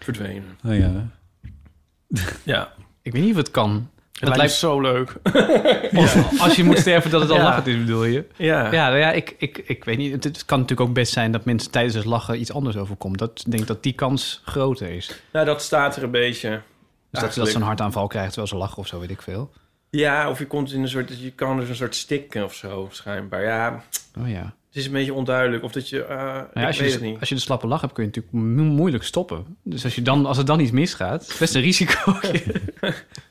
verdwenen. 0.00 0.58
Oh 0.66 0.76
ja. 0.76 0.90
Ja, 2.42 2.72
Ik 3.02 3.12
weet 3.12 3.22
niet 3.22 3.30
of 3.30 3.36
het 3.36 3.50
kan. 3.50 3.88
Het 4.28 4.36
lijkt, 4.36 4.52
zo 4.52 4.80
leuk. 4.80 5.14
Of 6.02 6.40
als 6.40 6.56
je 6.56 6.64
moet 6.64 6.78
sterven 6.78 7.10
dat 7.10 7.20
het 7.20 7.30
al 7.30 7.36
Ja. 7.36 7.42
lachend 7.42 7.66
is, 7.66 7.78
bedoel 7.78 8.04
je? 8.04 8.24
Ja, 8.36 8.72
Ja, 8.72 8.86
nou 8.88 8.98
ja 8.98 9.12
ik, 9.12 9.34
ik, 9.38 9.62
ik 9.66 9.84
weet 9.84 9.98
niet. 9.98 10.12
Het, 10.12 10.24
het 10.24 10.44
kan 10.44 10.58
natuurlijk 10.60 10.88
ook 10.88 10.94
best 10.94 11.12
zijn 11.12 11.32
dat 11.32 11.44
mensen 11.44 11.70
tijdens 11.70 11.94
het 11.94 12.04
lachen 12.04 12.40
iets 12.40 12.52
anders 12.52 12.76
overkomt. 12.76 13.18
Dat 13.18 13.42
ik 13.44 13.50
denk 13.52 13.66
dat 13.66 13.82
die 13.82 13.92
kans 13.92 14.40
groter 14.44 14.88
is. 14.90 15.20
nou 15.32 15.46
dat 15.46 15.62
staat 15.62 15.96
er 15.96 16.02
een 16.02 16.10
beetje. 16.10 16.48
Dus 17.10 17.20
dat, 17.20 17.34
dat 17.34 17.48
ze 17.48 17.56
een 17.56 17.62
hartaanval 17.62 18.06
krijgt 18.06 18.28
terwijl 18.28 18.48
ze 18.52 18.56
lachen 18.56 18.78
of 18.78 18.86
zo, 18.86 19.00
weet 19.00 19.10
ik 19.10 19.22
veel. 19.22 19.50
Ja, 19.90 20.30
of 20.30 20.38
je 20.38 20.46
komt 20.46 20.72
in 20.72 20.82
een 20.82 20.88
soort, 20.88 21.20
je 21.20 21.30
kan 21.30 21.56
dus 21.58 21.68
een 21.68 21.74
soort 21.74 21.94
stikken 21.94 22.44
of 22.44 22.54
zo, 22.54 22.88
schijnbaar. 22.92 23.42
Ja, 23.42 23.82
Oh 24.20 24.28
ja. 24.28 24.42
het 24.42 24.76
is 24.76 24.86
een 24.86 24.92
beetje 24.92 25.14
onduidelijk 25.14 25.62
of 25.64 25.72
dat 25.72 25.88
je, 25.88 26.04
Nou 26.08 26.40
ik 26.42 26.48
ja, 26.54 26.66
als, 26.66 26.76
je 26.76 26.82
weet 26.82 26.92
dus- 26.92 27.00
het 27.00 27.10
niet. 27.10 27.20
als 27.20 27.28
je 27.28 27.34
de 27.34 27.40
slappe 27.40 27.66
lach 27.66 27.80
hebt, 27.80 27.92
kun 27.92 28.02
je 28.04 28.08
natuurlijk 28.14 28.34
mo- 28.56 28.62
moeilijk 28.62 29.04
stoppen. 29.04 29.56
Dus 29.64 29.84
als, 29.84 29.94
je 29.94 30.02
dan, 30.02 30.26
als 30.26 30.38
er 30.38 30.44
dan 30.44 30.60
iets 30.60 30.70
misgaat, 30.70 31.22
is 31.28 31.36
best 31.38 31.54
een 31.54 31.60
risico. 31.60 32.12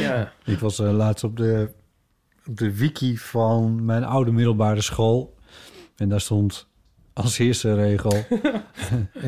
Ja. 0.00 0.32
Ik 0.44 0.58
was 0.58 0.78
eh, 0.78 0.92
laatst 0.92 1.24
op 1.24 1.36
de, 1.36 1.70
op 2.46 2.56
de 2.56 2.76
wiki 2.76 3.18
van 3.18 3.84
mijn 3.84 4.04
oude 4.04 4.32
middelbare 4.32 4.80
school. 4.80 5.34
En 5.96 6.08
daar 6.08 6.20
stond 6.20 6.66
als 7.12 7.38
eerste 7.38 7.74
regel... 7.74 8.12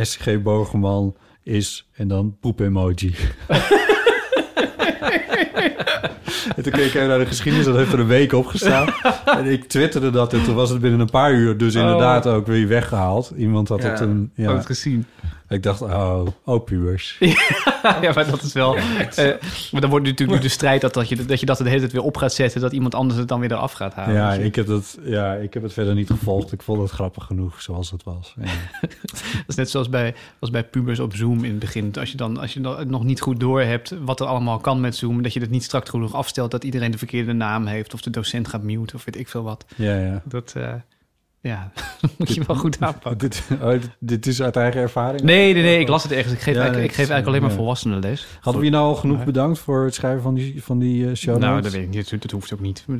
SG 0.01 0.43
Bogerman 0.43 1.16
is... 1.43 1.89
en 1.93 2.09
dan 2.09 2.37
poep-emoji. 2.41 3.14
en 6.57 6.62
toen 6.62 6.72
keek 6.72 6.84
ik 6.86 6.94
even 6.94 7.09
naar 7.09 7.18
de 7.18 7.26
geschiedenis, 7.26 7.66
dat 7.66 7.76
heeft 7.76 7.92
er 7.92 8.00
een 8.00 8.07
week 8.07 8.32
opgestaan. 8.32 8.88
en 9.38 9.46
ik 9.46 9.64
twitterde 9.64 10.11
dat 10.11 10.32
en 10.32 10.44
toen 10.44 10.55
was 10.55 10.70
het 10.70 10.80
binnen 10.80 11.00
een 11.00 11.11
paar 11.11 11.32
uur 11.32 11.57
dus 11.57 11.74
Oh. 11.74 11.80
inderdaad 11.80 12.26
ook 12.26 12.46
weer 12.46 12.68
weggehaald. 12.68 13.32
Iemand 13.36 13.68
had 13.68 13.82
Ja, 13.82 13.88
het 13.88 13.96
toen... 13.96 14.30
Ja, 14.34 14.46
had 14.46 14.57
het 14.57 14.66
gezien. 14.66 15.07
Ik 15.48 15.62
dacht, 15.62 15.82
oh, 15.82 16.26
oh 16.44 16.64
pubers. 16.64 17.16
ja, 18.03 18.12
maar 18.14 18.30
dat 18.30 18.42
is 18.42 18.53
wel... 18.53 18.76
eh, 18.76 19.24
maar 19.72 19.80
dan 19.80 19.90
wordt 19.90 20.07
natuurlijk 20.07 20.38
nu 20.38 20.44
de 20.44 20.53
strijd 20.53 20.80
dat, 20.80 20.94
dat, 20.94 21.09
je, 21.09 21.24
dat 21.24 21.40
je 21.40 21.46
dat 21.46 21.59
de 21.59 21.64
hele 21.68 21.80
tijd 21.80 21.92
weer 21.92 22.03
op 22.03 22.16
gaat 22.16 22.32
zetten... 22.32 22.61
dat 22.61 22.72
iemand 22.72 22.94
anders 22.94 23.18
het 23.18 23.28
dan 23.28 23.40
weer 23.40 23.53
eraf 23.53 23.72
gaat 23.72 23.94
halen. 23.94 24.14
Ja, 24.14 24.34
Dus 24.36 24.44
ik 24.44 24.55
heb, 24.55 24.66
dat, 24.66 24.98
ja, 25.05 25.34
ik 25.34 25.55
heb 25.55 25.62
het 25.62 25.72
verder 25.72 25.94
niet 25.94 26.07
gevolgd. 26.11 26.53
Ik 26.53 26.62
vond 26.62 26.80
het 26.82 26.90
grappig 26.90 27.24
genoeg 27.24 27.62
zoals 27.62 27.90
het 27.90 28.03
was. 28.03 28.34
Ja. 28.40 28.46
Dat 28.80 29.20
is 29.46 29.55
net 29.55 29.70
zoals 29.70 29.88
bij, 29.88 30.14
als 30.38 30.50
bij 30.50 30.64
pubers 30.64 30.98
op 31.00 31.14
Zoom 31.14 31.44
in 31.44 31.50
het 31.50 31.59
begin. 31.59 31.92
Als 31.98 32.11
je 32.11 32.16
dan 32.16 32.38
als 32.38 32.53
je 32.53 32.61
dan 32.61 32.88
nog 32.88 33.05
niet 33.05 33.20
goed 33.20 33.40
door 33.40 33.61
hebt 33.62 33.94
wat 34.05 34.20
er 34.20 34.26
allemaal 34.26 34.59
kan 34.59 34.80
met 34.80 34.96
Zoom... 34.96 35.22
dat 35.22 35.32
je 35.32 35.40
het 35.40 35.50
niet 35.50 35.64
strak 35.64 35.84
genoeg 35.93 36.14
afstelt... 36.14 36.51
dat 36.51 36.64
iedereen 36.64 36.90
de 36.90 36.99
verkeerde 36.99 37.32
naam 37.32 37.66
heeft... 37.66 37.95
of 37.95 38.01
de 38.01 38.11
docent 38.11 38.49
gaat 38.49 38.62
mute 38.62 38.97
of 38.97 39.05
weet 39.05 39.16
ik 39.16 39.28
veel 39.28 39.43
wat. 39.43 39.64
Ja, 39.76 39.99
ja. 39.99 40.22
Dat, 40.24 40.53
eh, 40.57 40.74
ja, 41.43 41.72
moet 42.18 42.34
je 42.34 42.43
wel 42.47 42.57
goed 42.57 42.80
aanpakken. 42.80 43.18
Dit, 43.30 43.43
oh, 43.62 43.68
dit, 43.70 43.90
dit 43.99 44.26
is 44.26 44.43
uit 44.43 44.57
eigen 44.57 44.80
ervaring? 44.80 45.22
Nee, 45.22 45.55
nee, 45.55 45.62
nee, 45.62 45.78
ik 45.78 45.88
las 45.88 46.03
het 46.03 46.12
ergens. 46.12 46.32
Ik 46.34 46.40
geef, 46.40 46.55
Ja, 46.55 46.61
eigenlijk, 46.61 46.90
ik 46.90 46.97
geef 46.97 47.09
eigenlijk 47.09 47.26
alleen 47.28 47.43
maar 47.43 47.51
volwassenen 47.59 47.99
les. 48.01 48.26
Hadden 48.40 48.61
we 48.62 48.66
je 48.68 48.72
nou 48.74 48.86
al 48.86 48.95
genoeg 48.95 49.24
bedankt 49.24 49.59
voor 49.59 49.84
het 49.84 49.95
schrijven 49.95 50.22
van 50.22 50.34
die, 50.34 50.62
van 50.62 50.78
die 50.78 51.07
eh, 51.09 51.14
show 51.14 51.38
Nou, 51.38 51.61
dat 51.62 51.72
weet 51.72 51.82
ik 51.82 51.88
niet. 51.88 52.22
Dat, 52.22 52.30
hoeft 52.30 52.53
ook 52.53 52.61
niet. 52.61 52.84
Doe- 52.86 52.97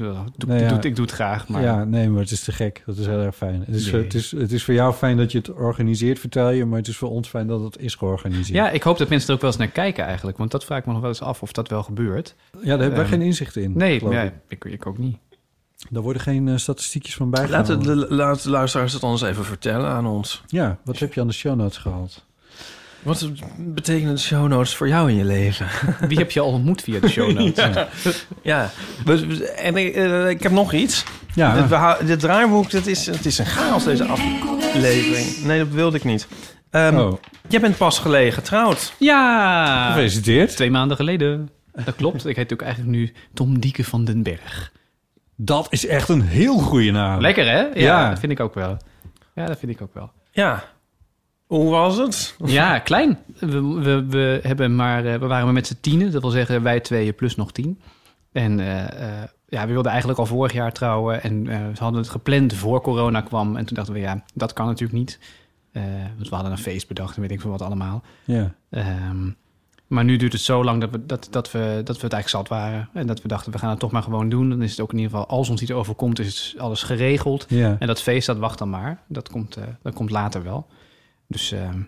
Nee, 0.47 0.61
ja. 0.63 0.69
doe- 0.69 0.81
ik 0.83 0.97
doe 0.97 1.05
het 1.05 1.15
graag, 1.15 1.49
maar... 1.49 1.63
Ja, 1.63 1.85
nee, 1.85 2.09
maar 2.09 2.21
het 2.21 2.31
is 2.31 2.41
te 2.45 2.53
gek. 2.53 2.83
Dat 2.87 2.97
is 2.97 3.07
heel 3.07 3.21
erg 3.21 3.37
fijn. 3.37 3.63
Het 3.67 3.75
is, 3.75 3.91
Nee. 3.91 4.03
het, 4.03 4.15
is, 4.15 4.31
het 4.31 4.53
is 4.53 4.65
voor 4.65 4.75
jou 4.75 4.93
fijn 4.95 5.17
dat 5.17 5.33
je 5.33 5.39
het 5.39 5.53
organiseert, 5.53 6.19
vertel 6.19 6.51
je. 6.51 6.65
Maar 6.65 6.79
het 6.79 6.89
is 6.89 6.97
voor 6.97 7.11
ons 7.11 7.29
fijn 7.29 7.47
dat 7.47 7.61
het 7.63 7.79
is 7.79 7.95
georganiseerd. 7.95 8.57
Ja, 8.59 8.71
ik 8.71 8.83
hoop 8.83 8.99
dat 8.99 9.09
mensen 9.09 9.29
er 9.29 9.35
ook 9.35 9.41
wel 9.41 9.51
eens 9.51 9.59
naar 9.59 9.69
kijken 9.69 10.05
eigenlijk. 10.05 10.39
Want 10.39 10.51
dat 10.51 10.65
vraag 10.65 10.79
ik 10.79 10.87
me 10.87 10.93
nog 10.93 11.01
wel 11.01 11.11
eens 11.11 11.23
af 11.23 11.43
of 11.43 11.53
dat 11.53 11.69
wel 11.69 11.83
gebeurt. 11.83 12.35
Ja, 12.53 12.59
daar 12.61 12.69
hebben 12.69 12.89
wij 12.91 13.01
Ehm, 13.01 13.09
geen 13.09 13.23
inzicht 13.23 13.57
in. 13.57 13.73
Nee, 13.77 14.01
ik. 14.01 14.33
ik, 14.49 14.65
ik 14.65 14.87
ook 14.87 14.99
niet. 14.99 15.17
Daar 15.91 16.03
worden 16.03 16.23
geen 16.23 16.49
eh, 16.49 16.57
statistiekjes 16.57 17.15
van 17.15 17.31
Laat 17.31 17.41
bijgehouden. 17.49 17.83
de, 17.99 18.07
de, 18.09 18.15
laat 18.15 18.43
de 18.43 18.51
luisteraars 18.51 18.93
het 18.93 19.03
ons 19.03 19.23
even 19.23 19.45
vertellen 19.45 19.91
aan 19.91 20.07
ons. 20.07 20.43
Ja, 20.47 20.79
wat 20.85 20.99
heb 20.99 21.15
je 21.15 21.21
aan 21.21 21.27
de 21.27 21.33
show 21.33 21.55
notes 21.57 21.77
gehaald? 21.77 22.25
Wat 23.03 23.29
betekenen 23.59 24.15
de 24.15 24.21
show 24.21 24.49
notes 24.49 24.77
voor 24.77 24.89
jou 24.89 25.11
in 25.11 25.17
je 25.17 25.25
leven? 25.25 25.67
Wie 26.09 26.19
heb 26.19 26.31
je 26.31 26.41
al 26.41 26.53
ontmoet 26.53 26.81
via 26.83 27.01
de 27.01 27.09
show 27.09 27.33
notes? 27.39 28.27
ja. 28.43 28.71
En 29.57 29.77
ik, 29.77 29.95
eh, 29.95 30.29
ik 30.29 30.43
heb 30.43 30.53
nog 30.53 30.73
iets. 30.73 31.05
Ja. 31.35 31.97
Dit 32.05 32.21
draaiboek, 32.21 32.71
dat 32.71 32.87
is, 32.87 33.07
het 33.07 33.27
is 33.27 33.39
een 33.39 33.47
chaos 33.47 33.85
deze 33.85 34.05
aflevering. 34.05 35.45
Nee, 35.45 35.59
dat 35.59 35.69
wilde 35.69 35.97
ik 35.97 36.05
niet. 36.05 36.27
Ehm, 36.71 36.97
Oh. 36.99 37.13
Jij 37.49 37.61
bent 37.61 37.77
pas 37.77 37.99
gelegen 37.99 38.33
getrouwd. 38.33 38.93
Ja! 38.99 39.87
Gefeliciteerd. 39.87 40.57
Twee 40.57 40.71
maanden 40.71 40.97
geleden. 40.97 41.51
Dat 41.85 41.95
klopt. 41.97 42.27
Ik 42.27 42.37
heet 42.37 42.53
ook 42.53 42.63
eigenlijk 42.63 42.93
nu 42.93 43.13
Tom 43.35 43.59
Dieke 43.61 43.85
van 43.85 44.05
den 44.05 44.23
Berg. 44.23 44.73
Dat 45.45 45.67
is 45.71 45.87
echt 45.87 46.09
een 46.09 46.23
heel 46.23 46.59
goede 46.59 46.91
naam. 46.91 47.21
Lekker, 47.21 47.47
hè? 47.47 47.59
Ja, 47.61 47.71
Ja. 47.75 48.09
dat 48.09 48.19
vind 48.19 48.33
ik 48.33 48.41
ook 48.41 48.55
wel. 48.55 48.77
Ja, 49.35 49.47
dat 49.47 49.59
vind 49.59 49.73
ik 49.73 49.81
ook 49.83 49.95
wel. 49.95 50.11
Ja. 50.31 50.65
Hoe 51.47 51.71
was 51.71 51.97
het? 51.97 52.35
Ja, 52.45 52.79
klein. 52.79 53.19
We, 53.39 53.63
we, 53.63 54.07
we, 54.09 54.41
hebben 54.43 54.77
maar, 54.77 55.05
eh, 55.05 55.13
we 55.19 55.27
waren 55.27 55.45
maar 55.45 55.53
met 55.55 55.67
z'n 55.67 55.77
tienen. 55.81 56.11
Dat 56.13 56.23
wil 56.23 56.31
zeggen, 56.31 56.63
wij 56.63 56.81
tweeën 56.81 57.15
plus 57.15 57.37
nog 57.37 57.53
tien. 57.53 57.81
En 58.33 58.61
eh, 58.61 58.83
eh, 59.23 59.29
ja, 59.49 59.67
we 59.67 59.73
wilden 59.73 59.91
eigenlijk 59.91 60.21
al 60.21 60.27
vorig 60.27 60.53
jaar 60.53 60.73
trouwen. 60.73 61.23
En 61.23 61.49
eh, 61.49 61.59
we 61.59 61.79
hadden 61.79 62.01
het 62.01 62.11
gepland 62.11 62.55
voor 62.55 62.81
corona 62.81 63.21
kwam. 63.21 63.57
En 63.57 63.65
toen 63.65 63.77
dachten 63.77 63.95
we, 63.95 64.01
ja, 64.01 64.23
dat 64.35 64.53
kan 64.53 64.67
natuurlijk 64.67 64.99
niet. 64.99 65.19
Eh, 65.73 65.83
want 66.17 66.29
we 66.29 66.35
hadden 66.35 66.53
een 66.53 66.59
feest 66.59 66.89
bedacht 66.89 67.15
en 67.17 67.21
weet 67.23 67.31
ik 67.31 67.41
veel 67.41 67.51
wat 67.51 67.63
allemaal. 67.63 68.03
Ja. 68.25 68.55
Ehm, 68.71 69.31
maar 69.93 70.05
nu 70.05 70.17
duurt 70.17 70.33
het 70.33 70.43
zo 70.43 70.65
lang 70.65 70.81
dat 70.81 70.91
we, 70.91 71.07
dat, 71.07 71.29
dat, 71.31 71.51
we, 71.51 71.81
dat 71.85 71.97
we 71.97 72.03
het 72.03 72.13
eigenlijk 72.13 72.29
zat 72.29 72.49
waren. 72.49 72.89
En 72.93 73.07
dat 73.07 73.23
we 73.23 73.29
dachten, 73.29 73.53
we 73.53 73.59
gaan 73.59 73.71
het 73.71 73.79
toch 73.79 73.91
maar 73.91 74.03
gewoon 74.03 74.29
doen. 74.29 74.49
Dan 74.49 74.63
is 74.63 74.71
het 74.71 74.81
ook 74.81 74.93
in 74.93 74.99
ieder 74.99 75.13
geval, 75.13 75.27
als 75.27 75.49
ons 75.49 75.63
iets 75.63 75.73
overkomt, 75.73 76.19
is 76.19 76.55
alles 76.59 76.83
geregeld. 76.83 77.47
Ja. 77.49 77.77
En 77.79 77.87
dat 77.87 78.03
feest, 78.03 78.27
dat 78.27 78.39
wacht 78.39 78.59
dan 78.59 78.71
maar. 78.71 79.03
Dat 79.07 79.29
komt, 79.29 79.57
eh, 79.57 79.65
dat 79.83 79.95
komt 79.95 80.11
later 80.11 80.43
wel. 80.43 80.67
Dus 81.27 81.53
ehm, 81.53 81.81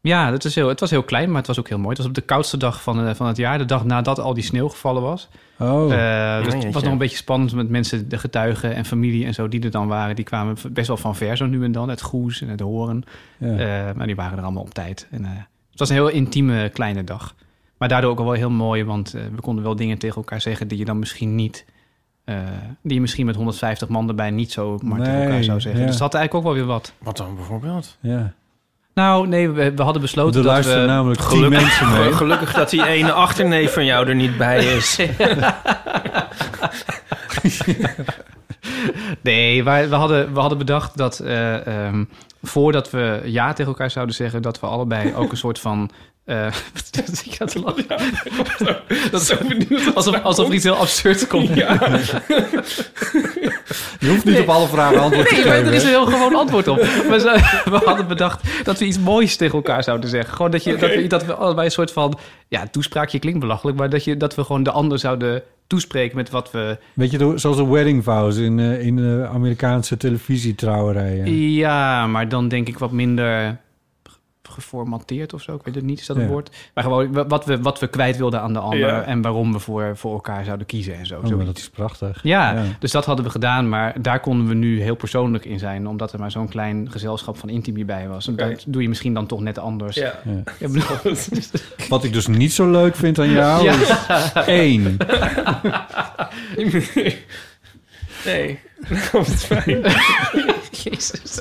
ja, 0.00 0.30
dat 0.30 0.44
is 0.44 0.54
heel, 0.54 0.68
het 0.68 0.80
was 0.80 0.90
heel 0.90 1.02
klein, 1.02 1.28
maar 1.28 1.38
het 1.38 1.46
was 1.46 1.58
ook 1.58 1.68
heel 1.68 1.78
mooi. 1.78 1.88
Het 1.88 1.98
was 1.98 2.06
op 2.06 2.14
de 2.14 2.20
koudste 2.20 2.56
dag 2.56 2.82
van, 2.82 3.06
eh, 3.06 3.14
van 3.14 3.26
het 3.26 3.36
jaar. 3.36 3.58
De 3.58 3.64
dag 3.64 3.84
nadat 3.84 4.18
al 4.18 4.34
die 4.34 4.44
sneeuw 4.44 4.68
gevallen 4.68 5.02
was. 5.02 5.28
Oh. 5.58 5.92
Eh, 5.92 6.44
dus 6.44 6.54
het 6.54 6.72
was 6.72 6.82
nog 6.82 6.92
een 6.92 6.98
beetje 6.98 7.16
spannend 7.16 7.52
met 7.52 7.68
mensen, 7.68 8.08
de 8.08 8.18
getuigen 8.18 8.74
en 8.74 8.84
familie 8.84 9.24
en 9.24 9.34
zo 9.34 9.48
die 9.48 9.62
er 9.62 9.70
dan 9.70 9.88
waren. 9.88 10.16
Die 10.16 10.24
kwamen 10.24 10.56
best 10.70 10.86
wel 10.86 10.96
van 10.96 11.16
ver 11.16 11.36
zo 11.36 11.46
nu 11.46 11.64
en 11.64 11.72
dan, 11.72 11.88
uit 11.88 12.02
Goes 12.02 12.40
en 12.40 12.48
uit 12.48 12.60
Horen. 12.60 13.04
Ja. 13.38 13.46
Eh, 13.46 13.94
maar 13.94 14.06
die 14.06 14.16
waren 14.16 14.38
er 14.38 14.44
allemaal 14.44 14.62
op 14.62 14.74
tijd. 14.74 15.06
En, 15.10 15.24
eh, 15.24 15.30
het 15.70 15.78
was 15.80 15.88
een 15.88 15.94
heel 15.94 16.08
intieme 16.08 16.68
kleine 16.68 17.04
dag. 17.04 17.34
Maar 17.82 17.90
daardoor 17.90 18.10
ook 18.10 18.18
wel 18.18 18.32
heel 18.32 18.50
mooi, 18.50 18.84
want 18.84 19.14
eh, 19.14 19.22
we 19.34 19.40
konden 19.40 19.64
wel 19.64 19.76
dingen 19.76 19.98
tegen 19.98 20.16
elkaar 20.16 20.40
zeggen 20.40 20.68
die 20.68 20.78
je 20.78 20.84
dan 20.84 20.98
misschien 20.98 21.34
niet... 21.34 21.64
eh, 22.24 22.36
die 22.82 22.94
je 22.94 23.00
misschien 23.00 23.26
met 23.26 23.34
150 23.36 23.88
man 23.88 24.08
erbij 24.08 24.30
niet 24.30 24.52
zo 24.52 24.78
maar 24.82 24.98
tegen 25.02 25.22
elkaar 25.22 25.44
zou 25.44 25.60
zeggen. 25.60 25.80
ja. 25.80 25.86
Dus 25.86 25.96
dat 25.96 26.12
had 26.12 26.14
eigenlijk 26.14 26.34
ook 26.46 26.52
wel 26.52 26.62
weer 26.62 26.72
wat. 26.72 26.92
Wat 26.98 27.16
dan 27.16 27.34
bijvoorbeeld? 27.34 27.96
Ja. 28.00 28.32
Nou, 28.94 29.28
nee, 29.28 29.48
we, 29.50 29.74
we 29.74 29.82
hadden 29.82 30.02
besloten 30.02 30.36
Er 30.36 30.42
dat 30.42 30.52
luisteren 30.52 30.80
we... 30.80 30.86
namelijk 30.88 31.20
tien 31.20 31.28
Gelukkig, 31.28 31.60
mensen 31.60 31.92
mee. 31.92 32.12
gelukkig 32.22 32.52
dat 32.54 32.70
die 32.70 32.86
ene 32.86 33.12
achterneef 33.12 33.72
van 33.72 33.84
jou 33.84 34.08
er 34.08 34.14
niet 34.14 34.36
bij 34.36 34.64
is. 34.64 34.98
Nee, 39.22 39.64
wij- 39.64 39.88
we 39.88 39.94
hadden, 39.94 40.32
we 40.34 40.40
hadden 40.40 40.58
bedacht 40.58 40.96
dat 40.96 41.18
eh, 41.18 41.66
ehm, 41.86 42.04
voordat 42.42 42.90
we 42.90 43.20
ja 43.24 43.52
tegen 43.52 43.66
elkaar 43.72 43.90
zouden 43.90 44.14
zeggen, 44.14 44.42
dat 44.42 44.60
we 44.60 44.66
allebei 44.66 45.14
ook 45.14 45.30
een 45.30 45.36
soort 45.36 45.58
van. 45.58 45.90
Eh 46.24 46.52
zit 46.92 47.34
je 47.34 47.40
aan 47.40 47.46
te 47.46 47.60
lachen? 47.60 47.86
Dat 49.10 49.20
is 49.20 49.26
zo 49.26 49.36
benieuwd. 49.48 49.94
Alsof, 49.94 50.22
alsof 50.22 50.48
er 50.48 50.54
iets 50.54 50.64
heel 50.64 50.76
absurds 50.76 51.26
komt. 51.26 51.48
Je 54.00 54.08
hoeft 54.08 54.24
niet 54.24 54.38
op 54.38 54.48
alle 54.48 54.68
vragen 54.68 55.00
antwoord 55.00 55.28
te 55.28 55.34
Nee, 55.34 55.42
geven. 55.42 55.62
maar 55.62 55.68
er 55.68 55.76
is 55.76 55.82
een 55.82 55.88
heel 55.88 56.06
gewoon 56.06 56.34
antwoord 56.34 56.68
op. 56.68 56.76
We, 56.76 57.40
we 57.70 57.80
hadden 57.84 58.06
bedacht 58.08 58.64
dat 58.64 58.78
we 58.78 58.84
iets 58.84 58.98
moois 58.98 59.36
tegen 59.36 59.54
elkaar 59.54 59.84
zouden 59.84 60.10
zeggen. 60.10 60.34
Gewoon 60.34 60.50
dat, 60.50 60.64
je, 60.64 60.76
dat, 60.76 60.94
we, 60.94 61.06
dat 61.06 61.24
we 61.24 61.34
allebei 61.34 61.66
een 61.66 61.72
soort 61.72 61.92
van... 61.92 62.18
Ja, 62.48 62.66
toespraakje 62.70 63.18
klinkt 63.18 63.40
belachelijk... 63.40 63.78
maar 63.78 63.90
dat, 63.90 64.04
je, 64.04 64.16
dat 64.16 64.34
we 64.34 64.44
gewoon 64.44 64.62
de 64.62 64.70
ander 64.70 64.98
zouden 64.98 65.42
toespreken 65.66 66.16
met 66.16 66.30
wat 66.30 66.50
we... 66.50 66.78
Weet 66.94 67.10
je, 67.10 67.32
zoals 67.36 67.56
de 67.56 67.66
wedding 67.66 68.04
vows 68.04 68.36
in, 68.36 68.58
eh, 68.58 68.86
in 68.86 68.96
de 68.96 69.28
Amerikaanse 69.32 69.96
televisietrouwerijen. 69.96 71.50
Ja, 71.50 72.06
maar 72.06 72.28
dan 72.28 72.48
denk 72.48 72.68
ik 72.68 72.78
wat 72.78 72.92
minder 72.92 73.60
geformateerd 74.52 75.32
of 75.34 75.42
zo. 75.42 75.54
Ik 75.54 75.60
weet 75.64 75.74
het 75.74 75.84
niet, 75.84 76.00
is 76.00 76.06
dat 76.06 76.16
een 76.16 76.22
Ja. 76.22 76.28
woord? 76.28 76.50
Maar 76.74 76.84
gewoon 76.84 77.28
wat 77.28 77.44
we, 77.44 77.60
wat 77.60 77.78
we 77.80 77.86
kwijt 77.86 78.16
wilden 78.16 78.40
aan 78.40 78.52
de 78.52 78.58
ander... 78.58 78.78
Ja. 78.78 79.02
en 79.02 79.22
waarom 79.22 79.52
we 79.52 79.58
voor, 79.58 79.96
voor 79.96 80.12
elkaar 80.12 80.44
zouden 80.44 80.66
kiezen 80.66 80.94
en 80.98 81.06
zo. 81.06 81.20
Oh, 81.24 81.44
dat 81.46 81.58
is 81.58 81.70
prachtig. 81.70 82.20
Ja, 82.22 82.62
dus 82.78 82.90
dat 82.90 83.04
hadden 83.04 83.24
we 83.24 83.30
gedaan, 83.30 83.68
maar 83.68 84.02
daar 84.02 84.20
konden 84.20 84.46
we 84.48 84.54
nu 84.54 84.82
heel 84.82 84.94
persoonlijk 84.94 85.44
in 85.44 85.58
zijn, 85.58 85.86
omdat 85.88 86.12
er 86.12 86.18
maar 86.18 86.30
zo'n 86.30 86.48
klein 86.48 86.90
gezelschap 86.90 87.36
van 87.38 87.48
Intimi 87.48 87.84
bij 87.84 88.08
was. 88.08 88.26
En 88.26 88.36
dat 88.36 88.64
doe 88.66 88.82
je 88.82 88.88
misschien 88.88 89.14
dan 89.14 89.26
toch 89.26 89.40
net 89.40 89.58
anders. 89.58 89.96
Ja. 89.96 90.14
Ja. 90.24 90.42
Ik 90.58 90.72
bedoel- 90.72 91.14
Wat 91.88 92.04
ik 92.04 92.12
dus 92.12 92.26
niet 92.26 92.52
zo 92.52 92.70
leuk 92.70 92.96
vind 92.96 93.18
aan 93.18 93.30
jou 93.30 93.64
Ja. 93.64 93.74
is 93.74 94.32
één. 94.46 94.96
Nee, 98.24 98.58
dat 99.12 99.26
is 99.26 99.44
fijn. 99.44 99.82
Jezus. 100.70 101.40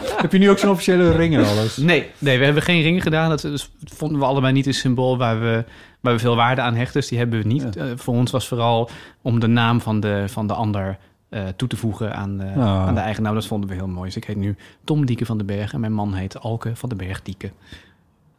Heb 0.22 0.32
je 0.32 0.38
nu 0.38 0.50
ook 0.50 0.58
zo'n 0.58 0.70
officiële 0.70 1.10
ring 1.10 1.34
en 1.36 1.44
alles? 1.44 1.76
Nee, 1.76 2.06
nee, 2.18 2.38
we 2.38 2.44
hebben 2.44 2.62
geen 2.62 2.82
ringen 2.82 3.02
gedaan. 3.02 3.28
Dat 3.28 3.68
vonden 3.84 4.18
we 4.18 4.24
allebei 4.24 4.52
niet 4.52 4.66
een 4.66 4.74
symbool 4.74 5.18
waar 5.18 5.40
we, 5.40 5.64
waar 6.00 6.12
we 6.12 6.18
veel 6.18 6.36
waarde 6.36 6.60
aan 6.60 6.74
hechten. 6.74 7.00
Dus 7.00 7.08
die 7.08 7.18
hebben 7.18 7.42
we 7.42 7.46
niet. 7.48 7.76
Eh, 7.76 7.84
voor 7.96 8.14
ons 8.14 8.30
was 8.30 8.48
vooral 8.48 8.90
om 9.22 9.40
de 9.40 9.46
naam 9.46 9.80
van 9.80 10.00
de, 10.00 10.24
van 10.26 10.46
de 10.46 10.54
ander 10.54 10.98
eh, 11.28 11.42
toe 11.56 11.68
te 11.68 11.76
voegen 11.76 12.14
aan 12.14 12.36
de, 12.38 12.44
Ah. 12.56 12.86
aan 12.86 12.94
de 12.94 13.00
eigen 13.00 13.22
naam. 13.22 13.34
Dat 13.34 13.46
vonden 13.46 13.68
we 13.68 13.74
heel 13.74 13.88
mooi. 13.88 14.06
Dus 14.06 14.16
ik 14.16 14.24
heet 14.24 14.36
nu 14.36 14.56
Tom 14.84 15.06
Dieke 15.06 15.26
van 15.26 15.36
den 15.36 15.46
Berg 15.46 15.72
en 15.72 15.80
mijn 15.80 15.92
man 15.92 16.14
heet 16.14 16.40
Alke 16.40 16.76
van 16.76 16.88
den 16.88 16.98
Berg 16.98 17.22
Dieke. 17.22 17.50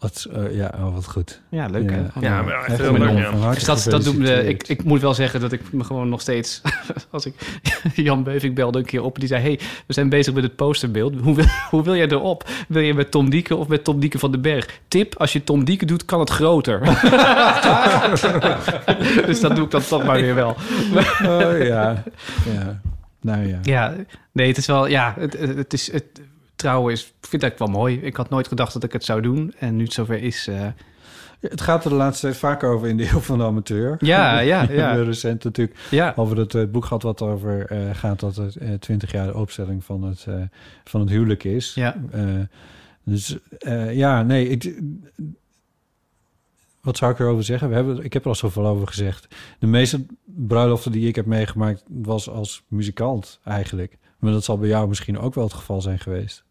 Wat, 0.03 0.27
eh, 0.33 0.55
ja, 0.55 0.73
oh, 0.75 0.93
wat 0.93 1.07
goed. 1.07 1.41
Ja, 1.49 1.65
leuk 1.65 1.89
hè? 1.89 1.97
Ja. 1.97 2.11
Ja, 2.19 2.41
maar 2.41 2.63
echt 2.65 2.77
heel 2.77 2.93
leuk. 2.97 3.17
ja. 3.17 3.53
Dus 3.53 3.63
dat, 3.63 3.85
dat 3.89 4.03
doet 4.03 4.17
me, 4.17 4.47
ik, 4.47 4.67
ik 4.67 4.83
moet 4.83 5.01
wel 5.01 5.13
zeggen 5.13 5.39
dat 5.39 5.51
ik 5.51 5.73
me 5.73 5.83
gewoon 5.83 6.09
nog 6.09 6.21
steeds... 6.21 6.61
Als 7.11 7.25
ik 7.25 7.61
Jan 7.95 8.23
Beuving 8.23 8.55
belde 8.55 8.79
een 8.79 8.85
keer 8.85 9.03
op... 9.03 9.13
en 9.13 9.19
die 9.19 9.29
zei... 9.29 9.41
hey, 9.41 9.59
we 9.87 9.93
zijn 9.93 10.09
bezig 10.09 10.33
met 10.33 10.43
het 10.43 10.55
posterbeeld. 10.55 11.15
Hoe 11.21 11.35
wil, 11.35 11.45
hoe 11.69 11.83
wil 11.83 11.95
jij 11.95 12.07
erop? 12.07 12.49
Wil 12.67 12.81
je 12.81 12.93
met 12.93 13.11
Tom 13.11 13.29
Dieke 13.29 13.55
of 13.55 13.67
met 13.67 13.83
Tom 13.83 13.99
Dieke 13.99 14.19
van 14.19 14.31
den 14.31 14.41
Berg? 14.41 14.79
Tip, 14.87 15.15
als 15.17 15.33
je 15.33 15.43
Tom 15.43 15.63
Dieke 15.63 15.85
doet, 15.85 16.05
kan 16.05 16.19
het 16.19 16.29
groter. 16.29 16.79
dus 19.25 19.41
dat 19.41 19.55
doe 19.55 19.65
ik 19.65 19.71
dan 19.71 19.81
toch 19.81 20.03
maar 20.03 20.21
weer 20.21 20.35
wel. 20.35 20.55
Oh 21.25 21.57
ja. 21.57 22.03
ja. 22.53 22.81
Nou 23.21 23.47
ja. 23.47 23.59
Ja, 23.61 23.95
nee, 24.31 24.47
het 24.47 24.57
is 24.57 24.65
wel... 24.65 24.87
Ja, 24.87 25.15
het, 25.17 25.39
het 25.39 25.55
het 25.55 25.73
is... 25.73 25.91
Het, 25.91 26.05
trouwen 26.63 26.93
is, 26.93 27.01
ik 27.01 27.07
vind 27.27 27.31
het 27.31 27.41
eigenlijk 27.43 27.71
wel 27.71 27.81
mooi. 27.81 27.99
Ik 28.01 28.15
had 28.15 28.29
nooit 28.29 28.47
gedacht 28.47 28.73
dat 28.73 28.83
ik 28.83 28.93
het 28.93 29.03
zou 29.03 29.21
doen. 29.21 29.53
En 29.59 29.75
nu 29.75 29.83
het 29.83 29.93
zover 29.93 30.21
is... 30.23 30.47
eh, 30.47 30.67
Het 31.39 31.61
gaat 31.61 31.83
er 31.83 31.89
de 31.89 31.95
laatste 31.95 32.25
tijd 32.25 32.37
vaak 32.37 32.63
over 32.63 32.87
in 32.87 32.97
de 32.97 33.05
heel 33.05 33.21
van 33.21 33.37
de 33.37 33.43
amateur. 33.43 33.97
Ja, 34.13 34.39
ja, 34.39 34.67
ja. 34.71 34.93
Recent 34.93 35.43
natuurlijk 35.43 35.79
ja. 35.91 36.13
over 36.15 36.37
het 36.37 36.55
eh, 36.55 36.63
boek 36.65 36.85
gehad 36.85 37.03
wat 37.03 37.21
over 37.21 37.65
eh, 37.65 37.77
gaat 37.95 38.19
dat 38.19 38.35
het 38.35 38.55
eh 38.55 38.73
20 38.73 39.11
jaar 39.11 39.27
de 39.27 39.35
opstelling 39.37 39.83
van 39.83 40.03
het, 40.03 40.27
van 40.83 40.99
het 41.01 41.09
huwelijk 41.09 41.43
is. 41.43 41.73
Ja. 41.73 41.95
Dus 43.05 43.37
ja, 43.91 44.21
nee, 44.23 44.47
ik, 44.47 44.81
wat 46.81 46.97
zou 46.97 47.11
ik 47.11 47.19
erover 47.19 47.43
zeggen? 47.43 47.69
We 47.69 47.75
hebben, 47.75 48.03
ik 48.03 48.13
heb 48.13 48.23
er 48.23 48.29
al 48.29 48.35
zoveel 48.35 48.65
over 48.65 48.87
gezegd. 48.87 49.27
De 49.59 49.67
meeste 49.67 50.05
bruiloften 50.25 50.91
die 50.91 51.07
ik 51.07 51.15
heb 51.15 51.25
meegemaakt 51.25 51.83
was 51.87 52.29
als 52.29 52.63
muzikant 52.67 53.39
eigenlijk. 53.43 53.97
Maar 54.23 54.31
dat 54.31 54.43
zal 54.43 54.57
bij 54.57 54.69
jou 54.69 54.87
misschien 54.87 55.19
ook 55.19 55.33
wel 55.33 55.43
het 55.43 55.53
geval 55.53 55.81
zijn 55.81 55.99
geweest. 55.99 56.43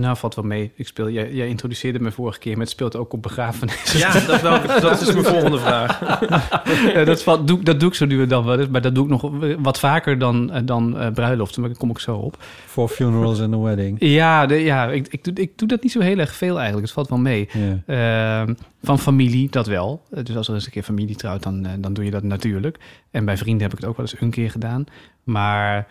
Nou, 0.00 0.16
valt 0.16 0.34
wel 0.34 0.44
mee. 0.44 0.72
Ik 0.74 0.86
speel, 0.86 1.10
jij, 1.10 1.32
jij 1.32 1.48
introduceerde 1.48 2.00
me 2.00 2.10
vorige 2.10 2.38
keer, 2.38 2.52
maar 2.52 2.60
het 2.60 2.70
speelt 2.70 2.96
ook 2.96 3.12
op 3.12 3.22
begrafenissen. 3.22 3.98
Ja, 3.98 4.12
dat, 4.12 4.40
wel, 4.40 4.60
dat 4.80 5.00
is 5.00 5.12
mijn 5.12 5.24
volgende 5.24 5.58
vraag. 5.58 6.00
Ja, 6.94 7.04
dat, 7.04 7.22
valt, 7.22 7.46
doe, 7.46 7.62
dat 7.62 7.80
doe 7.80 7.88
ik 7.88 7.94
zo 7.94 8.06
nu 8.06 8.22
en 8.22 8.28
dan 8.28 8.44
wel 8.44 8.58
eens, 8.58 8.68
maar 8.68 8.80
dat 8.80 8.94
doe 8.94 9.04
ik 9.04 9.10
nog 9.10 9.30
wat 9.58 9.78
vaker 9.78 10.18
dan, 10.18 10.52
eh, 10.52 10.60
dan 10.64 10.98
eh, 10.98 11.12
bruiloften, 11.12 11.60
maar 11.60 11.70
daar 11.70 11.78
kom 11.78 11.90
ik 11.90 11.98
zo 11.98 12.16
op. 12.16 12.36
For 12.66 12.88
funerals 12.88 13.40
and 13.40 13.54
a 13.54 13.58
wedding. 13.58 13.96
Ja, 14.00 14.46
de, 14.46 14.54
ja 14.54 14.90
ik, 14.90 15.08
ik, 15.08 15.24
doe, 15.24 15.34
ik 15.34 15.58
doe 15.58 15.68
dat 15.68 15.82
niet 15.82 15.92
zo 15.92 16.00
heel 16.00 16.18
erg 16.18 16.34
veel 16.34 16.56
eigenlijk. 16.56 16.84
Het 16.86 16.94
valt 16.94 17.08
wel 17.08 17.18
mee. 17.18 17.48
Ehm, 17.86 18.54
van 18.82 18.98
familie, 18.98 19.50
dat 19.50 19.66
wel. 19.66 20.02
Eh, 20.10 20.24
Dus 20.24 20.36
als 20.36 20.48
er 20.48 20.54
eens 20.54 20.64
een 20.66 20.72
keer 20.72 20.82
familie 20.82 21.16
trouwt, 21.16 21.42
dan, 21.42 21.66
dan 21.78 21.92
doe 21.92 22.04
je 22.04 22.10
dat 22.10 22.22
natuurlijk. 22.22 22.78
En 23.10 23.24
bij 23.24 23.36
vrienden 23.36 23.62
heb 23.62 23.72
ik 23.72 23.78
het 23.78 23.88
ook 23.88 23.96
wel 23.96 24.06
eens 24.06 24.20
een 24.20 24.30
keer 24.30 24.50
gedaan. 24.50 24.84
Maar 25.24 25.86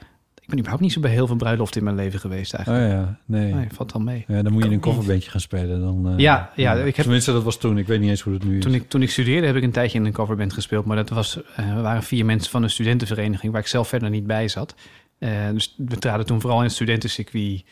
ben 0.51 0.59
überhaupt 0.59 0.81
niet 0.83 0.93
zo 0.93 0.99
bij 0.99 1.11
heel 1.11 1.27
veel 1.27 1.35
bruiloften 1.35 1.77
in 1.79 1.83
mijn 1.83 1.95
leven 1.95 2.19
geweest 2.19 2.53
Oh 2.53 2.59
eigenlijk. 2.59 2.91
ja, 2.93 3.19
nee. 3.25 3.53
Nee, 3.53 3.67
valt 3.71 3.91
wel 3.93 4.01
mee. 4.01 4.23
Ja, 4.27 4.41
dan 4.41 4.51
moet 4.51 4.61
je 4.61 4.67
in 4.67 4.73
een 4.75 4.79
kofferbeentje 4.81 5.29
gaan 5.29 5.39
spelen. 5.39 5.79
Dan, 5.81 6.07
eh, 6.09 6.17
Ja, 6.17 6.51
ja, 6.55 6.73
ik 6.73 6.95
heb- 6.95 7.03
Tenminste, 7.05 7.31
dat 7.31 7.43
was 7.43 7.57
toen. 7.57 7.77
Ik 7.77 7.87
weet 7.87 7.99
niet 7.99 8.09
eens 8.09 8.21
hoe 8.21 8.33
het 8.33 8.43
nu 8.43 8.57
is. 8.57 8.63
Toen 8.63 8.73
ik, 8.73 8.89
toen 8.89 9.01
ik 9.01 9.09
studeerde 9.09 9.47
heb 9.47 9.55
ik 9.55 9.63
een 9.63 9.71
tijdje 9.71 9.97
in 9.99 10.05
een 10.05 10.11
coverband 10.13 10.53
gespeeld. 10.53 10.85
Maar 10.85 10.95
dat 10.95 11.09
was, 11.09 11.41
eh, 11.55 11.75
we 11.75 11.81
waren 11.81 12.03
vier 12.03 12.25
mensen 12.25 12.51
van 12.51 12.63
een 12.63 12.69
studentenvereniging... 12.69 13.51
waar 13.51 13.61
ik 13.61 13.67
zelf 13.67 13.87
verder 13.87 14.09
niet 14.09 14.27
bij 14.27 14.47
zat. 14.47 14.75
Eh, 15.17 15.49
dus 15.53 15.75
we 15.77 15.97
traden 15.97 16.25
toen 16.25 16.41
vooral 16.41 16.57
in 16.59 16.65
het 16.65 16.73
studentencircuit 16.73 17.63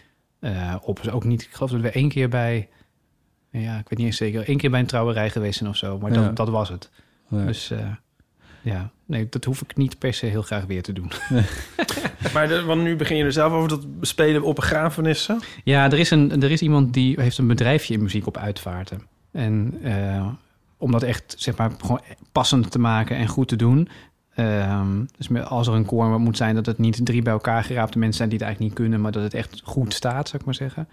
op. 0.82 1.00
Dus 1.04 1.12
ook 1.12 1.24
niet, 1.24 1.42
ik 1.42 1.50
geloof 1.52 1.72
dat 1.72 1.82
we 1.82 1.90
één 1.92 2.10
keer 2.10 2.30
bij... 2.30 2.70
Ja, 3.52 3.78
ik 3.80 3.90
weet 3.90 3.98
niet 3.98 4.08
eens 4.08 4.18
zeker. 4.18 4.48
één 4.48 4.58
keer 4.58 4.70
bij 4.70 4.80
een 4.80 4.86
trouwerij 4.86 5.30
geweest 5.30 5.58
zijn 5.58 5.70
of 5.70 5.76
zo. 5.76 5.98
Maar 5.98 6.14
Ja. 6.14 6.22
dat, 6.24 6.36
dat 6.36 6.50
was 6.50 6.70
het. 6.70 6.90
Dus 7.30 7.72
ja, 8.62 8.90
nee, 9.06 9.28
dat 9.30 9.44
hoef 9.44 9.62
ik 9.62 9.78
niet 9.78 10.00
per 10.00 10.14
se 10.14 10.26
heel 10.26 10.42
graag 10.42 10.66
weer 10.66 10.82
te 10.84 10.94
doen. 10.94 11.12
Maar 12.34 12.66
want 12.66 12.82
nu 12.82 12.96
begin 12.96 13.18
je 13.18 13.24
er 13.24 13.32
zelf 13.32 13.54
over 13.54 13.70
dat 13.70 13.86
spelen 14.02 14.42
op 14.42 14.56
begrafenissen. 14.56 15.40
Ja, 15.64 15.92
er 15.92 16.00
is, 16.00 16.12
een, 16.12 16.42
er 16.42 16.52
is 16.52 16.62
iemand 16.62 16.94
die 16.94 17.22
heeft 17.22 17.38
een 17.38 17.48
bedrijfje 17.48 17.94
in 17.94 18.02
muziek 18.02 18.28
op 18.28 18.38
uitvaarten. 18.38 19.02
En 19.32 19.80
eh, 19.84 20.28
om 20.78 20.92
dat 20.92 21.04
echt 21.04 21.36
zeg 21.38 21.58
maar 21.58 21.72
gewoon 21.80 22.02
passend 22.32 22.72
te 22.72 22.80
maken 22.80 23.18
en 23.18 23.28
goed 23.28 23.48
te 23.48 23.56
doen. 23.56 23.90
ehm, 24.36 25.06
dus 25.18 25.44
als 25.44 25.68
er 25.68 25.74
een 25.74 25.86
koor 25.86 26.20
moet 26.20 26.38
zijn, 26.38 26.56
dat 26.56 26.66
het 26.66 26.78
niet 26.78 27.06
drie 27.06 27.22
bij 27.22 27.34
elkaar 27.34 27.64
geraapte 27.64 27.98
mensen 27.98 28.18
zijn 28.18 28.30
die 28.30 28.38
het 28.38 28.48
eigenlijk 28.48 28.76
niet 28.76 28.86
kunnen, 28.86 29.02
maar 29.02 29.12
dat 29.12 29.24
het 29.24 29.34
echt 29.34 29.62
goed 29.64 29.94
staat, 29.94 30.28
zou 30.28 30.40
ik 30.40 30.46
maar 30.46 30.56
zeggen. 30.56 30.88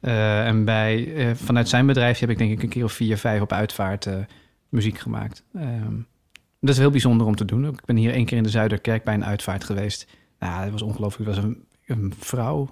Eh, 0.00 0.46
en 0.46 0.64
bij, 0.64 1.14
eh, 1.14 1.34
vanuit 1.34 1.68
zijn 1.68 1.86
bedrijf 1.86 2.18
heb 2.18 2.30
ik 2.30 2.38
denk 2.38 2.50
ik 2.50 2.62
een 2.62 2.68
keer 2.68 2.84
of 2.84 2.92
vier, 2.92 3.16
vijf 3.16 3.40
op 3.40 3.52
uitvaart 3.52 4.08
muziek 4.68 4.98
gemaakt. 4.98 5.42
Ehm, 5.54 5.94
dat 6.60 6.70
is 6.70 6.78
heel 6.78 6.90
bijzonder 6.90 7.26
om 7.26 7.36
te 7.36 7.44
doen. 7.44 7.64
Ik 7.68 7.84
ben 7.84 7.96
hier 7.96 8.12
één 8.12 8.24
keer 8.24 8.36
in 8.36 8.42
de 8.42 8.48
Zuiderkerk 8.48 9.04
bij 9.04 9.14
een 9.14 9.24
uitvaart 9.24 9.64
geweest. 9.64 10.06
Nou, 10.48 10.62
dat 10.62 10.72
was 10.72 10.82
ongelooflijk. 10.82 11.26
Het 11.30 11.36
was 11.36 11.44
een, 11.44 11.64
een 11.86 12.12
vrouw, 12.18 12.70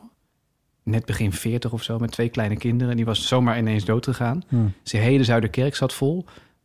net 0.82 1.04
begin 1.04 1.32
40 1.32 1.72
of 1.72 1.82
zo, 1.82 1.98
met 1.98 2.10
twee 2.10 2.28
kleine 2.28 2.56
kinderen. 2.56 2.90
En 2.90 2.96
die 2.96 3.04
was 3.06 3.28
zomaar 3.28 3.58
ineens 3.58 3.84
dood 3.84 4.04
gegaan. 4.04 4.42
Hmm. 4.48 4.72
De 4.82 4.98
hele 4.98 5.24
Zuiderkerk 5.24 5.74
zat 5.74 5.92
vol. 5.92 6.24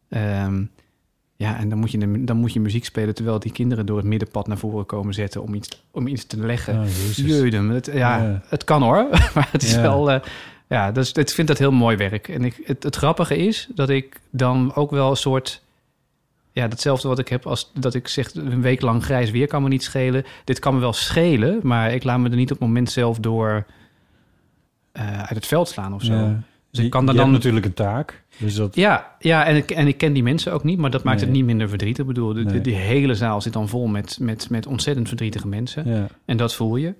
Ehm, 0.10 0.64
ja, 1.36 1.58
en 1.58 1.70
dan 1.70 1.78
moet, 1.78 1.92
je, 1.92 2.24
dan 2.24 2.38
moet 2.38 2.54
je 2.54 2.60
muziek 2.60 2.86
spelen 2.86 3.16
terwijl 3.16 3.40
die 3.40 3.52
kinderen 3.52 3.86
door 3.86 3.98
het 3.98 4.06
middenpad 4.06 4.48
naar 4.48 4.58
voren 4.58 4.86
komen 4.86 5.14
zetten 5.14 5.42
om 5.42 5.54
iets, 5.54 5.84
om 5.92 6.08
iets 6.08 6.26
te 6.26 6.38
leggen. 6.38 6.80
Oh. 6.80 6.88
Jeudem, 7.16 7.70
het, 7.70 7.86
ja, 7.86 8.18
Ja. 8.24 8.42
het 8.48 8.64
kan 8.64 8.82
hoor, 8.82 9.08
maar 9.36 9.50
het 9.52 9.64
is 9.64 9.74
Ja. 9.74 9.82
wel... 9.82 10.12
eh, 10.12 10.20
ja, 10.70 10.92
dus 10.92 11.12
ik 11.12 11.30
vind 11.30 11.48
dat 11.48 11.58
heel 11.58 11.72
mooi 11.72 11.98
werk. 11.98 12.28
En 12.28 12.44
ik, 12.44 12.62
het, 12.64 12.84
het 12.84 12.96
grappige 12.96 13.38
is 13.38 13.70
dat 13.76 13.90
ik 13.90 14.20
dan 14.30 14.76
ook 14.76 14.92
wel 14.92 15.10
een 15.10 15.16
soort... 15.18 15.64
Ja, 16.56 16.68
datzelfde 16.68 17.08
wat 17.08 17.20
ik 17.20 17.28
heb 17.28 17.46
als 17.46 17.72
dat 17.74 17.94
ik 17.94 18.08
zeg... 18.08 18.34
een 18.36 18.62
week 18.62 18.82
lang 18.82 19.04
grijs 19.04 19.32
weer 19.32 19.48
kan 19.48 19.64
me 19.64 19.70
niet 19.70 19.84
schelen. 19.84 20.24
Dit 20.44 20.60
kan 20.60 20.74
me 20.74 20.80
wel 20.80 20.94
schelen, 20.94 21.60
maar 21.64 21.94
ik 21.94 22.04
laat 22.04 22.20
me 22.20 22.30
er 22.30 22.36
niet 22.36 22.52
op 22.52 22.60
het 22.60 22.68
moment 22.68 22.92
zelf 22.92 23.20
door... 23.20 23.66
eh, 24.92 25.20
uit 25.20 25.30
het 25.36 25.46
veld 25.46 25.68
slaan 25.68 25.94
of 25.94 26.04
zo. 26.04 26.14
Ja. 26.14 26.44
Dus 26.72 26.84
ik 26.84 26.90
kan 26.92 27.06
hebt 27.06 27.18
dan 27.18 27.32
natuurlijk 27.32 27.66
een 27.66 27.74
taak. 27.74 28.24
Dus 28.38 28.56
dat, 28.56 28.76
ja, 28.76 29.16
ja 29.20 29.46
en, 29.46 29.56
ik, 29.56 29.72
en 29.72 29.88
ik 29.88 29.98
ken 29.98 30.14
die 30.14 30.24
mensen 30.24 30.54
ook 30.54 30.64
niet, 30.64 30.78
maar 30.80 30.90
dat 30.90 31.04
maakt 31.04 31.18
Nee. 31.18 31.26
het 31.26 31.36
niet 31.36 31.46
minder 31.46 31.70
verdrietig. 31.70 32.02
Ik 32.02 32.08
bedoel, 32.08 32.34
de, 32.34 32.44
de- 32.44 32.52
Nee. 32.52 32.62
die 32.62 32.76
hele 32.76 33.16
zaal 33.16 33.42
zit 33.42 33.54
dan 33.54 33.68
vol 33.70 33.88
met, 33.88 34.18
met, 34.22 34.50
met 34.50 34.68
ontzettend 34.68 35.08
verdrietige 35.08 35.48
mensen. 35.48 35.88
ja. 35.90 36.08
En 36.26 36.38
dat 36.38 36.54
voel 36.56 36.76
je. 36.76 36.94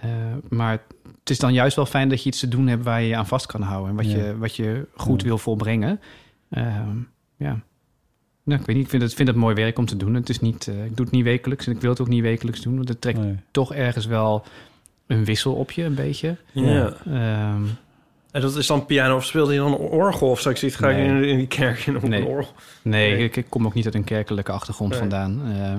Eh, 0.00 0.10
maar 0.48 0.82
het 1.20 1.30
is 1.30 1.38
dan 1.38 1.52
juist 1.52 1.76
wel 1.76 1.86
fijn 1.86 2.08
dat 2.08 2.22
je 2.22 2.28
iets 2.28 2.38
te 2.40 2.48
doen 2.48 2.66
hebt 2.66 2.84
waar 2.84 3.00
je 3.02 3.08
je 3.08 3.16
aan 3.16 3.26
vast 3.26 3.46
kan 3.46 3.62
houden. 3.62 3.90
En 3.90 3.96
wat, 3.96 4.10
Ja. 4.10 4.16
je, 4.18 4.38
wat 4.38 4.56
je 4.56 4.86
goed 4.94 5.22
wil 5.22 5.38
volbrengen. 5.38 6.00
Ehm, 6.50 6.96
ja. 7.36 7.60
Nou, 8.44 8.60
ik 8.60 8.66
weet 8.66 8.76
niet, 8.76 8.84
ik 8.84 8.90
vind 8.90 9.02
het, 9.02 9.14
vind 9.14 9.28
het 9.28 9.36
mooi 9.36 9.54
werk 9.54 9.78
om 9.78 9.86
te 9.86 9.96
doen. 9.96 10.14
Het 10.14 10.28
is 10.28 10.40
niet, 10.40 10.68
eh, 10.68 10.84
ik 10.84 10.96
doe 10.96 11.04
het 11.06 11.14
niet 11.14 11.24
wekelijks 11.24 11.66
en 11.66 11.72
ik 11.72 11.80
wil 11.80 11.90
het 11.90 12.00
ook 12.00 12.08
niet 12.08 12.22
wekelijks 12.22 12.60
doen. 12.60 12.76
Want 12.76 12.88
het 12.88 13.00
trekt 13.00 13.18
Nee. 13.18 13.36
toch 13.50 13.74
ergens 13.74 14.06
wel 14.06 14.44
een 15.06 15.24
wissel 15.24 15.54
op 15.54 15.70
je, 15.70 15.84
een 15.84 15.94
beetje. 15.94 16.36
Ja. 16.52 16.92
Ehm, 17.06 17.62
En 18.30 18.40
dat 18.40 18.56
is 18.56 18.66
dan 18.66 18.86
piano 18.86 19.16
of 19.16 19.24
speelde 19.24 19.52
je 19.52 19.58
dan 19.58 19.72
een 19.72 19.78
orgel? 19.78 20.30
Of 20.30 20.38
straks 20.38 20.60
zit 20.60 20.74
ga 20.74 20.88
ik 20.90 20.96
Nee. 20.96 21.06
in, 21.06 21.24
in 21.24 21.36
die 21.36 21.46
kerk 21.46 21.86
in 21.86 21.96
op 21.96 22.02
Nee. 22.02 22.20
een 22.20 22.26
orgel? 22.26 22.52
Nee, 22.82 23.14
Nee. 23.14 23.24
Ik, 23.24 23.36
ik 23.36 23.46
kom 23.48 23.66
ook 23.66 23.74
niet 23.74 23.84
uit 23.84 23.94
een 23.94 24.04
kerkelijke 24.04 24.52
achtergrond 24.52 24.90
Nee. 24.90 24.98
vandaan. 24.98 25.42
Uh, 25.48 25.74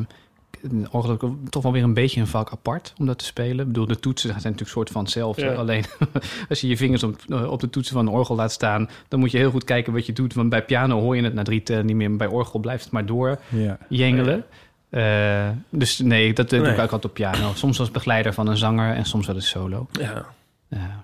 een 0.62 0.88
orgel 0.92 1.38
toch 1.50 1.64
wel 1.64 1.72
weer 1.72 1.84
een 1.84 1.94
beetje 1.94 2.20
een 2.20 2.28
vak 2.28 2.52
apart 2.52 2.94
om 2.98 3.06
dat 3.06 3.18
te 3.18 3.26
spelen. 3.26 3.60
Ik 3.60 3.68
bedoel, 3.68 3.88
de 3.88 4.00
toetsen 4.00 4.30
zijn 4.30 4.42
natuurlijk 4.44 4.70
soort 4.70 4.90
van 4.90 5.02
hetzelfde. 5.04 5.46
Ja. 5.46 5.54
Alleen 5.54 5.84
als 6.50 6.62
je 6.62 6.68
je 6.68 6.78
vingers 6.78 7.04
op, 7.04 7.16
eh, 7.30 7.52
op 7.52 7.60
de 7.60 7.70
toetsen 7.70 7.96
van 7.96 8.08
een 8.08 8.14
orgel 8.14 8.36
laat 8.36 8.52
staan... 8.52 8.90
dan 9.08 9.20
moet 9.20 9.32
je 9.32 9.38
heel 9.38 9.52
goed 9.52 9.64
kijken 9.64 9.94
wat 9.94 10.06
je 10.06 10.14
doet. 10.14 10.34
Want 10.34 10.50
bij 10.50 10.64
piano 10.66 11.00
hoor 11.00 11.16
je 11.16 11.24
het 11.24 11.34
na 11.34 11.44
drie 11.44 11.64
tellen 11.64 11.86
niet 11.86 11.96
meer. 11.96 12.10
Maar 12.10 12.18
bij 12.18 12.28
orgel 12.28 12.60
blijft 12.60 12.84
het 12.84 12.94
maar 12.94 13.06
door 13.06 13.40
Ja. 13.50 13.78
jengelen. 13.90 14.44
Eh, 14.90 15.50
dus 15.70 16.00
nee, 16.00 16.34
dat 16.34 16.52
eh, 16.54 16.60
doe 16.60 16.68
ik 16.68 16.74
ook 16.74 16.80
altijd 16.80 17.06
op 17.06 17.14
piano. 17.14 17.52
Soms 17.54 17.80
als 17.80 17.92
begeleider 17.92 18.34
van 18.34 18.48
een 18.48 18.58
zanger 18.58 18.96
en 18.96 19.06
soms 19.06 19.28
wel 19.28 19.36
eens 19.36 19.50
solo. 19.50 19.88
Ja. 19.92 20.26
Eh, 20.70 20.80
ja, 20.80 21.04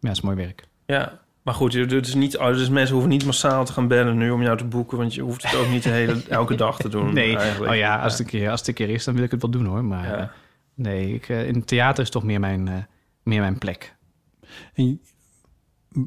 dat 0.00 0.10
is 0.12 0.20
mooi 0.20 0.36
werk. 0.36 0.64
ja. 0.86 1.20
Maar 1.42 1.54
goed, 1.54 1.72
je- 1.72 1.86
dus, 1.86 2.14
niet, 2.14 2.38
oh, 2.38 2.46
dus 2.46 2.68
mensen 2.68 2.92
hoeven 2.94 3.10
niet 3.12 3.24
massaal 3.24 3.64
te 3.64 3.72
gaan 3.72 3.88
bellen 3.88 4.16
nu 4.16 4.30
om 4.30 4.42
jou 4.42 4.56
te 4.56 4.64
boeken. 4.64 4.98
Want 4.98 5.14
je 5.14 5.22
hoeft 5.22 5.42
het 5.50 5.60
ook 5.60 5.68
niet 5.68 5.82
de 5.82 5.88
hele, 5.88 6.22
elke 6.28 6.54
dag 6.54 6.78
te 6.78 6.88
doen. 6.88 7.14
Nee, 7.14 7.36
eigenlijk. 7.36 7.70
oh 7.72 7.76
ja, 7.76 8.00
als 8.02 8.12
het, 8.12 8.20
een 8.20 8.26
keer, 8.26 8.50
als 8.50 8.58
het 8.58 8.68
een 8.68 8.74
keer 8.74 8.88
is, 8.90 9.04
dan 9.04 9.14
wil 9.14 9.22
ik 9.24 9.30
het 9.30 9.42
wel 9.42 9.50
doen 9.50 9.64
hoor. 9.66 9.84
Maar 9.84 10.06
Ja. 10.06 10.16
eh, 10.18 10.26
nee, 10.74 11.14
ik, 11.14 11.28
eh, 11.28 11.46
in 11.48 11.54
het 11.54 11.66
theater 11.66 12.02
is 12.02 12.10
toch 12.10 12.22
meer 12.22 12.40
mijn, 12.40 12.68
eh, 12.68 12.74
meer 13.22 13.40
mijn 13.40 13.58
plek. 13.58 13.96
En 14.74 15.00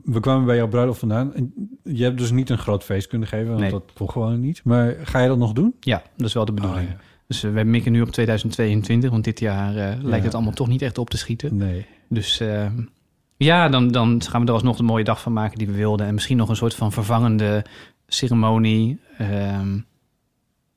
we 0.03 0.19
kwamen 0.19 0.45
bij 0.45 0.55
jouw 0.55 0.67
bruiloft 0.67 0.99
vandaan. 0.99 1.33
En 1.33 1.53
je 1.83 2.03
hebt 2.03 2.17
dus 2.17 2.31
niet 2.31 2.49
een 2.49 2.57
groot 2.57 2.83
feest 2.83 3.07
kunnen 3.07 3.27
geven, 3.27 3.47
want 3.47 3.59
Nee. 3.59 3.71
dat 3.71 3.91
kon 3.93 4.09
gewoon 4.09 4.39
niet. 4.39 4.61
Maar 4.63 4.95
ga 5.03 5.19
je 5.19 5.27
dat 5.27 5.37
nog 5.37 5.53
doen? 5.53 5.75
Ja, 5.79 6.03
dat 6.17 6.27
is 6.27 6.33
wel 6.33 6.45
de 6.45 6.53
bedoeling. 6.53 6.87
Oh, 6.87 6.91
ja. 6.93 6.99
Dus 7.27 7.41
we 7.41 7.63
mikken 7.63 7.91
nu 7.91 8.01
op 8.01 8.09
2022, 8.11 9.09
want 9.09 9.23
dit 9.23 9.39
jaar 9.39 9.69
eh, 9.69 9.75
lijkt 10.01 10.17
Ja. 10.17 10.23
het 10.23 10.33
allemaal 10.33 10.53
toch 10.53 10.67
niet 10.67 10.81
echt 10.81 10.97
op 10.97 11.09
te 11.09 11.17
schieten. 11.17 11.57
Nee. 11.57 11.85
Dus 12.09 12.39
eh, 12.39 12.65
ja, 13.37 13.69
dan, 13.69 13.87
dan 13.91 14.21
gaan 14.29 14.41
we 14.41 14.47
er 14.47 14.53
alsnog 14.53 14.79
een 14.79 14.85
mooie 14.85 15.03
dag 15.03 15.21
van 15.21 15.33
maken 15.33 15.57
die 15.57 15.67
we 15.67 15.73
wilden. 15.73 16.07
En 16.07 16.13
misschien 16.13 16.37
nog 16.37 16.49
een 16.49 16.55
soort 16.55 16.75
van 16.75 16.91
vervangende 16.91 17.65
ceremonie. 18.07 18.99
Ehm, 19.17 19.77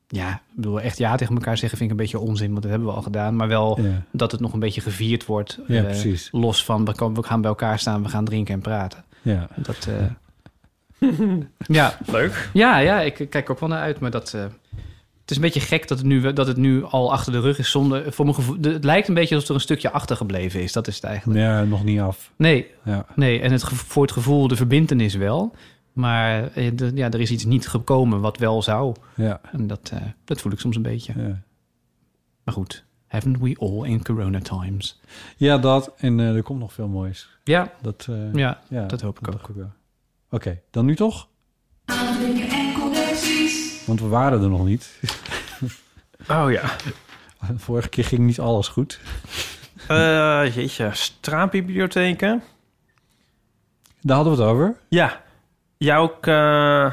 ja, 0.09 0.33
ik 0.35 0.41
bedoel, 0.55 0.81
echt 0.81 0.99
ja 0.99 1.17
tegen 1.17 1.35
elkaar 1.35 1.59
zeggen 1.59 1.79
vind 1.79 1.91
ik 1.91 1.97
een 1.99 2.03
beetje 2.03 2.19
onzin, 2.27 2.51
want 2.51 2.63
dat 2.63 2.71
hebben 2.71 2.89
we 2.89 2.95
al 2.95 3.03
gedaan. 3.03 3.37
Maar 3.37 3.49
wel 3.49 3.81
Ja. 3.83 4.03
dat 4.13 4.33
het 4.33 4.41
nog 4.41 4.53
een 4.53 4.61
beetje 4.61 4.81
gevierd 4.81 5.27
wordt. 5.27 5.59
Ja, 5.67 5.77
eh, 5.79 5.85
precies. 5.85 6.29
Los 6.33 6.65
van, 6.65 6.85
we 6.85 6.95
komen- 6.95 7.21
we 7.21 7.27
gaan 7.27 7.41
bij 7.41 7.51
elkaar 7.51 7.79
staan, 7.79 8.03
we 8.03 8.09
gaan 8.09 8.25
drinken 8.25 8.55
en 8.55 8.61
praten. 8.61 9.05
Ja. 9.23 9.49
Dat, 9.57 9.89
eh, 9.89 11.09
ja. 11.79 11.99
Leuk. 12.07 12.51
Ja, 12.53 12.79
ja, 12.79 13.01
ik 13.01 13.27
kijk 13.31 13.51
ook 13.51 13.61
wel 13.61 13.69
naar 13.69 13.81
uit, 13.83 14.01
maar 14.01 14.11
dat... 14.11 14.35
eh, 14.35 14.45
het 15.29 15.37
is 15.37 15.37
een 15.37 15.43
beetje 15.53 15.61
gek 15.77 15.89
dat 15.89 15.99
het, 15.99 16.07
nu, 16.07 16.33
dat 16.33 16.47
het 16.47 16.57
nu 16.57 16.85
al 16.85 17.13
achter 17.13 17.33
de 17.33 17.41
rug 17.41 17.59
is. 17.59 17.71
Zonder, 17.71 18.13
voor 18.13 18.25
mijn 18.25 18.37
gevoel, 18.37 18.57
de- 18.61 18.73
het 18.73 18.85
lijkt 18.85 19.09
een 19.09 19.15
beetje 19.15 19.35
alsof 19.35 19.49
er 19.49 19.55
een 19.55 19.61
stukje 19.61 19.91
achtergebleven 19.91 20.63
is. 20.63 20.73
Dat 20.73 20.87
is 20.87 20.95
het 20.95 21.05
eigenlijk. 21.05 21.41
Ja, 21.41 21.65
nog 21.65 21.85
niet 21.85 22.01
af. 22.01 22.33
Nee, 22.37 22.67
Ja. 22.85 23.07
nee. 23.15 23.41
en 23.41 23.53
het, 23.53 23.65
voor 23.65 24.03
het 24.03 24.13
gevoel, 24.13 24.49
de 24.49 24.57
verbindenis 24.57 25.15
wel. 25.15 25.55
Maar 25.93 26.53
eh, 26.53 26.71
de- 26.75 26.91
ja, 26.95 27.11
er 27.11 27.21
is 27.21 27.31
iets 27.31 27.45
niet 27.45 27.69
gekomen 27.69 28.21
wat 28.21 28.39
wel 28.39 28.63
zou. 28.63 28.95
Ja. 29.17 29.41
En 29.53 29.67
dat, 29.67 29.91
eh, 29.95 30.01
dat 30.25 30.41
voel 30.41 30.53
ik 30.53 30.61
soms 30.61 30.77
een 30.77 30.83
beetje. 30.83 31.13
Ja. 31.17 31.43
Maar 32.45 32.55
goed, 32.55 32.85
haven't 33.07 33.39
we 33.39 33.57
all 33.59 33.89
in 33.91 34.03
corona 34.05 34.41
times? 34.41 35.01
Ja, 35.37 35.59
dat. 35.59 35.93
En 35.97 36.21
eh, 36.21 36.35
er 36.37 36.43
komt 36.43 36.59
nog 36.61 36.73
veel 36.73 36.89
moois. 36.89 37.29
Ja, 37.45 37.73
Dat, 37.83 38.07
eh, 38.11 38.35
ja, 38.35 38.61
ja, 38.69 38.87
dat 38.87 39.01
hoop 39.01 39.19
ik 39.19 39.27
ook. 39.29 39.33
dacht 39.35 39.55
wel. 39.57 39.73
Oké, 40.31 40.61
dan 40.71 40.85
nu 40.85 40.97
toch? 40.97 41.29
Want 43.89 44.01
we 44.01 44.07
waren 44.09 44.43
er 44.43 44.49
nog 44.49 44.65
niet. 44.65 44.89
Oh 46.31 46.51
ja. 46.51 46.63
Vorige 47.57 47.89
keer 47.89 48.05
ging 48.05 48.21
niet 48.21 48.41
alles 48.41 48.69
goed. 48.69 49.01
Eh, 49.89 50.55
jeetje, 50.55 50.91
straatbibliotheken. 50.93 52.43
Daar 54.01 54.17
hadden 54.17 54.37
we 54.37 54.43
het 54.43 54.51
over. 54.51 54.77
Ja. 54.89 55.23
Jouw 55.77 56.19
eh 56.21 56.93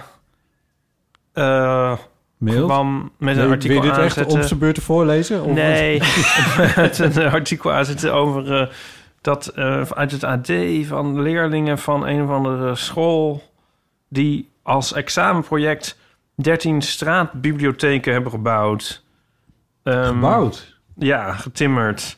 eh, 1.33 1.97
Mail. 2.37 2.65
kwam 2.65 3.11
met 3.17 3.37
een 3.37 3.49
artikel 3.49 3.81
wil 3.81 3.91
je 3.91 3.97
dit 3.97 4.17
echt 4.17 4.33
om 4.33 4.43
zijn 4.43 4.59
beurt 4.59 4.75
te 4.75 4.81
voorlezen? 4.81 5.43
Of 5.43 5.53
Nee, 5.53 6.01
met 6.75 6.99
een 6.99 7.29
artikel 7.29 7.71
aanzetten 7.71 8.13
over 8.13 8.75
dat 9.21 9.55
uit 9.95 10.11
het 10.11 10.23
AD 10.23 10.51
van 10.83 11.21
leerlingen 11.21 11.77
van 11.77 12.07
een 12.07 12.23
of 12.23 12.29
andere 12.29 12.75
school... 12.75 13.43
die 14.09 14.49
als 14.63 14.93
examenproject 14.93 15.97
13 16.35 16.81
straatbibliotheken 16.81 18.13
hebben 18.13 18.31
gebouwd. 18.31 19.03
Ehm, 19.83 20.03
Gebouwd? 20.03 20.77
Ja, 20.97 21.33
getimmerd. 21.33 22.17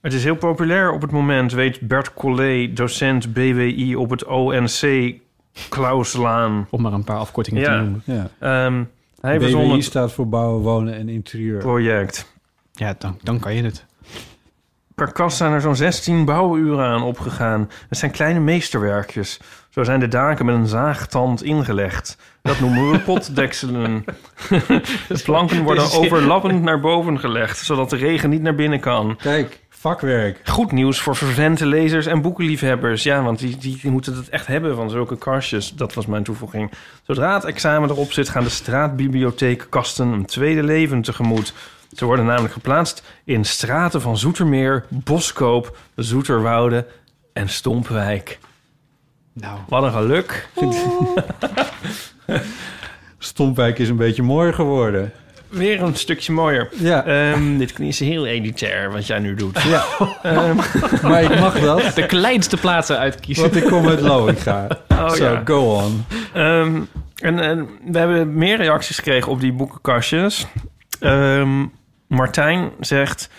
Het 0.00 0.12
is 0.12 0.24
heel 0.24 0.36
populair 0.36 0.92
op 0.92 1.02
het 1.02 1.10
moment, 1.10 1.52
weet 1.52 1.80
Bert 1.80 2.14
Collet, 2.14 2.76
docent 2.76 3.32
BWI 3.32 3.96
op 3.96 4.10
het 4.10 4.24
ONC 4.24 5.14
Klauslaan. 5.68 6.66
Om 6.70 6.82
maar 6.82 6.92
een 6.92 7.04
paar 7.04 7.16
afkortingen 7.16 7.64
te 7.64 7.70
noemen. 7.70 8.02
Ja. 8.04 8.30
Ehm, 8.38 8.84
hij 9.20 9.38
BWI 9.38 9.72
het 9.72 9.84
staat 9.84 10.12
voor 10.12 10.28
bouwen, 10.28 10.62
wonen 10.62 10.94
en 10.94 11.08
interieur. 11.08 11.58
project. 11.58 12.32
Ja, 12.72 12.94
dan, 12.98 13.18
dan 13.22 13.38
kan 13.40 13.54
je 13.54 13.62
het. 13.62 13.84
Per 14.94 15.12
kast 15.12 15.36
zijn 15.36 15.52
er 15.52 15.60
zo'n 15.60 15.76
16 15.76 16.24
bouwuren 16.24 16.84
aan 16.86 17.02
opgegaan. 17.02 17.70
Het 17.88 17.98
zijn 17.98 18.10
kleine 18.10 18.40
meesterwerkjes. 18.40 19.40
Zo 19.70 19.84
zijn 19.84 20.00
de 20.00 20.08
daken 20.08 20.46
met 20.46 20.54
een 20.54 20.66
zaagtand 20.66 21.42
ingelegd. 21.42 22.16
Dat 22.42 22.60
noemen 22.60 22.90
we 22.90 22.98
potdekselen. 22.98 24.04
de 25.08 25.20
planken 25.24 25.62
worden 25.62 25.92
overlappend 25.92 26.62
naar 26.62 26.80
boven 26.80 27.18
gelegd... 27.18 27.58
zodat 27.58 27.90
de 27.90 27.96
regen 27.96 28.30
niet 28.30 28.42
naar 28.42 28.54
binnen 28.54 28.80
kan. 28.80 29.16
Kijk, 29.16 29.60
vakwerk. 29.68 30.40
Goed 30.44 30.72
nieuws 30.72 31.00
voor 31.00 31.16
vervente 31.16 31.66
lezers 31.66 32.06
en 32.06 32.22
boekenliefhebbers. 32.22 33.02
Ja, 33.02 33.22
want 33.22 33.38
die, 33.38 33.56
die, 33.56 33.78
die 33.82 33.90
moeten 33.90 34.16
het 34.16 34.28
echt 34.28 34.46
hebben 34.46 34.76
van 34.76 34.90
zulke 34.90 35.18
kastjes. 35.18 35.74
Dat 35.74 35.94
was 35.94 36.06
mijn 36.06 36.22
toevoeging. 36.22 36.70
Zodra 37.02 37.34
het 37.34 37.44
examen 37.44 37.90
erop 37.90 38.12
zit... 38.12 38.28
gaan 38.28 38.44
de 38.44 38.50
straatbibliotheekkasten 38.50 40.06
een 40.06 40.26
tweede 40.26 40.62
leven 40.62 41.02
tegemoet. 41.02 41.52
Ze 41.92 42.04
worden 42.04 42.24
namelijk 42.24 42.52
geplaatst 42.52 43.02
in 43.24 43.44
straten 43.44 44.00
van 44.00 44.18
Zoetermeer, 44.18 44.84
Boskoop, 44.88 45.76
Zoeterwoude 45.94 46.86
en 47.32 47.48
Stompwijk. 47.48 48.38
Nou, 49.32 49.58
Wat 49.68 49.82
een 49.82 49.92
geluk. 49.92 50.48
Stompwijk 53.18 53.78
is 53.78 53.88
een 53.88 53.96
beetje 53.96 54.22
mooi 54.22 54.52
geworden. 54.52 55.12
Weer 55.48 55.82
een 55.82 55.94
stukje 55.96 56.32
mooier. 56.32 56.68
Ja. 56.72 57.04
Ehm, 57.04 57.58
dit 57.58 57.78
is 57.80 58.00
heel 58.00 58.26
elitair 58.26 58.92
wat 58.92 59.06
jij 59.06 59.18
nu 59.18 59.34
doet. 59.34 59.62
Ja. 59.62 59.84
Ehm, 60.22 60.56
Maar 61.08 61.22
ik 61.22 61.40
mag 61.40 61.60
dat, 61.60 61.94
de 61.94 62.06
kleinste 62.06 62.56
plaatsen 62.56 62.98
uitkiezen. 62.98 63.42
want 63.44 63.56
ik 63.56 63.64
kom 63.64 63.88
uit 63.88 64.00
Loinga. 64.00 64.66
Oh, 64.88 65.10
Zo, 65.10 65.24
ja. 65.24 65.42
go 65.44 65.74
on. 65.74 66.04
Ehm, 66.32 66.80
en, 67.16 67.38
en 67.38 67.68
we 67.84 67.98
hebben 67.98 68.34
meer 68.34 68.56
reacties 68.56 68.96
gekregen 68.96 69.32
op 69.32 69.40
die 69.40 69.52
boekenkastjes. 69.52 70.46
Martijn 72.06 72.70
zegt... 72.80 73.30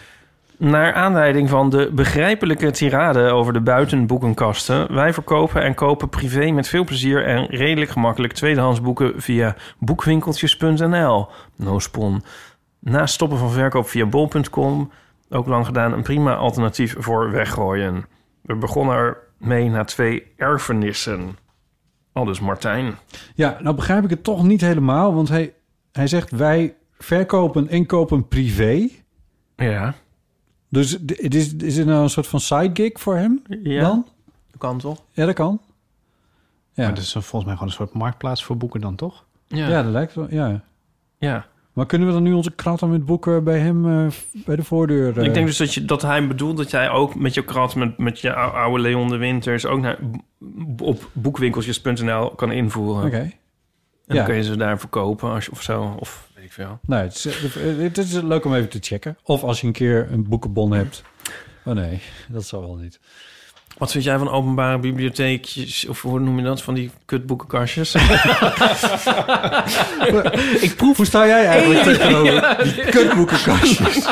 Naar 0.61 0.93
aanleiding 0.93 1.49
van 1.49 1.69
de 1.69 1.91
begrijpelijke 1.93 2.71
tirade 2.71 3.31
over 3.31 3.53
de 3.53 3.61
buitenboekenkasten... 3.61 4.93
wij 4.93 5.13
verkopen 5.13 5.63
en 5.63 5.73
kopen 5.73 6.09
privé 6.09 6.51
met 6.51 6.67
veel 6.67 6.83
plezier 6.83 7.25
en 7.25 7.45
redelijk 7.45 7.91
gemakkelijk... 7.91 8.33
tweedehands 8.33 8.81
boeken 8.81 9.21
via 9.21 9.55
boekwinkeltjes.nl. 9.79 11.27
No 11.55 11.79
spon. 11.79 12.23
Na 12.79 13.05
stoppen 13.05 13.37
van 13.37 13.51
verkoop 13.51 13.87
via 13.87 14.05
bol.com... 14.05 14.91
ook 15.29 15.47
lang 15.47 15.65
gedaan 15.65 15.93
een 15.93 16.03
prima 16.03 16.35
alternatief 16.35 16.95
voor 16.97 17.31
weggooien. 17.31 18.05
We 18.41 18.55
begonnen 18.55 19.15
ermee 19.39 19.69
na 19.69 19.83
twee 19.83 20.33
erfenissen. 20.37 21.37
Al 22.13 22.25
dus 22.25 22.39
Martijn. 22.39 22.95
Ja, 23.35 23.57
nou 23.61 23.75
begrijp 23.75 24.03
ik 24.03 24.09
het 24.09 24.23
toch 24.23 24.43
niet 24.43 24.61
helemaal, 24.61 25.13
want 25.13 25.29
hij, 25.29 25.53
hij 25.91 26.07
zegt 26.07 26.31
wij 26.31 26.75
verkopen 26.97 27.67
en 27.67 27.85
kopen 27.85 28.27
privé. 28.27 28.89
Ja. 29.55 29.93
Dus 30.71 30.91
het 30.91 31.35
is, 31.35 31.55
is 31.55 31.77
het 31.77 31.87
nou 31.87 32.03
een 32.03 32.09
soort 32.09 32.27
van 32.27 32.39
sidegig 32.39 32.99
voor 33.01 33.15
hem 33.15 33.41
Ja. 33.63 33.81
dan? 33.81 34.05
Kan 34.57 34.77
toch? 34.77 35.01
Ja, 35.11 35.25
dat 35.25 35.35
kan. 35.35 35.59
Ja, 36.73 36.83
Maar 36.85 36.93
dat 36.95 37.03
is 37.03 37.11
volgens 37.11 37.43
mij 37.43 37.53
gewoon 37.53 37.67
een 37.67 37.73
soort 37.73 37.93
marktplaats 37.93 38.43
voor 38.43 38.57
boeken 38.57 38.81
dan, 38.81 38.95
toch? 38.95 39.25
Ja. 39.47 39.67
ja. 39.67 39.83
dat 39.83 39.91
lijkt 39.91 40.13
wel, 40.15 40.27
ja. 40.29 40.61
ja. 41.17 41.45
Maar 41.73 41.85
kunnen 41.85 42.07
we 42.07 42.13
dan 42.13 42.23
nu 42.23 42.33
onze 42.33 42.51
kratten 42.51 42.89
met 42.89 43.05
boeken 43.05 43.43
bij 43.43 43.59
hem 43.59 44.05
eh, 44.05 44.11
bij 44.45 44.55
de 44.55 44.63
voordeur... 44.63 45.17
eh, 45.19 45.25
Ik 45.25 45.33
denk 45.33 45.45
dus 45.45 45.57
dat, 45.57 45.73
je, 45.73 45.85
dat 45.85 46.01
hij 46.01 46.27
bedoelt 46.27 46.57
dat 46.57 46.71
jij 46.71 46.89
ook 46.89 47.15
met 47.15 47.33
je 47.33 47.43
krat, 47.45 47.75
met, 47.75 47.97
met 47.97 48.19
je 48.19 48.33
ou- 48.33 48.53
oude 48.55 48.81
Leon 48.81 49.09
de 49.09 49.17
Winters... 49.17 49.65
ook 49.65 49.79
naar, 49.79 49.97
op 50.77 51.09
boekwinkeltjes.nl 51.13 52.29
kan 52.29 52.51
invoeren. 52.51 53.05
Oké. 53.05 53.17
En 53.17 53.31
Ja. 54.05 54.15
dan 54.15 54.25
kun 54.25 54.35
je 54.35 54.43
ze 54.43 54.55
daar 54.57 54.79
verkopen 54.79 55.29
als 55.31 55.45
je, 55.45 55.51
of 55.51 55.61
zo. 55.61 55.95
Of 55.99 56.29
weet 56.41 56.49
ik 56.49 56.55
veel. 56.55 56.79
Nou, 56.85 57.03
het 57.03 57.15
is, 57.15 57.25
eh, 57.25 57.33
het 57.77 57.97
is 57.97 58.11
leuk 58.11 58.45
om 58.45 58.55
even 58.55 58.69
te 58.69 58.77
checken. 58.81 59.17
Of 59.23 59.43
als 59.43 59.61
je 59.61 59.67
een 59.67 59.73
keer 59.73 60.07
een 60.11 60.27
boekenbon 60.27 60.71
hebt. 60.71 61.03
Oh 61.65 61.73
nee, 61.73 62.01
dat 62.27 62.45
zal 62.45 62.61
wel 62.61 62.75
niet. 62.75 62.99
Wat 63.77 63.91
vind 63.91 64.03
jij 64.03 64.17
van 64.17 64.29
openbare 64.29 64.79
bibliotheekjes? 64.79 65.87
Of 65.87 66.01
hoe 66.01 66.19
noem 66.19 66.37
je 66.37 66.43
dat? 66.43 66.61
Van 66.61 66.73
die 66.73 66.91
kutboekenkastjes? 67.05 67.95
ik 70.65 70.73
proef... 70.75 70.97
Hoe 70.97 71.05
sta 71.05 71.27
jij 71.27 71.45
eigenlijk 71.45 71.83
tegenover 71.83 72.63
die 72.63 72.85
kutboekenkastjes? 72.95 74.07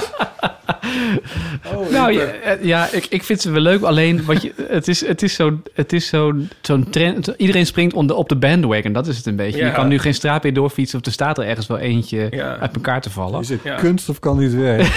Nou 1.92 2.14
ja, 2.14 2.24
eh, 2.24 2.64
ja 2.64 2.88
ik, 2.92 3.06
ik 3.06 3.24
vind 3.24 3.42
ze 3.42 3.52
wel 3.52 3.62
leuk. 3.62 3.82
Alleen, 3.82 4.26
wat 4.26 4.42
je, 4.42 4.54
het 4.68 4.88
is, 4.88 5.08
het 5.08 5.22
is 5.22 5.34
zo'n 5.34 5.64
het 5.74 5.94
is 5.94 6.08
zo'n 6.08 6.50
zo'n 6.62 6.90
trend. 6.90 7.34
Iedereen 7.38 7.66
springt 7.66 7.94
on 7.94 8.08
de, 8.08 8.16
op 8.16 8.30
de 8.30 8.36
bandwagon. 8.36 8.94
Dat 8.94 9.08
is 9.08 9.18
het 9.18 9.26
een 9.26 9.36
beetje. 9.36 9.60
Ja. 9.60 9.66
Je 9.66 9.72
kan 9.72 9.88
nu 9.88 10.00
geen 10.00 10.14
straat 10.14 10.44
meer 10.44 10.54
doorfietsen. 10.54 11.00
Of 11.00 11.06
er 11.06 11.12
staat 11.12 11.38
er 11.38 11.46
ergens 11.46 11.68
wel 11.68 11.78
eentje 11.78 12.28
Ja. 12.32 12.58
uit 12.58 12.76
elkaar 12.76 13.02
te 13.02 13.10
vallen. 13.10 13.40
Is 13.42 13.50
het 13.50 13.64
Ja. 13.64 13.76
kunst 13.76 14.10
of 14.10 14.20
kan 14.20 14.38
dit 14.40 14.54
werken? 14.54 14.88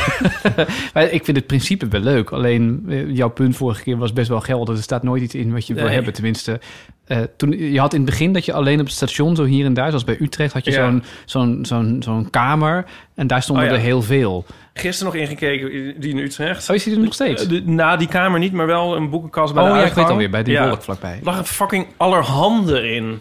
Maar 0.94 1.04
ik 1.10 1.24
vind 1.24 1.36
het 1.36 1.46
principe 1.46 1.88
wel 1.88 2.00
leuk. 2.00 2.30
Alleen, 2.30 2.84
eh, 2.88 3.14
jouw 3.14 3.28
punt 3.30 3.56
vorige 3.56 3.82
keer 3.82 3.96
was 3.96 4.12
best 4.12 4.28
wel 4.28 4.40
geldig. 4.40 4.76
Er 4.76 4.82
staat 4.82 5.02
nooit 5.02 5.22
iets 5.22 5.34
in 5.34 5.52
wat 5.52 5.66
je 5.66 5.74
wil 5.74 5.88
hebben. 5.88 6.12
Tenminste, 6.12 6.60
eh, 7.04 7.18
toen, 7.36 7.50
je 7.72 7.78
had 7.80 7.92
in 7.94 8.00
het 8.00 8.10
begin 8.10 8.32
dat 8.32 8.44
je 8.44 8.52
alleen 8.52 8.78
op 8.80 8.86
het 8.86 8.94
station, 8.94 9.36
zo 9.36 9.44
hier 9.44 9.64
en 9.64 9.74
daar, 9.74 9.88
zoals 9.88 10.04
bij 10.04 10.16
Utrecht, 10.20 10.52
had 10.52 10.64
je 10.64 10.70
Ja. 10.70 10.76
zo'n 10.90 11.02
zo'n 11.24 11.58
zo'n 11.64 11.96
zo'n 12.04 12.30
kamer. 12.30 12.84
En 13.14 13.26
daar 13.26 13.42
stonden 13.42 13.64
Oh 13.64 13.70
ja. 13.70 13.76
er 13.76 13.82
heel 13.82 14.02
veel. 14.02 14.44
Gisteren 14.74 15.12
nog 15.12 15.22
ingekeken, 15.22 16.00
die 16.00 16.10
in 16.10 16.18
Utrecht. 16.18 16.70
Oh, 16.70 16.76
is 16.76 16.84
die 16.84 16.94
er 16.96 17.00
nog 17.02 17.14
steeds? 17.14 17.42
Eh, 17.42 17.48
de- 17.48 17.62
na 17.64 17.96
die 17.96 18.08
kamer 18.08 18.38
niet, 18.38 18.52
maar 18.52 18.66
wel 18.66 18.96
een 18.96 19.10
boekenkast 19.10 19.54
bij 19.54 19.62
Oh 19.62 19.72
de 19.72 19.78
ja, 19.78 19.84
ik 19.84 19.92
weet 19.92 20.08
alweer, 20.08 20.30
bij 20.30 20.42
die 20.42 20.52
Ja. 20.52 20.66
wolk 20.66 20.82
vlakbij. 20.82 21.20
lag 21.22 21.38
een 21.38 21.44
fucking 21.44 21.86
allerhande 21.96 22.88
in. 22.94 23.20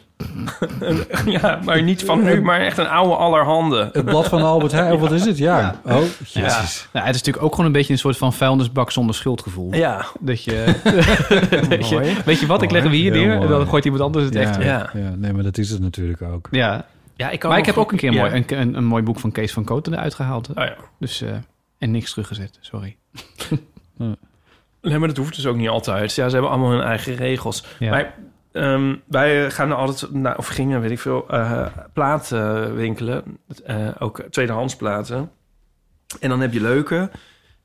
ja, 1.26 1.60
maar 1.66 1.82
niet 1.84 2.04
van 2.04 2.24
nu, 2.24 2.42
maar 2.42 2.60
echt 2.60 2.78
een 2.78 2.88
oude 2.88 3.16
allerhande. 3.16 3.90
Het 3.94 4.06
blad 4.06 4.28
van 4.28 4.42
Albert 4.42 4.72
Heijn, 4.72 5.00
wat 5.00 5.12
is 5.12 5.26
het? 5.26 5.38
Ja. 5.38 5.80
Oh, 5.86 5.92
Ja. 5.94 6.42
jezus. 6.42 6.88
Nou, 6.94 7.06
het 7.06 7.16
is 7.16 7.22
natuurlijk 7.22 7.44
ook 7.46 7.52
gewoon 7.52 7.66
een 7.66 7.72
beetje 7.72 7.94
een 7.94 8.00
soort 8.00 8.18
van 8.18 8.34
vuilnisbak 8.34 8.92
zonder 8.92 9.16
schuldgevoel. 9.16 9.74
Ja. 9.74 10.06
Dat 10.20 10.44
je, 10.44 10.66
dat 11.70 11.90
je- 11.90 11.96
Mooi. 11.96 12.16
weet 12.26 12.40
je 12.40 12.46
wat, 12.46 12.62
ik 12.62 12.72
leg 12.72 12.84
hem 12.84 12.92
hier 12.92 13.12
neer 13.12 13.32
en 13.42 13.48
dan 13.48 13.68
gooit 13.68 13.86
iemand 13.86 14.04
anders 14.04 14.26
het 14.26 14.36
echt 14.36 14.56
Ja. 14.56 14.62
Ja. 14.64 14.90
ja. 14.94 15.14
nee, 15.18 15.34
maar 15.34 15.44
dat 15.44 15.58
is 15.58 15.70
het 15.70 15.82
natuurlijk 15.82 16.22
ook. 16.22 16.48
Ja. 16.52 16.86
Ja, 17.22 17.30
ik 17.30 17.40
kan 17.40 17.50
Maar 17.50 17.60
ik 17.60 17.66
heb 17.66 17.78
ook 17.78 17.92
een 17.92 17.98
keer 17.98 18.14
ja. 18.14 18.22
mooi, 18.22 18.34
een, 18.34 18.60
een, 18.60 18.76
een 18.76 18.86
mooi 18.86 19.04
boek 19.04 19.20
van 19.20 19.32
Kees 19.32 19.54
van 19.54 19.64
Koten 19.64 19.94
eruit 19.94 20.14
gehaald. 20.14 20.50
Oh 20.50 20.56
ja. 20.56 20.76
Dus, 21.00 21.22
eh, 21.22 21.36
en 21.78 21.92
niks 21.92 22.12
teruggezet, 22.12 22.58
sorry. 22.62 22.98
Nee, 24.82 24.98
maar 24.98 25.08
dat 25.08 25.18
hoeft 25.18 25.36
dus 25.36 25.46
ook 25.46 25.56
niet 25.56 25.70
altijd. 25.70 26.16
Ja, 26.16 26.28
ze 26.28 26.34
hebben 26.34 26.52
allemaal 26.52 26.72
hun 26.72 26.82
eigen 26.82 27.16
regels. 27.16 27.66
Ja. 27.80 27.90
Maar 27.90 28.16
ehm, 28.52 28.96
wij 29.08 29.52
gaan 29.52 29.72
altijd, 29.72 30.12
naar, 30.12 30.38
of 30.38 30.48
gingen, 30.48 30.82
weet 30.82 30.92
ik 30.92 31.00
veel, 31.00 31.30
eh, 31.30 31.66
platen 31.94 32.76
winkelen. 32.76 33.24
Eh, 33.66 33.88
ook 34.00 34.24
tweedehands 34.30 34.76
platen. 34.76 35.32
En 36.20 36.30
dan 36.30 36.40
heb 36.40 36.54
je 36.54 36.62
leuke. 36.62 37.10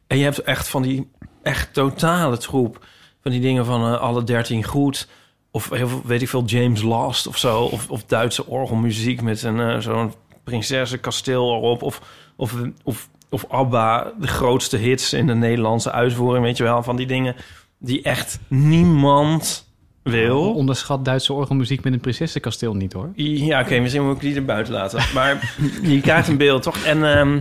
En 0.06 0.18
je 0.18 0.24
hebt 0.24 0.42
echt 0.42 0.68
van 0.68 0.82
die 0.82 1.10
echt 1.42 1.74
totale 1.74 2.38
troep. 2.38 2.86
Van 3.22 3.30
die 3.30 3.40
dingen 3.40 3.64
van 3.64 4.00
alle 4.00 4.24
dertien 4.24 4.64
goed. 4.64 5.08
Of 5.56 5.70
heel 5.70 6.02
weet 6.04 6.22
ik 6.22 6.28
veel, 6.28 6.44
James 6.44 6.82
Last 6.82 7.26
of 7.26 7.38
zo. 7.38 7.62
Of, 7.62 7.90
of 7.90 8.04
Duitse 8.04 8.46
orgelmuziek 8.46 9.22
met 9.22 9.42
een 9.42 9.60
eh, 9.60 9.78
zo'n 9.78 10.12
prinsessenkasteel 10.44 11.54
erop. 11.54 11.82
Of, 11.82 12.00
of, 12.36 12.54
of, 12.84 13.08
of 13.30 13.44
ABBA, 13.48 14.12
de 14.20 14.26
grootste 14.26 14.76
hits 14.76 15.12
in 15.12 15.26
de 15.26 15.34
Nederlandse 15.34 15.92
uitvoering. 15.92 16.44
Weet 16.44 16.56
je 16.56 16.62
wel, 16.62 16.82
van 16.82 16.96
die 16.96 17.06
dingen 17.06 17.34
die 17.78 18.02
echt 18.02 18.38
niemand 18.48 19.68
wil. 20.02 20.54
Onderschat 20.54 21.04
Duitse 21.04 21.32
orgelmuziek 21.32 21.84
met 21.84 21.92
een 21.92 22.00
prinsessenkasteel 22.00 22.74
niet, 22.74 22.92
hoor. 22.92 23.10
Ja, 23.14 23.60
oké, 23.60 23.78
misschien 23.78 24.04
moet 24.04 24.14
ik 24.14 24.20
die 24.20 24.34
er 24.34 24.44
buiten 24.44 24.72
laten. 24.72 25.04
Maar 25.14 25.54
je 25.82 26.00
krijgt 26.00 26.28
een 26.28 26.36
beeld, 26.36 26.62
toch? 26.62 26.84
En 26.84 27.16
ehm, 27.16 27.40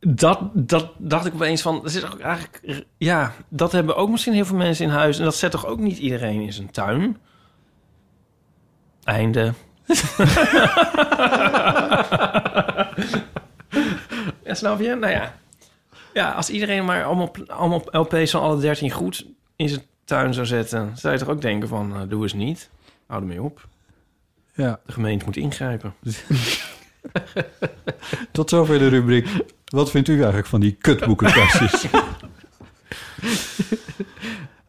dat, 0.00 0.40
dat 0.52 0.90
dacht 0.96 1.26
ik 1.26 1.34
opeens 1.34 1.62
van... 1.62 1.74
Dat 1.74 1.94
is 1.94 2.00
toch 2.00 2.18
eigenlijk, 2.18 2.84
ja, 2.96 3.32
dat 3.48 3.72
hebben 3.72 3.96
ook 3.96 4.08
misschien 4.08 4.32
heel 4.32 4.44
veel 4.44 4.56
mensen 4.56 4.84
in 4.84 4.90
huis. 4.90 5.18
En 5.18 5.24
dat 5.24 5.34
zet 5.34 5.50
toch 5.50 5.66
ook 5.66 5.78
niet 5.78 5.98
iedereen 5.98 6.40
in 6.40 6.52
zijn 6.52 6.70
tuin? 6.70 7.16
Einde. 9.04 9.52
ja, 14.44 14.54
snap 14.54 14.80
je? 14.80 14.94
Nou 14.94 15.12
ja. 15.12 15.34
Ja, 16.14 16.30
als 16.30 16.50
iedereen 16.50 16.84
maar 16.84 17.04
allemaal, 17.04 17.32
allemaal 17.46 17.82
LP's 17.90 18.30
van 18.30 18.40
alle 18.40 18.60
13 18.60 18.90
goed 18.90 19.26
in 19.56 19.68
zijn 19.68 19.82
tuin 20.04 20.34
zou 20.34 20.46
zetten... 20.46 20.96
zou 20.96 21.12
je 21.12 21.18
toch 21.18 21.28
ook 21.28 21.40
denken 21.40 21.68
van, 21.68 21.94
eh, 21.94 22.02
doe 22.08 22.22
eens 22.22 22.32
niet. 22.32 22.70
Hou 23.06 23.20
ermee 23.20 23.42
op. 23.42 23.68
Ja. 24.54 24.80
De 24.86 24.92
gemeente 24.92 25.24
moet 25.24 25.36
ingrijpen. 25.36 25.94
Tot 28.32 28.50
zover 28.50 28.78
de 28.78 28.88
rubriek. 28.88 29.28
Wat 29.64 29.90
vindt 29.90 30.08
u 30.08 30.14
eigenlijk 30.14 30.46
van 30.46 30.60
die 30.60 30.72
kutboekenkastjes? 30.72 31.86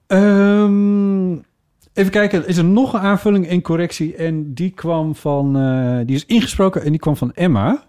Ehm, 0.08 1.32
even 1.94 2.12
kijken, 2.12 2.48
is 2.48 2.58
er 2.58 2.64
nog 2.64 2.94
een 2.94 3.00
aanvulling 3.00 3.48
en 3.48 3.62
correctie? 3.62 4.16
En 4.16 4.54
die 4.54 4.70
kwam 4.70 5.16
van, 5.16 5.58
eh, 5.58 6.00
die 6.06 6.16
is 6.16 6.26
ingesproken 6.26 6.84
en 6.84 6.90
die 6.90 7.00
kwam 7.00 7.16
van 7.16 7.34
Emma. 7.34 7.84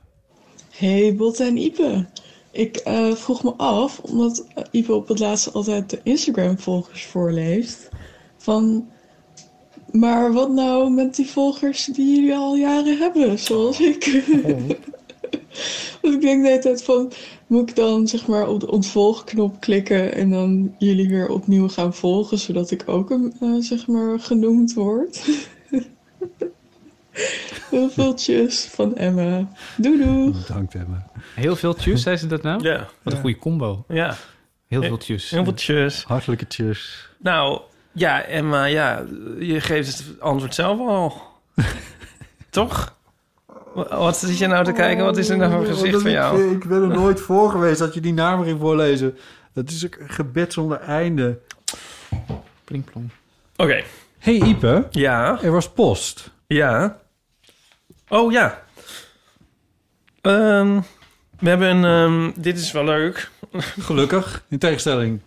Hey 0.70 1.14
Botte 1.16 1.44
en 1.44 1.56
Ipe. 1.56 2.06
Ik 2.50 2.76
eh, 2.76 3.12
vroeg 3.12 3.42
me 3.42 3.52
af, 3.56 3.98
omdat 3.98 4.46
Ipe 4.70 4.94
op 4.94 5.08
het 5.08 5.18
laatste 5.18 5.50
altijd 5.50 5.90
de 5.90 6.00
Instagram-volgers 6.02 7.04
voorleest, 7.06 7.88
van... 8.36 8.88
Maar 9.92 10.32
wat 10.32 10.50
nou 10.50 10.90
met 10.90 11.14
die 11.14 11.30
volgers 11.30 11.84
die 11.84 12.14
jullie 12.14 12.34
al 12.34 12.56
jaren 12.56 12.98
hebben, 12.98 13.38
zoals 13.38 13.80
ik? 13.80 14.04
dus 16.00 16.14
ik 16.14 16.20
denk 16.20 16.42
de 16.42 16.48
hele 16.48 16.58
tijd 16.58 16.82
van, 16.82 17.12
moet 17.46 17.70
ik 17.70 17.76
dan 17.76 18.08
zeg 18.08 18.26
maar 18.26 18.48
op 18.48 18.60
de 18.60 18.70
ontvolgknop 18.70 19.60
klikken 19.60 20.14
en 20.14 20.30
dan 20.30 20.74
jullie 20.78 21.08
weer 21.08 21.28
opnieuw 21.28 21.68
gaan 21.68 21.94
volgen, 21.94 22.38
zodat 22.38 22.70
ik 22.70 22.82
ook 22.86 23.10
een, 23.10 23.34
eh, 23.40 23.54
zeg 23.58 23.86
maar 23.86 24.20
genoemd 24.20 24.74
word? 24.74 25.24
Heel 27.70 27.90
veel 27.90 28.14
tjus 28.14 28.64
van 28.64 28.96
Emma. 28.96 29.48
Doei 29.76 30.04
doei. 30.04 30.30
Bedankt 30.30 30.74
Emma. 30.74 31.10
Heel 31.34 31.56
veel 31.56 31.74
tjus, 31.74 32.02
zei 32.02 32.16
ze 32.16 32.26
dat 32.26 32.42
nou? 32.42 32.62
Ja. 32.62 32.88
Wat 33.02 33.12
een 33.12 33.20
goede 33.20 33.38
combo. 33.38 33.84
Ja. 33.88 34.16
Heel 34.66 34.82
veel 34.82 34.96
tjus. 34.96 35.30
Heel 35.30 35.44
veel 35.44 35.54
tjus. 35.54 36.04
Hartelijke 36.04 36.46
tjus. 36.46 37.08
Nou, 37.18 37.60
ja, 38.00 38.22
Emma, 38.22 38.64
ja, 38.64 39.04
je 39.38 39.60
geeft 39.60 39.98
het 39.98 40.20
antwoord 40.20 40.54
zelf 40.54 40.78
al. 40.78 41.22
Toch? 42.50 42.96
Wa- 43.74 43.98
Wat 43.98 44.16
zit 44.16 44.38
je 44.38 44.46
nou 44.46 44.64
te 44.64 44.72
kijken? 44.72 45.04
Wat 45.04 45.16
is 45.16 45.28
er 45.28 45.36
nou 45.36 45.52
voor 45.52 45.66
gezicht 45.66 46.02
van 46.02 46.10
jou? 46.10 46.44
Ik, 46.44 46.62
ik 46.62 46.68
ben 46.68 46.82
er 46.82 46.88
nooit 46.88 47.20
voor 47.20 47.50
geweest 47.50 47.78
dat 47.78 47.94
je 47.94 48.00
die 48.00 48.12
naam 48.12 48.42
ging 48.44 48.60
voorlezen. 48.60 49.18
Dat 49.52 49.70
is 49.70 49.82
een 49.82 49.92
gebed 50.06 50.52
zonder 50.52 50.80
einde. 50.80 51.38
Plinkplong. 52.64 53.10
Oké. 53.56 53.82
Hey 54.18 54.34
Ipe, 54.34 54.86
Ja, 54.90 55.38
er 55.42 55.50
was 55.52 55.70
post. 55.70 56.30
ja. 56.46 56.98
Oh 58.08 58.32
ja. 58.32 58.62
Ehm, 60.20 60.80
we 61.38 61.48
hebben 61.48 61.68
een... 61.68 61.84
ehm, 61.84 62.40
dit 62.42 62.58
is 62.58 62.72
wel 62.72 62.84
leuk. 62.84 63.30
Gelukkig, 63.88 64.44
in 64.48 64.58
tegenstelling. 64.58 65.20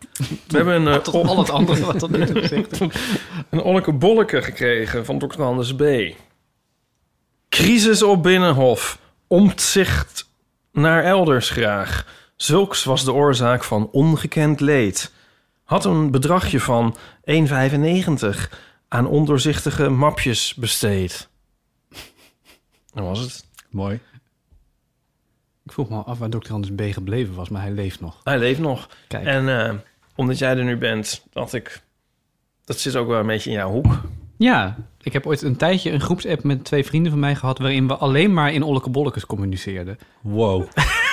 We 0.48 0.56
hebben 0.58 0.76
een... 0.76 0.88
eh, 0.88 1.00
Tot 1.00 1.28
al 1.28 1.38
het 1.38 1.50
andere 1.50 1.86
wat 1.86 2.00
tot 2.00 2.10
nu 2.12 2.26
toe 2.26 2.42
gezegd 2.42 2.82
is. 2.82 2.88
een 3.50 3.62
olleke 3.62 3.92
bolleke 3.94 4.42
gekregen 4.42 5.06
van 5.06 5.20
Dr. 5.20 5.42
Anders 5.44 5.76
B. 5.76 5.84
Crisis 7.50 8.04
op 8.04 8.24
Binnenhof. 8.24 9.00
Omzicht 9.28 10.30
naar 10.72 11.04
elders 11.04 11.50
graag. 11.50 12.06
Zulks 12.36 12.84
was 12.84 13.04
de 13.06 13.14
oorzaak 13.14 13.64
van 13.64 13.90
ongekend 13.92 14.60
leed. 14.60 15.12
Had 15.64 15.86
een 15.86 16.12
bedragje 16.12 16.60
van 16.60 16.96
1,95 17.32 18.50
aan 18.88 19.08
ondoorzichtige 19.08 19.90
mapjes 19.90 20.54
besteed. 20.54 21.28
Dat 22.94 23.04
was 23.04 23.20
het. 23.20 23.46
Mooi. 23.70 24.00
Ik 25.66 25.72
vroeg 25.72 25.90
me 25.90 25.96
al 25.96 26.06
af 26.06 26.20
waar 26.20 26.30
Dr. 26.30 26.54
Anders 26.54 26.74
B. 26.76 26.94
gebleven 26.94 27.36
was, 27.36 27.50
maar 27.50 27.62
hij 27.62 27.72
leeft 27.72 28.00
nog. 28.00 28.22
Hij 28.24 28.40
leeft 28.40 28.60
nog. 28.60 28.90
Kijk. 29.08 29.26
En 29.26 29.68
eh, 29.68 29.74
omdat 30.16 30.38
jij 30.38 30.58
er 30.58 30.64
nu 30.64 30.78
bent, 30.78 31.26
dacht 31.32 31.54
ik... 31.54 31.82
Dat 32.66 32.80
zit 32.80 32.96
ook 32.96 33.08
wel 33.08 33.20
een 33.20 33.26
beetje 33.26 33.50
in 33.50 33.56
jouw 33.56 33.72
hoek. 33.72 34.02
Ja, 34.38 34.78
ik 35.02 35.14
heb 35.14 35.26
ooit 35.26 35.42
een 35.42 35.56
tijdje 35.56 35.92
een 35.92 36.02
groepsapp 36.02 36.44
met 36.44 36.64
twee 36.64 36.86
vrienden 36.86 37.12
van 37.12 37.20
mij 37.20 37.36
gehad... 37.36 37.58
waarin 37.58 37.88
we 37.88 37.96
alleen 37.96 38.34
maar 38.34 38.54
in 38.54 38.64
olleke 38.64 38.90
bollekes 38.90 39.26
communiceerden. 39.26 39.98
Wow. 40.22 40.68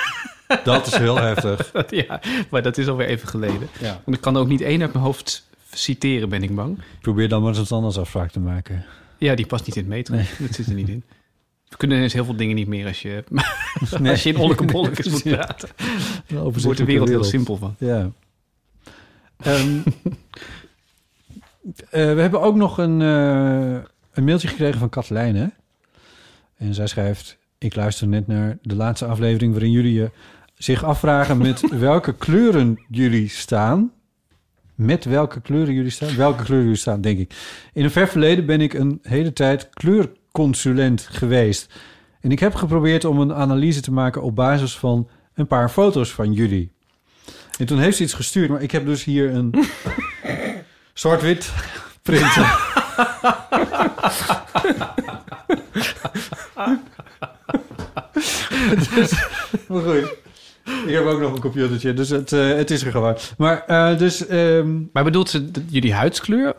dat 0.65 0.87
is 0.87 0.97
heel 0.97 1.17
heftig. 1.17 1.73
ja, 2.07 2.21
maar 2.51 2.63
dat 2.63 2.79
is 2.79 2.89
alweer 2.89 3.07
even 3.07 3.29
geleden. 3.29 3.69
Ja. 3.81 4.01
En 4.07 4.13
ik 4.13 4.21
kan 4.21 4.37
ook 4.37 4.49
niet 4.49 4.61
één 4.61 4.83
uit 4.83 4.93
mijn 4.93 5.05
hoofd 5.05 5.49
citeren, 5.73 6.29
ben 6.29 6.43
ik 6.43 6.55
bang. 6.55 6.79
Probeer 7.01 7.29
dan 7.29 7.43
maar 7.43 7.57
eens 7.57 7.71
een 7.71 7.77
anders 7.77 7.99
afspraak 7.99 8.31
te 8.31 8.41
maken. 8.41 8.85
Ja, 9.19 9.35
die 9.35 9.47
past 9.47 9.67
niet 9.67 9.77
in 9.77 9.83
het 9.83 9.91
metro. 9.91 10.17
Dat 10.39 10.55
zit 10.55 10.67
er 10.67 10.75
niet 10.75 10.89
in. 10.89 11.05
We 11.71 11.77
kunnen 11.77 11.97
ineens 11.97 12.13
heel 12.13 12.25
veel 12.25 12.37
dingen 12.37 12.55
niet 12.55 12.69
meer 12.69 12.87
als 12.87 13.03
je, 13.03 13.25
Nee. 13.99 14.11
als 14.11 14.23
je 14.23 14.29
in 14.29 14.37
olleke 14.37 14.65
bollekes 14.65 15.09
moet 15.13 15.23
praten. 15.23 15.69
Daar 16.27 16.43
wordt 16.43 16.79
de 16.79 16.85
wereld 16.85 17.09
heel 17.09 17.25
simpel 17.25 17.57
van. 17.57 17.75
Ja. 17.79 18.11
Ehm, 19.37 19.79
eh, 21.91 22.15
we 22.15 22.21
hebben 22.21 22.41
ook 22.41 22.57
nog 22.57 22.79
een, 22.79 23.03
eh, 23.03 23.85
een 24.13 24.25
mailtje 24.25 24.49
gekregen 24.49 24.79
van 24.79 24.89
Katelijne. 24.89 25.53
En 26.57 26.75
zij 26.75 26.87
schrijft... 26.87 27.39
Ik 27.59 27.75
luister 27.75 28.09
net 28.09 28.27
naar 28.27 28.59
de 28.63 28.75
laatste 28.75 29.07
aflevering... 29.07 29.53
waarin 29.53 29.71
jullie 29.71 29.93
je 29.93 30.11
zich 30.55 30.85
afvragen 30.85 31.39
met 31.39 31.79
welke 31.79 32.15
kleuren 32.15 32.85
jullie 32.89 33.29
staan. 33.29 33.93
Met 34.75 35.05
welke 35.05 35.41
kleuren 35.41 35.75
jullie 35.75 35.91
staan? 35.91 36.17
Welke 36.17 36.43
kleuren 36.43 36.65
jullie 36.65 36.81
staan, 36.81 37.01
denk 37.01 37.19
ik. 37.19 37.35
In 37.73 37.85
een 37.85 37.91
ver 37.91 38.09
verleden 38.09 38.47
ben 38.47 38.61
ik 38.61 38.75
een 38.75 38.99
hele 39.03 39.33
tijd 39.33 39.69
kleurconsulent 40.33 41.09
geweest. 41.11 41.73
En 42.21 42.31
ik 42.31 42.39
heb 42.39 42.55
geprobeerd 42.55 43.05
om 43.05 43.21
een 43.21 43.35
analyse 43.35 43.81
te 43.81 43.93
maken... 43.93 44.23
op 44.23 44.35
basis 44.37 44.77
van 44.79 45.09
een 45.35 45.47
paar 45.47 45.69
foto's 45.69 46.11
van 46.13 46.33
jullie. 46.33 46.73
En 47.59 47.67
toen 47.67 47.79
heeft 47.79 47.97
ze 47.97 48.03
iets 48.03 48.13
gestuurd, 48.15 48.51
maar 48.51 48.63
ik 48.63 48.71
heb 48.71 48.87
dus 48.87 49.05
hier 49.05 49.35
een 49.35 49.55
zwart-wit 50.95 51.53
printer. 52.03 52.59
dus, 58.95 59.13
maar 59.69 59.83
goed. 59.83 60.19
Ik 60.87 60.95
heb 60.95 61.05
ook 61.05 61.21
nog 61.21 61.33
een 61.33 61.41
computertje, 61.41 61.95
dus 61.95 62.09
het, 62.09 62.33
eh, 62.33 62.49
het 62.49 62.71
is 62.71 62.83
er 62.85 62.91
gewoon. 62.91 63.17
Maar 63.39 63.65
eh, 63.67 63.99
dus... 63.99 64.27
ehm, 64.27 64.79
Maar 64.93 65.05
bedoelt 65.05 65.31
ze 65.31 65.51
jullie 65.69 65.95
huidskleur? 65.95 66.55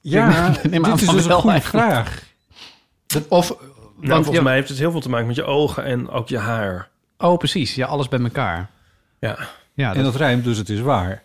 ja, 0.00 0.54
Neem 0.70 0.84
aan 0.84 0.90
dit 0.90 1.02
is 1.02 1.08
dus 1.08 1.22
een 1.22 1.28
wel 1.28 1.40
goede 1.40 1.52
eigenlijk. 1.54 1.86
vraag. 1.86 2.22
Of, 3.28 3.48
Nou, 3.48 3.58
want, 3.96 4.24
volgens 4.24 4.44
mij 4.44 4.54
heeft 4.54 4.68
het 4.68 4.78
heel 4.78 4.90
veel 4.90 5.00
te 5.00 5.08
maken 5.08 5.26
met 5.26 5.36
je 5.36 5.44
ogen 5.44 5.84
en 5.84 6.08
ook 6.08 6.28
je 6.28 6.38
haar. 6.38 6.88
Oh, 7.18 7.38
precies. 7.38 7.74
Ja, 7.74 7.86
alles 7.86 8.08
bij 8.08 8.20
elkaar. 8.20 8.70
Ja. 9.18 9.38
Ja, 9.74 9.94
En 9.94 10.02
dat 10.02 10.16
rijmt, 10.16 10.44
dus 10.44 10.58
het 10.58 10.68
is 10.68 10.80
waar. 10.80 11.22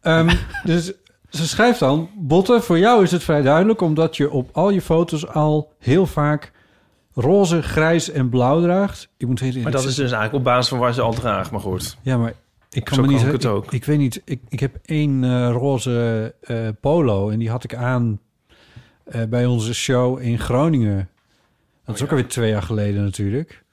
Ehm, 0.00 0.34
dus 0.64 0.92
ze 1.30 1.48
schrijft 1.48 1.78
dan... 1.78 2.10
Botte, 2.14 2.60
voor 2.60 2.78
jou 2.78 3.02
is 3.02 3.10
het 3.10 3.22
vrij 3.22 3.42
duidelijk... 3.42 3.80
omdat 3.80 4.16
je 4.16 4.30
op 4.30 4.50
al 4.52 4.70
je 4.70 4.80
foto's 4.80 5.26
al 5.26 5.72
heel 5.78 6.06
vaak 6.06 6.52
roze, 7.14 7.62
grijs 7.62 8.10
en 8.10 8.28
blauw 8.28 8.60
draagt. 8.60 9.08
Ik 9.16 9.26
moet 9.26 9.40
heel 9.40 9.62
Maar 9.62 9.72
dat 9.72 9.84
is 9.84 9.94
dus 9.94 9.98
eigenlijk 9.98 10.34
op 10.34 10.44
basis 10.44 10.68
van 10.68 10.78
waar 10.78 10.94
ze 10.94 11.00
al 11.00 11.12
draagt. 11.12 11.50
Maar 11.50 11.60
goed. 11.60 11.96
Ja, 12.02 12.16
maar 12.16 12.32
ik 12.70 12.84
kan 12.84 12.94
Zo 12.94 13.02
me 13.02 13.08
niet... 13.08 13.16
kan 13.16 13.26
ik 13.26 13.32
het 13.32 13.44
ik, 13.44 13.50
ook. 13.50 13.72
Ik, 13.72 13.84
weet 13.84 13.98
niet, 13.98 14.22
ik, 14.24 14.40
ik 14.48 14.60
heb 14.60 14.76
één 14.84 15.24
eh, 15.24 15.50
roze 15.50 16.34
eh, 16.40 16.56
polo... 16.80 17.30
en 17.30 17.38
die 17.38 17.50
had 17.50 17.64
ik 17.64 17.74
aan 17.74 18.20
eh, 19.04 19.22
bij 19.24 19.46
onze 19.46 19.74
show 19.74 20.20
in 20.20 20.38
Groningen. 20.38 21.08
Dat 21.84 21.94
is 21.94 22.02
ook 22.02 22.10
alweer 22.10 22.28
twee 22.28 22.50
jaar 22.50 22.62
geleden 22.62 23.04
natuurlijk. 23.04 23.64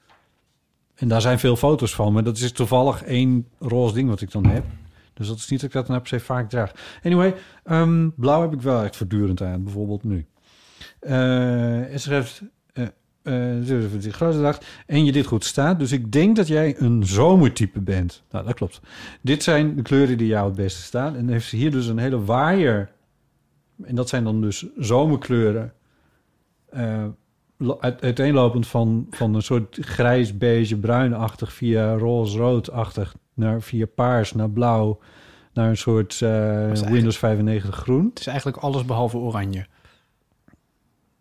En 0.94 1.08
daar 1.08 1.20
zijn 1.20 1.38
veel 1.38 1.56
foto's 1.56 1.94
van, 1.94 2.12
maar 2.12 2.24
dat 2.24 2.38
is 2.38 2.52
toevallig 2.52 3.02
één 3.02 3.48
roze 3.58 3.94
ding 3.94 4.08
wat 4.08 4.20
ik 4.20 4.30
dan 4.30 4.46
heb. 4.46 4.64
Dus 5.14 5.28
dat 5.28 5.36
is 5.36 5.48
niet 5.48 5.60
dat 5.60 5.68
ik 5.68 5.74
dat 5.74 5.88
nou 5.88 6.00
per 6.00 6.08
se 6.08 6.20
vaak 6.20 6.50
draag. 6.50 6.72
Anyway, 7.02 7.34
ehm, 7.64 8.08
blauw 8.16 8.40
heb 8.40 8.52
ik 8.52 8.60
wel 8.62 8.82
echt 8.82 8.96
voortdurend 8.96 9.42
aan, 9.42 9.64
bijvoorbeeld 9.64 10.04
nu. 10.04 10.26
Eh 11.00 11.92
en 11.92 12.00
schrijft... 12.00 12.42
eh, 12.72 12.86
eh, 13.22 13.90
die 13.98 14.12
grote 14.12 14.40
dag. 14.40 14.58
En 14.86 15.04
je 15.04 15.12
dit 15.12 15.26
goed 15.26 15.44
staat. 15.44 15.78
Dus 15.78 15.92
ik 15.92 16.12
denk 16.12 16.36
dat 16.36 16.46
jij 16.46 16.80
een 16.80 17.06
zomertype 17.06 17.80
bent. 17.80 18.22
Nou, 18.30 18.44
dat 18.44 18.54
klopt. 18.54 18.80
Dit 19.20 19.42
zijn 19.42 19.76
de 19.76 19.82
kleuren 19.82 20.18
die 20.18 20.26
jou 20.26 20.46
het 20.46 20.56
beste 20.56 20.82
staan. 20.82 21.16
En 21.16 21.28
heeft 21.28 21.48
ze 21.48 21.56
hier 21.56 21.70
dus 21.70 21.86
een 21.86 21.98
hele 21.98 22.24
waaier. 22.24 22.90
En 23.84 23.94
dat 23.94 24.08
zijn 24.08 24.24
dan 24.24 24.40
dus 24.40 24.66
zomerkleuren. 24.76 25.72
Eh, 26.70 27.04
uiteenlopend 28.00 28.66
van, 28.66 29.06
van 29.10 29.34
een 29.34 29.42
soort 29.42 29.78
grijs, 29.80 30.38
beige, 30.38 30.76
bruinachtig... 30.76 31.52
via 31.52 31.94
roze-roodachtig 31.94 33.14
naar 33.34 33.62
via 33.62 33.86
paars, 33.94 34.32
naar 34.32 34.50
blauw... 34.50 34.98
naar 35.52 35.68
een 35.68 35.76
soort 35.76 36.22
eh, 36.22 36.70
Windows 36.72 37.18
95 37.18 37.76
groen. 37.76 38.06
Het 38.08 38.18
is 38.20 38.26
eigenlijk 38.26 38.56
alles 38.56 38.84
behalve 38.84 39.16
oranje. 39.16 39.66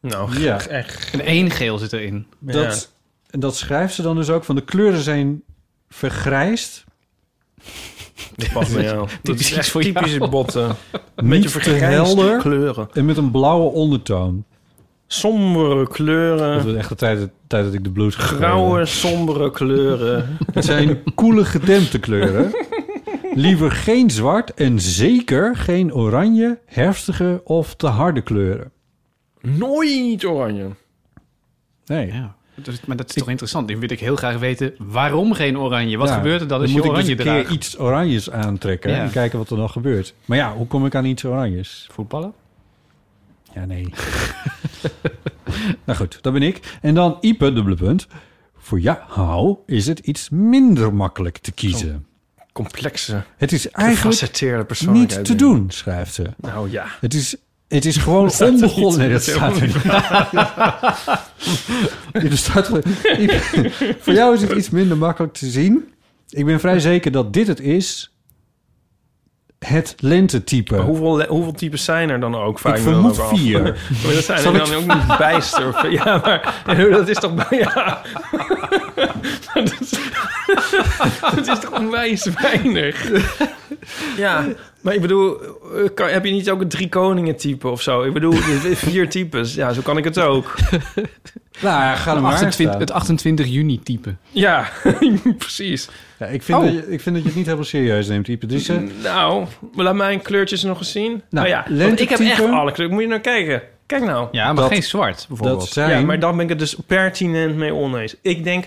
Nou, 0.02 0.40
Ja. 0.40 0.68
echt. 0.68 1.14
En 1.14 1.20
één 1.22 1.50
geel 1.52 1.78
zit 1.78 1.94
erin. 1.94 2.28
Dat, 2.40 2.92
en 3.30 3.40
dat 3.40 3.56
schrijft 3.56 3.94
ze 3.94 4.02
dan 4.02 4.16
dus 4.16 4.30
ook 4.30 4.44
van 4.44 4.56
de 4.56 4.64
kleuren 4.64 5.00
zijn 5.02 5.44
vergrijsd. 5.90 6.84
Dat 8.36 8.52
past 8.54 8.74
bij 8.74 8.84
jou. 8.84 9.00
Dat 9.08 9.20
Typisch 9.22 9.52
is 9.52 9.58
echt 9.58 9.70
voor 9.70 9.82
jou. 9.84 9.94
typische 9.94 10.28
botten. 10.30 10.64
Een 10.66 10.76
Niet 11.16 11.30
beetje 11.30 11.42
te 11.50 11.60
vergrijsde 11.60 11.96
helder. 11.96 12.38
kleuren. 12.40 12.88
En 12.94 13.06
met 13.06 13.18
een 13.18 13.32
blauwe 13.32 13.70
ondertoon. 13.72 14.46
Sombere 15.14 15.76
Dat 15.76 15.88
kleuren. 15.94 16.66
was 16.66 16.74
echt 16.76 16.90
de 16.90 16.96
tijd, 16.96 17.20
de 17.20 17.30
tijd 17.48 17.64
dat 17.66 17.74
ik 17.74 17.84
de 17.84 17.90
blues 17.92 18.16
Grauwe, 18.16 18.86
sombere 18.86 19.52
kleuren. 19.52 20.38
Het 20.54 20.66
zijn 20.66 21.00
koele 21.16 21.46
gedempte 21.46 22.00
kleuren. 22.00 22.52
Liever 23.34 23.72
geen 23.72 24.10
zwart 24.10 24.54
en 24.54 24.80
zeker 24.80 25.56
geen 25.56 25.94
oranje, 25.94 26.60
herfstige 26.66 27.42
of 27.44 27.76
te 27.76 27.88
harde 27.88 28.22
kleuren. 28.22 28.72
Nooit 29.42 30.26
oranje. 30.26 30.68
Nee. 31.86 32.08
Ja. 32.08 32.36
Dus, 32.56 32.86
maar 32.86 32.98
dat 32.98 33.10
is 33.10 33.16
toch 33.16 33.30
interessant? 33.30 33.68
Nu 33.68 33.78
wil 33.78 33.92
ik 33.92 34.00
heel 34.00 34.16
graag 34.16 34.38
weten, 34.40 34.74
waarom 34.78 35.34
geen 35.34 35.58
oranje? 35.58 35.98
Wat 35.98 36.08
Ja, 36.10 36.16
gebeurt 36.16 36.42
er 36.42 36.48
dan 36.48 36.62
als 36.62 36.70
je 36.72 36.76
moet 36.78 36.86
ik 36.86 36.96
dus 36.96 37.08
een 37.08 37.16
keer 37.18 37.50
iets 37.52 37.80
oranjes 37.80 38.32
aantrekken 38.32 38.92
Ja. 38.92 39.04
en 39.04 39.12
kijken 39.12 39.38
wat 39.38 39.50
er 39.50 39.58
dan 39.58 39.70
gebeurt. 39.70 40.14
Maar 40.26 40.38
ja, 40.38 40.54
hoe 40.54 40.68
kom 40.68 40.86
ik 40.86 40.96
aan 40.96 41.06
iets 41.06 41.26
oranjes? 41.26 41.88
Voetballen? 41.92 42.34
Ja, 43.54 43.66
nee. 43.66 43.94
nou 45.86 45.98
goed, 45.98 46.18
dat 46.22 46.34
ben 46.34 46.42
ik. 46.42 46.78
En 46.82 46.94
dan 46.94 47.18
Ipe, 47.22 47.54
dubbele 47.54 47.76
punt. 47.76 48.08
Voor 48.58 48.80
jou 48.80 49.58
is 49.66 49.88
het 49.88 50.00
iets 50.00 50.30
minder 50.30 50.94
makkelijk 50.94 51.38
te 51.38 51.52
kiezen. 51.52 52.06
Complexe, 52.54 53.24
Het 53.38 53.52
is 53.52 53.70
eigenlijk 53.70 54.88
niet 54.90 55.26
te 55.26 55.36
doen, 55.36 55.72
schrijft 55.72 56.14
ze. 56.14 56.30
Nou 56.38 56.72
ja. 56.72 56.86
Het 57.00 57.14
is, 57.14 57.36
het 57.68 57.86
is 57.86 57.98
gewoon 57.98 58.32
onbegonnen. 58.40 59.00
Nee, 59.00 59.10
dat 59.10 59.22
staat 59.24 59.58
er 59.58 59.62
niet. 62.24 62.38
Staat 62.38 62.68
Voor 64.04 64.14
jou 64.14 64.34
is 64.34 64.42
het 64.42 64.52
iets 64.52 64.70
minder 64.70 64.98
makkelijk 64.98 65.34
te 65.34 65.50
zien. 65.50 65.94
Ik 66.30 66.46
ben 66.46 66.60
vrij 66.60 66.80
zeker 66.80 67.12
dat 67.12 67.34
dit 67.34 67.48
het 67.48 67.60
is. 67.60 68.11
Het 69.66 69.96
lentetype. 70.00 70.76
Maar 70.76 70.86
hoeveel, 70.86 71.24
hoeveel 71.26 71.52
types 71.52 71.84
zijn 71.84 72.10
er 72.10 72.20
dan 72.20 72.36
ook? 72.36 72.60
Vraag 72.60 72.76
Ik 72.76 72.82
vermoed 72.82 73.20
ook 73.20 73.28
vier. 73.38 73.62
maar 74.04 74.14
dat 74.14 74.24
zijn 74.24 74.40
Zal 74.40 74.54
er 74.54 74.60
ik- 74.62 74.66
dan 74.66 74.76
ook 74.76 74.94
niet 75.08 75.18
bijster. 75.18 75.76
Ja, 75.92 76.22
maar 76.24 76.66
dat 76.90 77.08
is 77.08 77.18
toch... 77.20 77.50
Ja. 77.50 78.02
dat, 81.36 81.48
is, 81.48 81.60
toch 81.60 81.80
onwijs 81.80 82.28
weinig? 82.42 83.10
Ja, 84.18 84.46
maar 84.82 84.94
ik 84.94 85.02
bedoel... 85.02 85.40
eh, 85.42 85.50
kan- 85.94 86.08
heb 86.10 86.26
je 86.26 86.32
niet 86.32 86.50
ook 86.50 86.62
een 86.62 86.68
drie 86.70 86.90
koningen 86.90 87.36
type 87.36 87.68
of 87.68 87.82
zo? 87.82 88.04
Ik 88.04 88.14
bedoel, 88.14 88.34
vier 88.74 89.10
types. 89.10 89.54
Ja, 89.56 89.74
zo 89.74 89.82
kan 89.82 89.98
ik 89.98 90.04
het 90.04 90.20
ook. 90.20 90.56
Nou 91.62 91.82
ja, 91.82 91.96
ga 91.96 92.14
maar 92.20 92.32
28, 92.32 92.66
staan. 92.68 92.80
het 92.80 92.92
28 92.92 93.48
juni 93.48 93.80
type. 93.84 94.16
Ja, 94.30 94.70
precies. 95.38 95.90
Ja, 96.20 96.26
ik, 96.26 96.44
vind 96.44 96.58
Oh. 96.58 96.64
dat 96.64 96.74
je, 96.74 96.92
ik 96.92 97.02
vind 97.02 97.16
dat 97.16 97.24
je 97.24 97.28
het 97.30 97.36
niet 97.38 97.46
helemaal 97.46 97.66
serieus 97.66 98.08
neemt, 98.08 98.28
Ipe. 98.28 98.46
Dus, 98.46 98.70
Nou, 99.04 99.46
laat 99.76 99.96
mijn 99.96 100.22
kleurtjes 100.22 100.64
nog 100.64 100.78
eens 100.80 100.92
zien. 100.92 101.22
Nou, 101.30 101.46
oh 101.46 101.52
ja, 101.52 101.66
want 101.70 102.00
ik 102.00 102.10
heb 102.10 102.20
echt 102.20 102.46
alle 102.46 102.72
kleuren. 102.72 102.94
Moet 102.96 103.04
je 103.04 103.10
nou 103.10 103.22
kijken. 103.22 103.62
Kijk 103.86 104.04
nou. 104.04 104.28
Ja, 104.32 104.46
maar 104.46 104.56
Dat- 104.56 104.72
geen 104.72 104.84
zwart 104.84 105.26
bijvoorbeeld. 105.28 105.60
dat 105.60 105.70
zijn 105.70 106.00
Ja, 106.00 106.06
maar 106.06 106.20
dan 106.20 106.36
ben 106.36 106.44
ik 106.44 106.50
het 106.50 106.60
dus 106.60 106.76
pertinent 106.88 107.56
mee 107.56 107.74
oneens. 107.74 108.16
Ik 108.22 108.44
denk, 108.44 108.66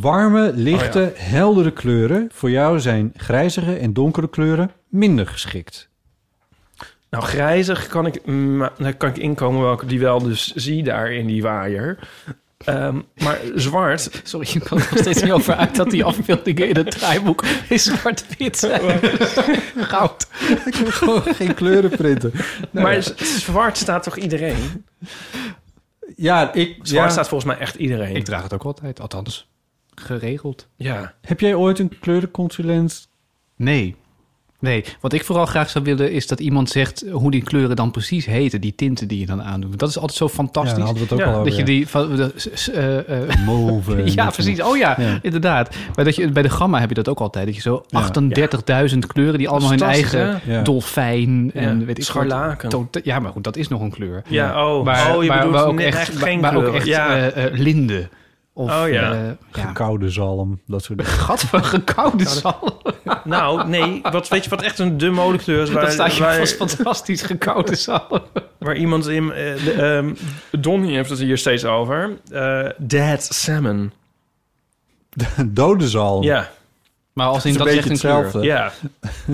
warme, 0.00 0.52
lichte, 0.54 1.12
Oh 1.14 1.22
heldere 1.30 1.70
kleuren. 1.70 2.28
Voor 2.32 2.50
jou 2.50 2.80
zijn 2.80 3.12
grijzige 3.16 3.76
en 3.76 3.92
donkere 3.92 4.28
kleuren 4.28 4.70
minder 4.88 5.26
geschikt. 5.26 5.88
nou 7.10 7.24
grijzig 7.24 7.86
kan 7.86 8.06
ik, 8.06 8.20
daar 8.78 8.94
kan 8.94 9.08
ik 9.08 9.18
inkomen 9.18 9.60
welke 9.60 9.86
die 9.86 10.00
wel 10.00 10.22
dus 10.22 10.54
zie 10.54 10.82
daar 10.82 11.12
in 11.12 11.26
die 11.26 11.42
waaier. 11.42 11.98
Ehm, 12.64 13.00
maar 13.14 13.38
zwart, 13.54 14.10
Sorry, 14.24 14.48
je 14.52 14.60
kan 14.60 14.78
er 14.78 14.88
nog 14.90 14.98
steeds 14.98 15.22
niet 15.22 15.32
over 15.32 15.54
uit 15.54 15.76
dat 15.76 15.90
die 15.90 16.04
afbeeldingen 16.04 16.68
in 16.68 16.76
het 16.76 16.90
draaiboek 16.90 17.44
in 17.68 17.78
zwart-wit 17.78 18.58
zijn. 18.66 19.00
Goud. 19.76 20.26
Ik 20.64 20.74
heb 20.74 20.88
gewoon 20.88 21.22
geen 21.22 21.54
kleuren 21.54 21.90
printen. 21.90 22.32
maar 22.70 23.02
zwart 23.18 23.76
staat 23.76 24.02
toch 24.02 24.16
iedereen? 24.16 24.84
Ja, 26.16 26.52
ik, 26.52 26.78
Zwart 26.82 27.04
ja. 27.04 27.10
staat 27.10 27.28
volgens 27.28 27.50
mij 27.50 27.60
echt 27.60 27.74
iedereen. 27.74 28.16
Ik 28.16 28.24
draag 28.24 28.42
het 28.42 28.54
ook 28.54 28.64
altijd, 28.64 29.00
althans 29.00 29.48
geregeld. 30.00 30.66
ja. 30.76 31.14
Heb 31.22 31.40
jij 31.40 31.54
ooit 31.54 31.78
een 31.78 31.92
kleurenconsulent? 32.00 33.08
Nee. 33.56 33.94
Nee, 34.60 34.84
wat 35.00 35.12
ik 35.12 35.24
vooral 35.24 35.46
graag 35.46 35.70
zou 35.70 35.84
willen 35.84 36.12
is 36.12 36.26
dat 36.26 36.40
iemand 36.40 36.68
zegt 36.70 37.04
hoe 37.12 37.30
die 37.30 37.42
kleuren 37.42 37.76
dan 37.76 37.90
precies 37.90 38.26
heten, 38.26 38.60
die 38.60 38.74
tinten 38.74 39.08
die 39.08 39.18
je 39.20 39.26
dan 39.26 39.42
aandoet. 39.42 39.78
Dat 39.78 39.88
is 39.88 39.98
altijd 39.98 40.18
zo 40.18 40.24
Ja, 40.24 40.30
fantastisch. 40.32 40.74
daar 40.76 40.84
hadden 40.86 41.02
we 41.08 41.08
het 41.08 41.20
ook 41.20 41.26
Ja, 41.26 41.32
al 41.32 41.38
over. 41.40 41.48
dat 41.50 41.58
je 41.58 41.64
die 41.64 41.88
van 41.88 42.16
de, 42.16 42.32
eh, 42.72 43.28
eh, 43.30 43.46
Mauve. 43.46 43.94
en 44.02 44.12
ja, 44.12 44.30
precies. 44.30 44.62
Oh 44.62 44.76
ja, 44.76 44.94
Ja. 45.00 45.18
inderdaad. 45.22 45.76
Maar 45.94 46.04
dat 46.04 46.16
je, 46.16 46.28
bij 46.30 46.42
de 46.42 46.50
gamma 46.50 46.80
heb 46.80 46.88
je 46.88 46.94
dat 46.94 47.08
ook 47.08 47.20
altijd. 47.20 47.46
Dat 47.46 47.54
je 47.54 47.60
zo 47.60 47.84
Ja. 47.88 47.98
38.000 47.98 49.06
kleuren 49.06 49.38
die 49.38 49.48
allemaal 49.48 49.70
hun 49.70 49.80
eigen? 49.80 50.40
Ja. 50.46 50.62
dolfijn 50.62 51.50
en 51.54 51.78
Ja, 51.80 51.84
weet 51.84 51.98
ik 51.98 52.04
scharlaken. 52.04 52.70
wat. 52.70 52.92
Tot- 52.92 53.04
Ja, 53.04 53.18
maar 53.18 53.32
goed, 53.32 53.44
dat 53.44 53.56
is 53.56 53.68
nog 53.68 53.80
een 53.80 53.90
kleur. 53.90 54.22
Ja, 54.28 54.68
oh, 54.76 54.84
Maar, 54.84 55.16
oh 55.16 55.22
je 55.22 55.28
maar, 55.28 55.38
bedoelt 55.38 55.54
maar 55.56 55.66
ook 55.66 55.80
echt, 55.80 55.98
echt 55.98 56.16
geen 56.16 56.40
maar 56.40 56.56
ook 56.56 56.74
echt 56.74 56.86
ja. 56.86 57.16
eh, 57.16 57.44
eh, 57.44 57.52
linde. 57.58 58.08
Of, 58.58 58.70
Oh 58.70 58.88
ja. 58.88 59.12
ja. 59.12 59.36
Gekoude 59.50 60.10
zalm, 60.10 60.60
dat 60.66 60.82
soort 60.84 60.98
dingen. 60.98 61.12
Gat 61.26 61.40
van 61.40 61.64
gekoude 61.64 62.28
zalm. 62.28 62.72
nou, 63.24 63.68
nee, 63.68 64.00
wat, 64.10 64.28
weet 64.28 64.44
je 64.44 64.50
wat 64.50 64.62
echt 64.62 64.78
een 64.78 64.98
de 64.98 65.10
modekleur 65.10 65.62
is? 65.62 65.70
Waar, 65.72 65.82
Dat 65.82 65.92
staat 65.92 66.14
je 66.16 66.22
waar, 66.22 66.36
vast 66.36 66.54
fantastisch 66.56 67.22
gekoude 67.22 67.74
zalm. 67.74 68.20
waar 68.58 68.76
iemand 68.76 69.06
in... 69.08 69.32
eh, 69.32 69.64
de, 69.64 69.72
ehm, 69.72 70.14
Donnie 70.60 70.94
heeft 70.94 71.10
het 71.10 71.18
hier 71.18 71.38
steeds 71.38 71.64
over. 71.64 72.18
Eh, 72.30 72.68
Dead 72.78 73.22
Salmon. 73.22 73.92
Dode 75.46 75.88
zalm. 75.88 76.22
Ja, 76.22 76.50
Maar 77.16 77.26
als 77.26 77.44
in 77.44 77.50
is 77.50 77.56
dat 77.56 77.66
een 77.66 77.72
is 77.72 77.78
echt 77.78 77.90
een 77.90 77.98
kleur. 77.98 78.22
hetzelfde. 78.22 78.48
ja. 78.48 78.72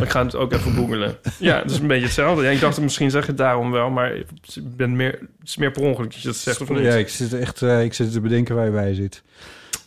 Ik 0.00 0.10
ga 0.10 0.24
het 0.24 0.36
ook 0.36 0.52
even 0.52 0.72
googelen. 0.72 1.16
Ja, 1.38 1.58
het 1.62 1.70
is 1.70 1.78
een 1.78 1.86
beetje 1.86 2.04
hetzelfde. 2.04 2.44
Ja, 2.44 2.50
ik 2.50 2.60
dacht 2.60 2.80
misschien 2.80 3.10
zeg 3.10 3.22
je 3.22 3.28
het 3.28 3.36
daarom 3.36 3.70
wel, 3.70 3.90
maar 3.90 4.14
ik 4.16 4.26
ben 4.62 4.96
meer, 4.96 5.10
het 5.10 5.48
is 5.48 5.56
meer 5.56 5.70
per 5.70 5.82
ongeluk 5.82 6.12
dat 6.12 6.20
je 6.20 6.28
dat 6.28 6.36
zegt 6.36 6.60
of 6.60 6.68
niet. 6.68 6.78
Ja, 6.78 6.94
ik 6.94 7.08
zit 7.08 7.32
echt 7.32 7.62
eh, 7.62 7.82
ik 7.82 7.94
zit 7.94 8.12
te 8.12 8.20
bedenken 8.20 8.54
waar 8.54 8.64
je 8.64 8.70
bij 8.70 8.94
zit. 8.94 9.22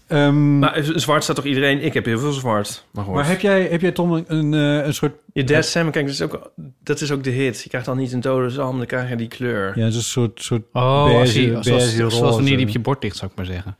Ehm, 0.07 0.59
maar, 0.59 0.83
Maar 0.85 0.99
zwart 0.99 1.23
staat 1.23 1.35
toch 1.35 1.45
iedereen? 1.45 1.81
Ik 1.83 1.93
heb 1.93 2.05
heel 2.05 2.19
veel 2.19 2.31
zwart. 2.31 2.85
Maar, 2.91 3.03
goed. 3.03 3.27
heb, 3.27 3.39
jij, 3.39 3.63
heb 3.63 3.81
jij 3.81 3.91
Tom 3.91 4.11
een, 4.13 4.25
een, 4.27 4.53
eh, 4.53 4.85
een 4.85 4.93
soort... 4.93 5.13
Je 5.33 5.43
Dead 5.43 5.65
Salmon, 5.65 5.91
kijk, 5.91 6.05
dat 6.05 6.13
is, 6.13 6.21
ook, 6.21 6.51
dat 6.83 7.01
is 7.01 7.11
ook 7.11 7.23
de 7.23 7.29
hit. 7.29 7.61
Je 7.61 7.69
krijgt 7.69 7.87
dan 7.87 7.97
niet 7.97 8.11
een 8.13 8.21
dode 8.21 8.49
zalm, 8.49 8.77
dan 8.77 8.85
krijg 8.85 9.09
je 9.09 9.15
die 9.15 9.27
kleur. 9.27 9.71
Ja, 9.75 9.83
het 9.83 9.91
is 9.93 9.95
een 9.95 10.03
soort, 10.03 10.41
soort 10.41 10.61
Oh, 10.73 11.05
beige, 11.05 11.55
als 11.55 11.67
beige 11.67 12.09
zoals, 12.09 12.19
wanneer 12.19 12.57
die 12.57 12.65
op 12.65 12.71
je 12.71 12.79
bord 12.79 13.03
ligt, 13.03 13.17
zou 13.17 13.31
ik 13.31 13.37
maar 13.37 13.45
zeggen. 13.45 13.77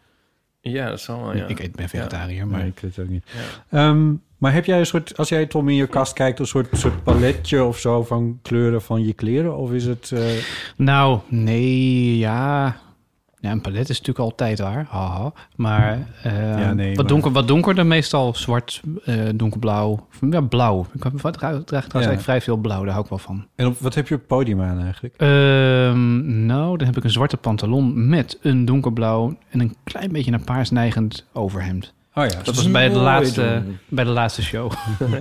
Ja, 0.72 0.90
dat 0.90 1.02
zal 1.02 1.22
wel, 1.24 1.36
ja. 1.36 1.48
Ik 1.48 1.60
eet, 1.60 1.76
ben 1.76 1.90
vegetariër, 1.90 2.48
maar... 2.48 2.60
Nee, 2.60 2.68
ik 2.68 2.80
weet 2.80 2.96
het 2.96 3.06
ook 3.06 3.12
niet. 3.12 3.24
Ehm, 3.70 4.14
maar 4.38 4.54
heb 4.54 4.66
jij 4.66 4.80
een 4.80 4.86
soort, 4.86 5.18
als 5.18 5.30
jij 5.30 5.46
Tom 5.46 5.70
in 5.70 5.76
je 5.76 5.88
kast 5.88 6.14
kijkt, 6.14 6.40
een 6.40 6.48
soort, 6.48 6.68
soort 6.72 7.04
paletje 7.04 7.64
of 7.64 7.78
zo 7.80 8.04
van 8.04 8.40
kleuren 8.42 8.82
van 8.82 9.06
je 9.06 9.14
kleren? 9.14 9.58
Of 9.58 9.72
is 9.72 9.86
het... 9.86 10.12
eh, 10.14 10.22
Nou, 10.76 11.20
nee, 11.28 12.18
ja... 12.18 12.78
Ja, 13.46 13.52
een 13.52 13.62
palet 13.62 13.90
is 13.90 14.00
natuurlijk 14.00 14.20
altijd 14.20 14.60
waar. 14.60 14.86
Haha. 14.90 15.32
Maar, 15.56 16.08
eh, 16.24 16.60
Ja, 16.60 16.74
nee, 16.74 16.88
wat, 16.88 16.98
maar- 16.98 17.08
Donker, 17.08 17.32
wat 17.32 17.48
donkerder 17.48 17.86
meestal. 17.86 18.34
Zwart, 18.36 18.82
eh, 19.06 19.16
donkerblauw. 19.36 20.08
Ja, 20.30 20.42
blauw. 20.42 20.86
Ik 20.94 21.04
heb- 21.04 21.22
wat 21.22 21.34
draag, 21.34 21.52
draag 21.52 21.64
trouwens 21.66 21.94
eigenlijk 21.94 22.22
vrij 22.22 22.42
veel 22.42 22.58
blauw. 22.58 22.82
Daar 22.84 22.92
hou 22.92 23.04
ik 23.04 23.10
wel 23.10 23.20
van. 23.20 23.46
en 23.56 23.66
op, 23.68 23.80
wat 23.80 23.96
heb 23.96 24.08
je 24.08 24.14
op 24.14 24.20
het 24.20 24.30
podium 24.30 24.62
aan 24.62 24.82
eigenlijk? 24.82 25.14
Ehm, 25.18 26.46
nou, 26.46 26.78
dan 26.78 26.88
heb 26.88 26.98
ik 26.98 27.04
een 27.04 27.10
zwarte 27.10 27.38
pantalon 27.38 28.10
met 28.10 28.38
een 28.42 28.66
donkerblauw... 28.66 29.38
en 29.50 29.60
een 29.60 29.76
klein 29.84 30.12
beetje 30.12 30.32
naar 30.32 30.40
paars 30.44 30.70
neigend 30.72 31.26
overhemd. 31.34 31.94
Oh 32.14 32.26
ja, 32.26 32.36
Dat 32.44 32.56
was 32.56 32.72
bij 32.72 32.90
de, 32.90 32.96
laatste, 33.00 33.64
bij 33.88 34.04
de 34.04 34.10
laatste 34.10 34.42
show. 34.44 34.72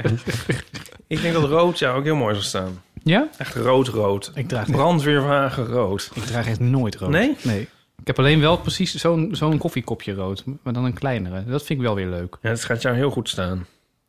Ik 1.07 1.23
denk 1.23 1.35
dat 1.35 1.45
rood 1.45 1.79
jou 1.79 1.99
ook 1.99 2.05
heel 2.05 2.17
mooi 2.17 2.33
zou 2.35 2.47
staan. 2.47 2.81
ja? 3.03 3.29
Echt 3.39 3.55
rood-rood. 3.55 4.33
Ik 4.35 4.49
draag, 4.49 4.71
Brandweerwagen 4.71 5.67
rood. 5.67 6.11
ik 6.15 6.23
draag 6.23 6.47
echt 6.47 6.61
nooit 6.61 6.97
rood. 6.97 7.11
Nee? 7.11 7.37
Nee. 7.43 7.69
Ik 8.05 8.11
heb 8.17 8.19
alleen 8.19 8.41
wel 8.41 8.57
precies 8.57 8.95
zo'n 8.95 9.29
zo'n 9.33 9.59
koffiekopje 9.59 10.15
rood. 10.15 10.45
Maar 10.63 10.73
dan 10.73 10.85
een 10.85 10.93
kleinere. 10.95 11.45
Dat 11.45 11.65
vind 11.65 11.79
ik 11.79 11.85
wel 11.85 11.95
weer 11.95 12.07
leuk. 12.07 12.37
Ja, 12.43 12.49
het 12.49 12.65
gaat 12.65 12.83
jou 12.83 12.97
heel 12.97 13.11
goed 13.11 13.29
staan. 13.29 13.67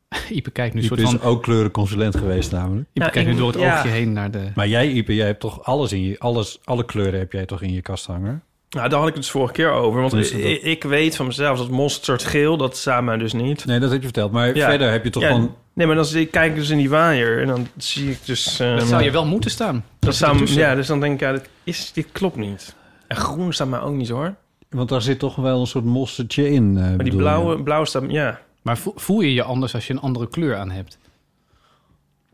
Ipe 0.30 0.52
kijkt 0.52 0.74
nu 0.74 0.82
Ipe 0.82 0.88
soort 0.96 1.00
is 1.14 1.20
van... 1.20 1.30
ook 1.30 1.44
kleurenconsulent 1.44 2.16
geweest 2.18 2.52
namelijk. 2.52 2.88
Ipe 2.94 3.06
Ja, 3.06 3.10
kijkt 3.12 3.30
nu 3.30 3.36
door 3.36 3.48
het 3.52 3.60
ja. 3.60 3.78
oogje 3.78 3.90
heen 3.90 4.14
naar 4.14 4.32
de... 4.32 4.52
Maar 4.56 4.68
jij, 4.68 4.88
Ipe, 4.92 5.16
jij 5.16 5.26
hebt 5.26 5.40
toch 5.40 5.64
alles 5.64 5.92
in 5.92 6.04
je... 6.04 6.20
Alles, 6.20 6.60
alle 6.64 6.86
kleuren 6.86 7.20
heb 7.20 7.32
jij 7.32 7.46
toch 7.46 7.62
in 7.62 7.74
je 7.74 7.82
kast 7.82 8.06
hangen? 8.06 8.44
Nou, 8.70 8.90
daar 8.90 9.00
had 9.00 9.08
ik 9.08 9.14
het 9.14 9.24
dus 9.24 9.32
vorige 9.32 9.54
keer 9.54 9.72
over. 9.72 10.00
Want 10.00 10.12
Toen 10.12 10.20
is 10.20 10.32
het 10.32 10.42
ik, 10.42 10.62
ik 10.62 10.84
weet 10.84 11.16
van 11.16 11.26
mezelf 11.26 11.58
dat 11.58 11.70
mosterdgeel, 11.70 12.58
dat 12.58 12.78
staat 12.78 13.04
mij 13.04 13.18
dus 13.18 13.34
niet. 13.34 13.66
Nee, 13.66 13.80
dat 13.80 13.90
heb 13.90 14.00
je 14.00 14.06
verteld. 14.06 14.32
Maar 14.32 14.56
Ja. 14.56 14.70
verder 14.70 14.92
heb 14.92 15.04
je 15.04 15.10
toch 15.10 15.24
Ja, 15.24 15.30
gewoon... 15.30 15.56
Nee, 15.74 15.88
maar 15.88 15.96
dan 15.96 16.06
zie 16.06 16.22
ik, 16.22 16.32
kijk 16.32 16.52
ik 16.52 16.58
dus 16.58 16.70
in 16.70 16.78
die 16.78 16.90
waaier 16.90 17.42
en 17.42 17.48
dan 17.48 17.68
zie 17.78 18.10
ik 18.12 18.18
dus... 18.26 18.60
ehm, 18.60 18.78
Dat 18.78 18.88
zou 18.88 19.04
je 19.04 19.12
wel 19.12 19.26
moeten 19.26 19.52
staan. 19.52 19.86
dat 20.00 20.16
zou, 20.16 20.34
ertussen. 20.34 20.60
ja, 20.60 20.76
dus 20.76 20.88
dan 20.88 21.00
denk 21.00 21.14
ik, 21.14 21.20
ja, 21.20 21.32
dit, 21.32 21.50
is, 21.64 21.92
dit 21.94 22.08
klopt 22.12 22.36
niet. 22.36 22.76
En 23.08 23.16
groen 23.16 23.54
staat 23.54 23.68
mij 23.68 23.80
ook 23.80 23.96
niet 23.96 24.10
hoor. 24.10 24.36
Want 24.70 24.90
daar 24.90 25.02
zit 25.02 25.20
toch 25.20 25.36
wel 25.36 25.60
een 25.60 25.68
soort 25.68 25.86
mosterdje 25.86 26.50
in. 26.50 26.78
eh, 26.78 26.84
Maar 26.84 26.98
die 26.98 27.12
je? 27.12 27.18
blauwe, 27.18 27.64
blauw 27.64 27.86
staat, 27.86 28.04
ja. 28.08 28.42
Maar 28.62 28.78
vo- 28.78 28.94
voel 28.96 29.22
je 29.22 29.34
je 29.34 29.44
anders 29.44 29.74
als 29.74 29.88
je 29.88 29.94
een 29.94 30.00
andere 30.00 30.28
kleur 30.30 30.56
aan 30.56 30.72
hebt? 30.72 30.98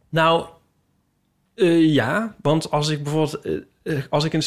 Nou, 0.10 0.46
eh, 1.56 1.94
ja, 1.94 2.36
want 2.42 2.72
als 2.72 2.90
ik 2.90 3.04
bijvoorbeeld, 3.04 3.40
eh, 3.84 4.00
als 4.10 4.24
ik 4.24 4.34
een, 4.34 4.44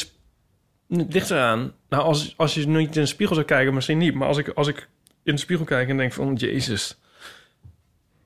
ligt 1.08 1.30
eraan. 1.30 1.72
Nou, 1.88 2.02
als, 2.02 2.34
als 2.36 2.54
je 2.54 2.66
niet 2.66 2.94
in 2.94 3.00
een 3.00 3.08
spiegel 3.08 3.34
zou 3.34 3.46
kijken, 3.46 3.74
misschien 3.74 3.98
niet. 3.98 4.14
Maar 4.14 4.28
als 4.28 4.38
ik, 4.38 4.48
als 4.48 4.68
ik 4.68 4.88
in 5.22 5.34
de 5.34 5.40
spiegel 5.40 5.64
kijk 5.64 5.88
en 5.88 5.96
denk 5.96 6.12
van, 6.12 6.34
jezus, 6.34 6.98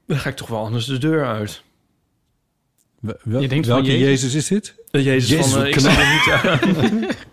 dan 0.06 0.16
ga 0.18 0.28
ik 0.28 0.36
toch 0.36 0.48
wel 0.48 0.58
anders 0.64 0.84
de 0.86 0.98
deur 0.98 1.26
uit. 1.26 1.62
Wel- 3.00 3.16
wel- 3.22 3.40
Je 3.40 3.48
denkt 3.48 3.66
van 3.66 3.74
welke 3.74 3.90
Jezus? 3.98 4.06
Jezus 4.22 4.34
is 4.34 4.46
dit? 4.48 4.74
De 4.90 5.02
Jezus, 5.02 5.28
Jezus, 5.30 5.52
van, 5.52 5.62
eh, 5.62 5.68
ik 5.68 5.74
er 5.76 6.12
niet 6.12 6.28
uit. 6.42 7.16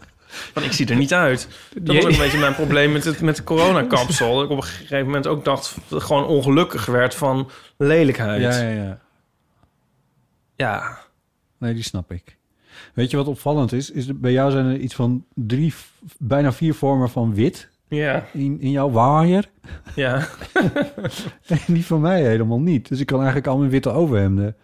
van, 0.55 0.63
ik 0.63 0.71
zie 0.71 0.87
er 0.87 0.95
niet 0.95 1.13
uit. 1.13 1.47
Dat 1.73 1.95
was 1.95 2.05
ook 2.05 2.11
een 2.11 2.17
beetje 2.17 2.37
mijn 2.37 2.55
probleem 2.55 2.91
met, 2.91 3.03
het, 3.03 3.21
met 3.21 3.35
de 3.35 3.43
coronakapsel. 3.43 4.35
Dat 4.35 4.43
ik 4.43 4.49
op 4.49 4.57
een 4.57 4.63
gegeven 4.63 5.05
moment 5.05 5.27
ook 5.27 5.45
dacht, 5.45 5.77
gewoon 5.89 6.25
ongelukkig 6.25 6.85
werd 6.85 7.15
van 7.15 7.49
lelijkheid. 7.77 8.41
Ja, 8.41 8.61
ja, 8.61 8.69
ja. 8.69 8.99
ja. 10.55 10.97
Nee, 11.57 11.73
die 11.73 11.83
snap 11.83 12.11
ik. 12.11 12.37
Weet 12.93 13.11
je 13.11 13.17
wat 13.17 13.27
opvallend 13.27 13.71
is? 13.71 13.91
is 13.91 14.19
bij 14.19 14.31
jou 14.31 14.51
zijn 14.51 14.65
er 14.65 14.77
iets 14.77 14.95
van 14.95 15.25
drie, 15.33 15.73
bijna 16.17 16.53
vier 16.53 16.73
vormen 16.73 17.09
van 17.09 17.33
wit. 17.33 17.69
Ja. 17.87 18.25
In, 18.33 18.61
in 18.61 18.71
jouw 18.71 18.89
waaier. 18.89 19.49
Ja. 19.95 20.27
en 21.47 21.59
die 21.67 21.85
van 21.85 22.01
mij 22.01 22.23
helemaal 22.23 22.59
niet. 22.59 22.87
Dus 22.87 22.99
ik 22.99 23.05
kan 23.05 23.17
eigenlijk 23.17 23.47
al 23.47 23.57
mijn 23.57 23.69
witte 23.69 23.89
overhemden... 23.89 24.55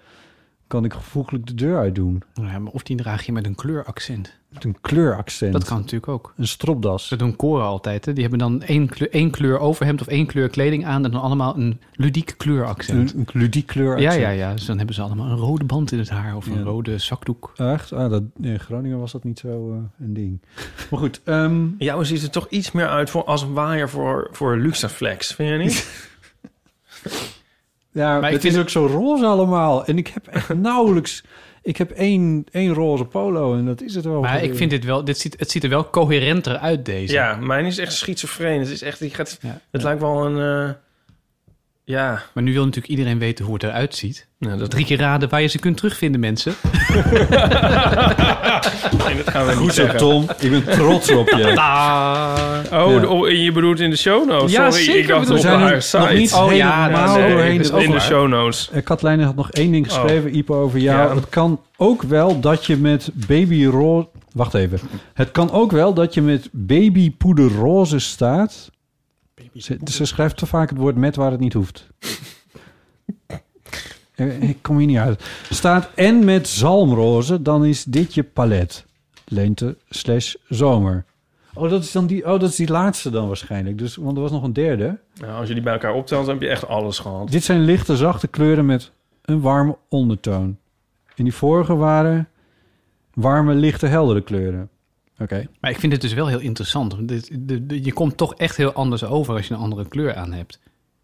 kan 0.71 0.85
ik 0.85 0.93
gevoeglijk 0.93 1.47
de 1.47 1.53
deur 1.53 1.77
uitdoen. 1.77 2.21
Ja, 2.33 2.59
maar 2.59 2.71
of 2.71 2.83
die 2.83 2.95
draag 2.95 3.25
je 3.25 3.31
met 3.31 3.45
een 3.45 3.55
kleuraccent. 3.55 4.39
Met 4.49 4.63
een 4.63 4.77
kleuraccent. 4.81 5.53
Dat 5.53 5.63
kan 5.63 5.77
natuurlijk 5.77 6.07
ook. 6.07 6.33
Een 6.37 6.47
stropdas. 6.47 7.09
Dat 7.09 7.19
doen 7.19 7.35
koren 7.35 7.65
altijd. 7.65 8.05
Hè? 8.05 8.11
Die 8.13 8.21
hebben 8.21 8.39
dan 8.39 8.61
één 8.61 8.89
kleur, 8.89 9.09
één 9.11 9.31
kleur 9.31 9.59
overhemd 9.59 10.01
of 10.01 10.07
één 10.07 10.25
kleur 10.25 10.49
kleding 10.49 10.85
aan... 10.85 11.05
en 11.05 11.11
dan 11.11 11.21
allemaal 11.21 11.57
een 11.57 11.79
ludiek 11.93 12.33
kleuraccent. 12.37 13.13
Een, 13.13 13.19
een 13.19 13.27
ludiek 13.41 13.65
kleuraccent. 13.67 14.13
Ja, 14.13 14.19
ja, 14.19 14.29
ja. 14.29 14.53
Dus 14.53 14.65
dan 14.65 14.77
hebben 14.77 14.95
ze 14.95 15.01
allemaal 15.01 15.29
een 15.29 15.37
rode 15.37 15.63
band 15.65 15.91
in 15.91 15.99
het 15.99 16.09
haar... 16.09 16.35
of 16.35 16.45
een 16.47 16.57
Ja. 16.57 16.63
rode 16.63 16.97
zakdoek. 16.97 17.51
Echt? 17.55 17.93
Ah, 17.93 18.09
dat, 18.09 18.23
in 18.41 18.59
Groningen 18.59 18.99
was 18.99 19.11
dat 19.11 19.23
niet 19.23 19.39
zo 19.39 19.71
eh, 19.71 20.05
een 20.05 20.13
ding. 20.13 20.41
Maar 20.89 20.99
goed. 20.99 21.21
ehm, 21.23 21.67
Jou 21.77 22.05
ziet 22.05 22.23
er 22.23 22.29
toch 22.29 22.49
iets 22.49 22.71
meer 22.71 22.87
uit 22.87 23.09
voor, 23.09 23.23
als 23.23 23.41
een 23.41 23.53
waaier 23.53 23.89
voor, 23.89 24.27
voor 24.31 24.57
Luxaflex, 24.57 25.33
vind 25.33 25.49
je 25.49 25.57
niet? 25.57 25.79
ja, 27.91 28.19
Maar 28.19 28.31
het 28.31 28.45
is 28.45 28.57
ook 28.57 28.69
zo 28.69 28.85
roze 28.85 29.25
allemaal. 29.25 29.85
En 29.85 29.97
ik 29.97 30.07
heb 30.07 30.27
echt 30.27 30.53
nauwelijks... 30.69 31.23
Ik 31.63 31.77
heb 31.77 31.91
één, 31.91 32.45
één 32.51 32.73
roze 32.73 33.05
polo 33.05 33.55
en 33.55 33.65
dat 33.65 33.81
is 33.81 33.95
het 33.95 34.05
wel. 34.05 34.21
Maar 34.21 34.43
ik 34.43 34.55
vind 34.55 34.69
dit 34.69 34.85
wel... 34.85 35.03
Dit 35.03 35.17
ziet, 35.17 35.35
het 35.39 35.51
ziet 35.51 35.63
er 35.63 35.69
wel 35.69 35.89
coherenter 35.89 36.57
uit, 36.57 36.85
deze. 36.85 37.13
Ja, 37.13 37.35
mijn 37.35 37.65
is 37.65 37.77
echt 37.77 37.93
schizofreen. 37.93 38.59
Het 38.59 38.69
is 38.69 38.81
echt, 38.81 38.99
die 38.99 39.09
gaat, 39.09 39.37
Ja. 39.41 39.59
het 39.71 39.83
lijkt 39.83 40.01
wel 40.01 40.25
een, 40.25 40.67
eh, 40.67 40.73
ja. 41.91 42.21
Maar 42.33 42.43
nu 42.43 42.53
wil 42.53 42.63
natuurlijk 42.65 42.93
iedereen 42.93 43.19
weten 43.19 43.45
hoe 43.45 43.53
het 43.53 43.63
eruit 43.63 43.95
ziet. 43.95 44.27
Nou, 44.39 44.57
dat 44.57 44.69
Drie 44.71 44.85
keer 44.85 44.97
raden 44.97 45.29
waar 45.29 45.41
je 45.41 45.47
ze 45.47 45.59
kunt 45.59 45.77
terugvinden, 45.77 46.19
mensen. 46.19 46.53
Nee, 49.05 49.15
dat 49.23 49.29
gaan 49.29 49.45
we 49.45 49.51
Goed 49.55 49.73
zo. 49.73 49.87
Tom. 49.87 50.25
Ik 50.39 50.49
ben 50.49 50.63
trots 50.63 51.11
op 51.11 51.29
je. 51.29 51.43
Oh, 52.73 52.91
Ja. 52.91 52.99
de- 52.99 53.07
oh, 53.09 53.29
je 53.29 53.51
bedoelt 53.51 53.79
in 53.79 53.89
de 53.89 53.95
show 53.95 54.27
notes? 54.29 54.51
Ja, 54.51 54.69
Sorry, 54.71 54.85
zeker 54.85 55.01
ik 55.01 55.07
dacht 55.07 55.19
bedoel- 55.19 55.35
op 55.37 55.41
We 55.43 55.47
zijn 55.49 55.59
haar 55.61 55.73
er 55.73 55.81
site. 55.81 55.97
nog 55.97 56.11
niet 56.13 56.33
Oh, 56.33 56.53
ja, 56.53 56.83
helemaal 56.85 57.17
nee, 57.17 57.29
doorheen. 57.29 57.81
in 57.83 57.91
de 57.91 57.99
show 57.99 58.27
notes. 58.27 58.69
Eh, 58.73 58.83
Katlijne 58.83 59.23
had 59.23 59.35
nog 59.35 59.51
één 59.51 59.71
ding 59.71 59.85
geschreven, 59.87 60.35
Ipo, 60.35 60.61
over 60.61 60.79
jou. 60.79 61.09
Ja. 61.09 61.15
Het 61.15 61.29
kan 61.29 61.61
ook 61.77 62.01
wel 62.01 62.39
dat 62.39 62.65
je 62.65 62.77
met 62.77 63.09
babyroze... 63.13 64.07
Wacht 64.33 64.53
even. 64.53 64.79
Het 65.13 65.31
kan 65.31 65.51
ook 65.51 65.71
wel 65.71 65.93
dat 65.93 66.13
je 66.13 66.21
met 66.21 66.49
babypoederroze 66.51 67.99
staat. 67.99 68.69
Ze, 69.55 69.79
ze 69.91 70.05
schrijft 70.05 70.37
te 70.37 70.45
vaak 70.45 70.69
het 70.69 70.77
woord 70.79 70.95
met 70.95 71.15
waar 71.15 71.31
het 71.31 71.39
niet 71.39 71.53
hoeft. 71.53 71.87
Eh, 74.15 74.49
Ik 74.49 74.57
kom 74.61 74.77
hier 74.77 74.87
niet 74.87 74.97
uit. 74.97 75.23
Staat 75.49 75.89
en 75.95 76.25
met 76.25 76.47
zalmroze, 76.47 77.41
dan 77.41 77.65
is 77.65 77.83
dit 77.83 78.13
je 78.13 78.23
palet. 78.23 78.85
Lente 79.25 79.77
slash 79.89 80.33
zomer. 80.47 81.05
Oh, 81.53 81.69
dat 81.69 81.83
is 81.83 81.91
dan 81.91 82.07
die, 82.07 82.23
oh, 82.25 82.39
dat 82.39 82.49
is 82.49 82.55
die 82.55 82.67
laatste 82.71 83.09
dan 83.09 83.27
waarschijnlijk. 83.27 83.77
Dus, 83.77 83.95
want 83.95 84.15
er 84.15 84.21
was 84.21 84.31
nog 84.31 84.43
een 84.43 84.53
derde. 84.53 84.99
Nou, 85.15 85.33
als 85.39 85.47
je 85.47 85.53
die 85.53 85.63
bij 85.63 85.73
elkaar 85.73 85.93
optelt, 85.93 86.25
dan 86.25 86.33
heb 86.33 86.43
je 86.43 86.49
echt 86.49 86.67
alles 86.67 86.99
gehad. 86.99 87.31
Dit 87.31 87.43
zijn 87.43 87.61
lichte, 87.61 87.95
zachte 87.97 88.27
kleuren 88.27 88.65
met 88.65 88.91
een 89.21 89.41
warme 89.41 89.77
ondertoon. 89.89 90.57
En 91.15 91.23
die 91.23 91.33
vorige 91.33 91.75
waren 91.75 92.29
warme, 93.13 93.53
lichte, 93.53 93.85
heldere 93.87 94.21
kleuren. 94.21 94.69
Maar 95.59 95.71
ik 95.71 95.79
vind 95.79 95.91
het 95.91 96.01
dus 96.01 96.13
wel 96.13 96.27
heel 96.27 96.39
interessant. 96.39 96.95
want 96.95 97.07
Dit, 97.07 97.29
de, 97.39 97.65
de- 97.65 97.83
je 97.83 97.93
komt 97.93 98.17
toch 98.17 98.35
echt 98.35 98.57
heel 98.57 98.73
anders 98.73 99.03
over 99.03 99.35
als 99.35 99.47
je 99.47 99.53
een 99.53 99.59
andere 99.59 99.87
kleur 99.87 100.15
aan 100.15 100.31
hebt. 100.33 100.59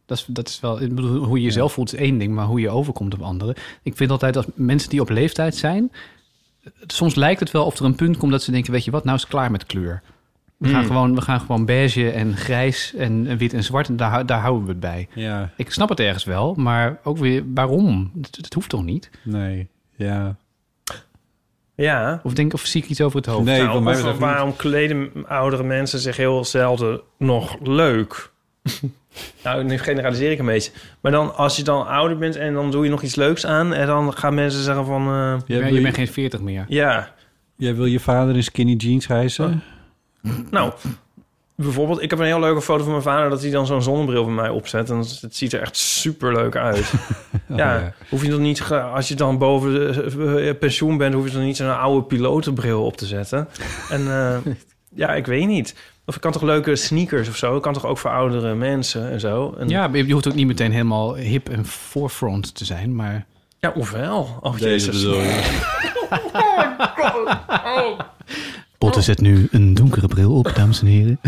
Dat 0.05 0.17
is, 0.17 0.25
dat 0.27 0.47
is 0.47 0.59
wel, 0.59 0.81
ik 0.81 0.95
bedoel, 0.95 1.23
hoe 1.23 1.37
je 1.37 1.43
jezelf 1.43 1.73
voelt 1.73 1.93
is 1.93 1.99
één 1.99 2.17
ding, 2.17 2.33
maar 2.33 2.45
hoe 2.45 2.59
je 2.59 2.69
overkomt 2.69 3.13
op 3.13 3.21
anderen. 3.21 3.55
Ik 3.83 3.95
vind 3.95 4.11
altijd 4.11 4.33
dat 4.33 4.47
mensen 4.55 4.89
die 4.89 5.01
op 5.01 5.09
leeftijd 5.09 5.55
zijn, 5.55 5.91
soms 6.87 7.15
lijkt 7.15 7.39
het 7.39 7.51
wel 7.51 7.65
of 7.65 7.79
er 7.79 7.85
een 7.85 7.95
punt 7.95 8.17
komt 8.17 8.31
dat 8.31 8.43
ze 8.43 8.51
denken, 8.51 8.71
weet 8.71 8.85
je 8.85 8.91
wat, 8.91 9.03
nou 9.03 9.15
is 9.15 9.21
het 9.21 9.31
klaar 9.31 9.51
met 9.51 9.65
kleur. 9.65 10.01
We, 10.57 10.67
gaan, 10.67 10.77
Hmm. 10.79 10.87
gewoon, 10.87 11.15
we 11.15 11.21
gaan 11.21 11.39
gewoon 11.39 11.65
beige 11.65 12.09
en 12.11 12.35
grijs 12.37 12.93
en, 12.93 13.37
wit 13.37 13.53
en 13.53 13.63
zwart 13.63 13.87
en 13.87 13.95
daar, 13.97 14.25
daar 14.25 14.39
houden 14.41 14.63
we 14.65 14.69
het 14.71 14.79
bij. 14.79 15.07
Ja, 15.13 15.51
Ik 15.57 15.71
snap 15.71 15.89
het 15.89 15.99
ergens 15.99 16.23
wel, 16.23 16.53
maar 16.55 16.99
ook 17.03 17.17
weer 17.17 17.43
waarom? 17.53 18.11
Het, 18.21 18.35
het 18.35 18.53
hoeft 18.53 18.69
toch 18.69 18.83
niet? 18.83 19.09
nee. 19.23 19.67
Ja. 19.95 20.35
Ja. 21.77 22.19
Of, 22.23 22.33
denk, 22.33 22.53
of 22.53 22.61
zie 22.65 22.83
ik 22.83 22.89
iets 22.89 23.01
over 23.01 23.17
het 23.17 23.25
hoofd? 23.25 23.45
Nee, 23.45 23.63
Nou, 23.63 23.81
mij 23.81 24.01
of 24.03 24.17
waarom 24.17 24.55
kleden 24.55 25.11
oudere 25.27 25.63
mensen 25.63 25.99
zich 25.99 26.17
heel 26.17 26.45
zelden 26.45 27.01
nog 27.17 27.57
leuk? 27.63 28.31
nou, 29.43 29.63
nu 29.63 29.77
generaliseer 29.77 30.31
ik 30.31 30.39
een 30.39 30.45
beetje. 30.45 30.71
Maar 31.01 31.11
dan, 31.11 31.35
als 31.35 31.55
je 31.55 31.63
dan 31.63 31.87
ouder 31.87 32.17
bent 32.17 32.35
en 32.35 32.53
dan 32.53 32.71
doe 32.71 32.83
je 32.83 32.89
nog 32.89 33.01
iets 33.01 33.15
leuks 33.15 33.45
aan... 33.45 33.73
en 33.73 33.87
dan 33.87 34.13
gaan 34.13 34.33
mensen 34.33 34.63
zeggen 34.63 34.85
van... 34.85 35.01
eh, 35.01 35.33
Ja, 35.45 35.57
wil 35.57 35.67
je 35.67 35.73
je, 35.73 35.81
bent 35.81 35.95
geen 35.95 36.07
40 36.07 36.41
meer. 36.41 36.65
ja, 36.67 37.13
jij 37.55 37.75
wil 37.75 37.85
je 37.85 37.99
vader 37.99 38.35
in 38.35 38.43
skinny 38.43 38.73
jeans 38.73 39.07
hijsen? 39.07 39.63
nou... 40.51 40.73
Bijvoorbeeld, 41.61 42.01
ik 42.01 42.09
heb 42.09 42.19
een 42.19 42.25
heel 42.25 42.39
leuke 42.39 42.61
foto 42.61 42.83
van 42.83 42.91
mijn 42.91 43.03
vader... 43.03 43.29
dat 43.29 43.41
hij 43.41 43.51
dan 43.51 43.65
zo'n 43.65 43.81
zonnebril 43.81 44.23
van 44.23 44.35
mij 44.35 44.49
opzet. 44.49 44.89
En 44.89 44.97
het 44.97 45.35
ziet 45.35 45.53
er 45.53 45.61
echt 45.61 45.77
super 45.77 46.33
leuk 46.33 46.55
uit. 46.55 46.91
Oh, 47.49 47.57
ja, 47.57 47.75
ja. 47.75 47.93
hoef 48.09 48.23
je 48.23 48.29
dan 48.29 48.41
niet... 48.41 48.63
Als 48.71 49.07
je 49.07 49.15
dan 49.15 49.37
boven 49.37 49.73
de 49.73 50.45
eh, 50.47 50.59
pensioen 50.59 50.97
bent... 50.97 51.13
hoef 51.13 51.25
je 51.25 51.31
dan 51.31 51.43
niet 51.43 51.57
zo'n 51.57 51.77
oude 51.77 52.05
pilotenbril 52.05 52.85
op 52.85 52.97
te 52.97 53.05
zetten. 53.05 53.47
En 53.89 54.07
eh, 54.07 54.37
ja, 54.93 55.13
ik 55.13 55.25
weet 55.25 55.47
niet. 55.47 55.75
Of 56.05 56.15
ik 56.15 56.21
kan 56.21 56.31
toch 56.31 56.41
leuke 56.41 56.75
sneakers 56.75 57.29
of 57.29 57.35
zo? 57.35 57.55
Ik 57.55 57.61
kan 57.61 57.73
toch 57.73 57.85
ook 57.85 57.97
voor 57.97 58.11
oudere 58.11 58.55
mensen 58.55 59.09
en 59.09 59.19
zo? 59.19 59.55
En, 59.57 59.69
Ja, 59.69 59.89
je 59.93 60.13
hoeft 60.13 60.27
ook 60.27 60.35
niet 60.35 60.47
meteen 60.47 60.71
helemaal 60.71 61.15
hip 61.15 61.49
en 61.49 61.65
forefront 61.65 62.55
te 62.55 62.65
zijn, 62.65 62.95
maar... 62.95 63.25
ja 63.59 63.71
ofwel. 63.75 64.39
Oh, 64.41 64.53
Deze 64.53 64.67
jezus. 64.67 65.03
bedoel 65.03 65.21
je. 65.21 65.65
Botte 68.77 69.01
zet 69.01 69.21
nu 69.21 69.47
een 69.51 69.73
donkere 69.73 70.07
bril 70.07 70.31
op, 70.33 70.51
dames 70.55 70.81
en 70.81 70.87
heren. 70.87 71.19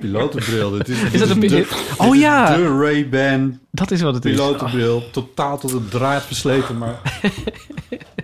Pilotenbril. 0.00 0.70
Dit 0.70 0.88
is, 0.88 1.02
Is 1.02 1.20
dat 1.20 1.28
een 1.28 1.40
de, 1.40 1.94
Oh 1.98 2.16
ja! 2.16 2.56
De 2.56 2.78
Ray-Ban 2.78 3.58
Dat 3.70 3.90
is 3.90 4.00
wat 4.00 4.14
het 4.14 4.24
is. 4.24 4.30
pilotenbril. 4.32 5.10
Totaal 5.10 5.58
tot 5.58 5.70
de 5.70 5.88
draad 5.88 6.22
versleten, 6.22 6.78
maar 6.78 7.00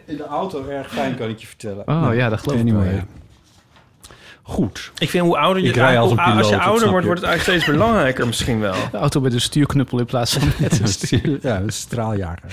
in 0.06 0.16
de 0.16 0.24
auto 0.26 0.66
erg 0.68 0.92
fijn, 0.92 1.16
kan 1.16 1.28
ik 1.28 1.38
je 1.38 1.46
vertellen. 1.46 1.78
Oh 1.88 2.00
Nou, 2.00 2.14
ja, 2.16 2.28
dat 2.28 2.40
geloof 2.40 2.58
ik 2.60 2.64
wel, 2.64 2.74
anyway. 2.76 2.94
ja. 2.94 3.04
Goed. 4.42 4.92
Ik 4.98 5.10
vind 5.10 5.24
hoe 5.24 5.38
ouder 5.38 5.62
je... 5.62 5.68
Ik 5.68 5.74
rij 5.74 5.98
als 5.98 6.10
een 6.10 6.18
als 6.18 6.48
je 6.48 6.58
ouder 6.60 6.88
wordt, 6.88 7.00
je. 7.00 7.06
wordt 7.06 7.20
het 7.20 7.30
eigenlijk 7.30 7.60
steeds 7.60 7.78
belangrijker 7.78 8.26
misschien 8.26 8.60
wel. 8.60 8.74
De 8.90 8.98
auto 8.98 9.20
met 9.20 9.32
een 9.32 9.40
stuurknuppel 9.40 9.98
in 9.98 10.04
plaats 10.04 10.32
van 10.32 10.48
met 10.58 10.80
een 10.80 10.88
stuur. 11.06 11.38
Ja, 11.42 11.56
een 11.60 11.70
straaljager. 11.72 12.52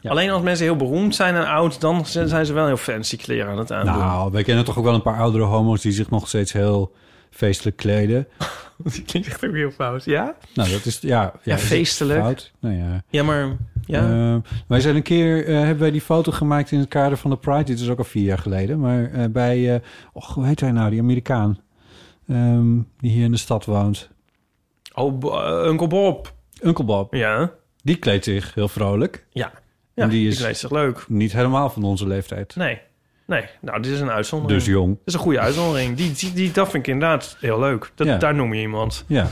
Ja. 0.00 0.10
Alleen 0.10 0.30
als 0.30 0.42
mensen 0.42 0.64
heel 0.64 0.76
beroemd 0.76 1.14
zijn 1.14 1.34
en 1.34 1.46
oud... 1.46 1.80
dan 1.80 2.06
zijn 2.06 2.46
ze 2.46 2.52
wel 2.52 2.66
heel 2.66 2.76
fancy 2.76 3.16
kleren 3.16 3.50
aan 3.50 3.58
het 3.58 3.72
aandoen. 3.72 3.98
Nou, 3.98 4.32
wij 4.32 4.42
kennen 4.42 4.64
toch 4.64 4.78
ook 4.78 4.84
wel 4.84 4.94
een 4.94 5.02
paar 5.02 5.18
oudere 5.18 5.44
homo's 5.44 5.80
die 5.80 5.92
zich 5.92 6.10
nog 6.10 6.28
steeds 6.28 6.52
heel 6.52 6.92
feestelijk 7.30 7.76
kleden. 7.76 8.28
dat 8.84 9.02
klinkt 9.04 9.28
echt 9.28 9.46
ook 9.46 9.54
heel 9.54 9.70
fout. 9.70 10.04
Ja? 10.04 10.34
Nou, 10.54 10.70
dat 10.70 10.84
is 10.84 10.98
ja, 11.00 11.08
ja, 11.08 11.32
Ja, 11.42 11.54
is 11.54 11.60
het 11.60 11.70
feestelijk. 11.70 12.20
Fout? 12.20 12.52
Nou 12.60 12.74
ja. 12.74 13.02
Ja, 13.08 13.22
maar... 13.22 13.56
Ja. 13.84 14.34
Eh, 14.34 14.52
wij 14.66 14.80
zijn 14.80 14.96
een 14.96 15.02
keer, 15.02 15.46
eh, 15.46 15.54
hebben 15.54 15.78
wij 15.78 15.90
die 15.90 16.00
foto 16.00 16.32
gemaakt 16.32 16.70
in 16.70 16.78
het 16.78 16.88
kader 16.88 17.18
van 17.18 17.30
de 17.30 17.36
Pride. 17.36 17.64
Dit 17.64 17.80
is 17.80 17.88
ook 17.88 17.98
al 17.98 18.04
vier 18.04 18.24
jaar 18.24 18.38
geleden. 18.38 18.80
Maar 18.80 19.12
eh, 19.12 19.24
bij, 19.30 19.74
eh 19.74 19.80
och, 20.12 20.34
hoe 20.34 20.46
heet 20.46 20.60
hij 20.60 20.72
nou, 20.72 20.90
die 20.90 21.00
Amerikaan? 21.00 21.58
Ehm, 22.28 22.76
die 22.98 23.10
hier 23.10 23.24
in 23.24 23.30
de 23.30 23.36
stad 23.36 23.64
woont. 23.64 24.10
Oh, 24.94 25.66
Uncle 25.66 25.86
Bob. 25.86 26.32
Uncle 26.62 26.84
Bob. 26.84 27.14
Ja. 27.14 27.52
Die 27.82 27.96
kleedt 27.96 28.24
zich 28.24 28.54
heel 28.54 28.68
vrolijk. 28.68 29.26
Ja. 29.30 29.52
Ja, 30.00 30.06
En 30.06 30.10
die 30.12 30.28
is- 30.28 30.66
leuk? 30.70 31.04
Niet 31.08 31.32
helemaal 31.32 31.70
van 31.70 31.82
onze 31.84 32.06
leeftijd. 32.06 32.56
Nee. 32.56 32.78
Nee. 33.26 33.44
Nou, 33.60 33.82
dit 33.82 33.92
is 33.92 34.00
een 34.00 34.10
uitzondering. 34.10 34.58
Dus 34.60 34.68
jong. 34.72 34.88
Dat 34.88 34.98
is 35.04 35.14
een 35.14 35.20
goede 35.20 35.40
uitzondering. 35.40 35.96
Die, 35.96 36.12
die, 36.12 36.32
die, 36.32 36.52
dat 36.52 36.70
vind 36.70 36.86
ik 36.86 36.92
inderdaad 36.92 37.36
heel 37.40 37.58
leuk. 37.58 37.92
Dat, 37.94 38.06
Ja. 38.06 38.16
Daar 38.18 38.34
noem 38.34 38.54
je 38.54 38.60
iemand. 38.60 39.04
Ja. 39.06 39.28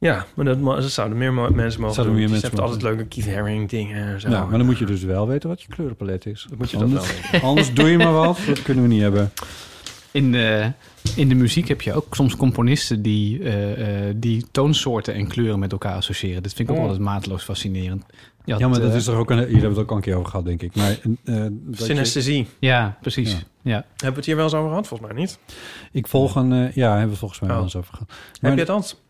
Ja, 0.00 0.26
maar 0.34 0.44
dat, 0.44 0.64
dat 0.64 0.90
zouden 0.90 1.18
meer 1.18 1.32
mensen 1.32 1.54
mogen 1.80 1.94
Zouden 1.94 2.04
doen. 2.04 2.14
meer 2.14 2.30
mensen 2.30 2.48
hebben 2.48 2.60
altijd 2.64 2.82
leuke 2.82 3.04
Keith 3.06 3.34
Haring 3.34 3.68
dingen 3.68 4.06
en 4.06 4.20
zo. 4.20 4.28
Nou, 4.28 4.48
maar 4.48 4.58
dan 4.58 4.66
moet 4.66 4.78
je 4.78 4.84
dus 4.86 5.02
wel 5.02 5.28
weten 5.28 5.48
wat 5.48 5.62
je 5.62 5.68
kleurenpalet 5.68 6.26
is. 6.26 6.46
Dan 6.48 6.58
moet 6.58 6.70
je 6.70 6.76
dat 6.76 6.86
anders, 6.86 7.06
wel 7.06 7.16
weten. 7.32 7.48
Anders 7.48 7.74
doe 7.74 7.88
je 7.88 7.98
maar 7.98 8.12
wat. 8.12 8.38
Dat 8.46 8.62
kunnen 8.62 8.82
we 8.84 8.88
niet 8.90 9.00
hebben. 9.02 9.32
In 10.10 10.32
de, 10.32 10.72
in 11.16 11.28
de 11.28 11.34
muziek 11.34 11.68
heb 11.68 11.80
je 11.82 11.92
ook 11.94 12.14
soms 12.14 12.36
componisten 12.36 13.02
die, 13.02 13.42
eh, 13.42 14.08
eh, 14.08 14.14
die 14.16 14.46
toonsoorten 14.50 15.14
en 15.14 15.26
kleuren 15.28 15.58
met 15.58 15.72
elkaar 15.72 15.94
associëren. 15.94 16.42
Dat 16.42 16.52
vind 16.52 16.68
ik 16.68 16.74
ook 16.74 16.80
Oh. 16.80 16.86
altijd 16.88 17.04
mateloos 17.04 17.42
fascinerend. 17.42 18.04
Je 18.48 18.54
had, 18.54 18.62
ja, 18.62 18.68
maar 18.68 18.80
dat 18.80 18.90
eh, 18.90 18.96
is 18.96 19.04
toch 19.04 19.16
ook 19.16 19.30
een... 19.30 19.38
Hier 19.38 19.46
hebben 19.46 19.60
we 19.62 19.68
het 19.68 19.78
ook 19.78 19.90
al 19.90 19.96
een 19.96 20.02
keer 20.02 20.14
over 20.16 20.30
gehad, 20.30 20.44
denk 20.44 20.62
ik. 20.62 20.74
Maar, 20.74 20.90
eh, 20.90 20.98
je- 21.24 21.58
Synesthesie. 21.72 22.46
Ja, 22.58 22.98
precies. 23.00 23.30
Ja. 23.32 23.38
Ja. 23.62 23.74
Hebben 23.74 24.10
we 24.10 24.16
het 24.16 24.24
hier 24.24 24.36
wel 24.36 24.44
eens 24.44 24.54
over 24.54 24.68
gehad? 24.68 24.86
Volgens 24.86 25.10
mij 25.12 25.20
niet. 25.20 25.38
ik 25.92 26.06
volg 26.06 26.34
een... 26.34 26.52
eh, 26.52 26.72
ja, 26.72 26.88
hebben 26.88 27.04
we 27.04 27.10
het 27.10 27.18
volgens 27.18 27.40
mij 27.40 27.48
Oh. 27.50 27.54
wel 27.54 27.64
eens 27.64 27.76
over 27.76 27.92
gehad. 27.92 28.10
Heb 28.40 28.58
je 28.58 28.64
dat? 28.64 29.00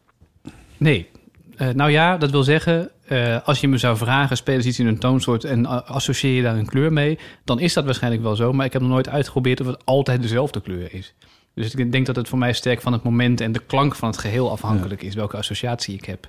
Nee. 0.77 1.09
Eh, 1.57 1.69
nou 1.69 1.91
ja, 1.91 2.17
dat 2.17 2.31
wil 2.31 2.43
zeggen, 2.43 2.91
eh, 3.07 3.37
als 3.47 3.61
je 3.61 3.69
me 3.69 3.79
zou 3.79 3.97
vragen, 3.97 4.37
spelen 4.37 4.63
ze 4.63 4.69
iets 4.69 4.79
in 4.79 4.87
een 4.87 4.99
toonsoort 4.99 5.45
en 5.45 5.67
associeer 5.87 6.35
je 6.35 6.43
daar 6.43 6.57
een 6.57 6.67
kleur 6.67 6.93
mee, 6.93 7.19
dan 7.45 7.61
is 7.61 7.73
dat 7.73 7.85
waarschijnlijk 7.85 8.23
wel 8.23 8.37
zo. 8.37 8.53
Maar 8.53 8.67
ik 8.67 8.73
heb 8.73 8.83
nog 8.83 8.91
nooit 8.91 9.09
uitgeprobeerd 9.09 9.61
of 9.61 9.67
het 9.67 9.85
altijd 9.85 10.23
dezelfde 10.23 10.61
kleur 10.61 10.95
is. 10.95 11.15
Dus 11.55 11.75
ik 11.75 11.93
denk 11.93 12.07
dat 12.07 12.17
het 12.17 12.29
voor 12.29 12.39
mij 12.39 12.53
sterk 12.53 12.81
van 12.81 12.93
het 12.93 13.03
moment 13.03 13.41
en 13.41 13.53
de 13.53 13.59
klank 13.67 13.95
van 13.95 14.09
het 14.09 14.19
geheel 14.19 14.51
afhankelijk 14.51 15.03
is, 15.03 15.15
welke 15.15 15.37
associatie 15.37 15.95
ik 15.95 16.05
heb. 16.05 16.29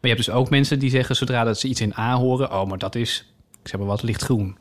Maar 0.00 0.10
je 0.10 0.16
hebt 0.16 0.26
dus 0.26 0.34
ook 0.34 0.50
mensen 0.50 0.78
die 0.78 0.90
zeggen, 0.90 1.16
zodra 1.16 1.44
dat 1.44 1.58
ze 1.58 1.68
iets 1.68 1.80
in 1.80 1.92
A 1.98 2.16
horen, 2.16 2.52
oh, 2.52 2.68
maar 2.68 2.78
dat 2.78 2.94
is, 2.94 3.32
ik 3.62 3.68
zeg 3.68 3.80
maar 3.80 3.88
wat, 3.88 4.02
lichtgroen. 4.02 4.56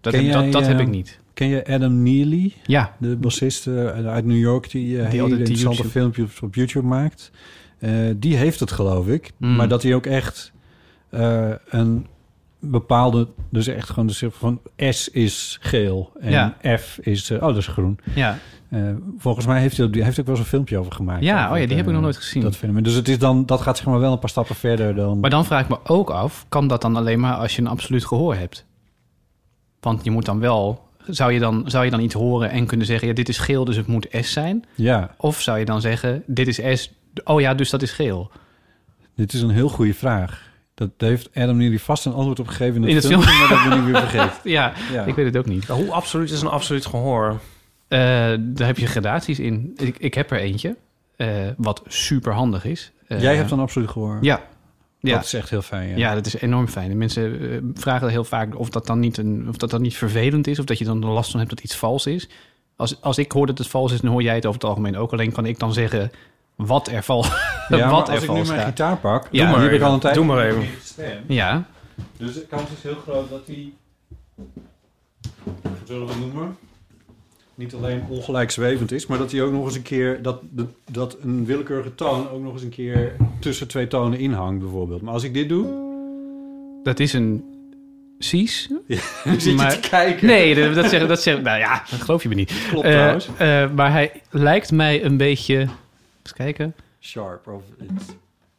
Dat, 0.00 0.12
heb, 0.12 0.22
jij, 0.22 0.32
dat, 0.32 0.52
dat 0.52 0.66
heb 0.66 0.80
ik 0.80 0.88
niet. 0.88 1.18
Ken 1.34 1.48
je 1.48 1.66
Adam 1.66 2.02
Neely? 2.02 2.54
Ja. 2.66 2.96
De 2.98 3.16
bassist 3.16 3.66
eh, 3.66 4.06
uit 4.06 4.24
New 4.24 4.38
York 4.38 4.70
die, 4.70 4.86
Die 4.86 5.06
hele 5.06 5.38
interessante 5.38 5.84
filmpjes 5.84 6.40
op 6.40 6.54
YouTube 6.54 6.86
maakt. 6.86 7.30
Eh, 7.78 7.90
die 8.16 8.36
heeft 8.36 8.60
het 8.60 8.70
geloof 8.70 9.06
ik. 9.06 9.32
Mm. 9.36 9.56
Maar 9.56 9.68
dat 9.68 9.82
hij 9.82 9.94
ook 9.94 10.06
echt 10.06 10.52
een 11.68 12.06
bepaalde... 12.58 13.28
Dus 13.50 13.66
echt 13.66 13.88
gewoon 13.88 14.06
de 14.06 14.30
van 14.30 14.60
S 14.76 15.08
is 15.08 15.58
geel 15.60 16.12
en 16.20 16.30
Ja. 16.30 16.56
F 16.78 16.98
is... 17.00 17.30
oh, 17.30 17.40
dat 17.40 17.56
is 17.56 17.66
groen. 17.66 17.98
Ja. 18.14 18.38
Eh, 18.70 18.80
volgens 19.18 19.46
mij 19.46 19.60
heeft 19.60 19.76
hij, 19.76 19.88
hij 19.90 20.02
heeft 20.02 20.20
ook 20.20 20.26
wel 20.26 20.34
eens 20.34 20.44
een 20.44 20.50
filmpje 20.50 20.78
over 20.78 20.92
gemaakt. 20.92 21.22
Ja, 21.22 21.40
Over 21.44 21.52
oh 21.54 21.58
ja, 21.60 21.66
die 21.66 21.76
heb 21.76 21.84
ik 21.86 21.90
nog 21.90 21.96
eh, 22.00 22.02
nooit 22.02 22.16
gezien. 22.16 22.42
Dat 22.42 22.56
fenomeen. 22.56 22.82
Dus 22.82 22.94
het 22.94 23.08
is 23.08 23.18
dan, 23.18 23.46
dat 23.46 23.60
gaat 23.60 23.76
zeg 23.76 23.86
maar 23.86 24.00
wel 24.00 24.12
een 24.12 24.18
paar 24.18 24.28
stappen 24.30 24.54
verder 24.54 24.94
dan... 24.94 25.20
Maar 25.20 25.30
dan 25.30 25.44
vraag 25.44 25.62
ik 25.62 25.68
me 25.68 25.78
ook 25.84 26.10
af, 26.10 26.46
kan 26.48 26.68
dat 26.68 26.82
dan 26.82 26.96
alleen 26.96 27.20
maar 27.20 27.34
als 27.34 27.56
je 27.56 27.62
een 27.62 27.68
absoluut 27.68 28.04
gehoor 28.06 28.34
hebt? 28.34 28.64
Want 29.80 30.04
je 30.04 30.10
moet 30.10 30.24
dan 30.24 30.38
wel, 30.40 30.88
zou 31.06 31.32
je 31.32 31.38
dan, 31.38 31.62
zou 31.66 31.84
je 31.84 31.90
dan 31.90 32.00
iets 32.00 32.14
horen 32.14 32.50
en 32.50 32.66
kunnen 32.66 32.86
zeggen, 32.86 33.08
ja, 33.08 33.14
dit 33.14 33.28
is 33.28 33.38
geel, 33.38 33.64
dus 33.64 33.76
het 33.76 33.86
moet 33.86 34.06
S 34.20 34.32
zijn? 34.32 34.64
Ja. 34.74 35.14
Of 35.16 35.40
zou 35.40 35.58
je 35.58 35.64
dan 35.64 35.80
zeggen, 35.80 36.22
dit 36.26 36.58
is 36.58 36.80
S, 36.80 36.90
oh 37.24 37.40
ja, 37.40 37.54
dus 37.54 37.70
dat 37.70 37.82
is 37.82 37.92
geel? 37.92 38.30
Dit 39.16 39.32
is 39.32 39.40
een 39.42 39.50
heel 39.50 39.68
goede 39.68 39.94
vraag. 39.94 40.48
Dat 40.74 40.90
heeft 40.98 41.30
Adam 41.34 41.56
Neely 41.56 41.78
vast 41.78 42.04
een 42.06 42.12
antwoord 42.12 42.40
op 42.40 42.46
gegeven 42.48 42.74
in 42.74 42.80
het, 42.82 42.88
In 42.90 42.96
het 42.96 43.06
filmpje, 43.06 43.28
film- 43.30 43.48
maar 43.48 43.58
dat 43.62 43.68
ben 43.68 43.78
ik 43.78 43.84
weer 43.92 44.08
vergeten. 44.08 44.50
ja, 44.56 44.72
Ja. 44.92 45.04
ik 45.04 45.14
weet 45.14 45.26
het 45.26 45.36
ook 45.36 45.46
niet. 45.46 45.66
Hoe 45.66 45.90
absoluut 45.92 46.30
is 46.30 46.40
een 46.42 46.48
absoluut 46.48 46.86
gehoor? 46.86 47.40
Eh, 47.90 47.98
daar 48.38 48.66
heb 48.66 48.78
je 48.78 48.86
gradaties 48.86 49.38
in. 49.38 49.72
Ik, 49.76 49.96
ik 49.98 50.14
heb 50.14 50.30
er 50.30 50.38
eentje, 50.38 50.76
eh, 51.16 51.28
wat 51.56 51.82
super 51.86 52.32
handig 52.32 52.64
is. 52.64 52.92
Eh, 53.06 53.22
Jij 53.22 53.36
hebt 53.36 53.48
dan 53.48 53.60
absoluut 53.60 53.88
gehoor. 53.88 54.18
Ja. 54.20 54.40
ja. 55.00 55.14
Dat 55.14 55.24
is 55.24 55.32
echt 55.34 55.50
heel 55.50 55.62
fijn, 55.62 55.88
ja. 55.88 55.96
Ja, 55.96 56.14
dat 56.14 56.26
is 56.26 56.34
enorm 56.40 56.68
fijn. 56.68 56.90
En 56.90 56.98
mensen 56.98 57.72
vragen 57.74 58.08
heel 58.08 58.24
vaak 58.24 58.58
of 58.58 58.70
dat, 58.70 58.86
dan 58.86 58.98
niet 59.00 59.18
een, 59.18 59.46
of 59.48 59.56
dat 59.56 59.70
dan 59.70 59.82
niet 59.82 59.96
vervelend 59.96 60.46
is... 60.46 60.58
of 60.58 60.64
dat 60.64 60.78
je 60.78 60.84
dan 60.84 61.02
er 61.02 61.08
last 61.08 61.30
van 61.30 61.38
hebt 61.40 61.50
dat 61.52 61.60
iets 61.60 61.76
vals 61.76 62.06
is. 62.06 62.28
Als, 62.76 63.02
als 63.02 63.18
ik 63.18 63.32
hoor 63.32 63.46
dat 63.46 63.58
het 63.58 63.66
vals 63.68 63.92
is, 63.92 64.00
dan 64.00 64.10
hoor 64.10 64.22
jij 64.22 64.34
het 64.34 64.46
over 64.46 64.60
het 64.60 64.68
algemeen 64.68 64.96
ook. 64.96 65.12
Alleen 65.12 65.32
kan 65.32 65.46
ik 65.46 65.58
dan 65.58 65.72
zeggen 65.72 66.10
wat 66.56 66.88
er 66.88 67.02
vals 67.02 67.28
Ja, 67.68 67.90
wat 67.90 68.08
er 68.08 68.14
als 68.14 68.22
ik 68.22 68.28
nu 68.28 68.34
mijn 68.34 68.46
gaat. 68.46 68.64
gitaar 68.64 68.96
pak, 68.96 69.28
ja, 69.30 69.42
doe 69.44 69.52
maar 69.56 69.62
heb 69.64 69.72
ik 69.72 69.82
al 69.82 69.94
een 69.94 70.00
tijd 70.00 70.14
Doe 70.14 70.24
maar 70.24 70.44
even. 70.46 70.64
Ja. 71.26 71.64
Dus 72.16 72.34
de 72.34 72.46
kans 72.46 72.70
is 72.76 72.82
heel 72.82 72.96
groot 73.02 73.30
dat. 73.30 73.46
Hoe 73.46 73.72
zullen 75.84 76.06
we 76.06 76.12
het 76.12 76.20
noemen? 76.20 76.56
Niet 77.60 77.74
alleen 77.74 78.02
ongelijk 78.08 78.50
zwevend 78.50 78.92
is, 78.92 79.06
maar 79.06 79.18
dat 79.18 79.32
hij 79.32 79.42
ook 79.42 79.52
nog 79.52 79.64
eens 79.64 79.74
een 79.74 79.82
keer... 79.82 80.22
Dat, 80.22 80.40
dat 80.90 81.16
een 81.22 81.44
willekeurige 81.44 81.94
toon 81.94 82.28
ook 82.30 82.42
nog 82.42 82.52
eens 82.52 82.62
een 82.62 82.68
keer 82.68 83.16
tussen 83.38 83.68
twee 83.68 83.86
tonen 83.86 84.18
inhangt, 84.18 84.60
bijvoorbeeld. 84.60 85.02
Maar 85.02 85.12
als 85.12 85.22
ik 85.22 85.34
dit 85.34 85.48
doe... 85.48 85.66
Dat 86.82 87.00
is 87.00 87.12
een 87.12 87.44
Cies. 88.18 88.70
zit 89.38 89.42
je 89.60 89.66
te 89.80 89.88
kijken. 89.90 90.26
Nee, 90.26 90.54
dat, 90.54 90.74
dat 90.74 90.90
zeg, 90.90 91.06
dat 91.06 91.22
zeg, 91.22 91.42
nou 91.42 91.58
ja, 91.58 91.82
dat 91.90 92.00
geloof 92.00 92.22
je 92.22 92.28
me 92.28 92.34
niet. 92.34 92.52
Klopt 92.68 92.86
Eh, 92.86 92.92
trouwens. 92.92 93.28
eh, 93.38 93.70
maar 93.70 93.90
hij 93.92 94.12
lijkt 94.30 94.72
mij 94.72 95.04
een 95.04 95.16
beetje... 95.16 95.56
Eens 96.22 96.32
kijken. 96.34 96.74
Sharp 97.00 97.46
of. 97.48 97.62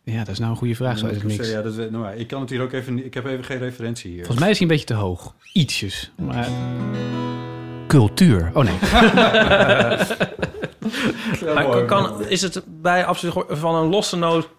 Ja, 0.03 0.18
dat 0.18 0.28
is 0.28 0.40
nou 0.40 0.52
een 0.52 0.57
goede 0.57 0.76
vraag. 0.76 0.98
Zo 0.98 1.06
het 1.07 1.23
niks. 1.23 1.52
Ja, 1.52 1.61
dat, 1.61 1.76
nou, 1.76 2.03
ja, 2.06 2.11
ik 2.11 2.28
kan 2.28 2.41
het 2.41 2.49
hier 2.49 2.61
ook 2.61 2.72
even... 2.72 3.06
Ik 3.06 3.14
heb 3.14 3.26
even 3.26 3.44
geen 3.44 3.57
referentie 3.60 4.10
hier. 4.10 4.19
Volgens 4.19 4.40
mij 4.40 4.49
is 4.49 4.60
hij 4.60 4.68
een 4.68 4.73
beetje 4.73 4.94
te 4.94 4.94
hoog. 4.94 5.36
Ietsjes. 5.53 6.11
Maar... 6.15 6.48
Cultuur. 7.99 8.51
Oh 8.53 8.63
nee. 8.63 8.73
Maar 11.55 11.85
kan, 11.85 12.26
is 12.27 12.41
het 12.41 12.63
bij 12.68 13.05
absoluut 13.05 13.34
van 13.49 13.76
een 13.76 13.89
losse 13.89 14.18
noot... 14.18 14.49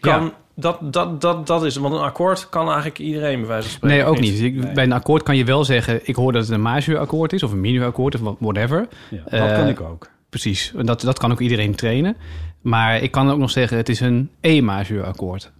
Kan, 0.00 0.24
Ja. 0.24 0.32
dat, 0.54 0.78
dat, 0.92 1.20
dat, 1.20 1.46
dat 1.46 1.64
is 1.64 1.74
het. 1.74 1.82
Want 1.82 1.94
een 1.94 2.00
akkoord 2.00 2.48
kan 2.48 2.66
eigenlijk 2.66 2.98
iedereen 2.98 3.38
bij 3.38 3.48
wijze 3.48 3.68
van 3.68 3.76
spreken. 3.76 3.96
Nee, 3.98 4.06
ook 4.06 4.20
niet. 4.20 4.40
Ik- 4.40 4.74
Bij 4.74 4.84
een 4.84 4.92
akkoord 4.92 5.22
kan 5.22 5.36
je 5.36 5.44
wel 5.44 5.64
zeggen... 5.64 6.00
ik 6.02 6.14
hoor 6.16 6.32
dat 6.32 6.42
het 6.42 6.50
een 6.50 6.62
majuurakkoord 6.62 7.32
is... 7.32 7.42
of 7.42 7.52
een 7.52 7.60
minuurakkoord 7.60 8.20
of 8.20 8.34
whatever. 8.38 8.86
Ja, 9.10 9.22
dat 9.24 9.32
Eh, 9.50 9.56
kan 9.56 9.68
ik 9.68 9.80
ook. 9.80 10.08
Precies. 10.28 10.72
En 10.76 10.86
Dat, 10.86 11.00
dat 11.00 11.18
kan 11.18 11.32
ook 11.32 11.40
iedereen 11.40 11.74
trainen. 11.74 12.16
Maar 12.60 13.02
ik 13.02 13.10
kan 13.10 13.30
ook 13.30 13.38
nog 13.38 13.50
zeggen... 13.50 13.76
het 13.76 13.88
is 13.88 14.00
een 14.00 14.30
E-majuurakkoord. 14.40 15.52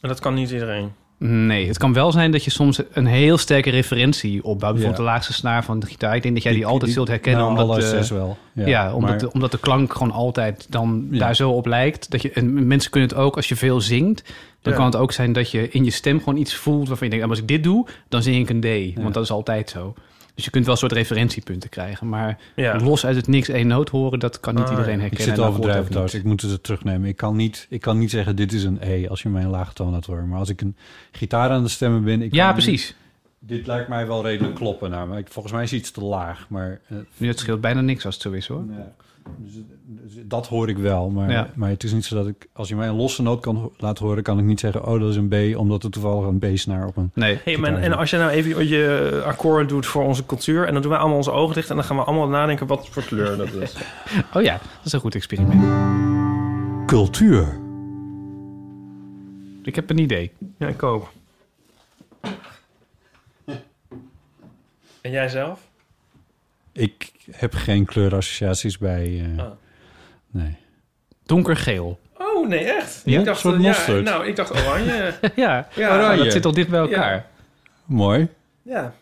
Maar 0.00 0.10
dat 0.10 0.20
kan 0.20 0.34
niet 0.34 0.50
iedereen. 0.50 0.92
Nee, 1.20 1.66
het 1.66 1.78
kan 1.78 1.92
wel 1.92 2.12
zijn 2.12 2.30
dat 2.30 2.44
je 2.44 2.50
soms 2.50 2.80
een 2.92 3.06
heel 3.06 3.38
sterke 3.38 3.70
referentie 3.70 4.44
opbouwt. 4.44 4.72
Bijvoorbeeld 4.74 4.90
Ja. 5.00 5.04
de 5.06 5.10
laagste 5.10 5.32
snaar 5.32 5.64
van 5.64 5.80
de 5.80 5.86
gitaar. 5.86 6.16
Ik 6.16 6.22
denk 6.22 6.34
dat 6.34 6.42
jij 6.42 6.52
die, 6.52 6.60
Die- 6.60 6.70
altijd 6.70 6.84
die- 6.84 6.94
zult 6.94 7.08
herkennen. 7.08 7.40
nou, 7.40 7.52
omdat 7.52 7.68
alle 7.68 7.80
de- 7.80 7.88
zes 7.88 8.10
wel. 8.10 8.38
Ja, 8.52 8.66
Ja, 8.66 8.94
omdat, 8.94 9.10
maar- 9.10 9.18
de, 9.18 9.32
omdat 9.32 9.50
de 9.50 9.58
klank 9.58 9.92
gewoon 9.92 10.10
altijd 10.12 10.66
dan 10.70 11.08
Ja. 11.10 11.18
daar 11.18 11.36
zo 11.36 11.50
op 11.50 11.66
lijkt. 11.66 12.10
Dat 12.10 12.22
je, 12.22 12.30
en 12.30 12.66
mensen 12.66 12.90
kunnen 12.90 13.08
het 13.08 13.18
ook, 13.18 13.36
als 13.36 13.48
je 13.48 13.56
veel 13.56 13.80
zingt... 13.80 14.22
dan 14.62 14.74
kan 14.74 14.84
het 14.84 14.96
ook 14.96 15.12
zijn 15.12 15.32
dat 15.32 15.50
je 15.50 15.68
in 15.70 15.84
je 15.84 15.90
stem 15.90 16.18
gewoon 16.18 16.36
iets 16.36 16.54
voelt... 16.54 16.88
waarvan 16.88 17.06
je 17.06 17.12
denkt, 17.12 17.24
ah, 17.24 17.30
als 17.30 17.40
ik 17.40 17.48
dit 17.48 17.62
doe, 17.62 17.86
dan 18.08 18.22
zing 18.22 18.48
ik 18.48 18.64
een 18.64 18.94
D. 18.94 18.98
Want 19.02 19.14
dat 19.14 19.22
is 19.22 19.30
altijd 19.30 19.70
zo. 19.70 19.94
Dus 20.38 20.46
je 20.46 20.52
kunt 20.52 20.64
wel 20.64 20.74
een 20.74 20.80
soort 20.80 20.92
referentiepunten 20.92 21.68
krijgen. 21.70 22.08
Maar 22.08 22.38
Ja. 22.56 22.76
los 22.76 23.06
uit 23.06 23.16
het 23.16 23.26
niks 23.26 23.48
één 23.48 23.66
noot 23.66 23.88
horen... 23.88 24.18
dat 24.18 24.40
kan 24.40 24.54
niet 24.54 24.64
Ah, 24.64 24.70
iedereen 24.70 25.00
herkennen. 25.00 25.18
Ik 25.18 25.24
zit 25.24 25.34
trouwens. 25.34 26.12
niet. 26.12 26.20
Ik 26.22 26.24
moet 26.28 26.42
het 26.42 26.62
terugnemen. 26.62 27.08
Ik 27.08 27.16
kan, 27.16 27.36
niet, 27.36 27.66
ik 27.70 27.80
kan 27.80 27.98
niet 27.98 28.10
zeggen 28.10 28.36
dit 28.36 28.52
is 28.52 28.64
een 28.64 28.78
E 28.80 29.08
als 29.08 29.22
je 29.22 29.28
mij 29.28 29.42
een 29.42 29.50
lage 29.50 29.72
toon 29.72 29.90
laat 29.90 30.06
horen. 30.06 30.28
Maar 30.28 30.38
als 30.38 30.48
ik 30.48 30.60
een 30.60 30.76
gitaar 31.12 31.50
aan 31.50 31.62
de 31.62 31.68
stemmen 31.68 32.04
ben... 32.04 32.22
Ik 32.22 32.34
Ja, 32.34 32.44
kan- 32.44 32.52
precies. 32.52 32.94
Dit 33.38 33.66
lijkt 33.66 33.88
mij 33.88 34.06
wel 34.06 34.22
redelijk 34.22 34.54
kloppen. 34.54 34.90
Nou, 34.90 35.08
maar 35.08 35.18
ik, 35.18 35.28
volgens 35.28 35.54
mij 35.54 35.62
is 35.62 35.72
iets 35.72 35.90
te 35.90 36.00
laag. 36.04 36.46
Maar 36.48 36.80
eh, 36.88 36.96
Nu, 37.16 37.28
het 37.28 37.38
scheelt 37.38 37.60
bijna 37.60 37.80
niks 37.80 38.04
als 38.04 38.14
het 38.14 38.22
zo 38.22 38.30
is, 38.30 38.46
hoor. 38.46 38.64
ja, 38.70 38.92
dus, 39.36 39.52
dus 39.84 40.14
dat 40.24 40.46
hoor 40.46 40.68
ik 40.68 40.76
wel. 40.76 41.10
Maar, 41.10 41.30
Ja. 41.30 41.50
maar 41.54 41.70
het 41.70 41.82
is 41.84 41.92
niet 41.92 42.04
zo 42.04 42.14
dat 42.14 42.26
ik... 42.26 42.48
Als 42.52 42.68
je 42.68 42.76
mij 42.76 42.88
een 42.88 42.94
losse 42.94 43.22
noot 43.22 43.40
kan 43.40 43.72
laten 43.76 44.06
horen... 44.06 44.22
kan 44.22 44.38
ik 44.38 44.44
niet 44.44 44.60
zeggen... 44.60 44.86
oh, 44.86 45.00
dat 45.00 45.10
is 45.10 45.16
een 45.16 45.28
B... 45.28 45.58
omdat 45.58 45.84
er 45.84 45.90
toevallig 45.90 46.26
een 46.26 46.38
B-snaar 46.38 46.86
op 46.86 46.96
een... 46.96 47.10
Nee. 47.14 47.38
Hey, 47.44 47.54
en 47.62 47.92
als 47.92 48.10
je 48.10 48.16
nou 48.16 48.30
even 48.30 48.68
je 48.68 49.22
akkoord 49.24 49.68
doet 49.68 49.86
voor 49.86 50.04
onze 50.04 50.26
cultuur... 50.26 50.66
en 50.66 50.72
dan 50.72 50.82
doen 50.82 50.90
wij 50.90 51.00
allemaal 51.00 51.16
onze 51.16 51.30
ogen 51.30 51.54
dicht... 51.54 51.70
en 51.70 51.76
dan 51.76 51.84
gaan 51.84 51.96
we 51.96 52.02
allemaal 52.02 52.28
nadenken 52.28 52.66
wat 52.66 52.88
voor 52.88 53.02
kleur 53.04 53.36
dat 53.36 53.52
is. 53.52 53.74
Oh 54.34 54.42
ja, 54.42 54.52
dat 54.52 54.84
is 54.84 54.92
een 54.92 55.00
goed 55.00 55.14
experiment. 55.14 55.62
Cultuur. 56.86 57.58
Ik 59.62 59.74
heb 59.74 59.90
een 59.90 59.98
idee. 59.98 60.32
ja, 60.58 60.66
ik 60.66 60.82
ook. 60.82 61.08
En 65.00 65.10
jij 65.10 65.28
zelf? 65.28 65.67
Ik 66.78 67.10
heb 67.30 67.54
geen 67.54 67.84
kleurassociaties 67.84 68.78
bij... 68.78 69.24
eh, 69.36 69.44
Ah. 69.44 69.50
Nee. 70.30 70.56
Donkergeel. 71.26 71.98
Oh, 72.18 72.48
nee, 72.48 72.58
echt? 72.64 73.02
Ja, 73.04 73.18
ik 73.18 73.24
dacht, 73.24 73.44
een 73.44 73.74
soort 73.74 73.86
ja, 73.86 74.10
nou, 74.10 74.26
ik 74.26 74.36
dacht 74.36 74.50
oranje. 74.50 75.14
ja, 75.36 75.68
Ja, 75.74 75.94
Oranje. 75.96 76.22
dat 76.24 76.32
zit 76.32 76.44
al 76.44 76.52
dicht 76.52 76.68
bij 76.68 76.80
elkaar. 76.80 77.26
Mooi. 77.84 78.28
ja. 78.62 78.94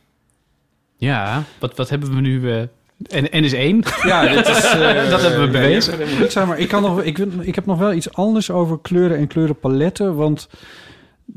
Ja, 0.98 1.42
wat, 1.58 1.76
wat 1.76 1.88
hebben 1.90 2.14
we 2.14 2.20
nu... 2.20 2.50
eh 2.52 2.62
en, 3.08 3.30
en 3.32 3.44
is 3.44 3.52
één. 3.52 3.82
Ja, 4.04 4.26
dit 4.34 4.48
is, 4.48 4.64
eh, 4.64 5.10
dat 5.10 5.22
hebben 5.22 5.40
we 5.40 5.50
bewezen. 5.50 5.98
ja, 5.98 6.24
ik 6.24 6.30
zeg 6.30 6.46
maar, 6.46 6.58
ik, 6.58 6.68
kan 6.68 6.82
nog, 6.82 7.02
ik, 7.02 7.18
ik 7.18 7.54
heb 7.54 7.66
nog 7.66 7.78
wel 7.78 7.92
iets 7.92 8.12
anders 8.12 8.50
over 8.50 8.80
kleuren 8.80 9.16
en 9.16 9.26
kleurenpaletten. 9.26 10.14
Want 10.14 10.48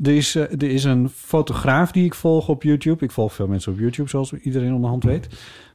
er 0.02 0.16
is, 0.16 0.34
eh, 0.34 0.42
er 0.42 0.62
is 0.70 0.84
een 0.84 1.08
fotograaf 1.14 1.92
die 1.92 2.04
ik 2.04 2.14
volg 2.14 2.48
op 2.48 2.62
YouTube. 2.62 3.04
Ik 3.04 3.10
volg 3.10 3.32
veel 3.34 3.46
mensen 3.46 3.72
op 3.72 3.78
YouTube, 3.78 4.08
zoals 4.08 4.32
iedereen 4.32 4.74
onderhand 4.74 5.04
weet. 5.04 5.28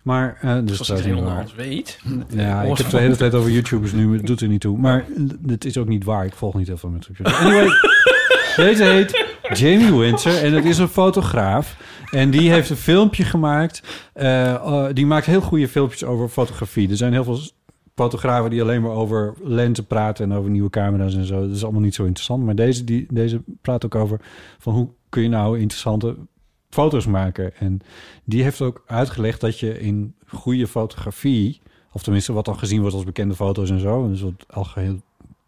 Maar, 0.05 0.37
eh 0.41 0.57
dus 0.63 0.79
Als 0.79 0.87
dat 0.87 0.97
het 0.97 1.05
is 1.05 1.05
heel 1.05 1.15
niet 1.15 1.23
waar. 1.23 1.33
anders 1.33 1.55
weet. 1.55 1.99
Ja, 2.29 2.61
ik 2.61 2.67
heb 2.67 2.77
het 2.77 2.91
de 2.91 2.97
hele 2.97 3.15
tijd 3.15 3.33
over 3.33 3.51
YouTubers 3.51 3.91
nu, 3.91 4.07
maar 4.07 4.17
het 4.17 4.25
doet 4.27 4.41
er 4.41 4.47
niet 4.47 4.61
toe. 4.61 4.77
Maar 4.77 5.05
het 5.47 5.65
is 5.65 5.77
ook 5.77 5.87
niet 5.87 6.03
waar. 6.03 6.25
Ik 6.25 6.33
volg 6.33 6.53
niet 6.55 6.67
heel 6.67 6.77
veel 6.77 6.89
mensen. 6.89 7.15
Anyway, 7.23 7.67
deze 8.55 8.83
heet 8.83 9.25
Jamie 9.53 9.93
Winter 9.93 10.43
en 10.43 10.53
het 10.53 10.65
is 10.65 10.77
een 10.77 10.87
fotograaf. 10.87 11.77
En 12.11 12.29
die 12.31 12.51
heeft 12.51 12.69
een 12.69 12.75
filmpje 12.75 13.23
gemaakt. 13.23 13.81
eh, 14.13 14.53
eh, 14.53 14.85
die 14.93 15.05
maakt 15.05 15.25
heel 15.25 15.41
goede 15.41 15.67
filmpjes 15.67 16.03
over 16.03 16.29
fotografie. 16.29 16.89
Er 16.89 16.97
zijn 16.97 17.13
heel 17.13 17.23
veel 17.23 17.39
fotografen 17.95 18.49
die 18.49 18.61
alleen 18.61 18.81
maar 18.81 18.91
over 18.91 19.33
lenzen 19.43 19.85
praten... 19.85 20.31
en 20.31 20.37
over 20.37 20.49
nieuwe 20.49 20.69
camera's 20.69 21.15
en 21.15 21.25
zo. 21.25 21.41
Dat 21.47 21.55
is 21.55 21.63
allemaal 21.63 21.81
niet 21.81 21.95
zo 21.95 22.03
interessant. 22.03 22.43
Maar 22.43 22.55
deze, 22.55 22.83
die, 22.83 23.05
deze 23.09 23.41
praat 23.61 23.85
ook 23.85 23.95
over 23.95 24.19
van 24.57 24.73
hoe 24.73 24.87
kun 25.09 25.21
je 25.23 25.29
nou 25.29 25.59
interessante 25.59 26.15
foto's 26.75 27.05
maken. 27.05 27.55
En 27.55 27.81
die 28.23 28.43
heeft 28.43 28.61
ook 28.61 28.83
uitgelegd 28.87 29.41
dat 29.41 29.59
je 29.59 29.79
in 29.79 30.13
goede 30.27 30.67
fotografie... 30.67 31.61
of 31.91 32.03
tenminste 32.03 32.33
wat 32.33 32.45
dan 32.45 32.59
gezien 32.59 32.79
wordt 32.79 32.95
als 32.95 33.03
bekende 33.03 33.35
foto's 33.35 33.69
en 33.69 33.79
zo... 33.79 34.07
dus 34.07 34.21
wat 34.21 34.45
algeheel 34.49 35.01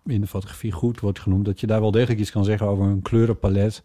in 0.06 0.22
de 0.22 0.28
fotografie 0.28 0.72
goed 0.72 1.00
wordt 1.00 1.20
genoemd... 1.20 1.46
dat 1.46 1.60
je 1.60 1.68
daar 1.68 1.82
wel 1.82 1.92
degelijk 1.92 2.20
iets 2.20 2.32
kan 2.32 2.46
zeggen 2.46 2.68
over 2.68 2.86
een 2.86 3.02
kleurenpalet... 3.02 3.84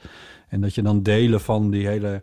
en 0.48 0.60
dat 0.60 0.74
je 0.74 0.82
dan 0.82 1.02
delen 1.02 1.40
van 1.40 1.70
die 1.70 1.86
hele 1.86 2.23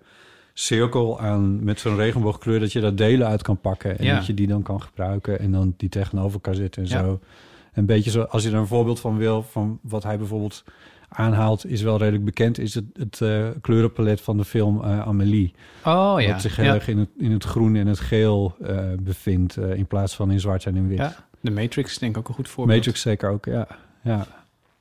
cirkel 0.53 1.19
aan 1.19 1.63
met 1.63 1.79
zo'n 1.79 1.95
regenboogkleur... 1.95 2.59
dat 2.59 2.71
je 2.71 2.79
daar 2.79 2.95
delen 2.95 3.27
uit 3.27 3.41
kan 3.41 3.59
pakken 3.59 3.97
en 3.99 4.05
Ja. 4.05 4.15
dat 4.15 4.25
je 4.25 4.33
die 4.33 4.47
dan 4.47 4.61
kan 4.61 4.81
gebruiken... 4.81 5.39
en 5.39 5.51
dan 5.51 5.73
die 5.77 5.89
tegenover 5.89 6.33
elkaar 6.33 6.55
zetten 6.55 6.83
en 6.83 6.89
Ja. 6.89 6.99
zo. 6.99 7.19
Een 7.73 7.85
beetje 7.85 8.11
zo, 8.11 8.21
als 8.21 8.43
je 8.43 8.49
er 8.49 8.55
een 8.55 8.67
voorbeeld 8.67 8.99
van 8.99 9.17
wil... 9.17 9.43
van 9.43 9.79
wat 9.81 10.03
hij 10.03 10.17
bijvoorbeeld 10.17 10.63
aanhaalt, 11.09 11.65
is 11.65 11.81
wel 11.81 11.97
redelijk 11.97 12.25
bekend... 12.25 12.57
is 12.57 12.73
het, 12.73 12.85
het 12.93 13.21
eh, 13.21 13.47
kleurenpalet 13.61 14.21
van 14.21 14.37
de 14.37 14.45
film 14.45 14.83
eh, 14.83 14.99
Amélie. 15.07 15.53
Oh 15.85 16.15
ja. 16.17 16.31
Wat 16.31 16.41
zich 16.41 16.55
heel 16.55 16.65
ja. 16.65 16.73
erg 16.73 16.87
in 16.87 16.97
het, 16.97 17.09
in 17.17 17.31
het 17.31 17.43
groen 17.43 17.75
en 17.75 17.87
het 17.87 17.99
geel 17.99 18.55
eh, 18.61 18.77
bevindt... 19.01 19.57
eh, 19.57 19.73
in 19.73 19.85
plaats 19.85 20.15
van 20.15 20.31
in 20.31 20.39
zwart 20.39 20.65
en 20.65 20.75
in 20.75 20.87
wit. 20.87 20.97
ja. 20.97 21.15
De 21.41 21.51
Matrix 21.51 21.91
is 21.91 21.97
denk 21.97 22.11
ik 22.11 22.17
ook 22.19 22.27
een 22.27 22.33
goed 22.33 22.49
voorbeeld. 22.49 22.77
Matrix 22.77 23.01
zeker 23.01 23.29
ook, 23.29 23.45
ja. 23.45 23.67
ja. 24.03 24.27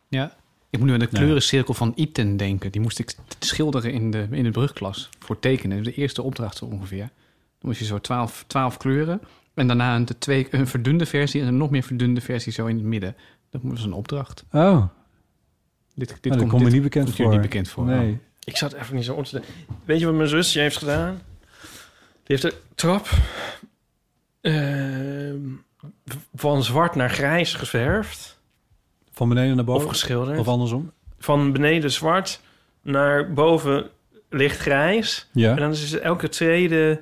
Ja. 0.08 0.32
Ik 0.70 0.78
moet 0.78 0.88
nu 0.88 0.92
aan 0.94 0.98
de 0.98 1.08
Ja. 1.10 1.18
kleurencirkel 1.18 1.74
van 1.74 1.92
Iten 1.94 2.36
denken. 2.36 2.72
Die 2.72 2.80
moest 2.80 2.98
ik 2.98 3.14
schilderen 3.38 3.92
in 3.92 4.10
de, 4.10 4.26
in 4.30 4.42
de 4.44 4.50
brugklas 4.50 5.08
voor 5.18 5.38
tekenen. 5.38 5.82
De 5.82 5.94
eerste 5.94 6.22
opdracht 6.22 6.56
zo 6.56 6.64
ongeveer. 6.64 6.98
Dan 6.98 7.10
moest 7.60 7.78
je 7.78 7.84
zo 7.84 7.98
twaalf, 7.98 8.44
twaalf 8.46 8.76
kleuren. 8.76 9.20
En 9.54 9.66
daarna 9.66 9.96
een, 9.96 10.04
de 10.04 10.18
twee, 10.18 10.46
een 10.50 10.66
verdunde 10.66 11.06
versie 11.06 11.40
en 11.40 11.46
een 11.46 11.56
nog 11.56 11.70
meer 11.70 11.82
verdunde 11.82 12.20
versie 12.20 12.52
zo 12.52 12.66
in 12.66 12.76
het 12.76 12.84
midden. 12.84 13.16
Dat 13.50 13.60
was 13.64 13.84
een 13.84 13.92
opdracht. 13.92 14.44
Oh, 14.52 14.82
Dit, 15.98 16.08
dit 16.08 16.22
dit 16.22 16.36
komt 16.36 16.52
me 16.52 16.58
dit 16.58 16.72
niet 16.72 16.82
bekend 16.82 17.14
voor. 17.14 17.30
niet 17.30 17.40
bekend 17.40 17.68
voor. 17.68 17.84
Nee. 17.84 18.18
Ik 18.44 18.56
zat 18.56 18.72
even 18.72 18.94
niet 18.94 19.04
zo 19.04 19.22
te 19.22 19.42
Weet 19.84 20.00
je 20.00 20.06
wat 20.06 20.14
mijn 20.14 20.28
zusje 20.28 20.60
heeft 20.60 20.76
gedaan? 20.76 21.20
Die 22.24 22.36
heeft 22.36 22.42
de 22.42 22.54
trap 22.74 23.08
ehm, 24.40 25.38
van 26.34 26.64
zwart 26.64 26.94
naar 26.94 27.10
grijs 27.10 27.54
geverfd. 27.54 28.40
Van 29.12 29.28
beneden 29.28 29.56
naar 29.56 29.64
boven? 29.64 29.84
Of 29.84 29.90
geschilderd. 29.90 30.38
Of 30.38 30.48
andersom? 30.48 30.92
Van 31.18 31.52
beneden 31.52 31.90
zwart 31.90 32.40
naar 32.82 33.32
boven 33.32 33.90
lichtgrijs. 34.30 35.28
Ja. 35.32 35.50
En 35.50 35.56
dan 35.56 35.70
is 35.70 35.98
elke 35.98 36.28
tweede 36.28 37.00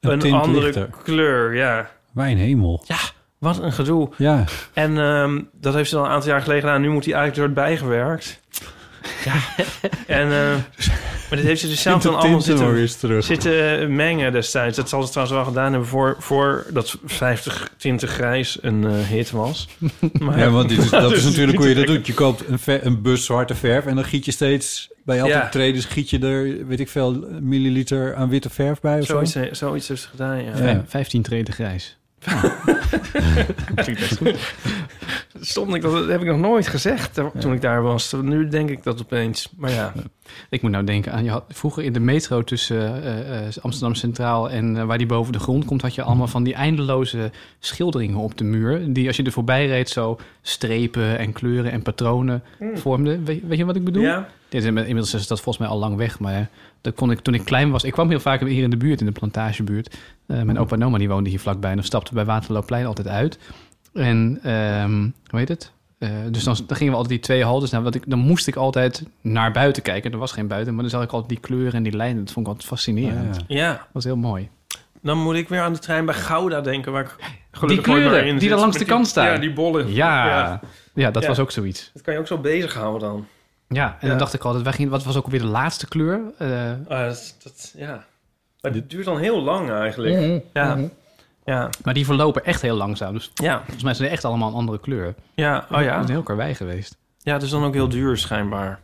Een 0.00 0.32
andere 0.32 0.64
lichter. 0.64 0.90
kleur. 1.02 1.54
Ja. 1.54 1.90
Mijn 2.12 2.36
hemel. 2.36 2.84
Ja, 2.86 2.98
wat 3.44 3.62
een 3.62 3.72
gedoe. 3.72 4.08
Ja. 4.16 4.44
En 4.72 4.98
ehm, 4.98 5.40
dat 5.60 5.74
heeft 5.74 5.90
ze 5.90 5.96
al 5.96 6.04
een 6.04 6.10
aantal 6.10 6.30
jaar 6.30 6.40
geleden 6.42 6.62
gedaan. 6.62 6.80
Nu 6.80 6.88
moet 6.88 7.04
hij 7.04 7.14
eigenlijk 7.14 7.54
door 7.54 7.64
het 7.64 7.68
bijgewerkt. 7.68 8.40
Ja. 9.24 9.34
en, 10.20 10.26
eh, 10.32 10.54
maar 11.28 11.38
dit 11.38 11.42
heeft 11.44 11.60
ze 11.60 11.68
dus 11.68 11.82
zelf 11.82 12.02
dan 12.02 12.16
allemaal 12.16 12.40
zitten, 12.40 12.88
terug. 12.98 13.24
zitten 13.24 13.94
mengen 13.94 14.32
destijds. 14.32 14.76
Dat 14.76 14.88
zal 14.88 15.02
ze 15.02 15.10
trouwens 15.10 15.36
wel 15.38 15.46
gedaan 15.46 15.70
hebben 15.70 15.88
voor, 15.88 16.16
voor 16.18 16.66
dat 16.72 16.96
50 17.04 17.70
tinten 17.76 18.08
grijs 18.08 18.58
een 18.62 18.84
eh, 18.84 18.92
hit 18.92 19.30
was. 19.30 19.68
Maar- 20.18 20.38
ja, 20.38 20.50
want 20.50 20.68
dit 20.68 20.78
is, 20.78 20.90
dat 21.04 21.10
is 21.12 21.22
Dus 21.22 21.24
natuurlijk 21.24 21.58
hoe 21.58 21.68
je 21.68 21.74
dat 21.74 21.86
doet. 21.86 22.06
Je 22.06 22.14
koopt 22.14 22.48
een, 22.48 22.58
ver- 22.58 22.86
een 22.86 23.02
bus 23.02 23.24
zwarte 23.24 23.54
verf 23.54 23.86
en 23.86 23.94
dan 23.94 24.04
giet 24.04 24.24
je 24.24 24.32
steeds... 24.32 24.92
Bij 25.04 25.18
elke 25.18 25.30
Ja. 25.30 25.48
treden 25.48 25.82
giet 25.82 26.10
je 26.10 26.18
er, 26.18 26.66
weet 26.66 26.80
ik 26.80 26.88
veel, 26.88 27.24
milliliter 27.40 28.14
aan 28.14 28.28
witte 28.28 28.50
verf 28.50 28.80
bij 28.80 29.00
of 29.00 29.06
Zoiets, 29.06 29.32
zo. 29.32 29.44
zoiets 29.52 29.88
heeft 29.88 30.02
ze 30.02 30.08
gedaan, 30.08 30.36
ja. 30.44 30.50
Ja. 30.50 30.56
Vijf- 30.56 30.80
15 30.86 31.22
treden 31.22 31.54
grijs. 31.54 31.98
Klinkt 33.74 34.00
best 34.00 34.16
goed. 34.16 34.54
Stond 35.40 35.74
ik, 35.74 35.82
dat 35.82 36.08
heb 36.08 36.20
ik 36.20 36.26
nog 36.26 36.38
nooit 36.38 36.66
gezegd 36.66 37.18
eh, 37.18 37.26
toen 37.38 37.52
ik 37.52 37.60
daar 37.60 37.82
was. 37.82 38.14
Nu 38.22 38.48
denk 38.48 38.70
ik 38.70 38.82
dat 38.82 39.00
opeens. 39.00 39.48
Maar 39.56 39.70
ja. 39.70 39.92
Ik 40.48 40.62
moet 40.62 40.70
nou 40.70 40.84
denken 40.84 41.12
aan, 41.12 41.24
je 41.24 41.30
had 41.30 41.44
vroeger 41.48 41.82
in 41.82 41.92
de 41.92 42.00
metro 42.00 42.42
tussen 42.42 43.02
eh, 43.02 43.46
eh, 43.46 43.52
Amsterdam 43.60 43.94
Centraal 43.94 44.50
en 44.50 44.86
waar 44.86 44.98
die 44.98 45.06
boven 45.06 45.32
de 45.32 45.38
grond 45.38 45.64
komt, 45.64 45.82
had 45.82 45.94
je 45.94 46.02
allemaal 46.02 46.26
van 46.26 46.42
die 46.42 46.54
eindeloze 46.54 47.30
schilderingen 47.58 48.18
op 48.18 48.38
de 48.38 48.44
muur. 48.44 48.92
Die 48.92 49.06
als 49.06 49.16
je 49.16 49.22
er 49.22 49.32
voorbij 49.32 49.66
reed 49.66 49.88
zo 49.88 50.18
strepen 50.42 51.18
en 51.18 51.32
kleuren 51.32 51.72
en 51.72 51.82
patronen 51.82 52.42
Hmm. 52.58 52.78
vormden. 52.78 53.24
Weet, 53.24 53.42
weet 53.46 53.58
je 53.58 53.64
wat 53.64 53.76
ik 53.76 53.84
bedoel? 53.84 54.02
Ja. 54.02 54.28
Dit 54.48 54.64
inmiddels 54.64 55.14
is 55.14 55.26
dat 55.26 55.40
volgens 55.40 55.64
mij 55.64 55.74
al 55.74 55.80
lang 55.80 55.96
weg, 55.96 56.18
maar 56.18 56.48
dat 56.84 56.94
kon 56.94 57.10
ik 57.10 57.20
toen 57.20 57.34
ik 57.34 57.44
klein 57.44 57.70
was. 57.70 57.84
Ik 57.84 57.92
kwam 57.92 58.08
heel 58.08 58.20
vaak 58.20 58.40
hier 58.40 58.62
in 58.62 58.70
de 58.70 58.76
buurt, 58.76 59.00
in 59.00 59.06
de 59.06 59.12
plantagebuurt. 59.12 59.96
Eh, 60.26 60.42
mijn 60.42 60.58
opa 60.58 60.74
en 60.76 60.84
oma 60.84 60.98
die 60.98 61.08
woonden 61.08 61.30
hier 61.30 61.40
vlakbij 61.40 61.70
en 61.70 61.76
dan 61.76 61.84
stapte 61.84 62.14
bij 62.14 62.24
Waterloopplein 62.24 62.86
altijd 62.86 63.08
uit. 63.08 63.38
En 63.92 64.38
ehm, 64.42 65.00
hoe 65.26 65.38
heet 65.38 65.48
het? 65.48 65.72
Eh, 65.98 66.10
dus 66.30 66.44
dan, 66.44 66.56
dan 66.66 66.76
gingen 66.76 66.92
we 66.92 66.98
altijd 66.98 67.14
die 67.14 67.24
twee 67.24 67.44
haltes 67.44 67.70
naar. 67.70 67.82
Want 67.82 67.94
ik, 67.94 68.02
dan 68.06 68.18
moest 68.18 68.46
ik 68.46 68.56
altijd 68.56 69.04
naar 69.20 69.52
buiten 69.52 69.82
kijken. 69.82 70.12
Er 70.12 70.18
was 70.18 70.32
geen 70.32 70.46
buiten, 70.48 70.72
maar 70.74 70.82
dan 70.82 70.90
zag 70.92 71.02
ik 71.02 71.10
altijd 71.10 71.28
die 71.30 71.40
kleuren 71.40 71.72
en 71.72 71.82
die 71.82 71.96
lijnen. 71.96 72.24
Dat 72.24 72.32
vond 72.32 72.46
ik 72.46 72.52
altijd 72.52 72.70
fascinerend. 72.70 73.36
Ah, 73.36 73.42
Ja. 73.46 73.68
Dat 73.72 73.86
was 73.92 74.04
heel 74.04 74.16
mooi. 74.16 74.48
Dan 75.02 75.18
moet 75.18 75.34
ik 75.34 75.48
weer 75.48 75.60
aan 75.60 75.72
de 75.72 75.78
trein 75.78 76.04
bij 76.04 76.14
Gouda 76.14 76.60
denken. 76.60 76.92
Waar 76.92 77.02
ik 77.02 77.14
Die 77.18 77.26
gelukkig 77.50 77.86
meer 77.86 77.96
kleuren 77.96 78.26
in 78.26 78.32
die 78.32 78.40
zit. 78.42 78.50
er 78.50 78.56
langs 78.58 78.72
de 78.78 78.84
die- 78.84 78.92
kant 78.92 79.06
staan. 79.06 79.26
Ja, 79.26 79.38
die 79.38 79.52
bollen. 79.52 79.92
Ja, 79.92 80.60
ja. 80.94 81.10
dat 81.10 81.22
Ja. 81.22 81.28
was 81.28 81.38
ook 81.38 81.50
zoiets. 81.50 81.90
Dat 81.94 82.02
kan 82.02 82.14
je 82.14 82.20
ook 82.20 82.26
zo 82.26 82.38
bezighouden 82.38 83.08
dan. 83.08 83.26
Ja, 83.68 83.86
en 83.86 83.96
Ja. 84.00 84.08
dan 84.08 84.18
dacht 84.18 84.34
ik 84.34 84.44
altijd, 84.44 84.64
wij 84.64 84.72
gingen, 84.72 84.90
wat 84.90 85.04
was 85.04 85.16
ook 85.16 85.24
alweer 85.24 85.40
de 85.40 85.46
laatste 85.46 85.88
kleur? 85.88 86.20
Eh, 86.38 86.70
Ah, 86.70 87.06
dat, 87.06 87.36
dat- 87.42 87.72
ja. 87.76 88.04
Maar 88.60 88.72
dit 88.72 88.90
duurt 88.90 89.04
dan 89.04 89.18
heel 89.18 89.42
lang 89.42 89.70
eigenlijk. 89.70 90.14
Mhm. 90.16 90.38
Ja. 90.52 90.74
Mhm. 90.74 90.86
Ja. 91.44 91.70
Maar 91.84 91.94
die 91.94 92.04
verlopen 92.04 92.44
echt 92.44 92.62
heel 92.62 92.76
langzaam. 92.76 93.12
Dus 93.14 93.30
Ja. 93.34 93.56
volgens 93.58 93.82
mij 93.82 93.94
zijn 93.94 94.08
ze 94.08 94.14
echt 94.14 94.24
allemaal 94.24 94.48
een 94.48 94.54
andere 94.54 94.80
kleur. 94.80 95.14
Ja, 95.34 95.66
oh 95.70 95.82
ja. 95.82 95.94
Dat 95.96 96.04
is 96.04 96.10
heel 96.10 96.22
karwei 96.22 96.54
geweest. 96.54 96.96
Ja, 97.18 97.32
het 97.32 97.42
is 97.42 97.50
dan 97.50 97.64
ook 97.64 97.74
heel 97.74 97.88
duur 97.88 98.16
schijnbaar. 98.16 98.80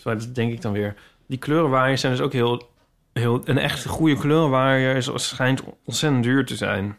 Zo, 0.00 0.14
dat 0.14 0.34
denk 0.34 0.52
ik 0.52 0.62
dan 0.62 0.72
weer. 0.72 0.94
Die 1.26 1.38
kleurenwaaiers 1.38 2.00
zijn 2.00 2.12
dus 2.12 2.20
ook 2.22 2.32
heel... 2.32 2.68
heel 3.12 3.40
een 3.44 3.58
echt 3.58 3.86
goede 3.86 4.16
kleurenwaaier 4.18 4.96
is, 4.96 5.10
schijnt 5.14 5.62
ontzettend 5.84 6.22
duur 6.24 6.46
te 6.46 6.56
zijn. 6.56 6.98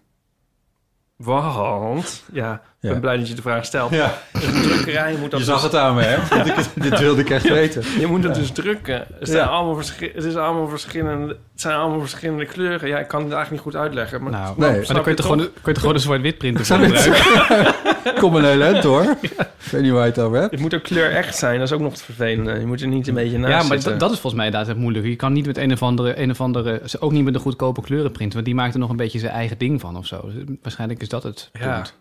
Want, 1.15 2.23
ja, 2.31 2.61
ik 2.85 2.91
Ja. 2.93 2.99
ben 2.99 3.01
blij 3.01 3.17
dat 3.17 3.27
je 3.27 3.33
de 3.35 3.41
vraag 3.41 3.65
stelt. 3.65 3.91
Ja. 3.91 4.13
Dus 4.31 4.43
een 4.45 4.61
drukkerij 4.61 5.11
moet 5.19 5.31
dat 5.31 5.39
Je 5.39 5.45
dus- 5.45 5.53
zag 5.55 5.63
het 5.63 5.75
aan 5.75 5.95
me, 5.95 6.01
hè? 6.01 6.17
Want 6.35 6.47
ik- 6.47 6.83
dit 6.83 6.99
wilde 6.99 7.21
ik 7.21 7.29
echt 7.29 7.49
weten. 7.49 7.83
Je 7.99 8.07
moet 8.07 8.23
het 8.23 8.35
Ja. 8.35 8.41
dus 8.41 8.51
drukken. 8.51 9.05
Het, 9.19 9.29
zijn 9.29 9.37
Ja. 9.45 9.49
allemaal 9.49 9.75
verschi- 9.75 10.11
het, 10.15 10.23
is 10.23 10.35
allemaal 10.35 10.67
verschillende, 10.67 11.27
het 11.27 11.61
zijn 11.61 11.75
allemaal 11.75 11.99
verschillende 11.99 12.45
kleuren. 12.45 12.89
Ja, 12.89 12.99
ik 12.99 13.07
kan 13.07 13.23
het 13.23 13.31
eigenlijk 13.33 13.63
niet 13.63 13.73
goed 13.73 13.81
uitleggen. 13.81 14.21
Maar, 14.23 14.31
Nou, 14.31 14.53
maar 14.57 14.69
dan 14.69 14.85
kun 14.85 14.85
je, 14.87 15.01
toch 15.01 15.15
toch? 15.15 15.25
gewoon, 15.25 15.49
kun 15.61 15.73
je 15.73 15.79
gewoon 15.79 15.95
een 15.95 15.99
zwart-wit 16.01 16.37
printer 16.37 16.65
gebruiken. 16.65 17.73
Kom 18.21 18.35
een 18.35 18.43
heel 18.45 18.61
eind 18.61 18.83
hoor. 18.83 19.03
Ik 19.21 19.71
weet 19.71 19.81
niet 19.81 19.91
waar 19.91 20.01
je 20.05 20.09
het 20.11 20.19
over 20.19 20.37
hebt. 20.39 20.51
Het 20.51 20.59
moet 20.59 20.73
ook 20.75 20.83
kleur 20.83 21.11
echt 21.11 21.35
zijn. 21.35 21.59
Dat 21.59 21.67
is 21.67 21.73
ook 21.73 21.79
nog 21.81 21.91
het 21.91 22.01
vervelende. 22.01 22.59
Je 22.59 22.65
moet 22.65 22.81
er 22.81 22.87
niet 22.87 23.07
een 23.07 23.13
beetje 23.13 23.37
naast 23.37 23.61
Ja, 23.63 23.67
maar 23.67 23.83
dat, 23.83 23.99
dat 23.99 24.11
is 24.11 24.19
volgens 24.19 24.33
mij 24.33 24.45
inderdaad 24.45 24.67
het 24.69 24.77
moeilijke. 24.77 25.09
Je 25.09 25.15
kan 25.15 25.33
niet 25.33 25.45
met 25.45 25.57
een 25.57 25.71
of 25.71 25.81
andere, 25.83 26.21
een 26.21 26.31
of 26.31 26.41
andere 26.41 26.81
ook 26.99 27.11
niet 27.11 27.23
met 27.23 27.35
een 27.35 27.41
goedkope 27.41 27.81
kleurenprinter, 27.81 28.33
want 28.33 28.45
die 28.45 28.55
maakt 28.55 28.73
er 28.73 28.79
nog 28.79 28.89
een 28.89 28.95
beetje 28.95 29.19
zijn 29.19 29.31
eigen 29.31 29.57
ding 29.57 29.81
van 29.81 29.97
of 29.97 30.05
zo. 30.07 30.21
Dus 30.33 30.43
waarschijnlijk 30.61 31.01
is 31.01 31.09
dat 31.09 31.23
het 31.23 31.49
Ja. 31.59 31.73
punt. 31.75 31.93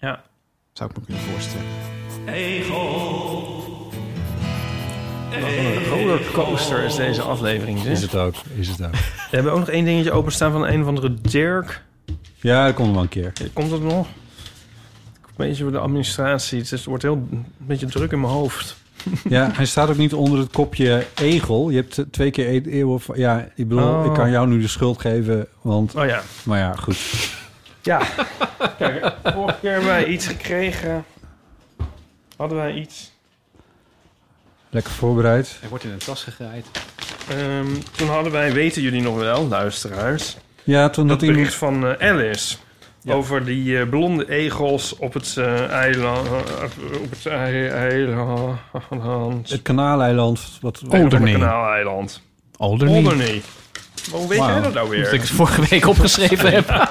Ja. 0.00 0.22
Zou 0.72 0.90
ik 0.90 0.96
me 0.98 1.04
kunnen 1.04 1.22
voorstellen. 1.22 1.66
Wat 5.40 5.50
een 5.50 5.84
rollercoaster 5.88 6.82
is 6.84 6.94
deze 6.96 7.22
aflevering. 7.22 7.82
Is 7.84 8.02
het 8.02 8.14
ook, 8.14 8.34
is 8.58 8.68
het 8.68 8.84
ook. 8.84 8.92
We 8.92 9.36
hebben 9.36 9.52
ook 9.52 9.58
nog 9.58 9.68
één 9.68 9.84
dingetje 9.84 10.12
openstaan 10.12 10.52
van 10.52 10.66
een 10.66 10.80
of 10.82 10.86
andere 10.86 11.14
Dirk. 11.20 11.82
Ja, 12.40 12.64
dat 12.66 12.74
komt 12.74 12.86
nog 12.86 12.94
wel 12.94 13.02
een 13.04 13.08
keer. 13.08 13.32
Komt 13.52 13.70
dat 13.70 13.80
nog? 13.82 14.06
Een 14.06 15.46
beetje 15.46 15.62
voor 15.62 15.72
de 15.72 15.78
administratie. 15.78 16.56
Het, 16.58 16.64
is- 16.66 16.70
het 16.70 16.84
wordt 16.84 17.02
heel 17.02 17.26
een 17.30 17.46
beetje 17.56 17.86
druk 17.86 18.12
in 18.12 18.20
mijn 18.20 18.32
hoofd. 18.32 18.76
Ja, 19.28 19.50
hij 19.52 19.64
staat 19.66 19.88
ook 19.88 19.96
niet 19.96 20.14
onder 20.14 20.38
het 20.38 20.50
kopje 20.52 21.06
egel. 21.14 21.70
Je 21.70 21.76
hebt 21.76 22.04
twee 22.10 22.30
keer 22.30 22.48
e- 22.48 22.70
eeuwen... 22.70 23.00
Ja, 23.14 23.48
ik 23.54 23.68
bedoel, 23.68 23.88
Oh. 23.94 24.04
ik 24.06 24.12
kan 24.12 24.30
jou 24.30 24.48
nu 24.48 24.60
de 24.60 24.68
schuld 24.68 25.00
geven, 25.00 25.46
want... 25.62 25.94
Oh 25.94 26.06
ja. 26.06 26.22
Maar 26.42 26.58
ja, 26.58 26.72
goed. 26.74 26.96
Ja. 27.82 28.00
Kijk, 28.78 29.12
vorige 29.24 29.58
keer 29.60 29.70
hebben 29.70 29.88
wij 29.88 30.06
iets 30.06 30.26
gekregen. 30.26 31.04
Hadden 32.36 32.58
wij 32.58 32.72
iets. 32.74 33.12
Lekker 34.70 34.92
voorbereid. 34.92 35.56
Hij 35.60 35.68
wordt 35.68 35.84
in 35.84 35.90
een 35.90 35.98
tas 35.98 36.22
gegraaid. 36.22 36.66
Ehm, 37.28 37.66
toen 37.96 38.08
hadden 38.08 38.32
wij, 38.32 38.52
weten 38.52 38.82
jullie 38.82 39.02
nog 39.02 39.16
wel, 39.16 39.46
luisteraars... 39.48 40.36
Ja, 40.64 40.88
toen 40.90 41.06
dat 41.06 41.16
had 41.16 41.22
iemand- 41.28 41.38
bericht 41.38 41.58
van 41.58 41.86
eh, 41.86 42.08
Alice... 42.10 42.56
Over 43.08 43.44
die 43.44 43.78
eh, 43.78 43.88
blonde 43.88 44.30
egels 44.30 44.96
op 44.96 45.12
het 45.14 45.36
eh, 45.36 45.68
eiland. 45.70 46.26
eh, 46.26 47.00
op 47.02 47.10
het 47.10 47.26
ei- 47.26 47.66
eiland. 47.68 49.50
Het 49.50 49.62
kanaaleiland. 49.62 50.58
Wat, 50.60 50.82
Alderney. 50.90 51.32
Kanaaleiland. 51.32 52.22
Alderney. 52.56 52.96
Alderney. 52.96 53.42
Maar 54.10 54.20
hoe 54.20 54.28
weet 54.28 54.38
jij 54.38 54.60
dat 54.60 54.74
nou 54.74 54.88
weer? 54.90 55.04
Dat 55.04 55.12
ik 55.12 55.20
het 55.20 55.30
vorige 55.30 55.62
week 55.70 55.86
opgeschreven 55.86 56.52
heb. 56.52 56.68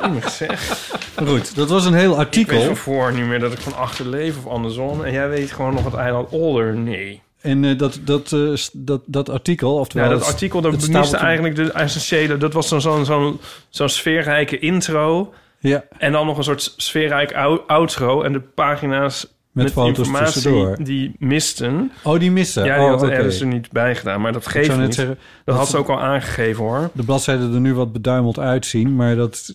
Jemig 0.00 0.30
zeg. 0.30 0.90
Goed, 1.26 1.54
dat 1.56 1.68
was 1.68 1.84
een 1.84 1.94
heel 1.94 2.12
Ik 2.12 2.18
artikel. 2.18 2.56
weet 2.56 2.66
van 2.66 2.76
voor 2.76 3.12
niet 3.12 3.24
meer 3.26 3.38
dat 3.40 3.52
ik 3.52 3.58
van 3.58 3.76
achter 3.76 4.06
leef 4.08 4.36
of 4.38 4.46
andersom. 4.46 5.04
En 5.04 5.12
jij 5.12 5.28
weet 5.28 5.52
gewoon 5.52 5.74
nog 5.74 5.84
het 5.84 5.94
eiland 5.94 6.32
Alderney. 6.32 7.22
En 7.40 7.64
eh, 7.64 7.78
dat, 7.78 7.98
dat, 8.00 8.32
eh, 8.32 8.52
dat, 8.72 9.00
dat 9.06 9.28
artikel, 9.30 9.74
oftewel... 9.74 10.06
Ja, 10.06 10.12
dat 10.12 10.20
het- 10.20 10.32
artikel, 10.32 10.60
dat 10.60 10.72
het 10.72 10.80
miste 10.80 11.02
stapelt- 11.04 11.22
eigenlijk 11.26 11.56
de 11.56 11.72
essentiële... 11.72 12.36
Dat 12.36 12.52
was 12.52 12.68
dan 12.68 12.80
zo'n 12.80 13.04
zo'n 13.04 13.40
zo'n 13.68 13.88
sfeerrijke 13.88 14.58
intro. 14.58 15.34
Ja. 15.58 15.84
En 15.98 16.12
dan 16.12 16.26
nog 16.26 16.36
een 16.36 16.44
soort 16.44 16.74
sfeerrijk 16.76 17.34
ou- 17.34 17.60
outro. 17.66 18.22
En 18.22 18.32
de 18.32 18.40
pagina's 18.40 19.31
met, 19.52 19.72
foto's 19.72 19.98
informatie 19.98 20.32
tussendoor. 20.32 20.84
die 20.84 21.14
misten. 21.18 21.92
Oh, 22.02 22.18
die 22.20 22.30
missen. 22.30 22.64
Ja, 22.64 22.74
die 22.76 22.84
Oh, 22.84 22.90
had 22.90 23.02
oké. 23.02 23.12
er 23.12 23.46
niet 23.46 23.70
bij 23.70 23.94
gedaan. 23.96 24.20
Maar 24.20 24.32
dat 24.32 24.46
geeft 24.46 24.76
niet. 24.78 24.94
zeggen, 24.94 25.18
dat 25.44 25.56
had 25.56 25.68
ze 25.68 25.76
ook 25.76 25.88
al 25.88 26.00
aangegeven, 26.00 26.64
hoor. 26.64 26.90
De 26.92 27.02
bladzijden 27.02 27.54
er 27.54 27.60
nu 27.60 27.74
wat 27.74 27.92
beduimeld 27.92 28.38
uitzien, 28.38 28.96
maar 28.96 29.16
dat 29.16 29.54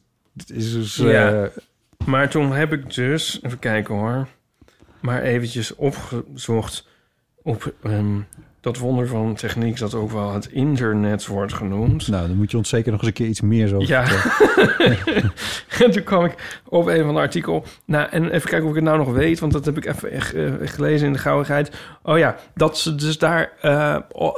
is 0.53 0.73
dus... 0.73 0.95
Ja. 0.95 1.43
eh, 1.43 1.49
Maar 2.05 2.29
toen 2.29 2.51
heb 2.51 2.73
ik 2.73 2.93
dus, 2.93 3.39
even 3.41 3.59
kijken 3.59 3.95
hoor, 3.95 4.27
maar 4.99 5.21
eventjes 5.21 5.75
opgezocht 5.75 6.87
op 7.43 7.73
ehm, 7.83 8.19
dat 8.67 8.77
wonder 8.77 9.07
van 9.07 9.35
techniek 9.35 9.79
dat 9.79 9.93
ook 9.93 10.11
wel 10.11 10.33
het 10.33 10.45
internet 10.45 11.25
wordt 11.25 11.53
genoemd. 11.53 12.07
nou, 12.07 12.27
dan 12.27 12.37
moet 12.37 12.51
je 12.51 12.57
ons 12.57 12.69
zeker 12.69 12.91
nog 12.91 12.99
eens 12.99 13.09
een 13.09 13.15
keer 13.15 13.27
iets 13.27 13.41
meer 13.41 13.67
zo 13.67 13.79
Ja. 13.79 14.05
en 15.83 15.91
toen 15.91 16.03
kwam 16.03 16.25
ik 16.25 16.61
op 16.69 16.87
een 16.87 17.03
van 17.03 17.13
de 17.13 17.19
artikel. 17.19 17.63
Nou, 17.85 18.09
en 18.09 18.29
even 18.29 18.49
kijken 18.49 18.63
of 18.63 18.69
ik 18.69 18.75
het 18.75 18.83
nou 18.83 18.97
nog 18.97 19.11
weet, 19.11 19.39
want 19.39 19.51
dat 19.51 19.65
heb 19.65 19.77
ik 19.77 19.85
even 19.85 20.11
echt 20.11 20.33
eh, 20.33 20.51
gelezen 20.61 21.07
in 21.07 21.13
de 21.13 21.19
gauwigheid. 21.19 21.71
Oh 22.03 22.17
ja, 22.17 22.35
dat 22.55 22.77
ze 22.77 22.95
dus 22.95 23.17
daar, 23.17 23.51
eh, 23.61 23.97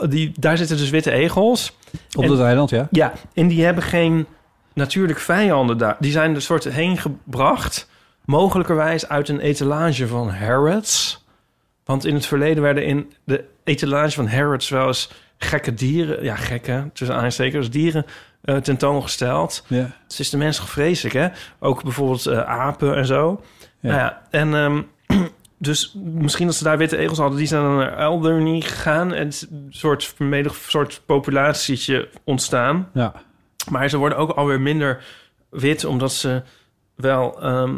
die, 0.10 0.32
daar 0.40 0.58
zitten 0.58 0.78
dus 0.78 0.90
witte 0.90 1.12
egels. 1.12 1.78
Op 2.18 2.28
dat 2.28 2.40
eiland, 2.40 2.70
ja? 2.70 2.88
Ja, 2.92 3.14
en 3.34 3.48
die 3.48 3.66
hebben 3.66 3.84
geen 3.84 4.26
natuurlijk 4.74 5.20
vijanden 5.20 5.78
daar. 5.78 5.96
Die 6.00 6.12
zijn 6.12 6.36
er 6.36 6.42
soort 6.42 6.64
heen 6.64 6.98
gebracht, 6.98 7.90
mogelijkerwijs 8.26 9.08
uit 9.08 9.30
een 9.30 9.40
etalage 9.40 10.08
van 10.08 10.30
Harrods. 10.30 11.19
Want 11.90 12.06
in 12.06 12.14
het 12.14 12.26
verleden 12.26 12.64
werden 12.64 12.86
in 12.86 13.14
de 13.24 13.44
etalage 13.64 14.12
van 14.12 14.28
Harrods 14.28 14.70
wel 14.70 14.88
eens 14.88 15.12
gekke 15.38 15.74
dieren, 15.74 16.24
ja 16.24 16.36
gekke, 16.36 16.90
tussen 16.94 17.16
aanstekers, 17.16 17.70
dieren 17.70 18.06
eh, 18.42 18.58
tentoongesteld. 18.58 19.66
Ja. 19.68 19.92
Het 20.04 20.20
is 20.20 20.30
de 20.30 20.38
mens 20.38 20.60
vreselijk, 20.60 21.16
hè? 21.16 21.28
Ook 21.60 21.84
bijvoorbeeld 21.84 22.26
eh, 22.26 22.42
apen 22.42 22.96
en 22.96 23.06
zo. 23.06 23.42
Ja. 23.80 23.90
Nou 23.90 24.00
ja, 24.00 24.22
en 24.30 24.54
ehm, 24.54 24.82
dus 25.58 25.96
misschien 26.04 26.46
dat 26.46 26.56
ze 26.56 26.64
daar 26.64 26.78
witte 26.78 26.98
egels 26.98 27.18
hadden... 27.18 27.38
die 27.38 27.48
zijn 27.48 27.62
dan 27.62 27.78
naar 27.78 27.96
Alderney 27.96 28.62
gegaan... 28.62 29.14
en 29.14 29.26
een 29.26 29.68
soort 29.70 30.04
vermedig 30.04 30.56
soort 30.56 31.02
populatietje 31.06 32.10
ontstaan. 32.24 32.90
Ja. 32.94 33.14
Maar 33.70 33.90
ze 33.90 33.98
worden 33.98 34.18
ook 34.18 34.32
alweer 34.32 34.62
minder 34.62 35.04
wit... 35.50 35.86
omdat 35.86 36.12
ze 36.14 36.44
wel 36.96 37.42
ehm, 37.42 37.76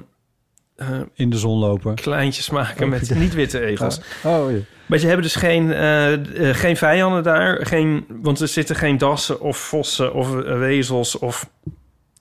eh, 0.81 0.99
In 1.13 1.29
de 1.29 1.37
zon 1.37 1.59
lopen. 1.59 1.95
kleintjes 1.95 2.49
maken 2.49 2.83
Oh, 2.83 2.89
met 2.89 3.07
ja. 3.07 3.15
niet-witte 3.15 3.65
egels. 3.65 3.99
Oh, 4.23 4.51
ja. 4.51 4.57
Maar 4.85 4.97
ze 4.99 5.05
hebben 5.05 5.23
dus 5.23 5.35
geen, 5.35 5.71
eh, 5.73 6.13
eh, 6.49 6.55
geen 6.55 6.77
vijanden 6.77 7.23
daar. 7.23 7.65
Geen, 7.65 8.05
want 8.09 8.39
er 8.39 8.47
zitten 8.47 8.75
geen 8.75 8.97
dassen 8.97 9.39
of 9.41 9.57
vossen 9.57 10.13
of 10.13 10.35
eh, 10.41 10.57
wezels 10.57 11.17
of 11.17 11.49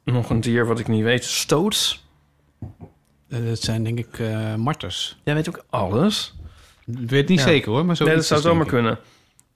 nog 0.05 0.31
een 0.31 0.41
dier 0.41 0.67
wat 0.67 0.79
ik 0.79 0.89
niet 0.89 1.03
weet. 1.03 1.25
Stoots. 1.25 2.09
Dat 3.29 3.61
zijn 3.61 3.85
denk 3.85 3.99
ik 3.99 4.19
eh 4.19 4.55
marters. 4.55 5.19
Jij 5.25 5.35
weet 5.35 5.49
ook 5.49 5.65
alles. 5.71 6.35
Ik 7.01 7.11
weet 7.11 7.29
niet 7.29 7.39
Ja. 7.39 7.45
zeker 7.45 7.71
hoor, 7.71 7.85
maar 7.85 7.97
zo 7.97 8.05
Nee, 8.05 8.15
dat 8.15 8.25
zou 8.27 8.41
zomaar 8.41 8.67
kunnen. 8.67 8.99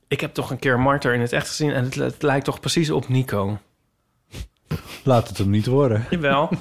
Ik 0.08 0.20
heb 0.20 0.34
toch 0.34 0.50
een 0.50 0.58
keer 0.58 0.80
Marter 0.80 1.14
in 1.14 1.20
het 1.20 1.32
echt 1.32 1.48
gezien... 1.48 1.70
en 1.72 1.84
het, 1.84 1.94
het 1.94 2.22
lijkt 2.22 2.44
toch 2.44 2.60
precies 2.60 2.90
op 2.90 3.08
Nico. 3.08 3.58
Laat 5.04 5.28
het 5.28 5.38
hem 5.38 5.50
niet 5.50 5.66
horen. 5.66 6.04
Jawel. 6.10 6.48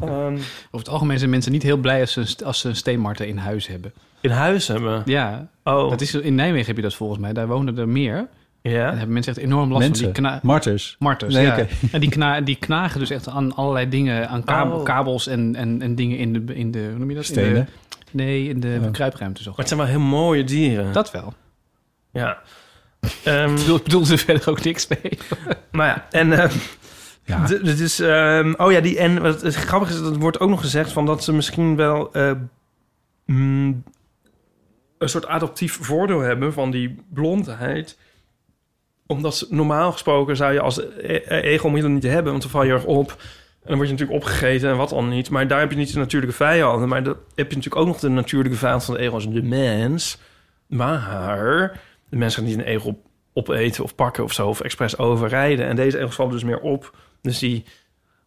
Ehm, 0.00 0.32
Over 0.34 0.42
het 0.70 0.88
algemeen 0.88 1.18
zijn 1.18 1.30
mensen 1.30 1.52
niet 1.52 1.62
heel 1.62 1.76
blij 1.76 2.00
als 2.00 2.12
ze, 2.12 2.36
als 2.44 2.60
ze 2.60 2.68
een 2.68 2.76
steenmarter 2.76 3.26
in 3.26 3.36
huis 3.36 3.66
hebben. 3.66 3.92
in 4.20 4.30
huis 4.30 4.66
hebben. 4.66 5.02
Ja, 5.04 5.48
Oh, 5.64 5.90
dat 5.90 6.00
is, 6.00 6.14
in 6.14 6.34
Nijmegen 6.34 6.66
heb 6.66 6.76
je 6.76 6.82
dat 6.82 6.94
volgens 6.94 7.20
mij. 7.20 7.32
Daar 7.32 7.46
wonen 7.46 7.78
er 7.78 7.88
meer. 7.88 8.28
En 8.62 8.70
ja. 8.72 8.78
daar 8.86 8.96
hebben 8.96 9.12
mensen 9.12 9.34
echt 9.34 9.42
enorm 9.44 9.70
last 9.72 9.86
Mensen. 9.86 10.04
van. 10.04 10.12
Die 10.12 10.22
kna- 10.22 10.40
Marters. 10.42 10.96
Marters, 10.98 11.34
Nee, 11.34 11.44
ja. 11.46 11.66
En 11.92 12.00
die, 12.00 12.10
kna 12.10 12.40
die 12.40 12.56
knagen 12.56 13.00
dus 13.00 13.10
echt 13.10 13.28
aan 13.28 13.54
allerlei 13.54 13.88
dingen, 13.88 14.28
aan 14.28 14.44
kabel, 14.44 14.78
Oh. 14.78 14.84
kabels 14.84 15.26
en, 15.26 15.54
en, 15.56 15.82
en 15.82 15.94
dingen 15.94 16.18
in 16.18 16.32
de, 16.46 16.54
in 16.54 16.70
de, 16.70 16.78
hoe 16.90 16.98
noem 16.98 17.08
je 17.08 17.14
dat? 17.16 17.24
In 17.24 17.30
Stenen. 17.30 17.64
de, 17.64 17.70
nee, 18.10 18.48
in 18.48 18.60
de 18.60 18.78
Oh. 18.84 18.90
kruipruimte 18.92 19.42
zo. 19.42 19.48
Maar 19.50 19.58
het 19.58 19.68
zijn 19.68 19.80
wel 19.80 19.88
heel 19.88 20.00
mooie 20.00 20.44
dieren. 20.44 20.92
Dat 20.92 21.10
wel. 21.10 21.32
Ja. 22.12 22.38
Ehm, 23.24 23.50
Ik 23.50 23.56
bedoel, 23.60 23.78
bedoel 23.82 24.06
er 24.06 24.18
verder 24.18 24.48
ook 24.50 24.64
niks 24.64 24.86
mee. 24.88 25.18
maar 25.70 25.86
ja, 25.92 26.06
en... 26.10 26.32
eh, 26.32 26.50
Ja. 27.28 27.46
Dus, 27.46 28.00
oh 28.56 28.72
ja, 28.72 28.80
die, 28.80 28.98
en 28.98 29.22
wat 29.22 29.42
het 29.42 29.54
grappige 29.54 29.92
is, 29.92 30.00
dat 30.00 30.16
wordt 30.16 30.40
ook 30.40 30.48
nog 30.48 30.60
gezegd 30.60 30.92
van 30.92 31.06
dat 31.06 31.24
ze 31.24 31.32
misschien 31.32 31.76
wel 31.76 32.12
eh, 32.12 32.32
mm, 33.24 33.82
een 34.98 35.08
soort 35.08 35.26
adoptief 35.26 35.78
voordeel 35.80 36.20
hebben 36.20 36.52
van 36.52 36.70
die 36.70 36.96
blondheid. 37.12 37.98
Omdat 39.06 39.36
ze, 39.36 39.46
normaal 39.50 39.92
gesproken 39.92 40.36
zou 40.36 40.52
je 40.52 40.60
als 40.60 40.78
e- 40.78 40.86
e- 41.26 41.40
egel 41.40 41.70
moet 41.70 41.82
je 41.82 41.88
niet 41.88 42.02
hebben, 42.02 42.30
want 42.30 42.42
dan 42.42 42.50
val 42.50 42.64
je 42.64 42.72
erg 42.72 42.84
op. 42.84 43.10
En 43.10 43.68
dan 43.68 43.76
word 43.76 43.88
je 43.88 43.94
natuurlijk 43.94 44.24
opgegeten 44.24 44.70
en 44.70 44.76
wat 44.76 44.88
dan 44.88 45.08
niet. 45.08 45.30
Maar 45.30 45.48
daar 45.48 45.60
heb 45.60 45.70
je 45.70 45.76
niet 45.76 45.92
de 45.92 45.98
natuurlijke 45.98 46.36
vijanden. 46.36 46.88
Maar 46.88 47.02
dan 47.02 47.16
heb 47.34 47.50
je 47.50 47.56
natuurlijk 47.56 47.82
ook 47.82 47.86
nog 47.86 47.98
de 47.98 48.08
natuurlijke 48.08 48.58
vijand 48.58 48.84
van 48.84 48.94
de 48.94 49.00
egel 49.00 49.14
als 49.14 49.30
de 49.30 49.42
mens. 49.42 50.18
Maar 50.66 51.80
de 52.08 52.16
mens 52.16 52.34
gaat 52.34 52.44
niet 52.44 52.58
een 52.58 52.64
egel 52.64 53.02
opeten 53.32 53.84
of 53.84 53.94
pakken 53.94 54.24
of 54.24 54.32
zo, 54.32 54.48
of 54.48 54.60
expres 54.60 54.98
overrijden. 54.98 55.66
En 55.66 55.76
deze 55.76 55.98
egels 55.98 56.14
vallen 56.14 56.32
dus 56.32 56.44
meer 56.44 56.60
op. 56.60 56.96
Dus 57.20 57.38
die, 57.38 57.64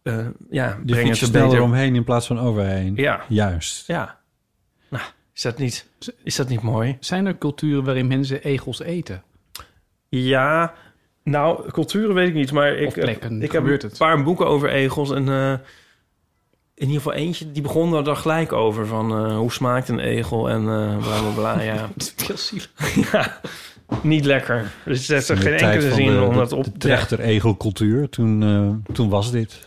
eh 0.02 0.26
ja, 0.50 0.76
Die 0.82 0.94
brengen 0.94 1.08
het 1.10 1.18
sneller 1.18 1.48
beter... 1.48 1.62
omheen 1.62 1.94
in 1.94 2.04
plaats 2.04 2.26
van 2.26 2.38
overheen. 2.40 2.92
Ja, 2.96 3.24
Juist. 3.28 3.86
ja. 3.86 4.20
Nou, 4.88 5.02
is 5.34 5.42
dat 5.42 5.58
niet, 5.58 5.86
is 6.24 6.36
dat 6.36 6.48
niet 6.48 6.62
mooi? 6.62 6.96
Zijn 7.00 7.26
er 7.26 7.38
culturen 7.38 7.84
waarin 7.84 8.06
mensen 8.06 8.42
egels 8.42 8.80
eten? 8.80 9.22
Ja, 10.08 10.74
nou, 11.24 11.70
culturen 11.70 12.14
weet 12.14 12.28
ik 12.28 12.34
niet, 12.34 12.52
maar 12.52 12.72
ik, 12.76 12.92
plekken, 12.92 13.42
ik 13.42 13.52
heb 13.52 13.60
gebeurt 13.62 13.82
een 13.82 13.88
het? 13.88 13.98
paar 13.98 14.22
boeken 14.22 14.46
over 14.46 14.68
egels 14.70 15.10
en 15.10 15.28
eh, 15.28 15.52
in 16.74 16.86
ieder 16.88 16.96
geval 17.02 17.12
eentje, 17.12 17.52
die 17.52 17.62
begon 17.62 17.94
er 17.94 18.04
dan 18.04 18.16
gelijk 18.16 18.52
over 18.52 18.86
van 18.86 19.10
eh, 19.12 19.36
hoe 19.36 19.52
smaakt 19.52 19.88
een 19.88 19.98
egel 19.98 20.48
en 20.50 20.64
bla 20.98 21.20
bla 21.20 21.30
bla. 21.34 21.60
Ja, 21.60 21.88
Heel 22.26 22.36
zielig. 22.36 22.70
ja 23.12 23.40
niet 24.02 24.24
lekker. 24.24 24.72
Dus 24.84 25.08
er 25.08 25.16
is 25.16 25.28
er 25.28 25.36
geen 25.36 25.52
enkele 25.54 25.94
zin 25.94 26.12
de, 26.12 26.20
om 26.22 26.32
de- 26.32 26.38
dat 26.38 26.52
op 26.52 26.64
de 26.64 26.72
trechter-egelcultuur. 26.78 28.08
Toen, 28.08 28.42
eh, 28.88 28.94
toen 28.94 29.08
was 29.08 29.30
dit. 29.38 29.58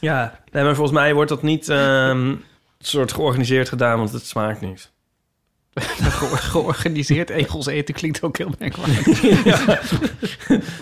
Ja, 0.00 0.38
nee, 0.52 0.64
maar 0.64 0.74
volgens 0.74 0.98
mij 0.98 1.14
wordt 1.14 1.30
dat 1.30 1.42
niet 1.42 1.68
ehm, 1.68 2.34
soort 2.78 3.12
georganiseerd 3.12 3.68
gedaan, 3.68 3.98
want 3.98 4.12
het 4.12 4.26
smaakt 4.26 4.60
niet. 4.60 4.90
Ge- 5.74 6.36
Georganiseerd 6.36 7.30
egels 7.30 7.66
eten 7.66 7.94
klinkt 7.94 8.22
ook 8.22 8.38
heel 8.38 8.54
merkwaardig. 8.58 9.22
ja. 9.44 9.80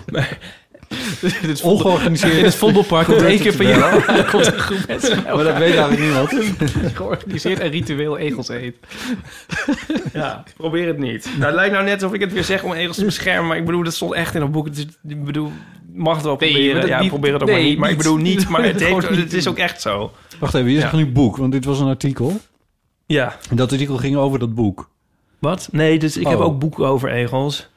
maar, 0.07 0.39
Dit 1.21 1.49
is 1.51 1.63
Ongeorganiseerd. 1.63 2.33
In 2.37 2.45
het 2.45 2.55
Vondelpark 2.55 3.07
komt 3.09 3.23
één 3.23 3.39
keer 3.41 3.57
per 3.57 3.69
jaar. 3.69 4.25
Komt 4.31 4.47
een 4.47 4.53
groep 4.59 4.79
mensen 4.87 5.23
Maar 5.23 5.45
dat 5.45 5.59
weet 5.59 5.75
eigenlijk 5.77 6.01
niemand. 6.01 6.31
Georganiseerd 6.97 7.59
en 7.61 7.71
ritueel 7.71 8.19
egels 8.19 8.49
eten. 8.49 8.81
ja, 10.13 10.43
probeer 10.57 10.87
het 10.87 10.99
niet. 10.99 11.25
Nou, 11.33 11.45
het 11.45 11.55
lijkt 11.55 11.73
nou 11.73 11.85
net 11.85 11.95
alsof 11.95 12.13
ik 12.13 12.21
het 12.21 12.33
weer 12.33 12.45
zeg 12.45 12.63
om 12.63 12.73
egels 12.73 12.97
te 12.97 13.05
beschermen, 13.05 13.47
maar 13.47 13.57
ik 13.57 13.65
bedoel, 13.65 13.83
dat 13.85 13.95
stond 13.95 14.13
echt 14.15 14.35
in 14.35 14.43
een 14.43 14.51
boek. 14.51 14.69
Is- 14.69 14.87
Ik 15.09 15.25
bedoel, 15.25 15.53
mag 15.93 16.15
het 16.15 16.25
wel 16.25 16.37
Nee, 16.39 16.51
proberen. 16.53 16.87
ja, 16.89 17.01
niet- 17.01 17.09
probeer 17.09 17.33
het 17.33 17.43
ook 17.43 17.49
nee, 17.49 17.57
maar 17.59 17.67
niet. 17.69 17.79
Maar 17.79 17.91
ik 17.91 17.97
bedoel 17.97 18.17
niet, 18.17 18.49
maar 18.49 18.65
het, 18.65 18.83
Gewoon 18.83 19.01
heeft, 19.01 19.11
niet 19.11 19.21
het 19.21 19.33
is 19.33 19.47
ook 19.49 19.59
echt 19.59 19.81
zo. 19.81 20.13
Wacht 20.39 20.55
even, 20.55 20.71
je 20.71 20.81
zegt 20.81 20.93
Ja. 20.93 20.99
nu 20.99 21.07
boek, 21.07 21.37
want 21.37 21.53
dit 21.53 21.65
was 21.65 21.81
een 21.81 21.87
artikel. 21.89 22.41
Ja. 23.07 23.37
En 23.51 23.57
dat 23.57 23.73
artikel 23.73 23.97
ging 23.97 24.17
over 24.17 24.39
dat 24.39 24.55
boek. 24.55 24.91
Wat? 25.39 25.69
Nee, 25.73 25.99
dus 25.99 26.17
ik 26.17 26.27
heb 26.27 26.39
Oh. 26.39 26.45
ook 26.45 26.59
boeken 26.59 26.87
over 26.87 27.11
egels. 27.11 27.69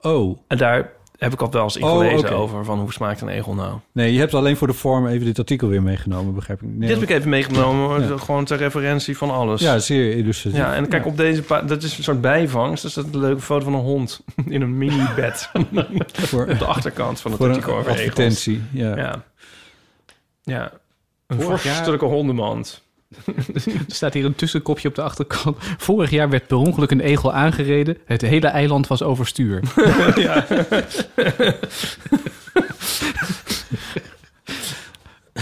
Oh, 0.00 0.38
En 0.48 0.56
daar 0.58 0.90
heb 1.18 1.32
ik 1.32 1.40
al 1.40 1.50
wel 1.50 1.62
eens 1.62 1.76
iets 1.76 1.84
Oh, 1.84 1.98
gelezen 1.98 2.30
over 2.30 2.64
van 2.64 2.78
hoe 2.78 2.92
smaakt 2.92 3.20
een 3.20 3.28
egel 3.28 3.54
nou. 3.54 3.78
nee, 3.92 4.12
je 4.12 4.18
hebt 4.18 4.34
alleen 4.34 4.56
voor 4.56 4.66
de 4.66 4.72
vorm 4.72 5.06
even 5.06 5.24
dit 5.26 5.38
artikel 5.38 5.68
weer 5.68 5.82
meegenomen, 5.82 6.34
begrijp 6.34 6.62
ik. 6.62 6.68
Nee, 6.68 6.78
Dit 6.88 7.00
heb 7.00 7.08
ik 7.10 7.16
even 7.16 7.28
meegenomen, 7.30 8.08
Ja. 8.08 8.16
gewoon 8.16 8.44
ter 8.44 8.56
referentie 8.56 9.16
van 9.16 9.30
alles. 9.30 9.60
Ja, 9.60 9.78
zeer 9.78 10.16
illustratief. 10.16 10.58
Ja, 10.58 10.74
en 10.74 10.88
kijk 10.88 11.06
op 11.06 11.16
deze 11.16 11.42
dat 11.66 11.82
is 11.82 11.98
een 11.98 12.04
soort 12.04 12.20
bijvangst. 12.20 12.82
Dus 12.82 12.94
dat 12.94 13.04
is 13.06 13.12
een 13.14 13.20
leuke 13.20 13.40
foto 13.40 13.64
van 13.64 13.74
een 13.74 13.80
hond 13.80 14.20
in 14.46 14.62
een 14.62 14.78
mini-bed. 14.78 15.50
voor, 16.12 16.46
op 16.48 16.58
de 16.58 16.64
achterkant 16.64 17.20
van 17.20 17.30
het 17.30 17.40
voor 17.40 17.48
artikel 17.50 17.72
een 17.72 17.78
over 17.78 17.98
egels. 17.98 18.44
Ja. 18.72 18.96
Ja. 18.96 19.24
Ja. 20.42 20.72
Een 21.26 21.40
vorstelijke 21.40 22.04
hondenmand. 22.04 22.84
Er 23.54 23.62
staat 23.86 24.14
hier 24.14 24.24
een 24.24 24.34
tussenkopje 24.34 24.88
op 24.88 24.94
de 24.94 25.02
achterkant. 25.02 25.56
Vorig 25.76 26.10
jaar 26.10 26.28
werd 26.30 26.46
per 26.46 26.56
ongeluk 26.56 26.90
een 26.90 27.00
egel 27.00 27.32
aangereden. 27.32 27.96
Het 28.04 28.20
hele 28.20 28.46
eiland 28.46 28.86
was 28.86 29.02
overstuur. 29.02 29.62
ja. 30.16 30.46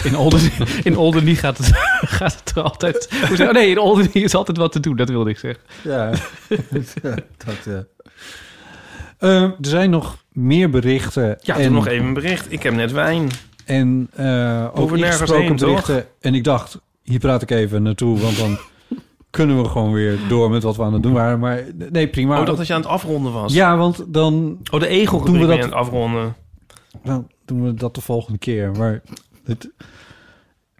In 0.05 0.17
Olden, 0.17 0.41
in 0.83 0.97
Olden 0.97 1.37
gaat 1.37 1.59
het, 1.59 1.71
gaat 2.19 2.39
het 2.45 2.57
er 2.57 2.63
altijd... 2.63 3.09
hoe 3.29 3.37
zeg- 3.37 3.49
Oh 3.49 3.53
nee, 3.55 3.71
in 3.71 3.79
Olden 3.79 4.13
is 4.13 4.35
altijd 4.35 4.57
wat 4.57 4.73
te 4.73 4.81
doen. 4.81 4.97
Dat 4.97 5.09
wilde 5.09 5.31
ik 5.31 5.39
zeggen. 5.39 5.63
Ja, 5.83 6.11
Ja, 7.03 7.15
dat, 7.45 7.57
ja. 7.65 7.85
Eh, 9.19 9.43
er 9.43 9.55
zijn 9.61 9.91
nog 9.91 10.17
meer 10.33 10.71
berichten. 10.71 11.39
Ja, 11.41 11.57
en, 11.57 11.73
nog 11.73 11.87
even 11.87 12.07
een 12.07 12.15
bericht. 12.15 12.53
Ik 12.53 12.63
heb 12.63 12.75
net 12.75 12.93
wijn. 12.93 13.31
En 13.65 14.09
eh 14.15 14.67
Hoeven 14.73 14.99
nergens 15.01 15.31
heen, 15.31 15.57
toch? 15.57 15.91
En 16.21 16.35
ik 16.35 16.45
dacht, 16.45 16.81
hier 17.05 17.19
praat 17.19 17.43
ik 17.43 17.51
even 17.51 17.83
naartoe, 17.83 18.19
want 18.19 18.39
dan 18.39 18.59
kunnen 19.31 19.63
we 19.63 19.69
gewoon 19.69 19.93
weer 19.93 20.19
door 20.29 20.51
met 20.51 20.63
wat 20.63 20.77
we 20.77 20.83
aan 20.83 20.93
het 20.93 21.03
doen 21.03 21.13
waren. 21.13 21.39
Maar 21.39 21.63
nee, 21.91 22.09
prima. 22.09 22.35
Oh, 22.35 22.41
ik 22.41 22.47
dacht 22.47 22.59
dat 22.59 22.67
je 22.67 22.75
aan 22.75 22.81
het 22.81 22.89
afronden 22.91 23.33
was. 23.33 23.53
Ja, 23.53 23.77
want 23.77 24.05
dan, 24.09 24.59
Oh, 24.71 24.81
de 24.81 24.87
egel 24.87 25.25
Doen 25.25 25.39
we 25.41 25.47
dat- 25.47 25.57
aan 25.57 25.63
het 25.65 25.73
afronden. 25.73 26.35
dan 27.05 27.29
doen 27.45 27.65
we 27.65 27.75
dat 27.75 27.95
de 27.95 28.01
volgende 28.01 28.39
keer. 28.39 28.71
Maar 28.73 29.03
het, 29.45 29.71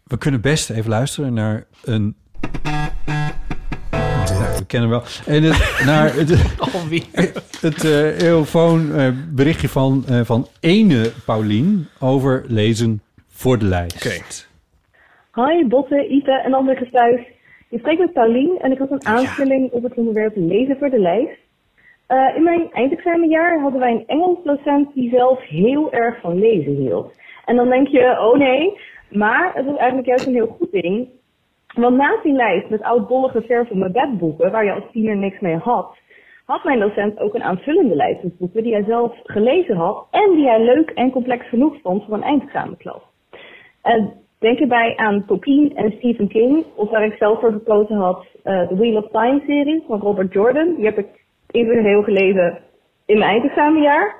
we 0.05 0.17
kunnen 0.19 0.41
best 0.41 0.71
even 0.71 0.91
luisteren 0.91 1.33
naar 1.35 1.67
een... 1.85 2.17
Ja, 4.25 4.55
we 4.59 4.65
kennen 4.67 4.91
wel. 4.91 5.03
En 5.27 5.43
het, 5.43 5.73
naar 5.87 6.15
het, 6.15 6.39
Alweer. 6.75 7.03
het 7.61 7.85
eh 7.85 8.21
eeuwfoon 8.21 8.93
eh, 8.95 9.09
berichtje 9.31 9.69
van, 9.69 10.05
eh, 10.07 10.21
van 10.25 10.49
ene 10.61 11.13
Paulien 11.25 11.89
over 11.99 12.45
lezen 12.47 13.03
voor 13.29 13.59
de 13.59 13.65
lijst. 13.65 13.97
Oké. 13.97 14.15
Hoi 15.35 15.67
Botte, 15.67 16.09
Ipe 16.09 16.33
en 16.33 16.55
andere 16.55 16.77
gestuis. 16.77 17.21
Je 17.69 17.79
spreekt 17.79 17.99
met 18.01 18.13
Paulien 18.13 18.59
en 18.61 18.73
ik 18.73 18.79
had 18.79 18.91
een 18.91 19.07
aanvulling 19.07 19.71
op 19.71 19.83
het 19.83 19.95
onderwerp 19.95 20.33
lezen 20.37 20.77
voor 20.79 20.91
de 20.91 20.99
lijst. 20.99 21.39
Eh, 22.07 22.37
in 22.37 22.43
mijn 22.43 22.73
eindexamenjaar 22.73 23.61
hadden 23.61 23.81
wij 23.81 23.91
een 23.91 24.07
Engels 24.07 24.39
docent 24.45 24.95
die 24.95 25.11
zelf 25.11 25.41
heel 25.41 25.93
erg 25.93 26.21
van 26.21 26.39
lezen 26.39 26.75
hield. 26.75 27.21
En 27.45 27.57
dan 27.57 27.69
denk 27.69 27.89
je, 27.89 28.21
oh 28.21 28.39
nee, 28.39 28.79
maar 29.11 29.55
het 29.55 29.67
was 29.67 29.77
eigenlijk 29.77 30.09
juist 30.09 30.27
een 30.27 30.35
heel 30.35 30.57
goed 30.59 30.73
ding. 30.73 31.09
Want 31.75 31.97
naast 31.97 32.23
die 32.23 32.33
lijst 32.33 32.69
met 32.69 32.83
oudbollige 32.83 33.43
verf 33.43 33.71
op 33.71 33.77
mijn 33.77 33.93
bedboeken, 33.93 34.51
waar 34.51 34.65
je 34.65 34.73
als 34.73 34.91
tiener 34.93 35.17
niks 35.17 35.41
mee 35.41 35.57
had, 35.57 35.97
had 36.45 36.65
mijn 36.65 36.81
docent 36.81 37.19
ook 37.19 37.35
een 37.35 37.43
aanvullende 37.43 37.97
lijst 37.97 38.23
met 38.23 38.39
boeken 38.39 38.63
die 38.63 38.73
hij 38.73 38.85
zelf 38.85 39.17
gelezen 39.23 39.77
had 39.77 40.07
en 40.11 40.31
die 40.31 40.47
hij 40.47 40.65
leuk 40.65 40.91
en 40.91 41.11
complex 41.11 41.49
genoeg 41.49 41.81
vond 41.83 42.05
voor 42.05 42.15
een 42.15 42.23
eindexamenklas. 42.23 43.03
En 43.83 44.24
denk 44.39 44.59
erbij 44.59 44.97
aan 44.97 45.25
Tolkien 45.27 45.77
en 45.77 45.93
Stephen 45.99 46.29
King, 46.29 46.65
of 46.75 46.91
waar 46.91 47.05
ik 47.05 47.17
zelf 47.19 47.41
voor 47.41 47.53
gekozen 47.53 47.97
had, 47.97 48.27
eh, 48.43 48.69
de 48.69 48.77
Wheel 48.77 48.97
of 48.97 49.09
Time 49.11 49.43
serie 49.47 49.85
van 49.89 50.01
Robert 50.01 50.33
Jordan. 50.33 50.75
Die 50.75 50.85
heb 50.85 50.99
ik 50.99 51.07
individueel 51.51 52.03
gelezen 52.03 52.59
in 53.07 53.19
mijn 53.19 53.31
eindexamenjaar. 53.31 54.15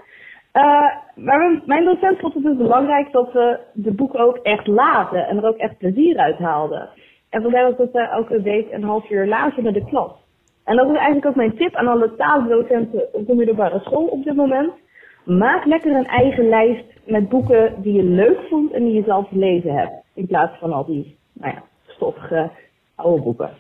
Eh, 0.53 0.87
maar 1.15 1.63
mijn- 1.67 1.85
docent 1.85 2.19
vond 2.19 2.35
het 2.35 2.43
dus 2.43 2.57
belangrijk 2.57 3.13
dat 3.13 3.33
we 3.33 3.59
de 3.73 3.93
boeken 3.93 4.21
ook 4.21 4.37
echt 4.37 4.67
lazen 4.67 5.27
en 5.27 5.37
er 5.37 5.49
ook 5.49 5.57
echt 5.57 5.79
plezier 5.79 6.17
uit 6.17 6.39
haalden. 6.39 6.89
En 7.31 7.43
vandaar 7.43 7.77
dat 7.77 7.93
we 7.93 8.01
elke 8.01 8.43
week 8.43 8.73
een 8.73 8.83
half 8.85 9.11
uur 9.11 9.27
lazen 9.27 9.63
met 9.63 9.75
de 9.75 9.85
klas. 9.85 10.13
En 10.65 10.77
dat 10.77 10.87
is 10.91 10.97
eigenlijk 10.97 11.27
ook 11.27 11.35
mijn 11.35 11.57
tip 11.57 11.75
aan 11.75 11.89
alle 11.89 12.15
taaldocenten 12.17 13.09
op 13.13 13.27
de 13.27 13.35
middelbare 13.35 13.79
school 13.79 14.07
op 14.07 14.25
dit 14.25 14.37
moment. 14.37 14.73
Maak 15.25 15.65
lekker 15.65 15.95
een 15.95 16.07
eigen 16.07 16.49
lijst 16.49 16.85
met 17.07 17.29
boeken 17.29 17.75
die 17.83 17.93
je 17.93 18.03
leuk 18.03 18.41
vond 18.49 18.73
en 18.73 18.85
die 18.85 18.95
je 18.95 19.03
zelf 19.03 19.29
gelezen 19.29 19.75
hebt. 19.75 20.04
In 20.15 20.27
plaats 20.27 20.59
van 20.59 20.73
al 20.73 20.85
die, 20.85 21.17
nou 21.33 21.55
ja, 21.55 21.65
stoffige 21.87 22.51
oude 22.95 23.23
boeken. 23.23 23.51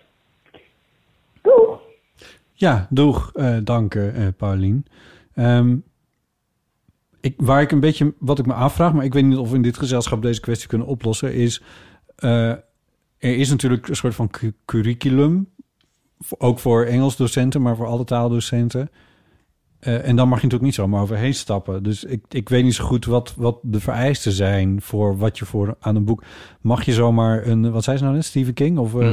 Doeg! 1.43 1.79
Ja, 2.53 2.87
doeg. 2.91 3.33
eh 3.35 3.57
dank, 3.65 3.95
eh 3.95 4.29
Paulien. 4.37 4.87
Ehm, 5.35 5.77
ik, 7.21 7.35
waar 7.37 7.63
ik 7.63 7.71
een 7.73 7.81
beetje, 7.81 8.15
wat 8.19 8.39
ik 8.39 8.47
me 8.47 8.53
afvraag, 8.55 8.93
maar 8.93 9.05
ik 9.05 9.13
weet 9.13 9.25
niet 9.25 9.37
of 9.39 9.51
we 9.51 9.57
in 9.57 9.63
dit 9.63 9.79
gezelschap 9.79 10.23
deze 10.23 10.41
kwestie 10.41 10.69
kunnen 10.69 10.87
oplossen, 10.87 11.35
is 11.35 11.63
eh, 12.17 12.49
er 13.19 13.37
is 13.37 13.51
natuurlijk 13.51 13.89
een 13.89 13.97
soort 13.97 14.15
van 14.15 14.31
cu- 14.31 14.53
curriculum, 14.65 15.51
ook 16.39 16.59
voor 16.59 16.85
Engels 16.85 17.17
docenten, 17.17 17.63
maar 17.63 17.77
voor 17.77 17.87
alle 17.87 18.05
taaldocenten. 18.05 18.91
Eh, 19.85 20.09
en 20.09 20.17
dan 20.17 20.29
mag 20.29 20.39
je 20.39 20.45
natuurlijk 20.45 20.63
niet 20.63 20.75
zomaar 20.75 21.01
overheen 21.03 21.35
stappen. 21.35 21.83
Dus 21.83 22.05
ik, 22.05 22.21
ik 22.29 22.49
weet 22.49 22.65
niet 22.65 22.75
zo 22.75 22.85
goed 22.85 23.05
wat, 23.05 23.35
wat 23.37 23.59
de 23.63 23.81
vereisten 23.81 24.33
zijn 24.33 24.83
voor 24.83 25.17
wat 25.19 25.39
je 25.39 25.45
voor 25.45 25.77
aan 25.81 25.97
een 25.97 26.05
boek. 26.05 26.23
Mag 26.61 26.85
je 26.85 26.93
zomaar 26.93 27.47
een, 27.47 27.71
wat 27.71 27.85
zei 27.85 27.97
ze 27.97 28.03
nou 28.03 28.15
net, 28.17 28.25
Stephen 28.25 28.55
King? 28.55 28.79
Of 28.79 28.95
eh, 28.95 29.09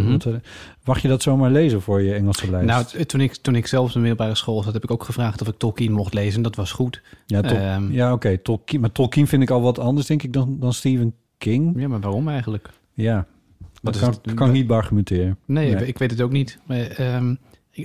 mag 0.84 1.02
je 1.02 1.08
dat 1.08 1.22
zomaar 1.22 1.52
lezen 1.52 1.82
voor 1.82 2.02
je 2.02 2.14
Engelse 2.14 2.50
lijst? 2.52 2.68
Nou, 2.68 3.06
toen 3.06 3.22
ik, 3.22 3.36
toen 3.36 3.56
ik 3.56 3.68
zelf 3.68 3.88
op 3.88 3.94
de 3.94 4.00
middelbare 4.00 4.36
school 4.36 4.64
zat, 4.64 4.74
heb 4.74 4.84
ik 4.84 4.92
ook 4.92 5.04
gevraagd 5.04 5.42
of 5.42 5.48
ik 5.48 5.58
Tolkien 5.58 5.92
mocht 5.92 6.14
lezen. 6.14 6.42
Dat 6.42 6.56
was 6.56 6.72
goed. 6.72 7.02
Ja, 7.26 7.42
Ehm, 7.44 7.92
ja 7.92 8.14
oké. 8.14 8.38
Tolkien, 8.38 8.80
maar 8.80 8.92
Tolkien 8.92 9.28
vind 9.28 9.42
ik 9.42 9.50
al 9.50 9.62
wat 9.62 9.80
anders, 9.80 10.08
denk 10.08 10.24
ik, 10.24 10.34
dan, 10.34 10.58
dan 10.60 10.74
Stephen 10.74 11.14
King. 11.38 11.74
Ja, 11.82 11.88
maar 11.88 12.00
waarom 12.00 12.28
eigenlijk? 12.30 12.70
Ja, 12.94 13.16
Wat 13.16 13.70
dat 13.82 13.96
is 13.96 14.02
kan, 14.02 14.10
het- 14.10 14.20
dat 14.24 14.34
kan 14.34 14.48
ik 14.48 14.54
niet 14.54 14.68
beargumenteren. 14.68 15.38
Nee, 15.46 15.88
ik 15.88 15.98
weet 15.98 16.12
het 16.12 16.22
ook 16.22 16.32
niet. 16.32 16.60
Maar, 16.66 16.78
ehm, 16.88 17.36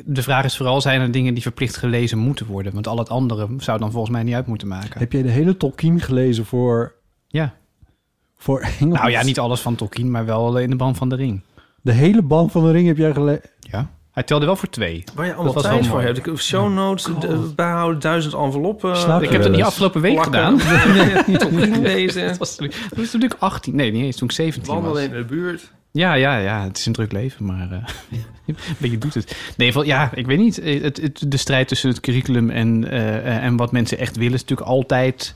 de 0.04 0.22
vraag 0.22 0.44
is 0.44 0.56
vooral, 0.56 0.80
zijn 0.80 1.00
er 1.00 1.10
dingen 1.10 1.34
die 1.34 1.42
verplicht 1.42 1.76
gelezen 1.76 2.18
moeten 2.18 2.46
worden? 2.46 2.72
Want 2.72 2.86
al 2.86 2.98
het 2.98 3.08
andere 3.08 3.48
zou 3.58 3.78
dan 3.78 3.90
volgens 3.90 4.12
mij 4.12 4.22
niet 4.22 4.34
uit 4.34 4.46
moeten 4.46 4.68
maken. 4.68 4.98
Heb 5.00 5.12
jij 5.12 5.22
de 5.22 5.30
hele 5.30 5.56
Tolkien 5.56 6.00
gelezen 6.00 6.44
voor... 6.46 6.94
Ja. 7.28 7.54
Voor 8.36 8.60
Engels? 8.80 8.98
Nou 8.98 9.10
ja, 9.10 9.22
niet 9.22 9.38
alles 9.38 9.60
van 9.60 9.74
Tolkien, 9.74 10.10
maar 10.10 10.24
wel 10.26 10.58
in 10.58 10.70
de 10.70 10.76
band 10.76 10.96
van 10.96 11.08
de 11.08 11.16
ring. 11.16 11.40
De 11.82 11.92
hele 11.92 12.22
band 12.22 12.52
van 12.52 12.64
de 12.64 12.70
ring 12.70 12.86
heb 12.86 12.96
jij 12.96 13.12
gelezen? 13.12 13.42
Ja. 13.60 13.90
Hij 14.10 14.22
telde 14.24 14.46
wel 14.46 14.56
voor 14.56 14.68
twee. 14.68 15.04
Waar 15.14 15.24
je 15.24 15.30
Dat 15.30 15.38
allemaal 15.40 15.54
was 15.54 15.62
wel 15.62 15.72
tijd 15.72 15.86
voor 15.86 16.02
hebt. 16.02 16.18
Ik 16.18 16.24
heb 16.24 16.38
show 16.40 16.72
notes, 16.72 17.04
de- 17.20 17.52
bijhouden, 17.56 18.00
duizend 18.00 18.34
enveloppen. 18.34 18.96
Slaap 18.96 19.22
ik 19.22 19.30
heb 19.30 19.42
dat 19.42 19.50
niet 19.52 19.62
afgelopen 19.62 20.00
week 20.00 20.12
Plakken. 20.14 20.60
gedaan. 20.60 20.94
Nee, 21.26 21.36
toch 21.38 21.50
niet 21.50 21.76
lezen. 21.76 22.26
Dat 22.26 22.38
was, 22.38 22.56
toen, 22.56 22.70
was 22.96 23.10
toen 23.10 23.22
ik 23.22 23.34
18. 23.38 23.76
Nee, 23.76 23.92
niet 23.92 24.04
eens. 24.04 24.16
Toen 24.16 24.28
ik 24.28 24.34
17 24.34 24.74
was. 24.74 24.82
Wandelen 24.82 25.04
in 25.04 25.16
de 25.16 25.24
buurt. 25.24 25.72
Ja, 25.96 26.14
ja, 26.14 26.36
ja. 26.38 26.62
Het 26.64 26.78
is 26.78 26.86
een 26.86 26.92
druk 26.92 27.12
leven, 27.12 27.44
maar 27.44 27.70
eh 27.72 27.84
maar 28.78 28.90
je 28.90 28.98
doet 28.98 29.14
het. 29.14 29.36
Nee, 29.56 29.72
van, 29.72 29.86
ja, 29.86 30.10
ik 30.14 30.26
weet 30.26 30.38
niet. 30.38 30.58
Eh, 30.58 30.82
Het, 30.82 30.96
het, 30.96 31.24
de 31.28 31.36
strijd 31.36 31.68
tussen 31.68 31.88
het 31.88 32.00
curriculum 32.00 32.50
en, 32.50 32.90
eh, 32.90 33.44
en 33.44 33.56
wat 33.56 33.72
mensen 33.72 33.98
echt 33.98 34.16
willen... 34.16 34.34
is 34.34 34.40
natuurlijk 34.40 34.68
altijd 34.68 35.34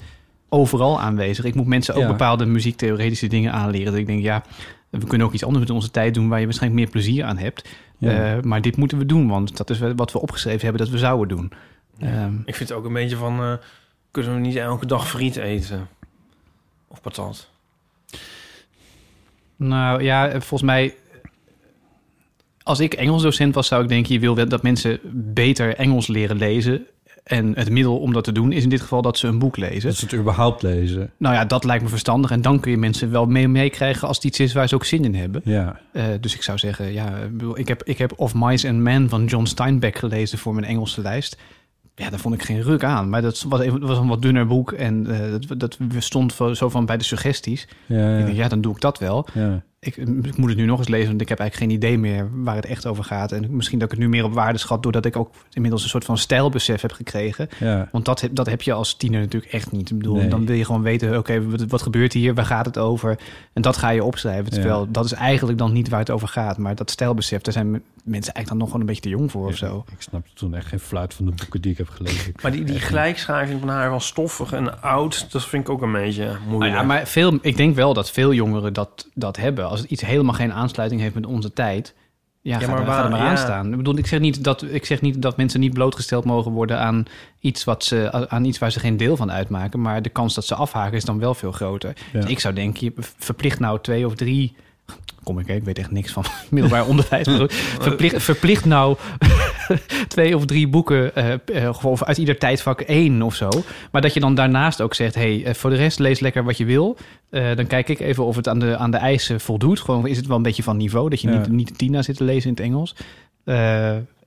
overal 0.49 1.01
aanwezig. 1.01 1.45
Ik 1.45 1.55
moet 1.55 1.67
mensen 1.67 1.95
ook 1.95 2.01
Ja. 2.01 2.07
bepaalde 2.07 2.47
muziektheoretische 2.47 3.27
dingen 3.27 3.53
aanleren. 3.53 3.87
Dat 3.93 4.01
ik 4.01 4.07
denk, 4.07 4.23
ja, 4.23 4.43
we 4.91 5.07
kunnen 5.07 5.27
ook 5.27 5.33
iets 5.33 5.45
anders 5.45 5.65
met 5.67 5.75
onze 5.75 5.91
tijd 5.91 6.15
doen... 6.15 6.29
waar 6.29 6.39
je 6.39 6.45
waarschijnlijk 6.45 6.83
meer 6.83 6.91
plezier 6.93 7.25
aan 7.25 7.39
hebt. 7.39 7.69
Ja. 7.99 8.37
Eh, 8.37 8.43
maar 8.43 8.61
dit 8.61 8.77
moeten 8.77 8.99
we 8.99 9.07
doen, 9.07 9.29
want 9.29 9.57
dat 9.57 9.71
is 9.71 9.79
wat 9.97 10.13
we 10.13 10.21
opgeschreven 10.21 10.61
hebben... 10.61 10.81
dat 10.83 10.91
we 10.91 10.99
zouden 10.99 11.37
doen. 11.37 11.53
Ehm, 11.99 12.35
Ik 12.45 12.55
vind 12.55 12.69
het 12.69 12.79
ook 12.79 12.85
een 12.85 12.93
beetje 12.93 13.17
van... 13.17 13.41
eh, 13.43 13.53
kunnen 14.11 14.35
we 14.35 14.41
niet 14.41 14.57
elke 14.57 14.87
dag 14.87 15.09
friet 15.09 15.37
eten? 15.37 15.89
Of 16.89 17.01
patat? 17.01 17.51
Nou 19.61 20.03
ja, 20.03 20.31
volgens 20.31 20.63
mij. 20.63 20.95
Als 22.63 22.81
ik 22.81 22.95
Engels 22.95 23.23
docent 23.23 23.55
was, 23.55 23.67
zou 23.67 23.83
ik 23.83 23.89
denken: 23.89 24.13
je 24.13 24.21
wil 24.21 24.35
dat 24.35 24.63
mensen 24.63 25.01
beter 25.13 25.75
Engels 25.75 26.07
leren 26.07 26.37
lezen. 26.37 26.87
En 27.25 27.55
het 27.57 27.71
middel 27.71 27.99
om 27.99 28.13
dat 28.13 28.25
te 28.25 28.33
doen 28.33 28.53
is 28.53 28.63
in 28.63 28.69
dit 28.69 28.81
geval 28.81 29.03
dat 29.03 29.19
ze 29.19 29.27
een 29.27 29.39
boek 29.39 29.57
lezen. 29.57 29.89
Dat 29.89 29.99
ze 29.99 30.05
het 30.05 30.15
überhaupt 30.15 30.63
lezen. 30.63 31.11
Nou 31.17 31.35
ja, 31.35 31.45
dat 31.45 31.65
lijkt 31.65 31.83
me 31.83 31.89
verstandig. 31.89 32.31
En 32.31 32.43
dan 32.43 32.61
kun 32.61 32.71
je 32.71 32.77
mensen 32.77 33.11
wel 33.11 33.27
mee 33.27 33.49
meekrijgen 33.49 34.09
als 34.09 34.17
het 34.17 34.27
iets 34.27 34.41
is 34.41 34.53
waar 34.53 34.69
ze 34.69 34.75
ook 34.75 34.85
zin 34.85 35.05
in 35.05 35.15
hebben. 35.15 35.41
Ja. 35.45 35.81
Eh, 35.93 36.05
dus 36.21 36.35
ik 36.35 36.43
zou 36.43 36.59
zeggen, 36.59 36.93
ja, 36.93 37.13
ik 37.55 37.69
heb, 37.69 37.83
ik 37.85 37.99
heb 37.99 38.13
Of 38.17 38.35
Mice 38.35 38.69
and 38.69 38.79
Men 38.79 39.09
van 39.09 39.25
John 39.25 39.45
Steinbeck 39.45 39.97
gelezen 39.97 40.39
voor 40.39 40.55
mijn 40.55 40.67
Engelse 40.67 41.01
lijst. 41.01 41.37
Ja, 41.95 42.11
daar 42.11 42.19
vond 42.19 42.35
ik 42.35 42.43
geen 42.43 42.63
ruk 42.63 42.85
aan. 42.85 43.09
Maar 43.09 43.23
dat 43.23 43.45
was, 43.49 43.61
even, 43.61 43.81
was 43.81 43.99
een 43.99 44.09
wat 44.09 44.23
dunner 44.23 44.47
boek 44.47 44.73
en 44.73 45.07
eh, 45.07 45.33
dat, 45.49 45.61
dat 45.61 45.79
stond 45.99 46.33
zo 46.33 46.55
zo 46.55 46.69
van 46.69 46.87
bij 46.87 46.97
de 46.97 47.05
suggesties. 47.05 47.69
Ja, 47.87 47.97
ja. 47.97 48.19
Ik 48.19 48.25
denk, 48.25 48.37
ja, 48.37 48.49
dan 48.49 48.61
doe 48.61 48.75
ik 48.75 48.81
dat 48.81 48.99
wel. 48.99 49.27
Ja. 49.35 49.63
Ik, 49.83 49.97
ik 49.97 50.37
moet 50.37 50.49
het 50.49 50.59
nu 50.59 50.65
nog 50.65 50.79
eens 50.79 50.89
lezen, 50.89 51.09
want 51.09 51.21
ik 51.21 51.29
heb 51.29 51.39
eigenlijk 51.39 51.71
geen 51.71 51.79
idee 51.83 51.99
meer 51.99 52.29
waar 52.33 52.55
het 52.55 52.67
echt 52.67 52.87
over 52.87 53.05
gaat. 53.05 53.33
En 53.33 53.57
misschien 53.57 53.79
dat 53.79 53.93
ik 53.93 53.95
het 53.99 54.05
nu 54.07 54.11
meer 54.11 54.25
op 54.25 54.33
waarde 54.33 54.59
schat, 54.59 54.83
doordat 54.83 55.05
ik 55.05 55.17
ook 55.17 55.31
inmiddels 55.53 55.83
een 55.83 55.89
soort 55.89 56.05
van 56.05 56.19
stijlbesef 56.19 56.81
heb 56.81 56.93
gekregen. 56.93 57.49
Ja. 57.59 57.89
Want 57.93 58.05
dat, 58.05 58.21
heb- 58.21 58.35
dat 58.35 58.47
heb 58.47 58.63
je 58.63 58.73
als 58.73 58.95
tiener 58.95 59.21
natuurlijk 59.21 59.53
echt 59.53 59.73
niet. 59.73 59.91
Ik 59.91 59.97
bedoel, 59.99 60.17
Nee. 60.17 60.29
dan 60.29 60.47
wil 60.47 60.57
je 60.57 60.65
gewoon 60.65 60.83
weten, 60.83 61.19
oké, 61.19 61.49
wat, 61.51 61.63
wat 61.69 61.83
gebeurt 61.83 62.13
hier? 62.13 62.35
Waar 62.35 62.45
gaat 62.47 62.67
het 62.67 62.79
over? 62.79 63.19
En 63.53 63.63
dat 63.63 63.77
ga 63.77 63.89
je 63.91 64.05
opschrijven. 64.05 64.51
Terwijl 64.53 64.87
dat 64.91 65.05
is 65.05 65.13
eigenlijk 65.13 65.59
dan 65.59 65.73
niet 65.73 65.89
waar 65.89 65.99
het 66.01 66.11
over 66.11 66.29
gaat. 66.29 66.59
Maar 66.59 66.75
dat 66.75 66.91
stijlbesef, 66.91 67.41
daar 67.43 67.53
zijn 67.53 67.71
me- 67.71 67.81
mensen 68.05 68.35
eigenlijk 68.35 68.49
dan 68.49 68.57
nog 68.59 68.67
gewoon 68.67 68.81
een 68.81 68.87
beetje 68.87 69.03
te 69.03 69.09
jong 69.09 69.31
voor 69.31 69.47
of 69.47 69.57
zo. 69.57 69.85
Ik 69.93 70.01
snap 70.03 70.27
toen 70.35 70.55
echt 70.55 70.67
geen 70.67 70.81
fluit 70.81 71.15
van 71.15 71.25
de 71.25 71.33
boeken 71.33 71.61
die 71.61 71.71
ik 71.73 71.79
heb 71.79 71.89
gelezen. 71.89 72.33
Maar 72.43 72.53
die, 72.53 72.65
die 72.65 72.81
gelijkschakeling 72.81 73.61
van 73.61 73.69
haar 73.69 73.89
van 73.91 74.01
stoffig 74.01 74.53
en 74.53 74.83
oud... 74.83 75.33
dat 75.33 75.45
vind 75.47 75.63
ik 75.63 75.71
ook 75.71 75.83
een 75.83 75.93
beetje 75.93 76.25
moeilijk. 76.49 76.73
Nou 76.73 76.83
ja, 76.83 76.83
maar 76.83 77.07
veel, 77.07 77.39
ik 77.43 77.57
denk 77.57 77.75
wel 77.75 77.95
dat 77.95 78.11
veel 78.11 78.33
jongeren 78.33 78.73
dat, 78.73 79.09
dat 79.15 79.37
hebben. 79.37 79.69
Als 79.71 79.81
het 79.81 79.91
iets 79.91 80.03
helemaal 80.03 80.35
geen 80.35 80.53
aansluiting 80.53 81.01
heeft 81.01 81.15
met 81.15 81.27
onze 81.27 81.53
tijd... 81.53 81.95
Ja, 82.43 82.59
maar 82.59 82.79
er, 82.79 82.85
waar- 82.85 83.05
er 83.05 83.11
maar 83.11 83.21
ja. 83.21 83.29
aan 83.29 83.39
staan. 83.39 83.71
Ik 83.71 83.77
bedoel, 83.77 83.97
ik 83.97 84.07
zeg, 84.07 84.21
niet 84.21 84.45
dat, 84.45 84.63
ik 84.63 84.85
zeg 84.85 85.01
niet 85.01 85.23
dat 85.23 85.37
mensen 85.37 85.61
niet 85.61 85.75
blootgesteld 85.75 86.25
mogen 86.25 86.53
worden 86.53 86.79
aan 86.79 87.05
iets, 87.41 87.65
wat 87.65 87.85
ze, 87.85 88.29
aan 88.29 88.45
iets 88.45 88.59
waar 88.59 88.73
ze 88.73 88.81
geen 88.81 88.97
deel 88.97 89.17
van 89.17 89.33
uitmaken. 89.33 89.81
Maar 89.81 90.03
de 90.03 90.09
kans 90.09 90.35
dat 90.35 90.45
ze 90.45 90.55
afhaken 90.55 90.97
is 90.97 91.05
dan 91.05 91.19
wel 91.19 91.35
veel 91.35 91.53
groter. 91.53 91.97
Ja. 92.13 92.21
Dus 92.21 92.31
ik 92.31 92.41
zou 92.41 92.55
denken, 92.55 92.85
je 92.85 92.93
verplicht 93.17 93.59
nou 93.59 93.81
twee 93.81 94.07
of 94.07 94.15
drie... 94.15 94.57
Kom 95.23 95.39
ik, 95.39 95.47
hè? 95.47 95.55
ik 95.55 95.65
weet 95.65 95.79
echt 95.79 95.91
niks 95.91 96.13
van 96.13 96.25
middelbaar 96.51 96.87
onderwijs. 96.87 97.27
maar 97.27 97.47
verplicht, 97.81 98.23
verplicht 98.23 98.65
nou 98.65 98.97
twee 100.09 100.37
of 100.37 100.45
drie 100.45 100.69
boeken, 100.69 101.15
eh, 101.15 101.33
eh, 101.65 101.85
of 101.85 102.03
uit 102.05 102.19
ieder 102.19 102.39
tijdvak 102.39 102.81
één 102.81 103.23
of 103.23 103.35
zo. 103.35 103.49
Maar 103.93 104.03
dat 104.03 104.15
je 104.15 104.21
dan 104.21 104.35
daarnaast 104.35 104.81
ook 104.81 104.95
zegt: 104.95 105.15
hey, 105.15 105.45
eh, 105.45 105.55
voor 105.55 105.71
de 105.71 105.77
rest 105.77 105.99
lees 105.99 106.21
lekker 106.21 106.45
wat 106.45 106.57
je 106.57 106.65
wil. 106.65 106.97
Eh, 107.31 107.57
dan 107.57 107.67
kijk 107.67 107.89
ik 107.89 108.01
even 108.01 108.25
of 108.25 108.37
het 108.37 108.49
aan 108.49 108.59
de, 108.59 108.77
aan 108.77 108.91
de 108.91 108.97
eisen 108.97 109.41
voldoet. 109.41 109.81
Gewoon 109.81 110.07
is 110.07 110.17
het 110.17 110.27
wel 110.27 110.37
een 110.37 110.43
beetje 110.43 110.63
van 110.63 110.77
niveau 110.77 111.11
dat 111.11 111.21
je 111.21 111.29
Ja. 111.31 111.39
niet, 111.39 111.49
niet 111.51 111.79
Tina 111.79 112.03
zit 112.03 112.17
te 112.17 112.25
lezen 112.25 112.49
in 112.51 112.57
het 112.57 112.65
Engels. 112.65 112.95
Eh, 113.45 113.55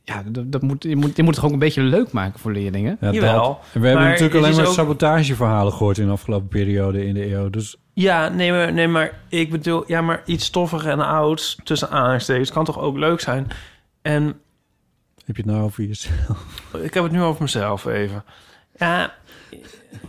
ja, 0.06 0.24
dat, 0.28 0.52
dat 0.52 0.62
moet, 0.62 0.84
je, 0.84 0.96
moet, 0.96 1.16
je 1.16 1.22
moet 1.24 1.32
het 1.32 1.40
gewoon 1.40 1.54
een 1.54 1.60
beetje 1.60 1.82
leuk 1.82 2.12
maken 2.12 2.40
voor 2.40 2.52
leerlingen. 2.52 2.98
Ja, 3.02 3.12
Jawel, 3.12 3.44
dat. 3.44 3.60
En 3.74 3.82
we 3.82 3.88
hebben 3.88 4.06
natuurlijk 4.06 4.36
alleen 4.36 4.56
maar 4.56 4.66
ook- 4.68 4.74
sabotageverhalen 4.74 5.74
gehoord 5.74 5.98
in 5.98 6.06
de 6.06 6.12
afgelopen 6.12 6.48
periode 6.48 7.06
in 7.06 7.14
de 7.14 7.32
eeuw. 7.34 7.50
Dus 7.50 7.76
Ja, 7.94 8.30
nee 8.30 8.52
maar, 8.52 8.74
nee, 8.74 8.88
maar 8.88 9.20
ik 9.30 9.50
bedoel... 9.52 9.84
Ja, 9.88 10.02
maar 10.02 10.22
iets 10.26 10.46
stoffig 10.46 10.86
en 10.86 11.00
oud 11.00 11.58
tussen 11.64 11.90
aanstekens... 11.90 12.52
kan 12.52 12.66
toch 12.66 12.80
ook 12.80 12.98
leuk 12.98 13.20
zijn? 13.20 13.48
En 14.02 14.24
heb 15.26 15.36
je 15.36 15.42
het 15.42 15.46
nou 15.52 15.64
over 15.64 15.84
jezelf? 15.84 16.62
ik 16.88 16.94
heb 16.94 17.04
het 17.04 17.12
nu 17.12 17.22
over 17.22 17.42
mezelf 17.42 17.86
even. 17.86 18.24
Ja... 18.78 19.14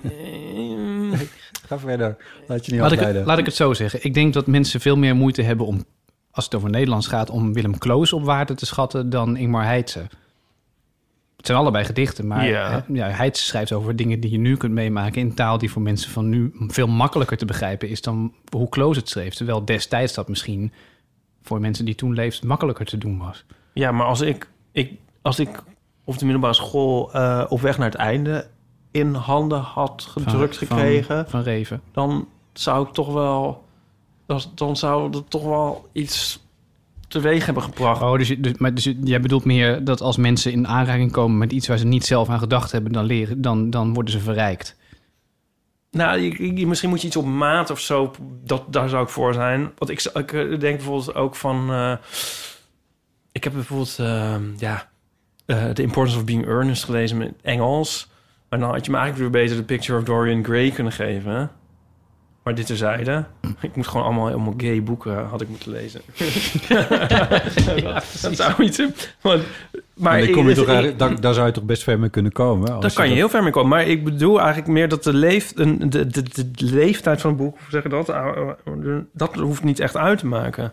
eh, 0.02 1.18
Ga 1.66 1.78
verder. 1.78 2.16
Laat 2.46 2.66
je 2.66 2.72
niet 2.72 2.80
Laat 2.80 2.92
ik, 2.92 2.98
afleiden. 2.98 3.16
het, 3.16 3.26
laat 3.26 3.38
ik 3.38 3.46
het 3.46 3.54
zo 3.54 3.72
zeggen. 3.72 4.04
Ik 4.04 4.14
denk 4.14 4.34
dat 4.34 4.46
mensen 4.46 4.80
veel 4.80 4.96
meer 4.96 5.14
moeite 5.16 5.42
hebben 5.42 5.66
om, 5.66 5.84
als 6.30 6.44
het 6.44 6.54
over 6.54 6.70
Nederlands 6.70 7.06
gaat, 7.06 7.30
om 7.30 7.52
Willem 7.52 7.78
Kloos 7.78 8.12
op 8.12 8.24
waarde 8.24 8.54
te 8.54 8.66
schatten 8.66 9.10
dan 9.10 9.36
Ingmar 9.36 9.64
Heitse. 9.64 10.06
Het 11.44 11.52
zijn 11.52 11.62
allebei 11.64 11.84
gedichten, 11.84 12.26
maar 12.26 12.46
Ja. 12.46 12.84
ja, 12.92 13.08
Heitse 13.08 13.44
schrijft 13.44 13.72
over 13.72 13.96
dingen 13.96 14.20
die 14.20 14.30
je 14.30 14.38
nu 14.38 14.56
kunt 14.56 14.72
meemaken 14.72 15.20
in 15.20 15.34
taal 15.34 15.58
die 15.58 15.70
voor 15.70 15.82
mensen 15.82 16.10
van 16.10 16.28
nu 16.28 16.52
veel 16.58 16.86
makkelijker 16.86 17.36
te 17.36 17.44
begrijpen 17.44 17.88
is 17.88 18.00
dan 18.02 18.32
hoe 18.50 18.68
Kloos 18.68 18.96
het 18.96 19.08
schreef. 19.08 19.34
Terwijl 19.34 19.64
destijds 19.64 20.14
dat 20.14 20.28
misschien 20.28 20.72
voor 21.42 21.60
mensen 21.60 21.84
die 21.84 21.94
toen 21.94 22.12
leefden 22.14 22.48
makkelijker 22.48 22.84
te 22.86 22.98
doen 22.98 23.18
was. 23.18 23.44
Ja, 23.72 23.92
maar 23.92 24.06
als 24.06 24.20
ik, 24.20 24.48
ik, 24.72 24.92
als 25.22 25.38
ik 25.38 25.62
op 26.04 26.18
de 26.18 26.24
middelbare 26.24 26.54
school 26.54 27.12
eh, 27.12 27.44
op 27.48 27.60
weg 27.60 27.78
naar 27.78 27.90
het 27.90 27.98
einde 27.98 28.46
in 28.90 29.14
handen 29.14 29.60
had 29.60 30.06
gedrukt 30.10 30.56
Van- 30.56 30.66
gekregen, 30.66 31.16
Van, 31.16 31.26
van 31.28 31.42
Reven. 31.42 31.80
dan 31.92 32.28
zou 32.52 32.86
ik 32.86 32.92
toch 32.92 33.12
wel, 33.12 33.64
dan, 34.26 34.40
dan 34.54 34.76
zou 34.76 35.16
het 35.16 35.30
toch 35.30 35.44
wel 35.44 35.88
iets 35.92 36.43
teweeg 37.22 37.44
hebben 37.44 37.62
gebracht. 37.62 38.02
Oh, 38.02 38.18
dus, 38.18 38.28
je- 38.28 38.40
dus, 38.40 38.52
maar 38.58 38.74
dus 38.74 38.84
je- 38.84 38.98
jij 39.04 39.20
bedoelt 39.20 39.44
meer 39.44 39.84
dat 39.84 40.00
als 40.00 40.16
mensen 40.16 40.52
in 40.52 40.68
aanraking 40.68 41.12
komen 41.12 41.38
met 41.38 41.52
iets 41.52 41.66
waar 41.68 41.78
ze 41.78 41.86
niet 41.86 42.04
zelf 42.06 42.28
aan 42.28 42.38
gedacht 42.38 42.72
hebben, 42.72 42.92
dan, 42.92 43.04
leren, 43.04 43.40
dan, 43.42 43.70
dan 43.70 43.94
worden 43.94 44.12
ze 44.12 44.20
verrijkt. 44.20 44.76
Nou, 45.90 46.18
je, 46.20 46.56
je- 46.56 46.66
misschien 46.66 46.88
moet 46.90 47.00
je 47.00 47.06
iets 47.06 47.16
op 47.16 47.24
maat 47.24 47.70
of 47.70 47.80
zo, 47.80 48.10
dat, 48.44 48.72
daar 48.72 48.88
zou 48.88 49.02
ik 49.02 49.08
voor 49.08 49.34
zijn. 49.34 49.70
Want 49.78 49.90
ik, 49.90 50.02
ik 50.14 50.32
eh, 50.32 50.48
denk 50.60 50.76
bijvoorbeeld 50.76 51.14
ook 51.14 51.36
van, 51.36 51.70
eh, 51.72 51.92
ik 53.32 53.44
heb 53.44 53.52
bijvoorbeeld, 53.52 53.96
eh, 53.98 54.34
ja, 54.56 54.88
eh, 55.46 55.64
The 55.70 55.82
Importance 55.82 56.16
of 56.16 56.24
Being 56.24 56.46
Earnest 56.46 56.84
gelezen 56.84 57.18
met 57.18 57.32
Engels. 57.42 58.08
Maar 58.48 58.58
dan 58.58 58.70
had 58.70 58.84
je 58.84 58.90
me 58.90 58.96
eigenlijk 58.98 59.32
weer 59.32 59.42
beter 59.42 59.56
de 59.56 59.64
Picture 59.74 59.98
of 59.98 60.04
Dorian 60.04 60.44
Gray 60.44 60.70
kunnen 60.70 60.92
geven. 60.92 61.50
Maar 62.44 62.54
dit 62.54 62.66
terzijde. 62.66 63.24
Ik 63.60 63.76
moet 63.76 63.86
gewoon 63.86 64.04
allemaal 64.06 64.26
helemaal 64.26 64.54
gay 64.56 64.82
boeken 64.82 65.24
had 65.26 65.40
ik 65.40 65.48
moeten 65.48 65.70
lezen. 65.70 66.00
dat 68.22 68.36
zou 68.36 68.62
iets... 68.62 68.78
Want, 68.78 68.92
maar 69.20 69.42
Maar 69.94 70.20
ik- 70.20 70.32
kom 70.32 70.48
je 70.48 70.54
het- 70.54 70.66
toch 70.66 70.80
ik- 70.84 70.98
daar, 70.98 71.20
daar 71.20 71.34
zou 71.34 71.46
je 71.46 71.52
toch 71.52 71.64
best 71.64 71.82
ver 71.82 71.98
mee 71.98 72.08
kunnen 72.10 72.32
komen? 72.32 72.66
daar 72.66 72.92
kan 72.92 73.04
je 73.04 73.08
dat- 73.10 73.18
heel 73.18 73.28
ver 73.28 73.42
mee 73.42 73.52
komen. 73.52 73.68
Maar 73.70 73.86
ik 73.86 74.04
bedoel 74.04 74.38
eigenlijk 74.38 74.68
meer 74.68 74.88
dat 74.88 75.04
de, 75.04 75.14
leef, 75.14 75.52
de, 75.52 75.88
de, 75.88 76.06
de, 76.06 76.22
de 76.50 76.64
leeftijd 76.64 77.20
van 77.20 77.30
het 77.30 77.38
boek... 77.38 77.56
hoe 77.58 77.66
zeg 77.70 77.82
je 77.82 77.88
dat? 77.88 78.06
Dat 79.12 79.34
hoeft 79.34 79.64
niet 79.64 79.80
echt 79.80 79.96
uit 79.96 80.18
te 80.18 80.26
maken. 80.26 80.72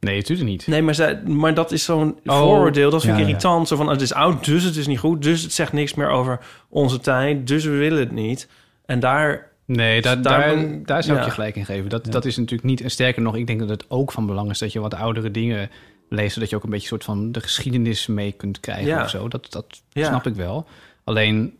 Nee, 0.00 0.16
natuurlijk 0.16 0.48
niet. 0.48 0.66
Nee, 0.66 0.82
maar, 0.82 0.94
zij, 0.94 1.22
maar 1.26 1.54
dat 1.54 1.72
is 1.72 1.84
zo'n 1.84 2.18
Oh, 2.24 2.38
vooroordeel. 2.38 2.90
Dat 2.90 3.00
vind 3.00 3.12
ik 3.12 3.18
ja, 3.18 3.24
ja. 3.24 3.28
irritant. 3.28 3.68
Zo 3.68 3.76
van, 3.76 3.88
het 3.88 4.00
is 4.00 4.14
oud, 4.14 4.44
dus 4.44 4.62
het 4.64 4.76
is 4.76 4.86
niet 4.86 4.98
goed. 4.98 5.22
Dus 5.22 5.42
het 5.42 5.52
zegt 5.52 5.72
niks 5.72 5.94
meer 5.94 6.08
over 6.08 6.38
onze 6.68 6.98
tijd. 7.00 7.46
Dus 7.46 7.64
we 7.64 7.70
willen 7.76 7.98
het 7.98 8.12
niet. 8.12 8.48
En 8.86 9.00
daar... 9.00 9.54
Nee, 9.66 10.02
daar, 10.02 10.22
daar 10.22 10.56
daar, 10.84 11.02
zou 11.02 11.16
ik 11.16 11.22
ja. 11.22 11.28
je 11.28 11.34
gelijk 11.34 11.56
in 11.56 11.64
geven. 11.64 11.88
Dat, 11.88 12.04
dat 12.12 12.24
is 12.24 12.36
natuurlijk 12.36 12.68
niet... 12.68 12.80
En 12.80 12.90
sterker 12.90 13.22
nog, 13.22 13.36
ik 13.36 13.46
denk 13.46 13.58
dat 13.60 13.68
het 13.68 13.84
ook 13.88 14.12
van 14.12 14.26
belang 14.26 14.50
is... 14.50 14.58
dat 14.58 14.72
je 14.72 14.80
wat 14.80 14.94
oudere 14.94 15.30
dingen 15.30 15.70
leest... 16.08 16.34
zodat 16.34 16.50
je 16.50 16.56
ook 16.56 16.64
een 16.64 16.70
beetje 16.70 16.86
soort 16.86 17.04
van 17.04 17.32
de 17.32 17.40
geschiedenis 17.40 18.06
mee 18.06 18.32
kunt 18.32 18.60
krijgen 18.60 18.86
Ja. 18.86 19.02
of 19.02 19.10
zo. 19.10 19.28
Dat, 19.28 19.52
dat 19.52 19.82
Ja. 19.92 20.06
snap 20.06 20.26
ik 20.26 20.34
wel. 20.34 20.66
Alleen... 21.04 21.54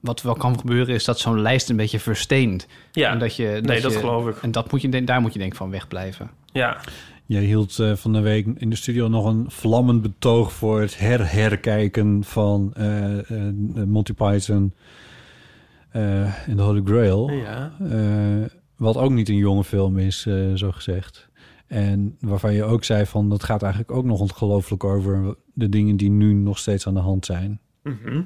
Wat 0.00 0.22
wel 0.22 0.34
kan 0.34 0.58
gebeuren 0.58 0.94
is 0.94 1.04
dat 1.04 1.18
zo'n 1.18 1.40
lijst 1.40 1.68
een 1.68 1.76
beetje 1.76 1.98
versteent. 1.98 2.66
Ja. 2.92 3.10
En 3.10 3.18
dat 3.18 3.36
je, 3.36 3.60
Nee, 3.62 3.80
dat 3.80 3.96
geloof 3.96 4.28
ik. 4.28 4.36
En 4.42 4.50
dat 4.52 4.70
moet 4.70 4.80
je, 4.80 5.04
daar 5.04 5.20
moet 5.20 5.32
je 5.32 5.38
denk 5.38 5.50
ik 5.52 5.58
van 5.58 5.70
wegblijven. 5.70 6.30
Ja. 6.52 6.80
Jij 7.26 7.42
hield 7.42 7.78
eh, 7.78 7.92
van 7.94 8.12
de 8.12 8.20
week 8.20 8.46
in 8.56 8.70
de 8.70 8.76
studio 8.76 9.08
nog 9.08 9.24
een 9.24 9.44
vlammend 9.48 10.02
betoog 10.02 10.52
voor 10.52 10.80
het 10.80 10.98
her-herkijken 10.98 12.24
van 12.24 12.70
eh, 12.74 13.18
eh, 13.18 13.54
Monty 13.86 14.12
Python 14.12 14.72
eh 15.92 16.48
in 16.48 16.56
The 16.56 16.62
Holy 16.62 16.82
Grail. 16.84 17.30
Ja. 17.30 17.72
Eh, 17.90 18.50
wat 18.76 18.96
ook 18.96 19.10
niet 19.10 19.28
een 19.28 19.36
jonge 19.36 19.64
film 19.64 19.98
is, 19.98 20.26
eh, 20.26 20.54
zo 20.54 20.72
gezegd. 20.72 21.28
En 21.66 22.16
waarvan 22.20 22.52
je 22.52 22.64
ook 22.64 22.84
zei 22.84 23.06
van 23.06 23.28
dat 23.28 23.42
gaat 23.42 23.62
eigenlijk 23.62 23.92
ook 23.92 24.04
nog 24.04 24.20
ongelooflijk 24.20 24.84
over 24.84 25.36
de 25.54 25.68
dingen 25.68 25.96
die 25.96 26.10
nu 26.10 26.32
nog 26.32 26.58
steeds 26.58 26.86
aan 26.86 26.94
de 26.94 27.00
hand 27.00 27.26
zijn. 27.26 27.60
Mhm. 27.82 28.22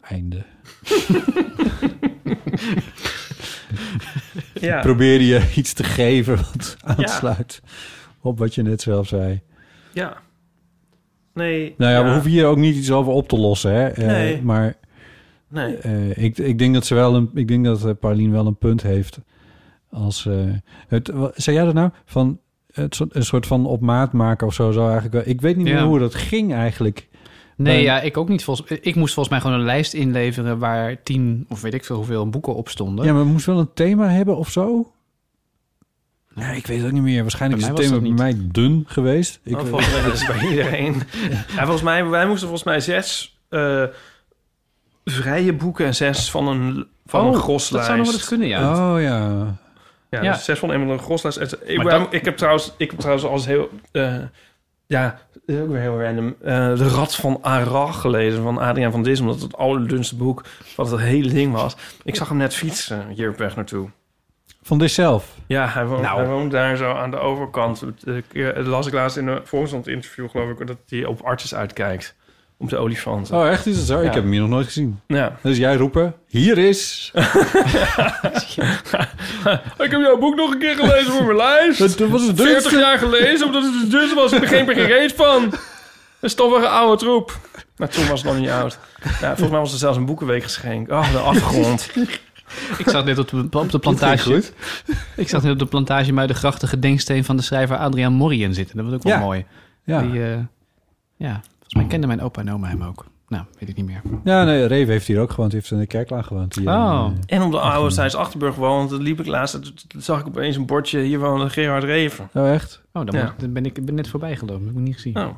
Einde. 0.00 0.44
Ja. 4.60 4.80
Probeerde 4.80 5.26
je 5.26 5.52
iets 5.54 5.72
te 5.72 5.84
geven 5.84 6.36
wat 6.36 6.76
aansluit 6.80 7.62
op 8.20 8.38
wat 8.38 8.54
je 8.54 8.62
net 8.62 8.82
zelf 8.82 9.08
zei. 9.08 9.40
Ja. 9.92 10.16
Nee. 11.34 11.74
Nou 11.78 11.92
ja, 11.92 12.04
we 12.04 12.10
hoeven 12.12 12.30
hier 12.30 12.46
ook 12.46 12.56
niet 12.56 12.76
iets 12.76 12.90
over 12.90 13.12
op 13.12 13.28
te 13.28 13.36
lossen, 13.36 13.72
hè? 13.72 14.06
Nee. 14.06 14.42
maar 14.42 14.74
Nee. 15.48 15.76
eh, 15.76 16.16
ik, 16.24 16.38
ik 16.38 16.58
denk 16.58 16.74
dat 16.74 16.86
ze 16.86 16.94
wel 16.94 17.14
een, 17.14 17.30
ik 17.34 17.48
denk 17.48 17.64
dat 17.64 17.84
eh, 17.84 17.90
Paulien 18.00 18.30
wel 18.32 18.46
een 18.46 18.56
punt 18.56 18.82
heeft. 18.82 19.18
Als 19.90 20.26
eh, 20.26 20.34
het, 20.88 21.12
zei 21.34 21.56
jij 21.56 21.64
dat 21.64 21.74
nou 21.74 21.90
van 22.04 22.38
het 22.72 22.94
soort, 22.94 23.14
een 23.14 23.24
soort 23.24 23.46
van 23.46 23.66
op 23.66 23.80
maat 23.80 24.12
maken 24.12 24.46
of 24.46 24.54
zo? 24.54 24.70
Zou 24.70 24.84
eigenlijk 24.84 25.14
wel, 25.14 25.34
ik 25.34 25.40
weet 25.40 25.56
niet 25.56 25.66
Ja. 25.66 25.74
meer 25.74 25.82
hoe 25.82 25.98
dat 25.98 26.14
ging 26.14 26.52
eigenlijk. 26.54 27.08
Nee, 27.56 27.82
ja, 27.82 28.00
ik 28.00 28.16
ook 28.16 28.28
niet. 28.28 28.44
Volgens, 28.44 28.70
ik 28.80 28.94
moest 28.94 29.14
volgens 29.14 29.28
mij 29.34 29.40
gewoon 29.44 29.58
een 29.58 29.64
lijst 29.66 29.92
inleveren... 29.94 30.58
waar 30.58 31.02
tien 31.02 31.46
of 31.48 31.60
weet 31.60 31.74
ik 31.74 31.84
veel 31.84 31.96
hoeveel 31.96 32.28
boeken 32.28 32.54
op 32.54 32.68
stonden. 32.68 33.04
Ja, 33.04 33.12
maar 33.12 33.20
het 33.22 33.30
moest 33.30 33.46
wel 33.46 33.58
een 33.58 33.72
thema 33.74 34.08
hebben 34.08 34.36
of 34.36 34.50
zo. 34.50 34.92
Ja, 36.34 36.50
ik 36.50 36.66
weet 36.66 36.76
het 36.78 36.86
ook 36.86 36.92
niet 36.92 37.02
meer. 37.02 37.22
Waarschijnlijk 37.22 37.62
Bij 37.62 37.70
is 37.72 37.78
het 37.80 37.90
was 37.90 37.98
thema 38.00 38.14
bij 38.14 38.32
mij 38.32 38.46
dun 38.52 38.84
geweest. 38.86 39.40
Ik, 39.42 39.60
Oh, 39.60 39.66
volgens 39.66 39.90
mij 39.92 40.10
is 40.12 40.26
bij 40.26 40.48
iedereen. 40.48 40.94
Ja, 41.56 41.62
volgens 41.62 41.82
mij, 41.82 42.06
wij 42.06 42.26
moesten 42.26 42.48
volgens 42.48 42.68
mij 42.68 42.80
zes 42.80 43.38
eh, 43.48 43.82
vrije 45.04 45.52
boeken 45.52 45.86
en 45.86 45.94
zes 45.94 46.30
van 46.30 46.48
een, 46.48 46.86
van 47.06 47.20
Oh, 47.20 47.26
een 47.26 47.32
dat 47.32 47.42
groslijst. 47.42 47.86
zou 47.86 47.98
nog 47.98 48.06
wel 48.06 48.16
eens 48.16 48.28
kunnen, 48.28 48.48
ja. 48.48 48.92
Oh 48.94 49.00
ja. 49.02 49.18
Ja, 50.10 50.22
Ja. 50.22 50.32
Dus 50.32 50.44
zes 50.44 50.58
van 50.58 50.70
een 50.70 50.98
groslijst. 50.98 51.56
Ik, 51.64 51.82
dat- 51.82 52.12
ik 52.12 52.24
heb 52.24 52.36
trouwens, 52.36 52.72
ik 52.76 52.90
heb 52.90 53.00
trouwens 53.00 53.26
als 53.26 53.46
heel, 53.46 53.70
eh, 53.92 54.14
ja, 54.86 55.18
is 55.46 55.58
ook 55.60 55.68
weer 55.68 55.80
heel 55.80 56.02
random. 56.02 56.34
eh, 56.42 56.74
de 56.76 56.88
Rad 56.88 57.14
van 57.16 57.38
Arag 57.42 58.00
gelezen 58.00 58.42
van 58.42 58.58
Adriaan 58.58 58.90
van 58.92 59.02
Dis, 59.02 59.20
omdat 59.20 59.34
het 59.34 59.44
het 59.44 59.56
allerdunste 59.56 60.16
boek 60.16 60.44
wat 60.76 60.90
het 60.90 61.00
hele 61.00 61.28
ding 61.28 61.52
was. 61.52 61.76
Ik 62.04 62.16
zag 62.16 62.28
hem 62.28 62.36
net 62.38 62.54
fietsen 62.54 63.08
hier 63.08 63.28
op 63.30 63.36
weg 63.38 63.56
naartoe. 63.56 63.88
Van 64.62 64.78
dit 64.78 64.90
zelf. 64.90 65.34
Ja, 65.46 65.66
hij 65.68 65.86
woont, 65.86 66.02
Nou. 66.02 66.16
hij 66.18 66.26
woont 66.28 66.50
daar 66.50 66.76
zo 66.76 66.92
aan 66.92 67.10
de 67.10 67.18
overkant. 67.18 67.84
Eh, 68.32 68.54
Dat 68.54 68.66
las 68.66 68.86
ik 68.86 68.92
laatst 68.92 69.16
in 69.16 69.26
een 69.26 69.40
Volkskrant 69.46 69.88
interview, 69.88 70.28
geloof 70.30 70.50
ik, 70.60 70.66
dat 70.66 70.76
hij 70.88 71.04
op 71.04 71.20
artjes 71.22 71.54
uitkijkt. 71.54 72.14
Op 72.58 72.68
de 72.68 72.76
olifanten. 72.76 73.36
Oh, 73.36 73.48
echt 73.48 73.66
is 73.66 73.76
het 73.76 73.86
zo? 73.86 74.00
Ja. 74.00 74.08
Ik 74.08 74.14
heb 74.14 74.22
hem 74.22 74.32
hier 74.32 74.40
nog 74.40 74.48
nooit 74.50 74.66
gezien. 74.66 75.00
Ja. 75.06 75.36
Dus 75.42 75.56
jij 75.56 75.76
roepen, 75.76 76.14
hier 76.28 76.58
is... 76.58 77.10
ik 79.78 79.90
heb 79.90 80.00
jouw 80.00 80.18
boek 80.18 80.36
nog 80.36 80.52
een 80.52 80.58
keer 80.58 80.74
gelezen 80.76 81.12
voor 81.12 81.24
mijn 81.24 81.36
lijst. 81.36 81.98
Dat 81.98 82.08
was 82.08 82.26
het 82.26 82.40
40 82.40 82.72
jaar 82.72 82.98
gelezen, 82.98 83.46
omdat 83.46 83.62
het 83.62 83.90
dus 83.90 84.14
was. 84.14 84.32
Ik 84.32 84.40
begreep 84.40 84.68
er 84.68 84.74
geen 84.74 84.86
reet 84.86 85.12
van. 85.12 85.52
Een 86.20 86.30
stoffige 86.30 86.68
oude 86.68 86.96
troep. 86.96 87.38
Maar 87.76 87.88
toen 87.88 88.06
was 88.08 88.22
het 88.22 88.30
nog 88.32 88.40
niet 88.40 88.50
oud. 88.50 88.78
Ja, 89.02 89.10
volgens 89.26 89.50
mij 89.50 89.58
was 89.58 89.72
er 89.72 89.78
zelfs 89.78 89.96
een 89.96 90.04
boekenweek 90.04 90.42
geschenk. 90.42 90.90
Oh, 90.90 91.12
de 91.12 91.18
afgrond. 91.18 91.90
Ik 92.78 92.88
zag 92.88 93.04
net 93.04 93.18
op 93.18 93.28
de, 93.28 93.58
op 93.58 93.70
de 93.70 93.78
plantage. 93.78 94.42
Ik 95.16 95.28
zag 95.28 95.42
net 95.42 95.52
op 95.52 95.58
de 95.58 95.66
plantage 95.66 96.12
bij 96.12 96.26
de 96.26 96.34
grachte 96.34 96.66
gedenksteen 96.66 97.24
van 97.24 97.36
de 97.36 97.42
schrijver 97.42 97.76
Adriaan 97.76 98.12
Morien 98.12 98.54
zitten. 98.54 98.76
Dat 98.76 98.84
was 98.84 98.94
ook 98.94 99.02
wel 99.02 99.12
Ja. 99.12 99.18
mooi. 99.18 99.44
Ja. 99.84 100.00
Die, 100.00 100.22
eh, 100.24 100.38
ja, 101.16 101.40
volgens 101.74 101.82
mij 101.82 101.86
kende 101.86 102.06
mijn 102.06 102.20
opa 102.20 102.40
en 102.40 102.52
oma 102.52 102.68
hem 102.68 102.82
ook. 102.82 103.06
Nou, 103.28 103.44
weet 103.58 103.68
ik 103.68 103.76
niet 103.76 103.86
meer. 103.86 104.00
Ja, 104.24 104.44
nee, 104.44 104.66
Reven 104.66 104.92
heeft 104.92 105.06
hier 105.06 105.20
ook 105.20 105.30
gewoond. 105.30 105.50
Die 105.50 105.60
heeft 105.60 105.72
in 105.72 105.78
de 105.78 105.86
kerklaan 105.86 106.24
gewoond. 106.24 106.54
Hier, 106.54 106.68
Oh. 106.68 107.10
eh, 107.26 107.36
En 107.36 107.42
op 107.42 107.50
de 107.50 107.58
oude 107.60 107.94
Thijs 107.94 108.14
Achterburg 108.14 108.54
woont. 108.54 108.90
Dat 108.90 109.00
liep 109.00 109.20
ik 109.20 109.26
laatst. 109.26 109.88
Toen 109.88 110.00
zag 110.02 110.20
ik 110.20 110.26
opeens 110.26 110.56
een 110.56 110.66
bordje. 110.66 111.00
Hier 111.00 111.18
woonde 111.18 111.50
Gerard 111.50 111.84
Reven. 111.84 112.28
Oh, 112.34 112.52
echt? 112.52 112.82
Oh, 112.92 113.04
dan, 113.06 113.14
Ja. 113.14 113.22
moet 113.22 113.32
ik- 113.32 113.40
dan 113.40 113.52
ben 113.52 113.64
ik 113.66 113.84
ben 113.84 113.94
net 113.94 114.08
voorbij 114.08 114.36
gelopen. 114.36 114.58
Dat 114.64 114.66
heb 114.68 114.76
ik 114.76 114.86
niet 114.86 114.94
gezien. 114.94 115.16
Oh. 115.18 115.28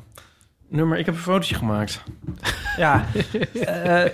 Nummer, 0.69 0.97
ik 0.97 1.05
heb 1.05 1.15
een 1.15 1.21
fotootje 1.21 1.55
gemaakt. 1.55 2.03
ja, 2.77 3.05
eh, 3.53 4.11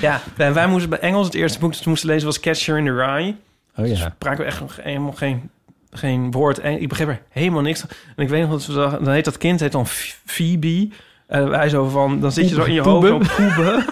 ja. 0.00 0.20
En 0.36 0.54
wij 0.54 0.66
moesten 0.66 0.90
bij 0.90 0.98
Engels 0.98 1.26
het 1.26 1.34
eerste 1.34 1.58
boek 1.58 1.72
dat 1.72 1.82
we 1.84 1.88
moesten 1.90 2.08
lezen 2.08 2.26
was 2.26 2.40
Catcher 2.40 2.78
in 2.78 2.84
the 2.84 2.94
Rye. 2.94 3.34
Oh 3.76 3.84
Dus 3.84 3.98
ja. 4.00 4.10
spraken 4.16 4.38
we 4.40 4.44
echt 4.50 4.60
nog 4.60 4.78
helemaal 4.82 5.12
geen, 5.12 5.50
geen 5.90 6.30
woord. 6.30 6.58
En 6.58 6.80
ik 6.82 6.88
begreep 6.88 7.08
er 7.08 7.22
helemaal 7.28 7.62
niks 7.62 7.80
van. 7.80 7.88
En 8.16 8.22
ik 8.22 8.28
weet 8.28 8.40
nog 8.42 8.50
dat 8.50 8.66
we 8.66 8.72
dachten, 8.72 9.04
dan 9.04 9.12
heet 9.14 9.24
dat 9.24 9.38
kind 9.38 9.60
heet 9.60 9.72
dan 9.72 9.86
Phoebe. 9.86 10.88
En 11.30 11.48
wij 11.48 11.68
zo 11.68 11.88
van, 11.88 12.20
dan 12.20 12.32
zit 12.32 12.48
je 12.48 12.54
zo 12.54 12.62
in 12.62 12.72
je 12.72 12.80
hoofd 12.80 13.08
Poebe. 13.08 13.24
zo 13.24 13.34
poeben, 13.36 13.84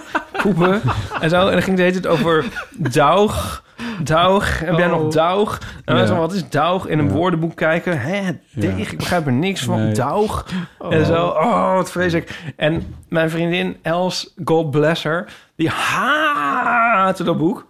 poeben. 0.43 0.81
En 1.21 1.29
zo, 1.29 1.45
en 1.47 1.51
dan 1.51 1.61
ging 1.61 1.77
de 1.77 1.83
hele 1.83 1.99
tijd 1.99 2.13
over 2.13 2.45
Daug, 2.77 3.63
Daug. 4.03 4.59
Heb 4.59 4.77
jij 4.77 4.87
nog 4.87 5.01
Oh. 5.01 5.09
Daug? 5.11 5.61
En 5.85 5.93
wij 5.93 6.03
Ja. 6.03 6.07
zo, 6.09 6.15
wat 6.15 6.33
is 6.33 6.49
Daug? 6.49 6.85
In 6.87 6.99
een 6.99 7.05
Ja. 7.07 7.11
woordenboek 7.11 7.55
kijken. 7.55 7.99
Hè, 8.01 8.15
Ja. 8.17 8.33
deeg, 8.53 8.91
ik 8.91 8.97
begrijp 8.97 9.25
er 9.25 9.31
niks 9.33 9.63
van. 9.63 9.83
Nee. 9.83 9.93
Daug. 9.93 10.45
En 10.89 11.05
zo, 11.05 11.25
oh, 11.27 11.73
wat 11.73 11.91
vreselijk. 11.91 12.39
En 12.55 12.95
mijn 13.09 13.29
vriendin 13.29 13.77
Els, 13.81 14.33
God 14.45 14.71
bless 14.71 15.03
her, 15.03 15.33
die 15.55 15.69
haatte 15.69 17.23
dat 17.23 17.37
boek. 17.37 17.65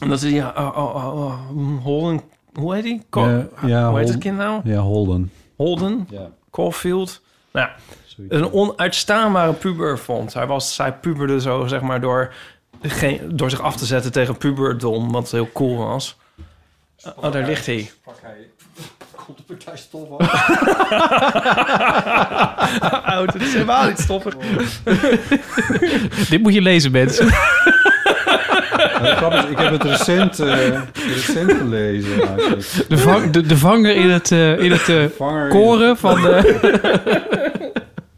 En 0.00 0.08
dat 0.08 0.22
is 0.22 0.30
die, 0.30 0.40
oh, 0.40 0.68
oh, 0.76 0.94
oh, 0.94 1.14
oh, 1.24 1.34
Holden, 1.82 2.20
hoe 2.54 2.74
heet 2.74 2.82
die? 2.82 3.02
Co- 3.10 3.28
Ja, 3.28 3.46
ja, 3.66 3.88
hoe 3.88 3.98
heet 3.98 4.08
het 4.08 4.18
kind 4.18 4.36
nou? 4.38 4.60
Ja, 4.64 4.78
Holden. 4.78 5.30
Holden? 5.56 6.06
Ja. 6.10 6.28
Caulfield? 6.50 7.22
Nou, 7.52 7.66
ja, 7.66 7.74
Zoiets. 8.16 8.34
een 8.34 8.52
onuitstaanbare 8.52 9.52
puber 9.52 9.98
vond. 9.98 10.34
Hij, 10.34 10.46
was, 10.46 10.78
hij 10.78 10.92
puberde 10.92 11.40
zo, 11.40 11.66
zeg 11.66 11.80
maar, 11.80 12.00
door, 12.00 12.32
geen, 12.82 13.20
door 13.32 13.50
zich 13.50 13.60
af 13.60 13.76
te 13.76 13.84
zetten 13.84 14.12
tegen 14.12 14.36
puberdom, 14.36 15.12
wat 15.12 15.30
heel 15.30 15.50
cool 15.52 15.76
was. 15.76 16.16
Oh, 17.16 17.32
daar 17.32 17.46
ligt 17.46 17.66
hij. 17.66 17.90
Komt 19.26 19.38
de 19.38 19.42
partij 19.42 19.76
stof 19.76 20.08
Oud, 23.14 23.32
het 23.32 23.42
is 23.42 23.52
helemaal 23.52 23.86
niet 23.86 23.98
stoppig. 23.98 24.34
Dit 26.30 26.42
moet 26.42 26.54
je 26.54 26.60
lezen, 26.60 26.90
mensen. 26.90 27.26
ik 29.50 29.58
heb 29.58 29.70
het 29.70 29.82
recent, 29.82 30.40
eh, 30.40 30.80
recent 30.94 31.52
gelezen. 31.52 32.28
eigenlijk. 32.28 32.88
De, 32.88 32.98
vang, 32.98 33.30
de, 33.30 33.40
de 33.40 33.56
vanger 33.56 33.96
in 33.96 34.10
het, 34.10 34.32
eh, 34.32 34.58
in 34.58 34.70
het 34.70 34.88
eh, 34.88 35.04
koren 35.48 35.96
van, 35.96 36.22
de, 36.22 37.43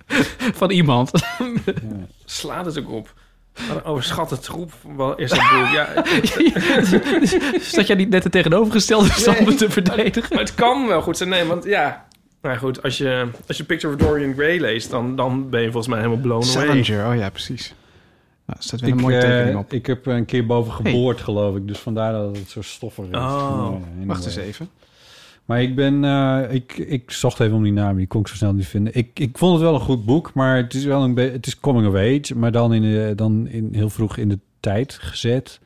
van 0.60 0.70
iemand. 0.70 1.10
Slaat 2.24 2.66
het 2.66 2.78
ook 2.78 2.90
op. 2.90 3.14
Wat 3.68 3.76
een 3.76 3.84
overschatte 3.84 4.38
troep 4.38 4.72
wel 4.96 5.16
is 5.16 5.30
dat 5.30 5.38
boek. 5.38 5.68
Ja, 5.72 6.04
Zat 7.60 7.86
jij 7.86 7.96
niet 7.96 8.08
net 8.08 8.22
het 8.22 8.32
tegenovergestelde 8.32 9.10
stand 9.10 9.58
te 9.58 9.70
verdedigen? 9.70 10.34
maar 10.34 10.44
het 10.44 10.54
kan 10.54 10.86
wel 10.86 11.02
goed 11.02 11.16
zijn. 11.16 11.28
Nee, 11.28 11.44
want 11.44 11.64
ja... 11.64 12.04
Nou 12.42 12.58
goed, 12.58 12.82
als 12.82 12.98
je, 12.98 13.28
als 13.46 13.56
je 13.56 13.64
Picture 13.64 13.94
of 13.94 14.00
Dorian 14.00 14.34
Gray 14.34 14.58
leest... 14.58 14.90
Dan, 14.90 15.16
dan 15.16 15.50
ben 15.50 15.60
je 15.60 15.66
volgens 15.66 15.86
mij 15.86 15.98
helemaal 15.98 16.20
blown 16.20 16.58
away. 16.58 17.10
Oh 17.10 17.16
ja, 17.16 17.30
precies. 17.30 17.74
Nou, 18.46 18.58
staat 18.62 18.80
weer 18.80 18.88
Ik, 18.88 18.94
een 18.94 19.00
mooie 19.00 19.16
eh, 19.16 19.22
tekening 19.30 19.58
op. 19.58 19.72
ik 19.72 19.86
heb 19.86 20.06
een 20.06 20.24
keer 20.24 20.46
boven 20.46 20.72
geboord, 20.72 21.20
geloof 21.20 21.56
ik. 21.56 21.68
Dus 21.68 21.78
vandaar 21.78 22.12
dat 22.12 22.36
het 22.36 22.50
zo 22.50 22.62
stoffig 22.62 23.04
is. 23.04 23.16
Oh, 23.16 23.76
Ja. 24.00 24.06
Wacht 24.06 24.24
eens 24.24 24.36
even. 24.36 24.68
Maar 25.46 25.62
ik 25.62 25.74
ben... 25.74 26.04
eh, 26.04 26.42
ik, 26.54 26.72
ik 26.76 27.10
zocht 27.10 27.40
even 27.40 27.56
om 27.56 27.62
die 27.62 27.72
naam. 27.72 27.96
Die 27.96 28.06
kon 28.06 28.20
ik 28.20 28.28
zo 28.28 28.34
snel 28.34 28.52
niet 28.54 28.66
vinden. 28.66 28.94
Ik, 28.94 29.18
ik 29.18 29.38
vond 29.38 29.52
het 29.52 29.62
wel 29.62 29.74
een 29.74 29.80
goed 29.80 30.04
boek. 30.04 30.34
Maar 30.34 30.56
het 30.56 30.74
is 30.74 30.84
wel 30.84 31.02
een 31.02 31.14
beetje... 31.14 31.32
Het 31.32 31.46
is 31.46 31.60
coming 31.60 31.86
of 31.88 31.94
age. 31.94 32.36
Maar 32.38 32.52
dan, 32.52 32.74
in, 32.74 32.82
de, 32.82 33.12
dan 33.16 33.46
in, 33.48 33.68
heel 33.72 33.90
vroeg 33.90 34.16
in 34.16 34.28
de 34.28 34.38
tijd 34.60 34.98
gezet. 35.00 35.60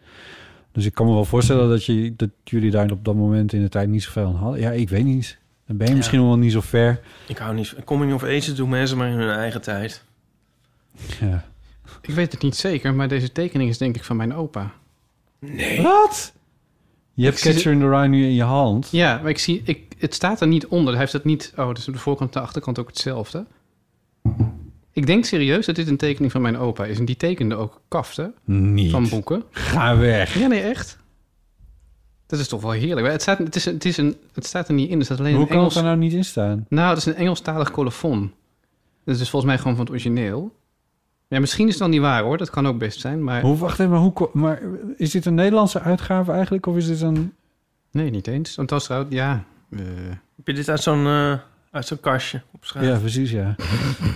Dus 0.72 0.84
ik 0.84 0.94
kan 0.94 1.06
me 1.06 1.12
wel 1.12 1.24
voorstellen 1.24 1.68
dat, 1.68 1.84
je, 1.84 2.14
dat 2.16 2.30
jullie 2.44 2.70
daar 2.70 2.90
op 2.90 3.04
dat 3.04 3.14
moment 3.14 3.52
in 3.52 3.62
de 3.62 3.68
tijd 3.68 3.88
niet 3.88 4.02
zoveel 4.02 4.26
aan 4.26 4.34
hadden. 4.34 4.60
Ja, 4.60 4.70
ik 4.70 4.88
weet 4.88 5.04
niet. 5.04 5.38
Dan 5.66 5.76
ben 5.76 5.86
je 5.86 5.92
Ja. 5.92 5.98
misschien 5.98 6.18
nog 6.18 6.28
wel 6.28 6.38
niet 6.38 6.52
zo 6.52 6.60
ver. 6.60 7.00
Ik 7.28 7.38
hou 7.38 7.54
niet 7.54 7.68
van... 7.68 7.84
Coming 7.84 8.12
of 8.12 8.22
Ages 8.22 8.54
doen 8.54 8.68
mensen 8.68 8.96
maar 8.96 9.08
in 9.08 9.18
hun 9.18 9.30
eigen 9.30 9.60
tijd. 9.62 10.04
Ja. 11.20 11.44
Ik 12.02 12.14
weet 12.14 12.32
het 12.32 12.42
niet 12.42 12.56
zeker, 12.56 12.94
maar 12.94 13.08
deze 13.08 13.32
tekening 13.32 13.70
is 13.70 13.78
denk 13.78 13.96
ik 13.96 14.04
van 14.04 14.16
mijn 14.16 14.34
opa. 14.34 14.72
Nee. 15.38 15.82
Wat? 15.82 16.32
Je 17.20 17.26
hebt 17.26 17.44
Ik 17.44 17.52
Catcher 17.52 17.72
in 17.72 17.78
the 17.78 17.88
Rye 17.88 18.08
nu 18.08 18.24
in 18.24 18.34
je 18.34 18.42
hand. 18.42 18.88
Ja, 18.90 19.18
maar 19.22 19.30
ik 19.30 19.38
zie, 19.38 19.62
ik, 19.64 19.92
het 19.98 20.14
staat 20.14 20.40
er 20.40 20.46
niet 20.46 20.66
onder. 20.66 20.90
Hij 20.90 21.00
heeft 21.00 21.12
het 21.12 21.24
niet. 21.24 21.52
Oh, 21.56 21.74
dus 21.74 21.88
op 21.88 21.94
de 21.94 22.00
voorkant 22.00 22.34
en 22.34 22.40
de 22.40 22.46
achterkant 22.46 22.78
ook 22.78 22.86
hetzelfde. 22.86 23.46
Ik 24.92 25.06
denk 25.06 25.24
serieus 25.24 25.66
dat 25.66 25.74
dit 25.74 25.88
een 25.88 25.96
tekening 25.96 26.32
van 26.32 26.40
mijn 26.42 26.56
opa 26.58 26.84
is. 26.84 26.98
En 26.98 27.04
die 27.04 27.16
tekende 27.16 27.54
ook 27.54 27.80
kaften 27.88 28.34
Niet. 28.44 28.90
van 28.90 29.08
boeken. 29.08 29.42
Ga 29.50 29.96
weg. 29.96 30.38
Ja, 30.38 30.46
nee, 30.46 30.60
echt. 30.60 30.98
Dat 32.26 32.38
is 32.38 32.48
toch 32.48 32.62
wel 32.62 32.70
heerlijk. 32.70 33.00
Maar 33.00 33.10
Het 33.10 33.22
staat, 33.22 33.38
het 33.38 33.56
is, 33.56 33.64
het 33.64 33.84
is 33.84 33.96
een, 33.96 34.16
het 34.32 34.46
staat 34.46 34.68
er 34.68 34.74
niet 34.74 34.90
in. 34.90 34.98
Er 34.98 35.04
staat 35.04 35.18
alleen 35.18 35.36
Hoe 35.36 35.46
kan 35.46 35.56
Engels. 35.56 35.74
het 35.74 35.82
er 35.82 35.88
nou 35.88 36.00
niet 36.00 36.12
in 36.12 36.24
staan? 36.24 36.66
Nou, 36.68 36.88
dat 36.88 36.96
is 36.96 37.06
een 37.06 37.14
Engelstalig 37.14 37.70
colofon. 37.70 38.20
Dat 39.04 39.14
is 39.14 39.18
dus 39.18 39.30
volgens 39.30 39.52
mij 39.52 39.60
gewoon 39.60 39.76
van 39.76 39.84
het 39.84 39.94
origineel. 39.94 40.52
Ja, 41.30 41.40
misschien 41.40 41.66
is 41.66 41.72
het 41.72 41.82
dan 41.82 41.90
niet 41.90 42.00
waar 42.00 42.22
hoor. 42.22 42.38
Dat 42.38 42.50
kan 42.50 42.68
ook 42.68 42.78
best 42.78 43.00
zijn. 43.00 43.24
Maar 43.24 43.40
Hoe, 43.42 43.56
wacht 43.56 43.78
even, 43.78 43.90
maar, 43.90 44.00
hoe, 44.00 44.30
maar 44.32 44.60
is 44.96 45.10
dit 45.10 45.26
een 45.26 45.34
Nederlandse 45.34 45.80
uitgave 45.80 46.32
eigenlijk? 46.32 46.66
Of 46.66 46.76
is 46.76 46.86
dit 46.86 47.00
een... 47.00 47.34
nee, 47.90 48.10
niet 48.10 48.26
eens. 48.26 48.54
Want 48.56 48.68
trouwens, 48.68 49.14
ja. 49.14 49.44
eh, 49.70 49.78
Heb 50.36 50.46
je 50.46 50.54
dit 50.54 50.68
uit 50.68 50.82
zo'n 50.82 51.06
eh, 51.06 51.38
uit 51.70 51.86
zo'n 51.86 52.00
kastje 52.00 52.42
opschrijven? 52.50 52.92
Ja, 52.92 52.98
precies, 52.98 53.30
ja. 53.30 53.54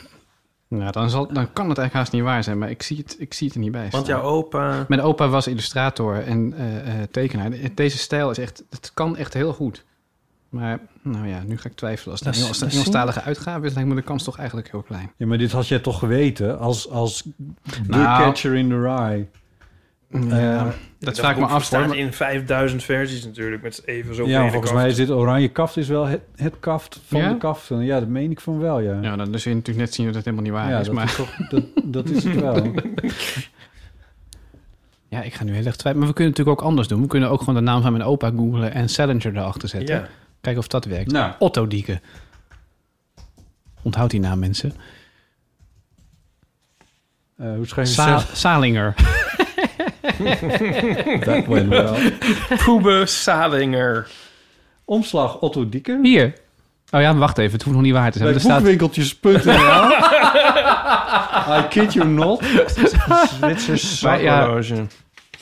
nou, 0.68 0.92
dan, 0.92 1.10
zal, 1.10 1.26
dan 1.26 1.52
kan 1.52 1.68
het 1.68 1.78
eigenlijk 1.78 1.92
haast 1.92 2.12
niet 2.12 2.22
waar 2.22 2.44
zijn. 2.44 2.58
Maar 2.58 2.70
ik 2.70 2.82
zie 2.82 2.96
het, 2.96 3.16
ik 3.18 3.34
zie 3.34 3.46
het 3.46 3.56
er 3.56 3.62
niet 3.62 3.72
bij 3.72 3.88
Want 3.90 4.06
jouw 4.06 4.22
opa... 4.22 4.84
Mijn 4.88 5.00
opa 5.00 5.28
was 5.28 5.46
illustrator 5.46 6.22
en 6.22 6.52
eh, 6.52 7.02
eh, 7.02 7.08
tekenaar. 7.10 7.50
Deze 7.74 7.98
stijl 7.98 8.30
is 8.30 8.38
echt, 8.38 8.62
het 8.70 8.90
kan 8.94 9.16
echt 9.16 9.34
heel 9.34 9.52
goed. 9.52 9.84
Maar 10.54 10.78
nou 11.02 11.28
ja, 11.28 11.42
nu 11.46 11.58
ga 11.58 11.68
ik 11.68 11.74
twijfelen. 11.76 12.10
Als 12.10 12.20
het 12.20 12.28
Dat 12.34 12.42
een 12.42 12.50
is- 12.50 12.58
Engels- 12.60 12.72
Engelstalige 12.74 13.20
uitgave 13.22 13.66
is, 13.66 13.74
lijkt 13.74 13.88
me 13.88 13.94
de 13.94 14.02
kans 14.02 14.24
toch 14.24 14.38
eigenlijk 14.38 14.70
heel 14.70 14.82
klein. 14.82 15.10
Ja, 15.16 15.26
maar 15.26 15.38
dit 15.38 15.52
had 15.52 15.68
jij 15.68 15.78
toch 15.78 15.98
geweten 15.98 16.58
als, 16.58 16.90
als 16.90 17.22
The 17.22 17.80
Nou. 17.86 18.22
Catcher 18.22 18.54
in 18.54 18.68
the 18.68 18.80
Rye. 18.80 19.26
Ja, 20.28 20.56
Eh, 20.66 20.66
dat 20.98 21.18
vraag 21.18 21.30
ik 21.32 21.38
me 21.38 21.46
af. 21.46 21.64
staat 21.64 21.92
in 21.92 22.12
5000 22.12 22.82
versies 22.82 23.24
natuurlijk, 23.24 23.62
met 23.62 23.82
even 23.84 24.14
zo 24.14 24.26
ja, 24.26 24.50
volgens 24.50 24.72
mij 24.72 24.88
is 24.88 24.96
dit 24.96 25.10
oranje 25.10 25.48
kaft 25.48 25.76
is 25.76 25.88
wel 25.88 26.06
het, 26.06 26.20
het 26.36 26.54
kaft 26.60 27.00
van 27.06 27.20
Ja? 27.20 27.28
de 27.32 27.36
kaft. 27.36 27.68
Ja, 27.78 27.98
dat 28.00 28.08
meen 28.08 28.30
ik 28.30 28.40
van 28.40 28.58
wel, 28.58 28.80
ja. 28.80 28.98
Ja, 29.02 29.16
dan 29.16 29.26
zul 29.38 29.50
je 29.50 29.56
natuurlijk 29.58 29.86
net 29.86 29.94
zien 29.94 30.06
dat 30.06 30.14
het 30.14 30.24
helemaal 30.24 30.44
niet 30.44 30.54
waar 30.54 30.70
Ja, 30.70 30.78
is. 30.78 30.86
dat 30.86 30.94
Maar 30.94 31.04
is 31.04 31.14
toch, 31.16 31.36
dat, 31.48 31.64
dat 31.84 32.08
is 32.08 32.24
het 32.24 32.40
wel. 32.40 32.54
ja, 35.08 35.22
ik 35.22 35.34
ga 35.34 35.44
nu 35.44 35.54
heel 35.54 35.64
erg 35.64 35.76
twijfelen. 35.76 35.98
Maar 35.98 36.08
we 36.08 36.14
kunnen 36.14 36.32
het 36.32 36.38
natuurlijk 36.38 36.60
ook 36.60 36.66
anders 36.68 36.88
doen. 36.88 37.00
We 37.00 37.06
kunnen 37.06 37.30
ook 37.30 37.38
gewoon 37.38 37.54
de 37.54 37.60
naam 37.60 37.82
van 37.82 37.92
mijn 37.92 38.04
opa 38.04 38.30
googlen 38.30 38.72
en 38.72 38.88
Salinger 38.88 39.36
erachter 39.36 39.68
zetten. 39.68 39.94
Ja. 39.94 40.08
Kijken 40.44 40.62
of 40.62 40.68
dat 40.68 40.84
werkt. 40.84 41.10
Nou. 41.10 41.32
Otto 41.38 41.66
Dieke. 41.66 42.00
Onthoud 43.82 44.10
die 44.10 44.20
naam, 44.20 44.38
mensen. 44.38 44.72
Eh, 47.36 47.54
hoe 47.54 47.66
schrijf 47.66 47.88
je 47.88 47.94
Sa 47.94 48.18
Sal- 48.18 48.36
Salinger. 48.36 48.94
Dat 51.24 51.46
went 51.46 51.68
well. 51.68 52.12
Poebe 52.64 53.06
Salinger. 53.06 54.10
Omslag 54.84 55.38
Otto 55.38 55.68
Dieke. 55.68 55.98
Hier. 56.02 56.32
Oh 56.90 57.00
ja, 57.00 57.10
maar 57.10 57.18
wacht 57.20 57.38
even. 57.38 57.52
Het 57.52 57.62
hoeft 57.62 57.76
nog 57.76 57.84
niet 57.84 57.94
waar 57.94 58.10
te 58.10 58.18
zijn. 58.18 58.28
Bij 58.30 58.38
Er 58.38 58.44
staat... 58.44 58.58
boekwinkeltjes.nl 58.58 59.90
I 61.58 61.68
kid 61.68 61.92
you 61.92 62.08
not. 62.08 62.44
Zwitsers 63.28 64.00
Maar 64.00 64.22
ja. 64.22 64.46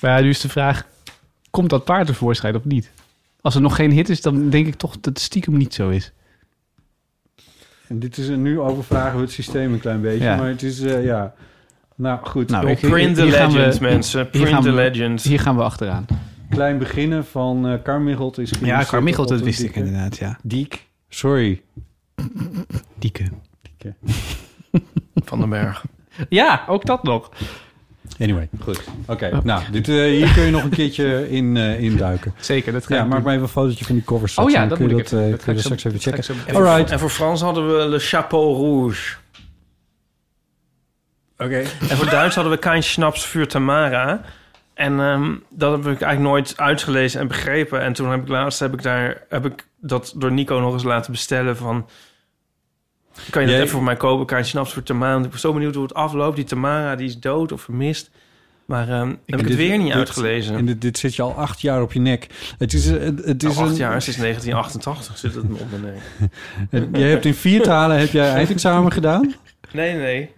Maar 0.01 0.17
ja, 0.17 0.21
nu 0.21 0.29
is 0.29 0.41
de 0.41 0.49
vraag... 0.49 0.85
Komt 1.51 1.71
dat 1.71 1.85
paard 1.85 2.07
tevoorschijn 2.07 2.57
of 2.57 2.65
niet? 2.65 2.91
Als 3.43 3.55
er 3.55 3.61
nog 3.61 3.77
geen 3.77 3.91
hit 3.91 4.09
is, 4.09 4.21
dan 4.23 4.51
denk 4.51 4.67
ik 4.67 4.75
toch 4.75 4.93
dat 4.95 5.05
het 5.05 5.19
stiekem 5.21 5.57
niet 5.57 5.75
zo 5.75 5.89
is. 5.89 6.13
En 7.89 7.99
dit 7.99 8.17
is 8.19 8.29
nu 8.29 8.61
overvragen 8.61 9.17
we 9.17 9.23
het 9.23 9.33
systeem 9.33 9.73
een 9.73 9.81
klein 9.81 10.01
beetje. 10.01 10.25
Ja. 10.25 10.37
Maar 10.37 10.49
het 10.49 10.63
is, 10.63 10.81
eh, 10.81 11.05
ja... 11.05 11.35
Nou, 11.97 12.27
goed. 12.27 12.49
Nou, 12.51 12.69
ik- 12.71 12.79
print 12.81 13.17
the 13.17 13.31
gaan 13.31 13.51
we- 13.53 13.59
legend, 13.59 13.81
mensen. 13.81 14.21
hier 14.21 14.31
Print 14.31 14.49
gaan 14.49 14.63
the 14.63 14.69
we- 14.71 14.75
legend. 14.75 15.23
Hier 15.23 15.41
gaan 15.41 15.57
we 15.57 15.63
achteraan. 15.63 16.07
Klein 16.51 16.79
beginnen 16.79 17.25
van 17.25 17.67
eh 17.69 17.83
Carmichelt 17.83 18.39
is... 18.39 18.53
Ja, 18.61 18.85
Carmichelt, 18.85 19.29
dat 19.29 19.41
wist 19.41 19.63
ik 19.63 19.77
inderdaad, 19.77 20.17
ja. 20.17 20.39
Diek. 20.43 20.89
Sorry. 21.09 21.63
Dieke. 22.99 23.25
Dieke. 23.63 23.95
Van 25.15 25.39
den 25.41 25.49
Berg. 25.49 25.85
Ja, 26.29 26.65
ook 26.69 26.85
dat 26.87 27.03
nog. 27.03 27.31
Anyway, 28.21 28.49
goed. 28.61 28.81
Oké, 29.07 29.41
nou, 29.45 29.63
dit, 29.71 29.89
eh, 29.89 29.95
hier 29.95 30.33
kun 30.33 30.43
je 30.43 30.51
nog 30.51 30.63
een 30.63 30.71
keertje 30.71 31.29
in 31.39 31.57
uh, 31.57 31.81
induiken. 31.81 32.35
Zeker, 32.41 32.73
dat 32.73 32.87
ga 32.87 32.95
Ja, 32.95 33.01
ik 33.03 33.07
maak 33.07 33.15
doen. 33.17 33.25
maar 33.25 33.33
even 33.33 33.47
een 33.47 33.53
fotootje 33.53 33.85
van 33.85 33.95
die 33.95 34.05
covers. 34.05 34.39
Oh 34.39 34.51
ja, 34.51 34.59
Dan 34.61 34.69
dat 34.69 34.79
kun 34.79 34.87
je 34.89 34.93
moet 34.95 35.03
ik 35.03 35.11
dat, 35.11 35.21
even- 35.21 35.25
eh, 35.33 35.37
dat 35.37 35.45
kun 35.45 35.55
je 35.55 35.61
ga 35.63 35.69
dat 35.69 35.73
ik 35.73 35.79
straks 35.81 35.95
even 36.05 36.25
checken. 36.35 36.47
En 36.47 36.55
voor, 36.55 36.67
Alright. 36.67 36.91
en 36.93 36.99
voor 36.99 37.11
Frans 37.11 37.41
hadden 37.41 37.67
we 37.77 37.89
Le 37.89 37.99
Chapeau 37.99 38.57
Rouge. 38.57 39.15
Oké. 41.39 41.59
En 41.89 41.97
voor 41.97 42.11
Duits 42.11 42.35
hadden 42.35 42.53
we 42.53 42.59
Kein 42.59 42.83
Schnaps 42.83 43.27
voor 43.27 43.47
Tamara. 43.47 44.21
En 44.75 45.01
ehm, 45.01 45.35
dat 45.51 45.71
heb 45.73 45.81
ik 45.81 45.87
eigenlijk 46.01 46.21
nooit 46.21 46.53
uitgelezen 46.57 47.21
en 47.21 47.29
begrepen. 47.29 47.81
En 47.81 47.93
toen 47.93 48.11
heb 48.11 48.21
ik 48.23 48.29
laatst 48.29 48.59
heb 48.61 48.73
ik 48.73 48.83
daar 48.83 49.23
heb 49.29 49.47
ik 49.47 49.67
dat 49.81 50.13
door 50.17 50.33
Nico 50.33 50.61
nog 50.61 50.73
eens 50.73 50.83
laten 50.83 51.13
bestellen 51.13 51.57
van. 51.57 51.87
Kan 53.31 53.41
je 53.43 53.47
dat 53.49 53.57
Jij- 53.57 53.59
even 53.65 53.69
voor 53.69 53.83
mij 53.83 53.97
kopen? 53.97 54.27
Kein 54.27 54.45
Schnaps 54.45 54.73
voor 54.73 54.83
Tamara. 54.83 55.25
Ik 55.25 55.31
ben 55.31 55.39
zo 55.39 55.53
benieuwd 55.53 55.75
hoe 55.75 55.83
het 55.83 55.95
afloopt. 55.95 56.37
Die 56.37 56.45
Tamara 56.45 56.97
die 56.97 57.07
is 57.07 57.19
dood 57.19 57.53
of 57.53 57.61
vermist. 57.63 58.11
Maar 58.67 58.89
ehm, 58.89 59.09
heb 59.27 59.41
ik 59.41 59.47
het 59.49 59.57
weer 59.57 59.77
niet 59.79 59.87
dit- 59.87 59.97
uitgelezen. 59.97 60.57
En 60.57 60.67
dit, 60.67 60.81
dit 60.81 60.99
zit 60.99 61.15
je 61.15 61.23
al 61.23 61.35
acht 61.35 61.61
jaar 61.61 61.83
op 61.83 61.93
je 61.93 62.01
nek. 62.01 62.27
Het 62.59 62.73
is, 62.73 62.87
eh, 62.87 63.01
het, 63.01 63.25
het 63.25 63.43
is 63.43 63.49
Nou, 63.55 63.63
acht 63.63 63.71
een, 63.71 63.77
jaar, 63.77 64.03
sinds 64.03 64.19
1988 64.19 65.19
zit 65.19 65.35
het 65.35 65.49
me 65.49 65.57
op 65.59 65.71
mijn 65.71 65.83
nek. 65.83 66.31
het- 66.83 66.89
Jij 66.93 67.11
hebt 67.11 67.25
in 67.25 67.35
vier 67.35 67.63
talen 67.63 67.99
heb 67.99 68.09
jij 68.11 68.29
eindexamen 68.31 68.93
gedaan. 68.93 69.35
Nee, 69.73 69.95
nee. 69.95 70.31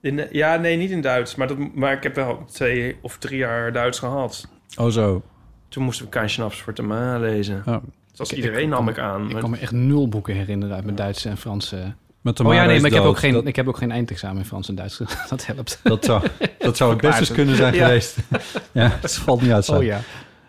In, 0.00 0.26
ja, 0.30 0.56
nee, 0.56 0.76
niet 0.76 0.90
in 0.90 1.00
Duits. 1.00 1.34
Maar, 1.34 1.48
dat, 1.48 1.56
maar 1.74 1.92
ik 1.92 2.02
heb 2.02 2.14
wel 2.14 2.44
twee 2.52 2.96
of 3.00 3.18
drie 3.18 3.38
jaar 3.38 3.72
Duits 3.72 3.98
gehad. 3.98 4.48
Oh 4.76 4.88
zo. 4.90 5.22
Toen 5.68 5.84
moesten 5.84 6.06
we 6.10 6.28
Schnaps 6.28 6.62
voor 6.62 6.72
Tamara 6.72 7.18
lezen. 7.18 7.62
Oh. 7.66 7.76
Zoals 8.14 8.30
Ik- 8.30 8.36
iedereen 8.36 8.62
ik 8.62 8.68
nam 8.68 8.88
ik 8.88 8.98
aan. 8.98 9.30
Ik 9.30 9.36
kan 9.36 9.50
me 9.50 9.56
echt 9.58 9.72
nul 9.72 10.08
boeken 10.08 10.34
herinneren 10.34 10.74
uit 10.74 10.84
mijn 10.84 10.96
Duitse 10.96 11.28
en 11.28 11.36
Franse... 11.36 11.94
Oh 12.24 12.54
ja, 12.54 12.64
nee, 12.64 12.80
maar 12.80 12.90
ik 12.90 12.96
heb, 12.96 13.02
ook 13.04 13.18
geen, 13.18 13.32
Dat- 13.32 13.46
ik 13.46 13.56
heb 13.56 13.68
ook 13.68 13.76
geen 13.76 13.90
eindexamen 13.90 14.38
in 14.38 14.44
Frans 14.44 14.68
en 14.68 14.74
Duits. 14.74 15.00
dat 15.28 15.46
helpt. 15.46 15.80
Dat 15.82 16.04
zou, 16.04 16.22
dat 16.58 16.76
zou 16.76 16.92
het 16.92 17.00
best 17.00 17.18
eens 17.18 17.32
kunnen 17.32 17.56
zijn 17.56 17.74
Ja. 17.74 17.84
geweest. 17.86 18.16
Ja, 18.72 18.98
het 19.00 19.12
valt 19.14 19.42
niet 19.42 19.50
uit. 19.50 19.68
Oh 19.68 19.82
ja. 19.82 20.00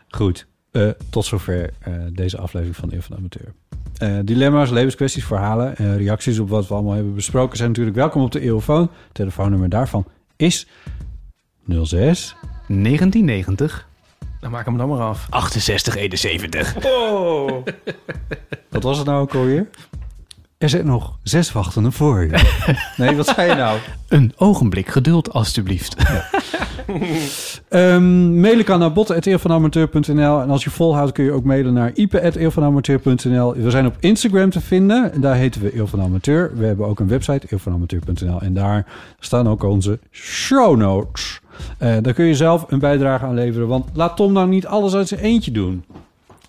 Goed, 0.10 0.48
eh, 0.72 0.90
tot 1.10 1.26
zover 1.26 1.70
eh, 1.80 1.94
deze 2.12 2.38
aflevering 2.38 2.76
van 2.76 2.92
Eeuw 2.94 3.02
van 3.02 3.12
de 3.12 3.18
Amateur. 3.18 3.54
Eh, 3.98 4.20
dilemma's, 4.26 4.70
levenskwesties, 4.70 5.26
verhalen 5.26 5.76
en 5.78 5.98
reacties 5.98 6.40
op 6.40 6.50
wat 6.50 6.68
we 6.68 6.74
allemaal 6.74 6.94
hebben 6.94 7.14
besproken... 7.16 7.58
zijn 7.58 7.70
natuurlijk 7.70 7.96
welkom 7.96 8.22
op 8.22 8.32
de 8.32 8.40
Eeuwfoon. 8.40 8.90
Telefoonnummer 9.12 9.70
daarvan 9.70 10.06
is 10.36 10.68
06 11.84 12.36
1990. 12.68 13.88
Dan 14.46 14.54
maak 14.54 14.66
hem 14.66 14.78
dan 14.78 14.90
maar 14.90 15.00
af. 15.00 15.28
68, 15.30 15.96
71. 15.96 16.76
Oh! 16.86 17.50
Wat 18.70 18.84
was 18.84 18.98
het 18.98 19.08
nou 19.08 19.22
ook 19.22 19.36
alweer? 19.36 19.68
Er 20.58 20.70
zijn 20.70 20.86
nog 20.86 21.18
zes 21.24 21.52
wachtenden 21.52 21.92
voor 21.92 22.22
je. 22.22 22.54
Nee, 22.98 23.16
wat 23.16 23.28
zei 23.28 23.50
je 23.50 23.56
nou? 23.56 23.80
Een 24.08 24.34
ogenblik 24.36 24.88
geduld, 24.88 25.34
alstublieft. 25.34 25.96
Ehm 27.70 28.40
mailen 28.40 28.66
kan 28.66 28.80
naar 28.80 28.94
botten.eeuwvanamateur.nl. 28.94 30.42
En 30.42 30.50
als 30.50 30.64
je 30.64 30.70
volhoudt 30.70 31.12
kun 31.12 31.24
je 31.24 31.32
ook 31.32 31.44
mailen 31.44 31.74
naar 31.74 31.92
ipe.eeuwvanamateur.nl. 31.94 33.54
We 33.54 33.70
zijn 33.70 33.86
op 33.86 33.96
Instagram 34.00 34.50
te 34.50 34.62
vinden. 34.62 35.22
Daar 35.22 35.36
heten 35.36 35.62
we 35.62 35.78
Eeuw 35.78 35.86
van 35.86 36.02
Amateur. 36.02 36.52
We 36.58 36.66
hebben 36.66 36.88
ook 36.88 37.00
een 37.00 37.08
website, 37.08 37.48
eeuwvanamateur.nl. 37.50 38.42
En 38.42 38.54
daar 38.54 38.86
staan 39.20 39.50
ook 39.50 39.64
onze 39.64 40.00
show 40.12 40.78
notes. 40.78 41.42
Eh, 41.78 41.96
daar 42.02 42.14
kun 42.14 42.26
je 42.26 42.36
zelf 42.36 42.66
een 42.68 42.80
bijdrage 42.80 43.26
aan 43.26 43.34
leveren. 43.34 43.68
Want 43.68 43.90
laat 43.94 44.16
Tom 44.16 44.34
nou 44.34 44.48
niet 44.48 44.66
alles 44.66 44.94
uit 44.94 45.08
zijn 45.08 45.20
eentje 45.20 45.52
doen. 45.52 45.84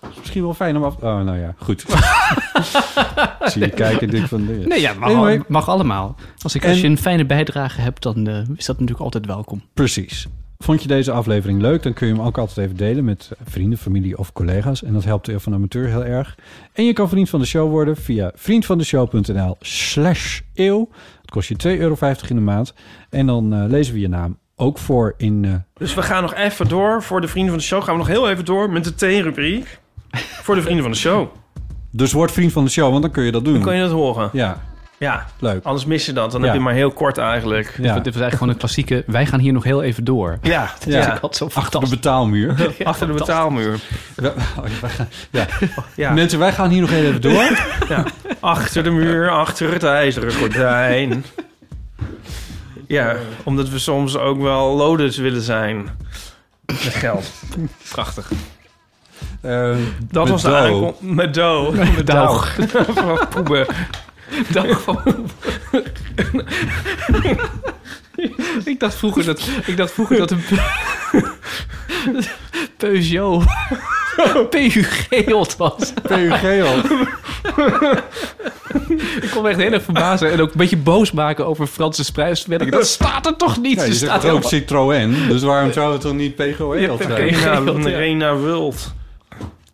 Dat 0.01 0.11
is 0.11 0.19
misschien 0.19 0.43
wel 0.43 0.55
fijn 0.55 0.77
om 0.77 0.85
af... 0.85 0.97
Oh, 0.97 1.21
nou 1.21 1.39
ja, 1.39 1.55
goed. 1.59 1.85
Zie 3.51 3.63
je 3.63 3.71
kijken 3.71 4.01
en 4.01 4.11
denk 4.11 4.27
van... 4.27 4.45
Nee, 4.69 4.81
ja, 4.81 4.93
mag, 4.95 5.09
Anyway. 5.09 5.43
mag 5.49 5.69
allemaal. 5.69 6.15
Als, 6.43 6.55
ik, 6.55 6.65
als 6.67 6.81
je 6.81 6.87
een 6.87 6.99
fijne 6.99 7.27
bijdrage 7.27 7.81
hebt, 7.81 8.03
dan 8.03 8.27
eh, 8.27 8.37
is 8.37 8.67
dat 8.67 8.79
natuurlijk 8.79 9.01
altijd 9.01 9.27
welkom. 9.27 9.63
Precies. 9.75 10.27
Vond 10.59 10.83
je 10.83 10.89
deze 10.89 11.13
aflevering 11.13 11.61
leuk, 11.61 11.83
dan 11.83 11.93
kun 11.93 12.07
je 12.07 12.15
hem 12.15 12.23
ook 12.23 12.39
altijd 12.39 12.59
even 12.59 12.77
delen 12.77 13.05
met 13.05 13.31
vrienden, 13.45 13.79
familie 13.79 14.19
of 14.19 14.33
collega's. 14.33 14.83
En 14.83 14.93
dat 14.93 15.05
helpt 15.05 15.27
de 15.27 15.41
van 15.41 15.55
Amateur 15.55 15.89
heel 15.89 16.05
erg. 16.05 16.39
En 16.73 16.85
je 16.85 16.93
kan 16.93 17.09
vriend 17.09 17.29
van 17.29 17.41
de 17.41 17.47
show 17.47 17.71
worden 17.71 17.97
via 17.97 18.33
vriendvandeshow.nl 18.35 19.57
slash 19.61 20.41
eeuw. 20.55 20.89
Het 21.21 21.31
kost 21.31 21.49
je 21.49 21.55
2,50 21.77 21.81
euro 21.81 21.97
in 22.29 22.37
de 22.37 22.43
maand. 22.43 22.75
En 23.11 23.27
dan 23.27 23.55
eh, 23.55 23.65
lezen 23.69 23.95
we 23.95 24.01
je 24.01 24.09
naam 24.09 24.39
ook 24.57 24.79
voor 24.79 25.15
in... 25.17 25.45
eh, 25.45 25.51
Dus 25.77 25.95
we 25.95 26.03
gaan 26.03 26.23
nog 26.23 26.35
even 26.35 26.69
door. 26.69 27.03
Voor 27.03 27.21
de 27.21 27.29
vrienden 27.29 27.51
van 27.51 27.59
de 27.61 27.65
show 27.67 27.83
gaan 27.83 27.93
we 27.93 27.99
nog 27.99 28.09
heel 28.09 28.31
even 28.31 28.45
door 28.45 28.71
met 28.71 28.85
de 28.85 28.95
T-rubriek. 28.95 29.79
voor 30.43 30.55
de 30.55 30.63
vrienden 30.63 30.83
van 30.83 30.93
de 30.93 30.99
show. 30.99 31.29
Dus 31.91 32.13
word 32.13 32.33
vriend 32.33 32.53
van 32.53 32.65
de 32.65 32.71
show, 32.71 32.91
want 32.91 33.03
dan 33.03 33.11
kun 33.11 33.25
je 33.25 33.33
dat 33.33 33.45
doen. 33.45 33.55
Dan 33.55 33.63
kan 33.63 33.75
je 33.75 33.83
dat 33.83 33.91
horen. 33.91 34.31
Ja, 34.33 34.61
Ja, 34.99 35.27
leuk. 35.39 35.65
anders 35.65 35.85
mis 35.85 36.07
je 36.07 36.13
dat. 36.13 36.31
Dan 36.33 36.41
Ja. 36.41 36.47
heb 36.47 36.57
je 36.57 36.63
maar 36.63 36.73
heel 36.75 36.91
kort 36.91 37.19
eigenlijk. 37.19 37.67
Ja. 37.67 37.83
Dit 37.83 37.87
was 37.95 38.05
eigenlijk 38.05 38.33
gewoon 38.33 38.49
een 38.49 38.57
klassieke... 38.59 39.03
Wij 39.07 39.27
gaan 39.27 39.41
hier 39.41 39.53
nog 39.53 39.65
heel 39.65 39.83
even 39.83 40.05
door. 40.05 40.39
Ja, 40.43 40.71
Dat 40.85 40.93
ja. 40.93 40.99
is 41.01 41.07
ik 41.07 41.13
altijd 41.13 41.37
zo 41.53 41.61
Achter 41.61 41.81
de 41.81 41.89
betaalmuur. 41.89 42.55
Achter 42.85 43.07
de 43.07 43.13
betaalmuur. 43.13 43.79
Ja, 44.17 44.29
oh, 44.59 44.65
ja. 45.31 45.47
Ja. 45.97 46.13
Mensen, 46.13 46.39
wij 46.39 46.53
gaan 46.53 46.71
hier 46.71 46.81
nog 46.81 46.91
even 46.91 47.21
door. 47.21 47.59
Ja. 47.89 48.05
Achter 48.41 48.83
de 48.83 48.91
muur, 48.91 49.31
achter 49.31 49.73
het 49.73 49.83
ijzeren 49.83 50.33
gordijn. 50.33 51.25
Ja, 52.87 53.17
omdat 53.45 53.69
we 53.69 53.79
soms 53.79 54.17
ook 54.17 54.41
wel 54.41 54.77
loaded 54.77 55.17
willen 55.17 55.43
zijn. 55.43 55.91
Met 56.67 56.79
geld. 56.79 57.31
Prachtig. 57.91 58.31
Eh, 59.41 59.77
Dat 60.11 60.29
was 60.29 60.43
de 60.43 60.57
aankomst. 60.57 61.01
Met 61.01 61.35
do. 61.35 61.73
Met 61.97 62.07
Doog. 62.07 62.57
Van 62.95 63.29
poeben. 63.29 63.67
Dag 64.51 64.83
van... 64.83 65.01
ik 68.65 68.81
dacht 68.81 68.95
vroeger 68.95 69.25
dat... 69.25 69.49
Ik 69.67 69.77
dacht 69.77 69.93
vroeger 69.93 70.17
dat 70.19 70.31
een... 70.31 70.43
Peugeot... 72.77 73.45
PUG 74.51 75.57
was. 75.57 75.93
PUG. 76.03 76.43
Ik 79.23 79.31
kon 79.31 79.43
me 79.43 79.49
echt 79.49 79.59
heel 79.59 79.73
erg 79.73 79.83
verbazen. 79.83 80.33
En 80.33 80.41
ook 80.41 80.51
een 80.51 80.57
beetje 80.57 80.77
boos 80.77 81.13
maken 81.13 81.47
over 81.47 81.67
Franse 81.67 82.05
sprijsverwerking. 82.05 82.73
Dat 82.73 82.87
staat 82.87 83.27
er 83.27 83.37
toch 83.37 83.61
niet? 83.61 83.77
Ja, 83.77 83.83
je 83.83 83.89
Er 83.89 83.95
zegt 83.95 84.11
staat 84.11 84.17
ook 84.17 84.23
helemaal- 84.23 84.49
Citroën, 84.49 85.15
dus 85.29 85.43
waarom 85.43 85.73
zou 85.73 85.93
het 85.93 86.03
dan 86.03 86.17
niet 86.17 86.35
PGOE 86.35 86.89
al 86.91 86.97
zijn? 86.97 87.15
Rena. 87.15 87.71
Rena 87.99 88.37
Wult. 88.37 88.95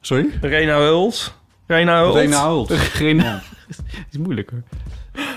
Sorry? 0.00 0.26
Rena 0.40 0.78
Wult. 0.78 1.34
Rena 1.66 2.02
Wult. 2.02 2.14
Rena 2.14 2.48
Hult. 2.48 2.72
Geen... 2.72 3.18
is 4.10 4.18
moeilijk 4.18 4.50
hoor. 4.50 4.62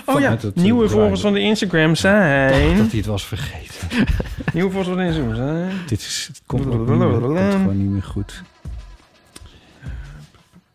Oh 0.04 0.20
ja, 0.20 0.30
eh, 0.32 0.38
nieuwe 0.54 0.84
brein. 0.84 1.00
volgers 1.00 1.20
van 1.20 1.32
de 1.32 1.40
Instagram 1.40 1.94
zijn... 1.94 2.76
Dat 2.76 2.86
hij 2.90 2.98
het 2.98 3.06
was 3.06 3.24
vergeten. 3.24 3.88
Nieuwe 4.52 4.70
volgers 4.70 4.94
van 4.94 4.98
de 4.98 5.04
Instagram 5.12 5.34
zijn... 5.34 5.70
Dit 5.86 6.00
is, 6.00 6.30
komt, 6.46 6.66
ook 6.66 6.88
niet 6.88 6.98
meer, 6.98 7.12
het 7.12 7.22
komt 7.22 7.38
gewoon 7.52 7.78
niet 7.78 7.90
meer 7.90 8.02
goed. 8.02 8.42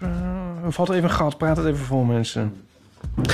Uh, 0.03 0.09
valt 0.67 0.89
even 0.89 1.03
een 1.03 1.09
gat, 1.09 1.37
praat 1.37 1.57
het 1.57 1.65
even 1.65 1.85
vol 1.85 2.03
mensen. 2.03 2.53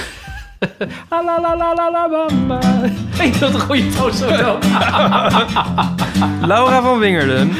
Ik 3.19 3.39
dat 3.39 3.53
een 3.53 3.59
goede 3.59 3.89
toon 3.89 4.13
zo. 4.13 4.27
Laura 6.41 6.81
van 6.81 6.99
Wingerden. 6.99 7.51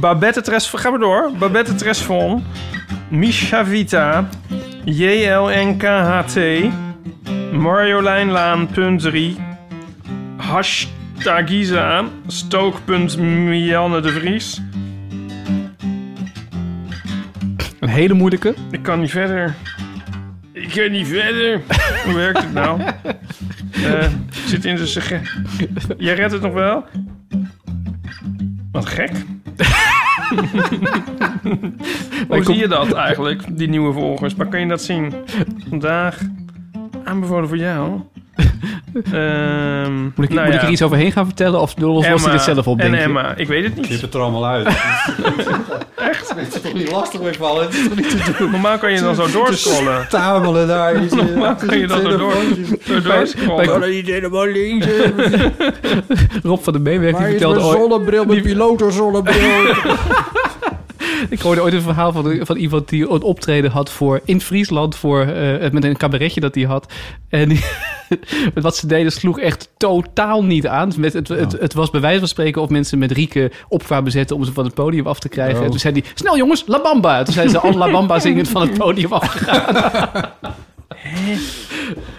Babette 0.00 0.40
Tres... 0.40 0.70
Ga 0.74 0.90
maar 0.90 0.98
door. 0.98 1.30
Babette 1.38 1.74
Tresvon. 1.74 2.44
Misha 3.08 3.64
Vita. 3.64 4.28
JLNKHT. 4.84 6.38
Marjolein 7.52 8.30
Laan, 8.30 8.66
punt 8.66 9.00
3. 9.00 9.36
Hashtagiza. 10.36 12.04
Stook.Mianne 12.26 14.00
de 14.00 14.08
Vries. 14.08 14.60
Hele 17.96 18.14
moeilijke. 18.14 18.54
Ik 18.70 18.82
kan 18.82 19.00
niet 19.00 19.10
verder. 19.10 19.54
Ik 20.52 20.68
kan 20.68 20.90
niet 20.90 21.06
verder. 21.06 21.60
Hoe 22.04 22.14
werkt 22.14 22.42
het 22.42 22.52
nou? 22.52 22.80
Eh, 23.72 24.08
zit 24.46 24.64
in 24.64 24.76
de 24.76 24.86
sugge- 24.86 25.20
Jij 25.98 26.14
redt 26.14 26.32
het 26.32 26.42
nog 26.42 26.52
wel? 26.52 26.84
Wat 28.72 28.86
gek. 28.86 29.10
Hoe 32.28 32.44
zie 32.44 32.56
je 32.56 32.68
dat 32.68 32.92
eigenlijk, 32.92 33.42
die 33.58 33.68
nieuwe 33.68 33.92
volgers? 33.92 34.34
Waar 34.34 34.46
kan 34.46 34.60
je 34.60 34.66
dat 34.66 34.82
zien? 34.82 35.12
Vandaag 35.68 36.18
aanbevolen 37.04 37.48
voor 37.48 37.56
jou. 37.58 38.00
Ehm, 39.12 40.02
Moet 40.02 40.24
ik, 40.24 40.28
nou 40.30 40.46
moet 40.46 40.54
ik 40.54 40.62
er 40.62 40.68
iets 40.68 40.82
overheen 40.82 41.12
gaan 41.12 41.26
vertellen? 41.26 41.60
Of 41.60 41.74
los 41.78 42.06
hij 42.06 42.30
dit 42.32 42.42
zelf 42.42 42.66
opdenken? 42.66 42.98
En 42.98 43.04
Emma, 43.04 43.34
ik 43.36 43.48
weet 43.48 43.64
het 43.64 43.76
niet. 43.76 43.88
hebt 43.88 44.00
het 44.00 44.14
er 44.14 44.20
allemaal 44.20 44.46
uit. 44.46 44.66
Echt? 45.96 46.32
Het 46.36 46.54
is 46.54 46.60
toch 46.60 46.72
niet 46.72 46.90
lastig 46.90 47.20
mee 47.20 47.32
vallen? 47.32 47.64
Het 47.64 47.74
is 47.74 47.82
toch 47.88 47.96
niet 47.96 48.08
te 48.24 48.34
doen? 48.38 48.50
Normaal 48.50 48.78
kan 48.78 48.92
je 48.92 49.00
dan 49.00 49.14
zo 49.14 49.30
doorscrollen. 49.30 50.06
Tamelen 50.08 50.66
daar. 50.68 50.94
Zit- 50.96 51.14
Normaal 51.14 51.54
kan 51.54 51.78
je 51.78 51.86
dan 51.86 52.00
zo 52.00 52.16
door, 52.16 52.32
door 52.86 53.02
doorscrollen. 53.02 53.66
Kan 53.66 53.90
niet 53.90 54.06
helemaal 54.06 54.46
links. 54.46 54.86
Rob 56.42 56.60
van 56.62 56.72
de 56.72 56.78
Meewerk 56.78 57.12
die 57.16 57.20
Waar 57.24 57.24
is 57.24 57.30
vertelde 57.30 57.54
mijn 57.56 57.68
ooit... 57.68 57.78
zonnebril, 57.78 58.24
mijn 58.24 58.42
piloterzonnebril? 58.42 59.74
Ik 61.30 61.40
hoorde 61.40 61.62
ooit 61.62 61.74
een 61.74 61.82
verhaal 61.82 62.12
van, 62.12 62.38
van 62.40 62.56
iemand 62.56 62.88
die 62.88 63.10
een 63.10 63.22
optreden 63.22 63.70
had 63.70 63.90
voor 63.90 64.20
in 64.24 64.40
Friesland 64.40 64.96
voor, 64.96 65.20
eh, 65.20 65.70
met 65.70 65.84
een 65.84 65.96
cabaretje 65.96 66.40
dat 66.40 66.54
hij 66.54 66.64
had. 66.64 66.92
En 67.28 67.48
die- 67.48 67.64
wat 68.54 68.76
ze 68.76 68.86
deden 68.86 69.12
sloeg 69.12 69.40
echt 69.40 69.68
totaal 69.76 70.44
niet 70.44 70.66
aan. 70.66 70.92
Met 70.96 71.12
het, 71.12 71.28
het, 71.28 71.52
het 71.52 71.74
was 71.74 71.90
bij 71.90 72.00
wijze 72.00 72.18
van 72.18 72.28
spreken 72.28 72.62
of 72.62 72.68
mensen 72.68 72.98
met 72.98 73.12
Rieke 73.12 73.50
op 73.68 73.82
kwamen 73.84 74.10
zetten 74.10 74.36
om 74.36 74.44
ze 74.44 74.52
van 74.52 74.64
het 74.64 74.74
podium 74.74 75.06
af 75.06 75.18
te 75.18 75.28
krijgen. 75.28 75.58
Oh. 75.58 75.64
En 75.64 75.70
toen 75.70 75.78
zei 75.80 75.92
hij, 76.00 76.10
snel 76.14 76.36
jongens, 76.36 76.64
La 76.66 76.80
Bamba. 76.82 77.22
Toen 77.22 77.34
zijn 77.34 77.50
ze 77.50 77.58
al 77.58 77.72
La 77.74 77.90
Bamba 77.90 78.18
zingend 78.18 78.48
van 78.48 78.62
het 78.62 78.78
podium 78.78 79.12
afgegaan. 79.12 80.24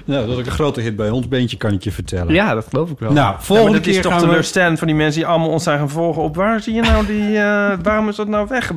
Nou, 0.05 0.25
dat 0.25 0.29
is 0.33 0.39
ook 0.39 0.45
een 0.45 0.51
grote 0.51 0.81
hit 0.81 0.95
bij 0.95 1.09
ons 1.09 1.27
beentje, 1.27 1.57
kan 1.57 1.73
ik 1.73 1.83
je 1.83 1.91
vertellen. 1.91 2.33
Ja, 2.33 2.53
dat 2.53 2.65
geloof 2.69 2.89
ik 2.89 2.99
wel. 2.99 3.11
Nou, 3.13 3.33
Ja, 3.33 3.41
volgende 3.41 3.77
dat 3.77 3.85
is 3.87 3.93
keer 3.93 4.01
toch 4.01 4.11
gaan 4.11 4.21
we... 4.21 4.27
teleurstellend 4.27 4.77
van 4.77 4.87
die 4.87 4.95
mensen 4.95 5.21
die 5.21 5.29
allemaal 5.29 5.49
ons 5.49 5.63
zijn 5.63 5.77
gaan 5.79 5.89
volgen 5.89 6.21
op 6.21 6.35
waar 6.35 6.61
zie 6.61 6.73
je 6.73 6.81
nou 6.81 7.05
die, 7.05 7.37
eh, 7.37 7.77
waarom 7.83 8.09
is 8.09 8.15
dat 8.15 8.27
nou 8.27 8.47
weg? 8.49 8.71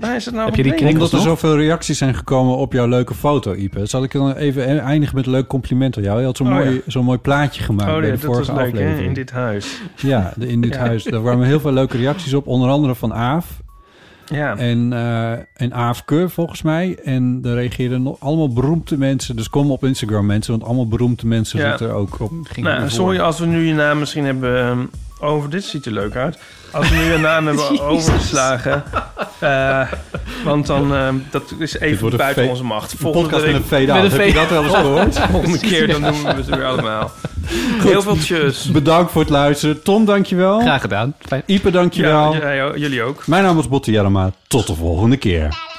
Waar 0.00 0.16
is 0.16 0.24
het 0.24 0.34
nou 0.34 0.46
Heb 0.46 0.54
je 0.56 0.62
die 0.62 0.72
gebleven? 0.72 0.94
Omdat 1.00 1.12
er 1.12 1.20
zoveel 1.26 1.56
reacties 1.56 1.98
zijn 1.98 2.14
gekomen 2.14 2.56
op 2.56 2.72
jouw 2.72 2.86
leuke 2.88 3.14
foto, 3.14 3.54
Ipe. 3.54 3.86
Zal 3.86 4.02
ik 4.02 4.12
dan 4.12 4.32
even 4.36 4.78
eindigen 4.80 5.14
met 5.16 5.26
een 5.26 5.32
leuk 5.32 5.46
compliment 5.46 5.96
aan 5.96 6.02
jou? 6.02 6.18
Je 6.20 6.24
had 6.26 6.36
zo'n 6.36 6.46
Oh, 6.46 6.52
mooi, 6.52 6.70
ja. 6.70 6.80
zo'n 6.86 7.04
mooi 7.04 7.18
plaatje 7.18 7.62
gemaakt 7.62 7.90
Oh 7.90 7.98
bij 7.98 8.10
de 8.10 8.16
dat 8.16 8.22
was 8.22 8.34
vorige 8.34 8.52
leuk 8.52 8.60
hè, 8.60 8.66
aflevering. 8.68 9.06
in 9.08 9.14
dit 9.14 9.30
huis. 9.30 9.80
Ja, 9.96 10.32
de, 10.36 10.48
in 10.48 10.60
dit 10.60 10.74
Ja. 10.74 10.80
huis. 10.80 11.04
Daar 11.04 11.22
waren 11.22 11.42
heel 11.42 11.60
veel 11.60 11.72
leuke 11.72 11.96
reacties 11.96 12.34
op. 12.34 12.46
Onder 12.46 12.68
andere 12.70 12.94
van 12.94 13.14
Aaf. 13.14 13.62
Ja. 14.26 14.56
En, 14.56 14.92
eh 14.92 15.32
en 15.54 15.72
Aafke, 15.74 16.28
volgens 16.28 16.62
mij. 16.62 16.98
En 17.04 17.42
daar 17.42 17.54
reageerden 17.54 18.02
nog 18.02 18.20
allemaal 18.20 18.52
beroemde 18.52 18.98
mensen. 18.98 19.36
Dus 19.36 19.48
kom 19.48 19.70
op 19.70 19.84
Instagram, 19.84 20.26
mensen. 20.26 20.52
Want 20.52 20.64
allemaal 20.64 20.88
beroemde 20.88 21.26
mensen 21.26 21.58
Ja. 21.58 21.68
zitten 21.68 21.88
er 21.88 21.94
ook 21.94 22.20
op. 22.20 22.30
Nou, 22.56 22.90
sorry 22.90 23.18
als 23.20 23.38
we 23.38 23.46
nu 23.46 23.66
je 23.66 23.74
naam 23.74 23.98
misschien 23.98 24.24
hebben 24.24 24.58
ehm, 24.58 24.78
over... 25.20 25.50
Dit 25.50 25.64
ziet 25.64 25.86
er 25.86 25.92
leuk 25.92 26.16
uit. 26.16 26.38
Als 26.70 26.88
we 26.90 26.96
nu 26.96 27.02
je 27.12 27.18
naam 27.18 27.46
hebben 27.46 27.80
overgeslagen. 27.90 28.84
eh, 29.38 29.92
want 30.44 30.66
dan, 30.66 30.94
ehm, 30.94 31.14
dat 31.30 31.54
is 31.58 31.78
even 31.78 31.98
wordt 32.00 32.14
een 32.14 32.20
buiten 32.20 32.48
onze 32.48 32.64
macht. 32.64 32.92
Een 32.92 33.10
podcast 33.10 33.46
met 33.46 33.54
een 33.54 33.62
fade-out. 33.64 34.02
met 34.02 34.12
een 34.12 34.18
Heb 34.18 34.28
je 34.28 34.34
dat 34.34 34.48
wel 34.50 34.64
eens 34.64 34.74
gehoord? 34.74 35.18
Volgende 35.30 35.58
keer 35.58 35.88
dan 35.88 36.02
doen 36.02 36.22
we 36.22 36.28
het 36.28 36.46
weer 36.46 36.64
allemaal. 36.64 37.10
Heel 37.82 38.02
veel 38.02 38.16
tjus. 38.16 38.70
Bedankt 38.70 39.12
voor 39.12 39.20
het 39.20 39.30
luisteren. 39.30 39.82
Tom, 39.82 40.04
dankjewel. 40.04 40.60
Graag 40.60 40.80
gedaan. 40.80 41.14
Fijn. 41.20 41.42
Ipe, 41.46 41.70
dankjewel. 41.70 42.34
Ja, 42.34 42.50
ja, 42.50 42.76
jullie 42.76 43.02
ook. 43.02 43.26
Mijn 43.26 43.42
naam 43.42 43.58
is 43.58 43.68
Botte 43.68 43.90
Jellema. 43.90 44.30
Tot 44.46 44.66
de 44.66 44.74
volgende 44.74 45.16
keer. 45.16 45.73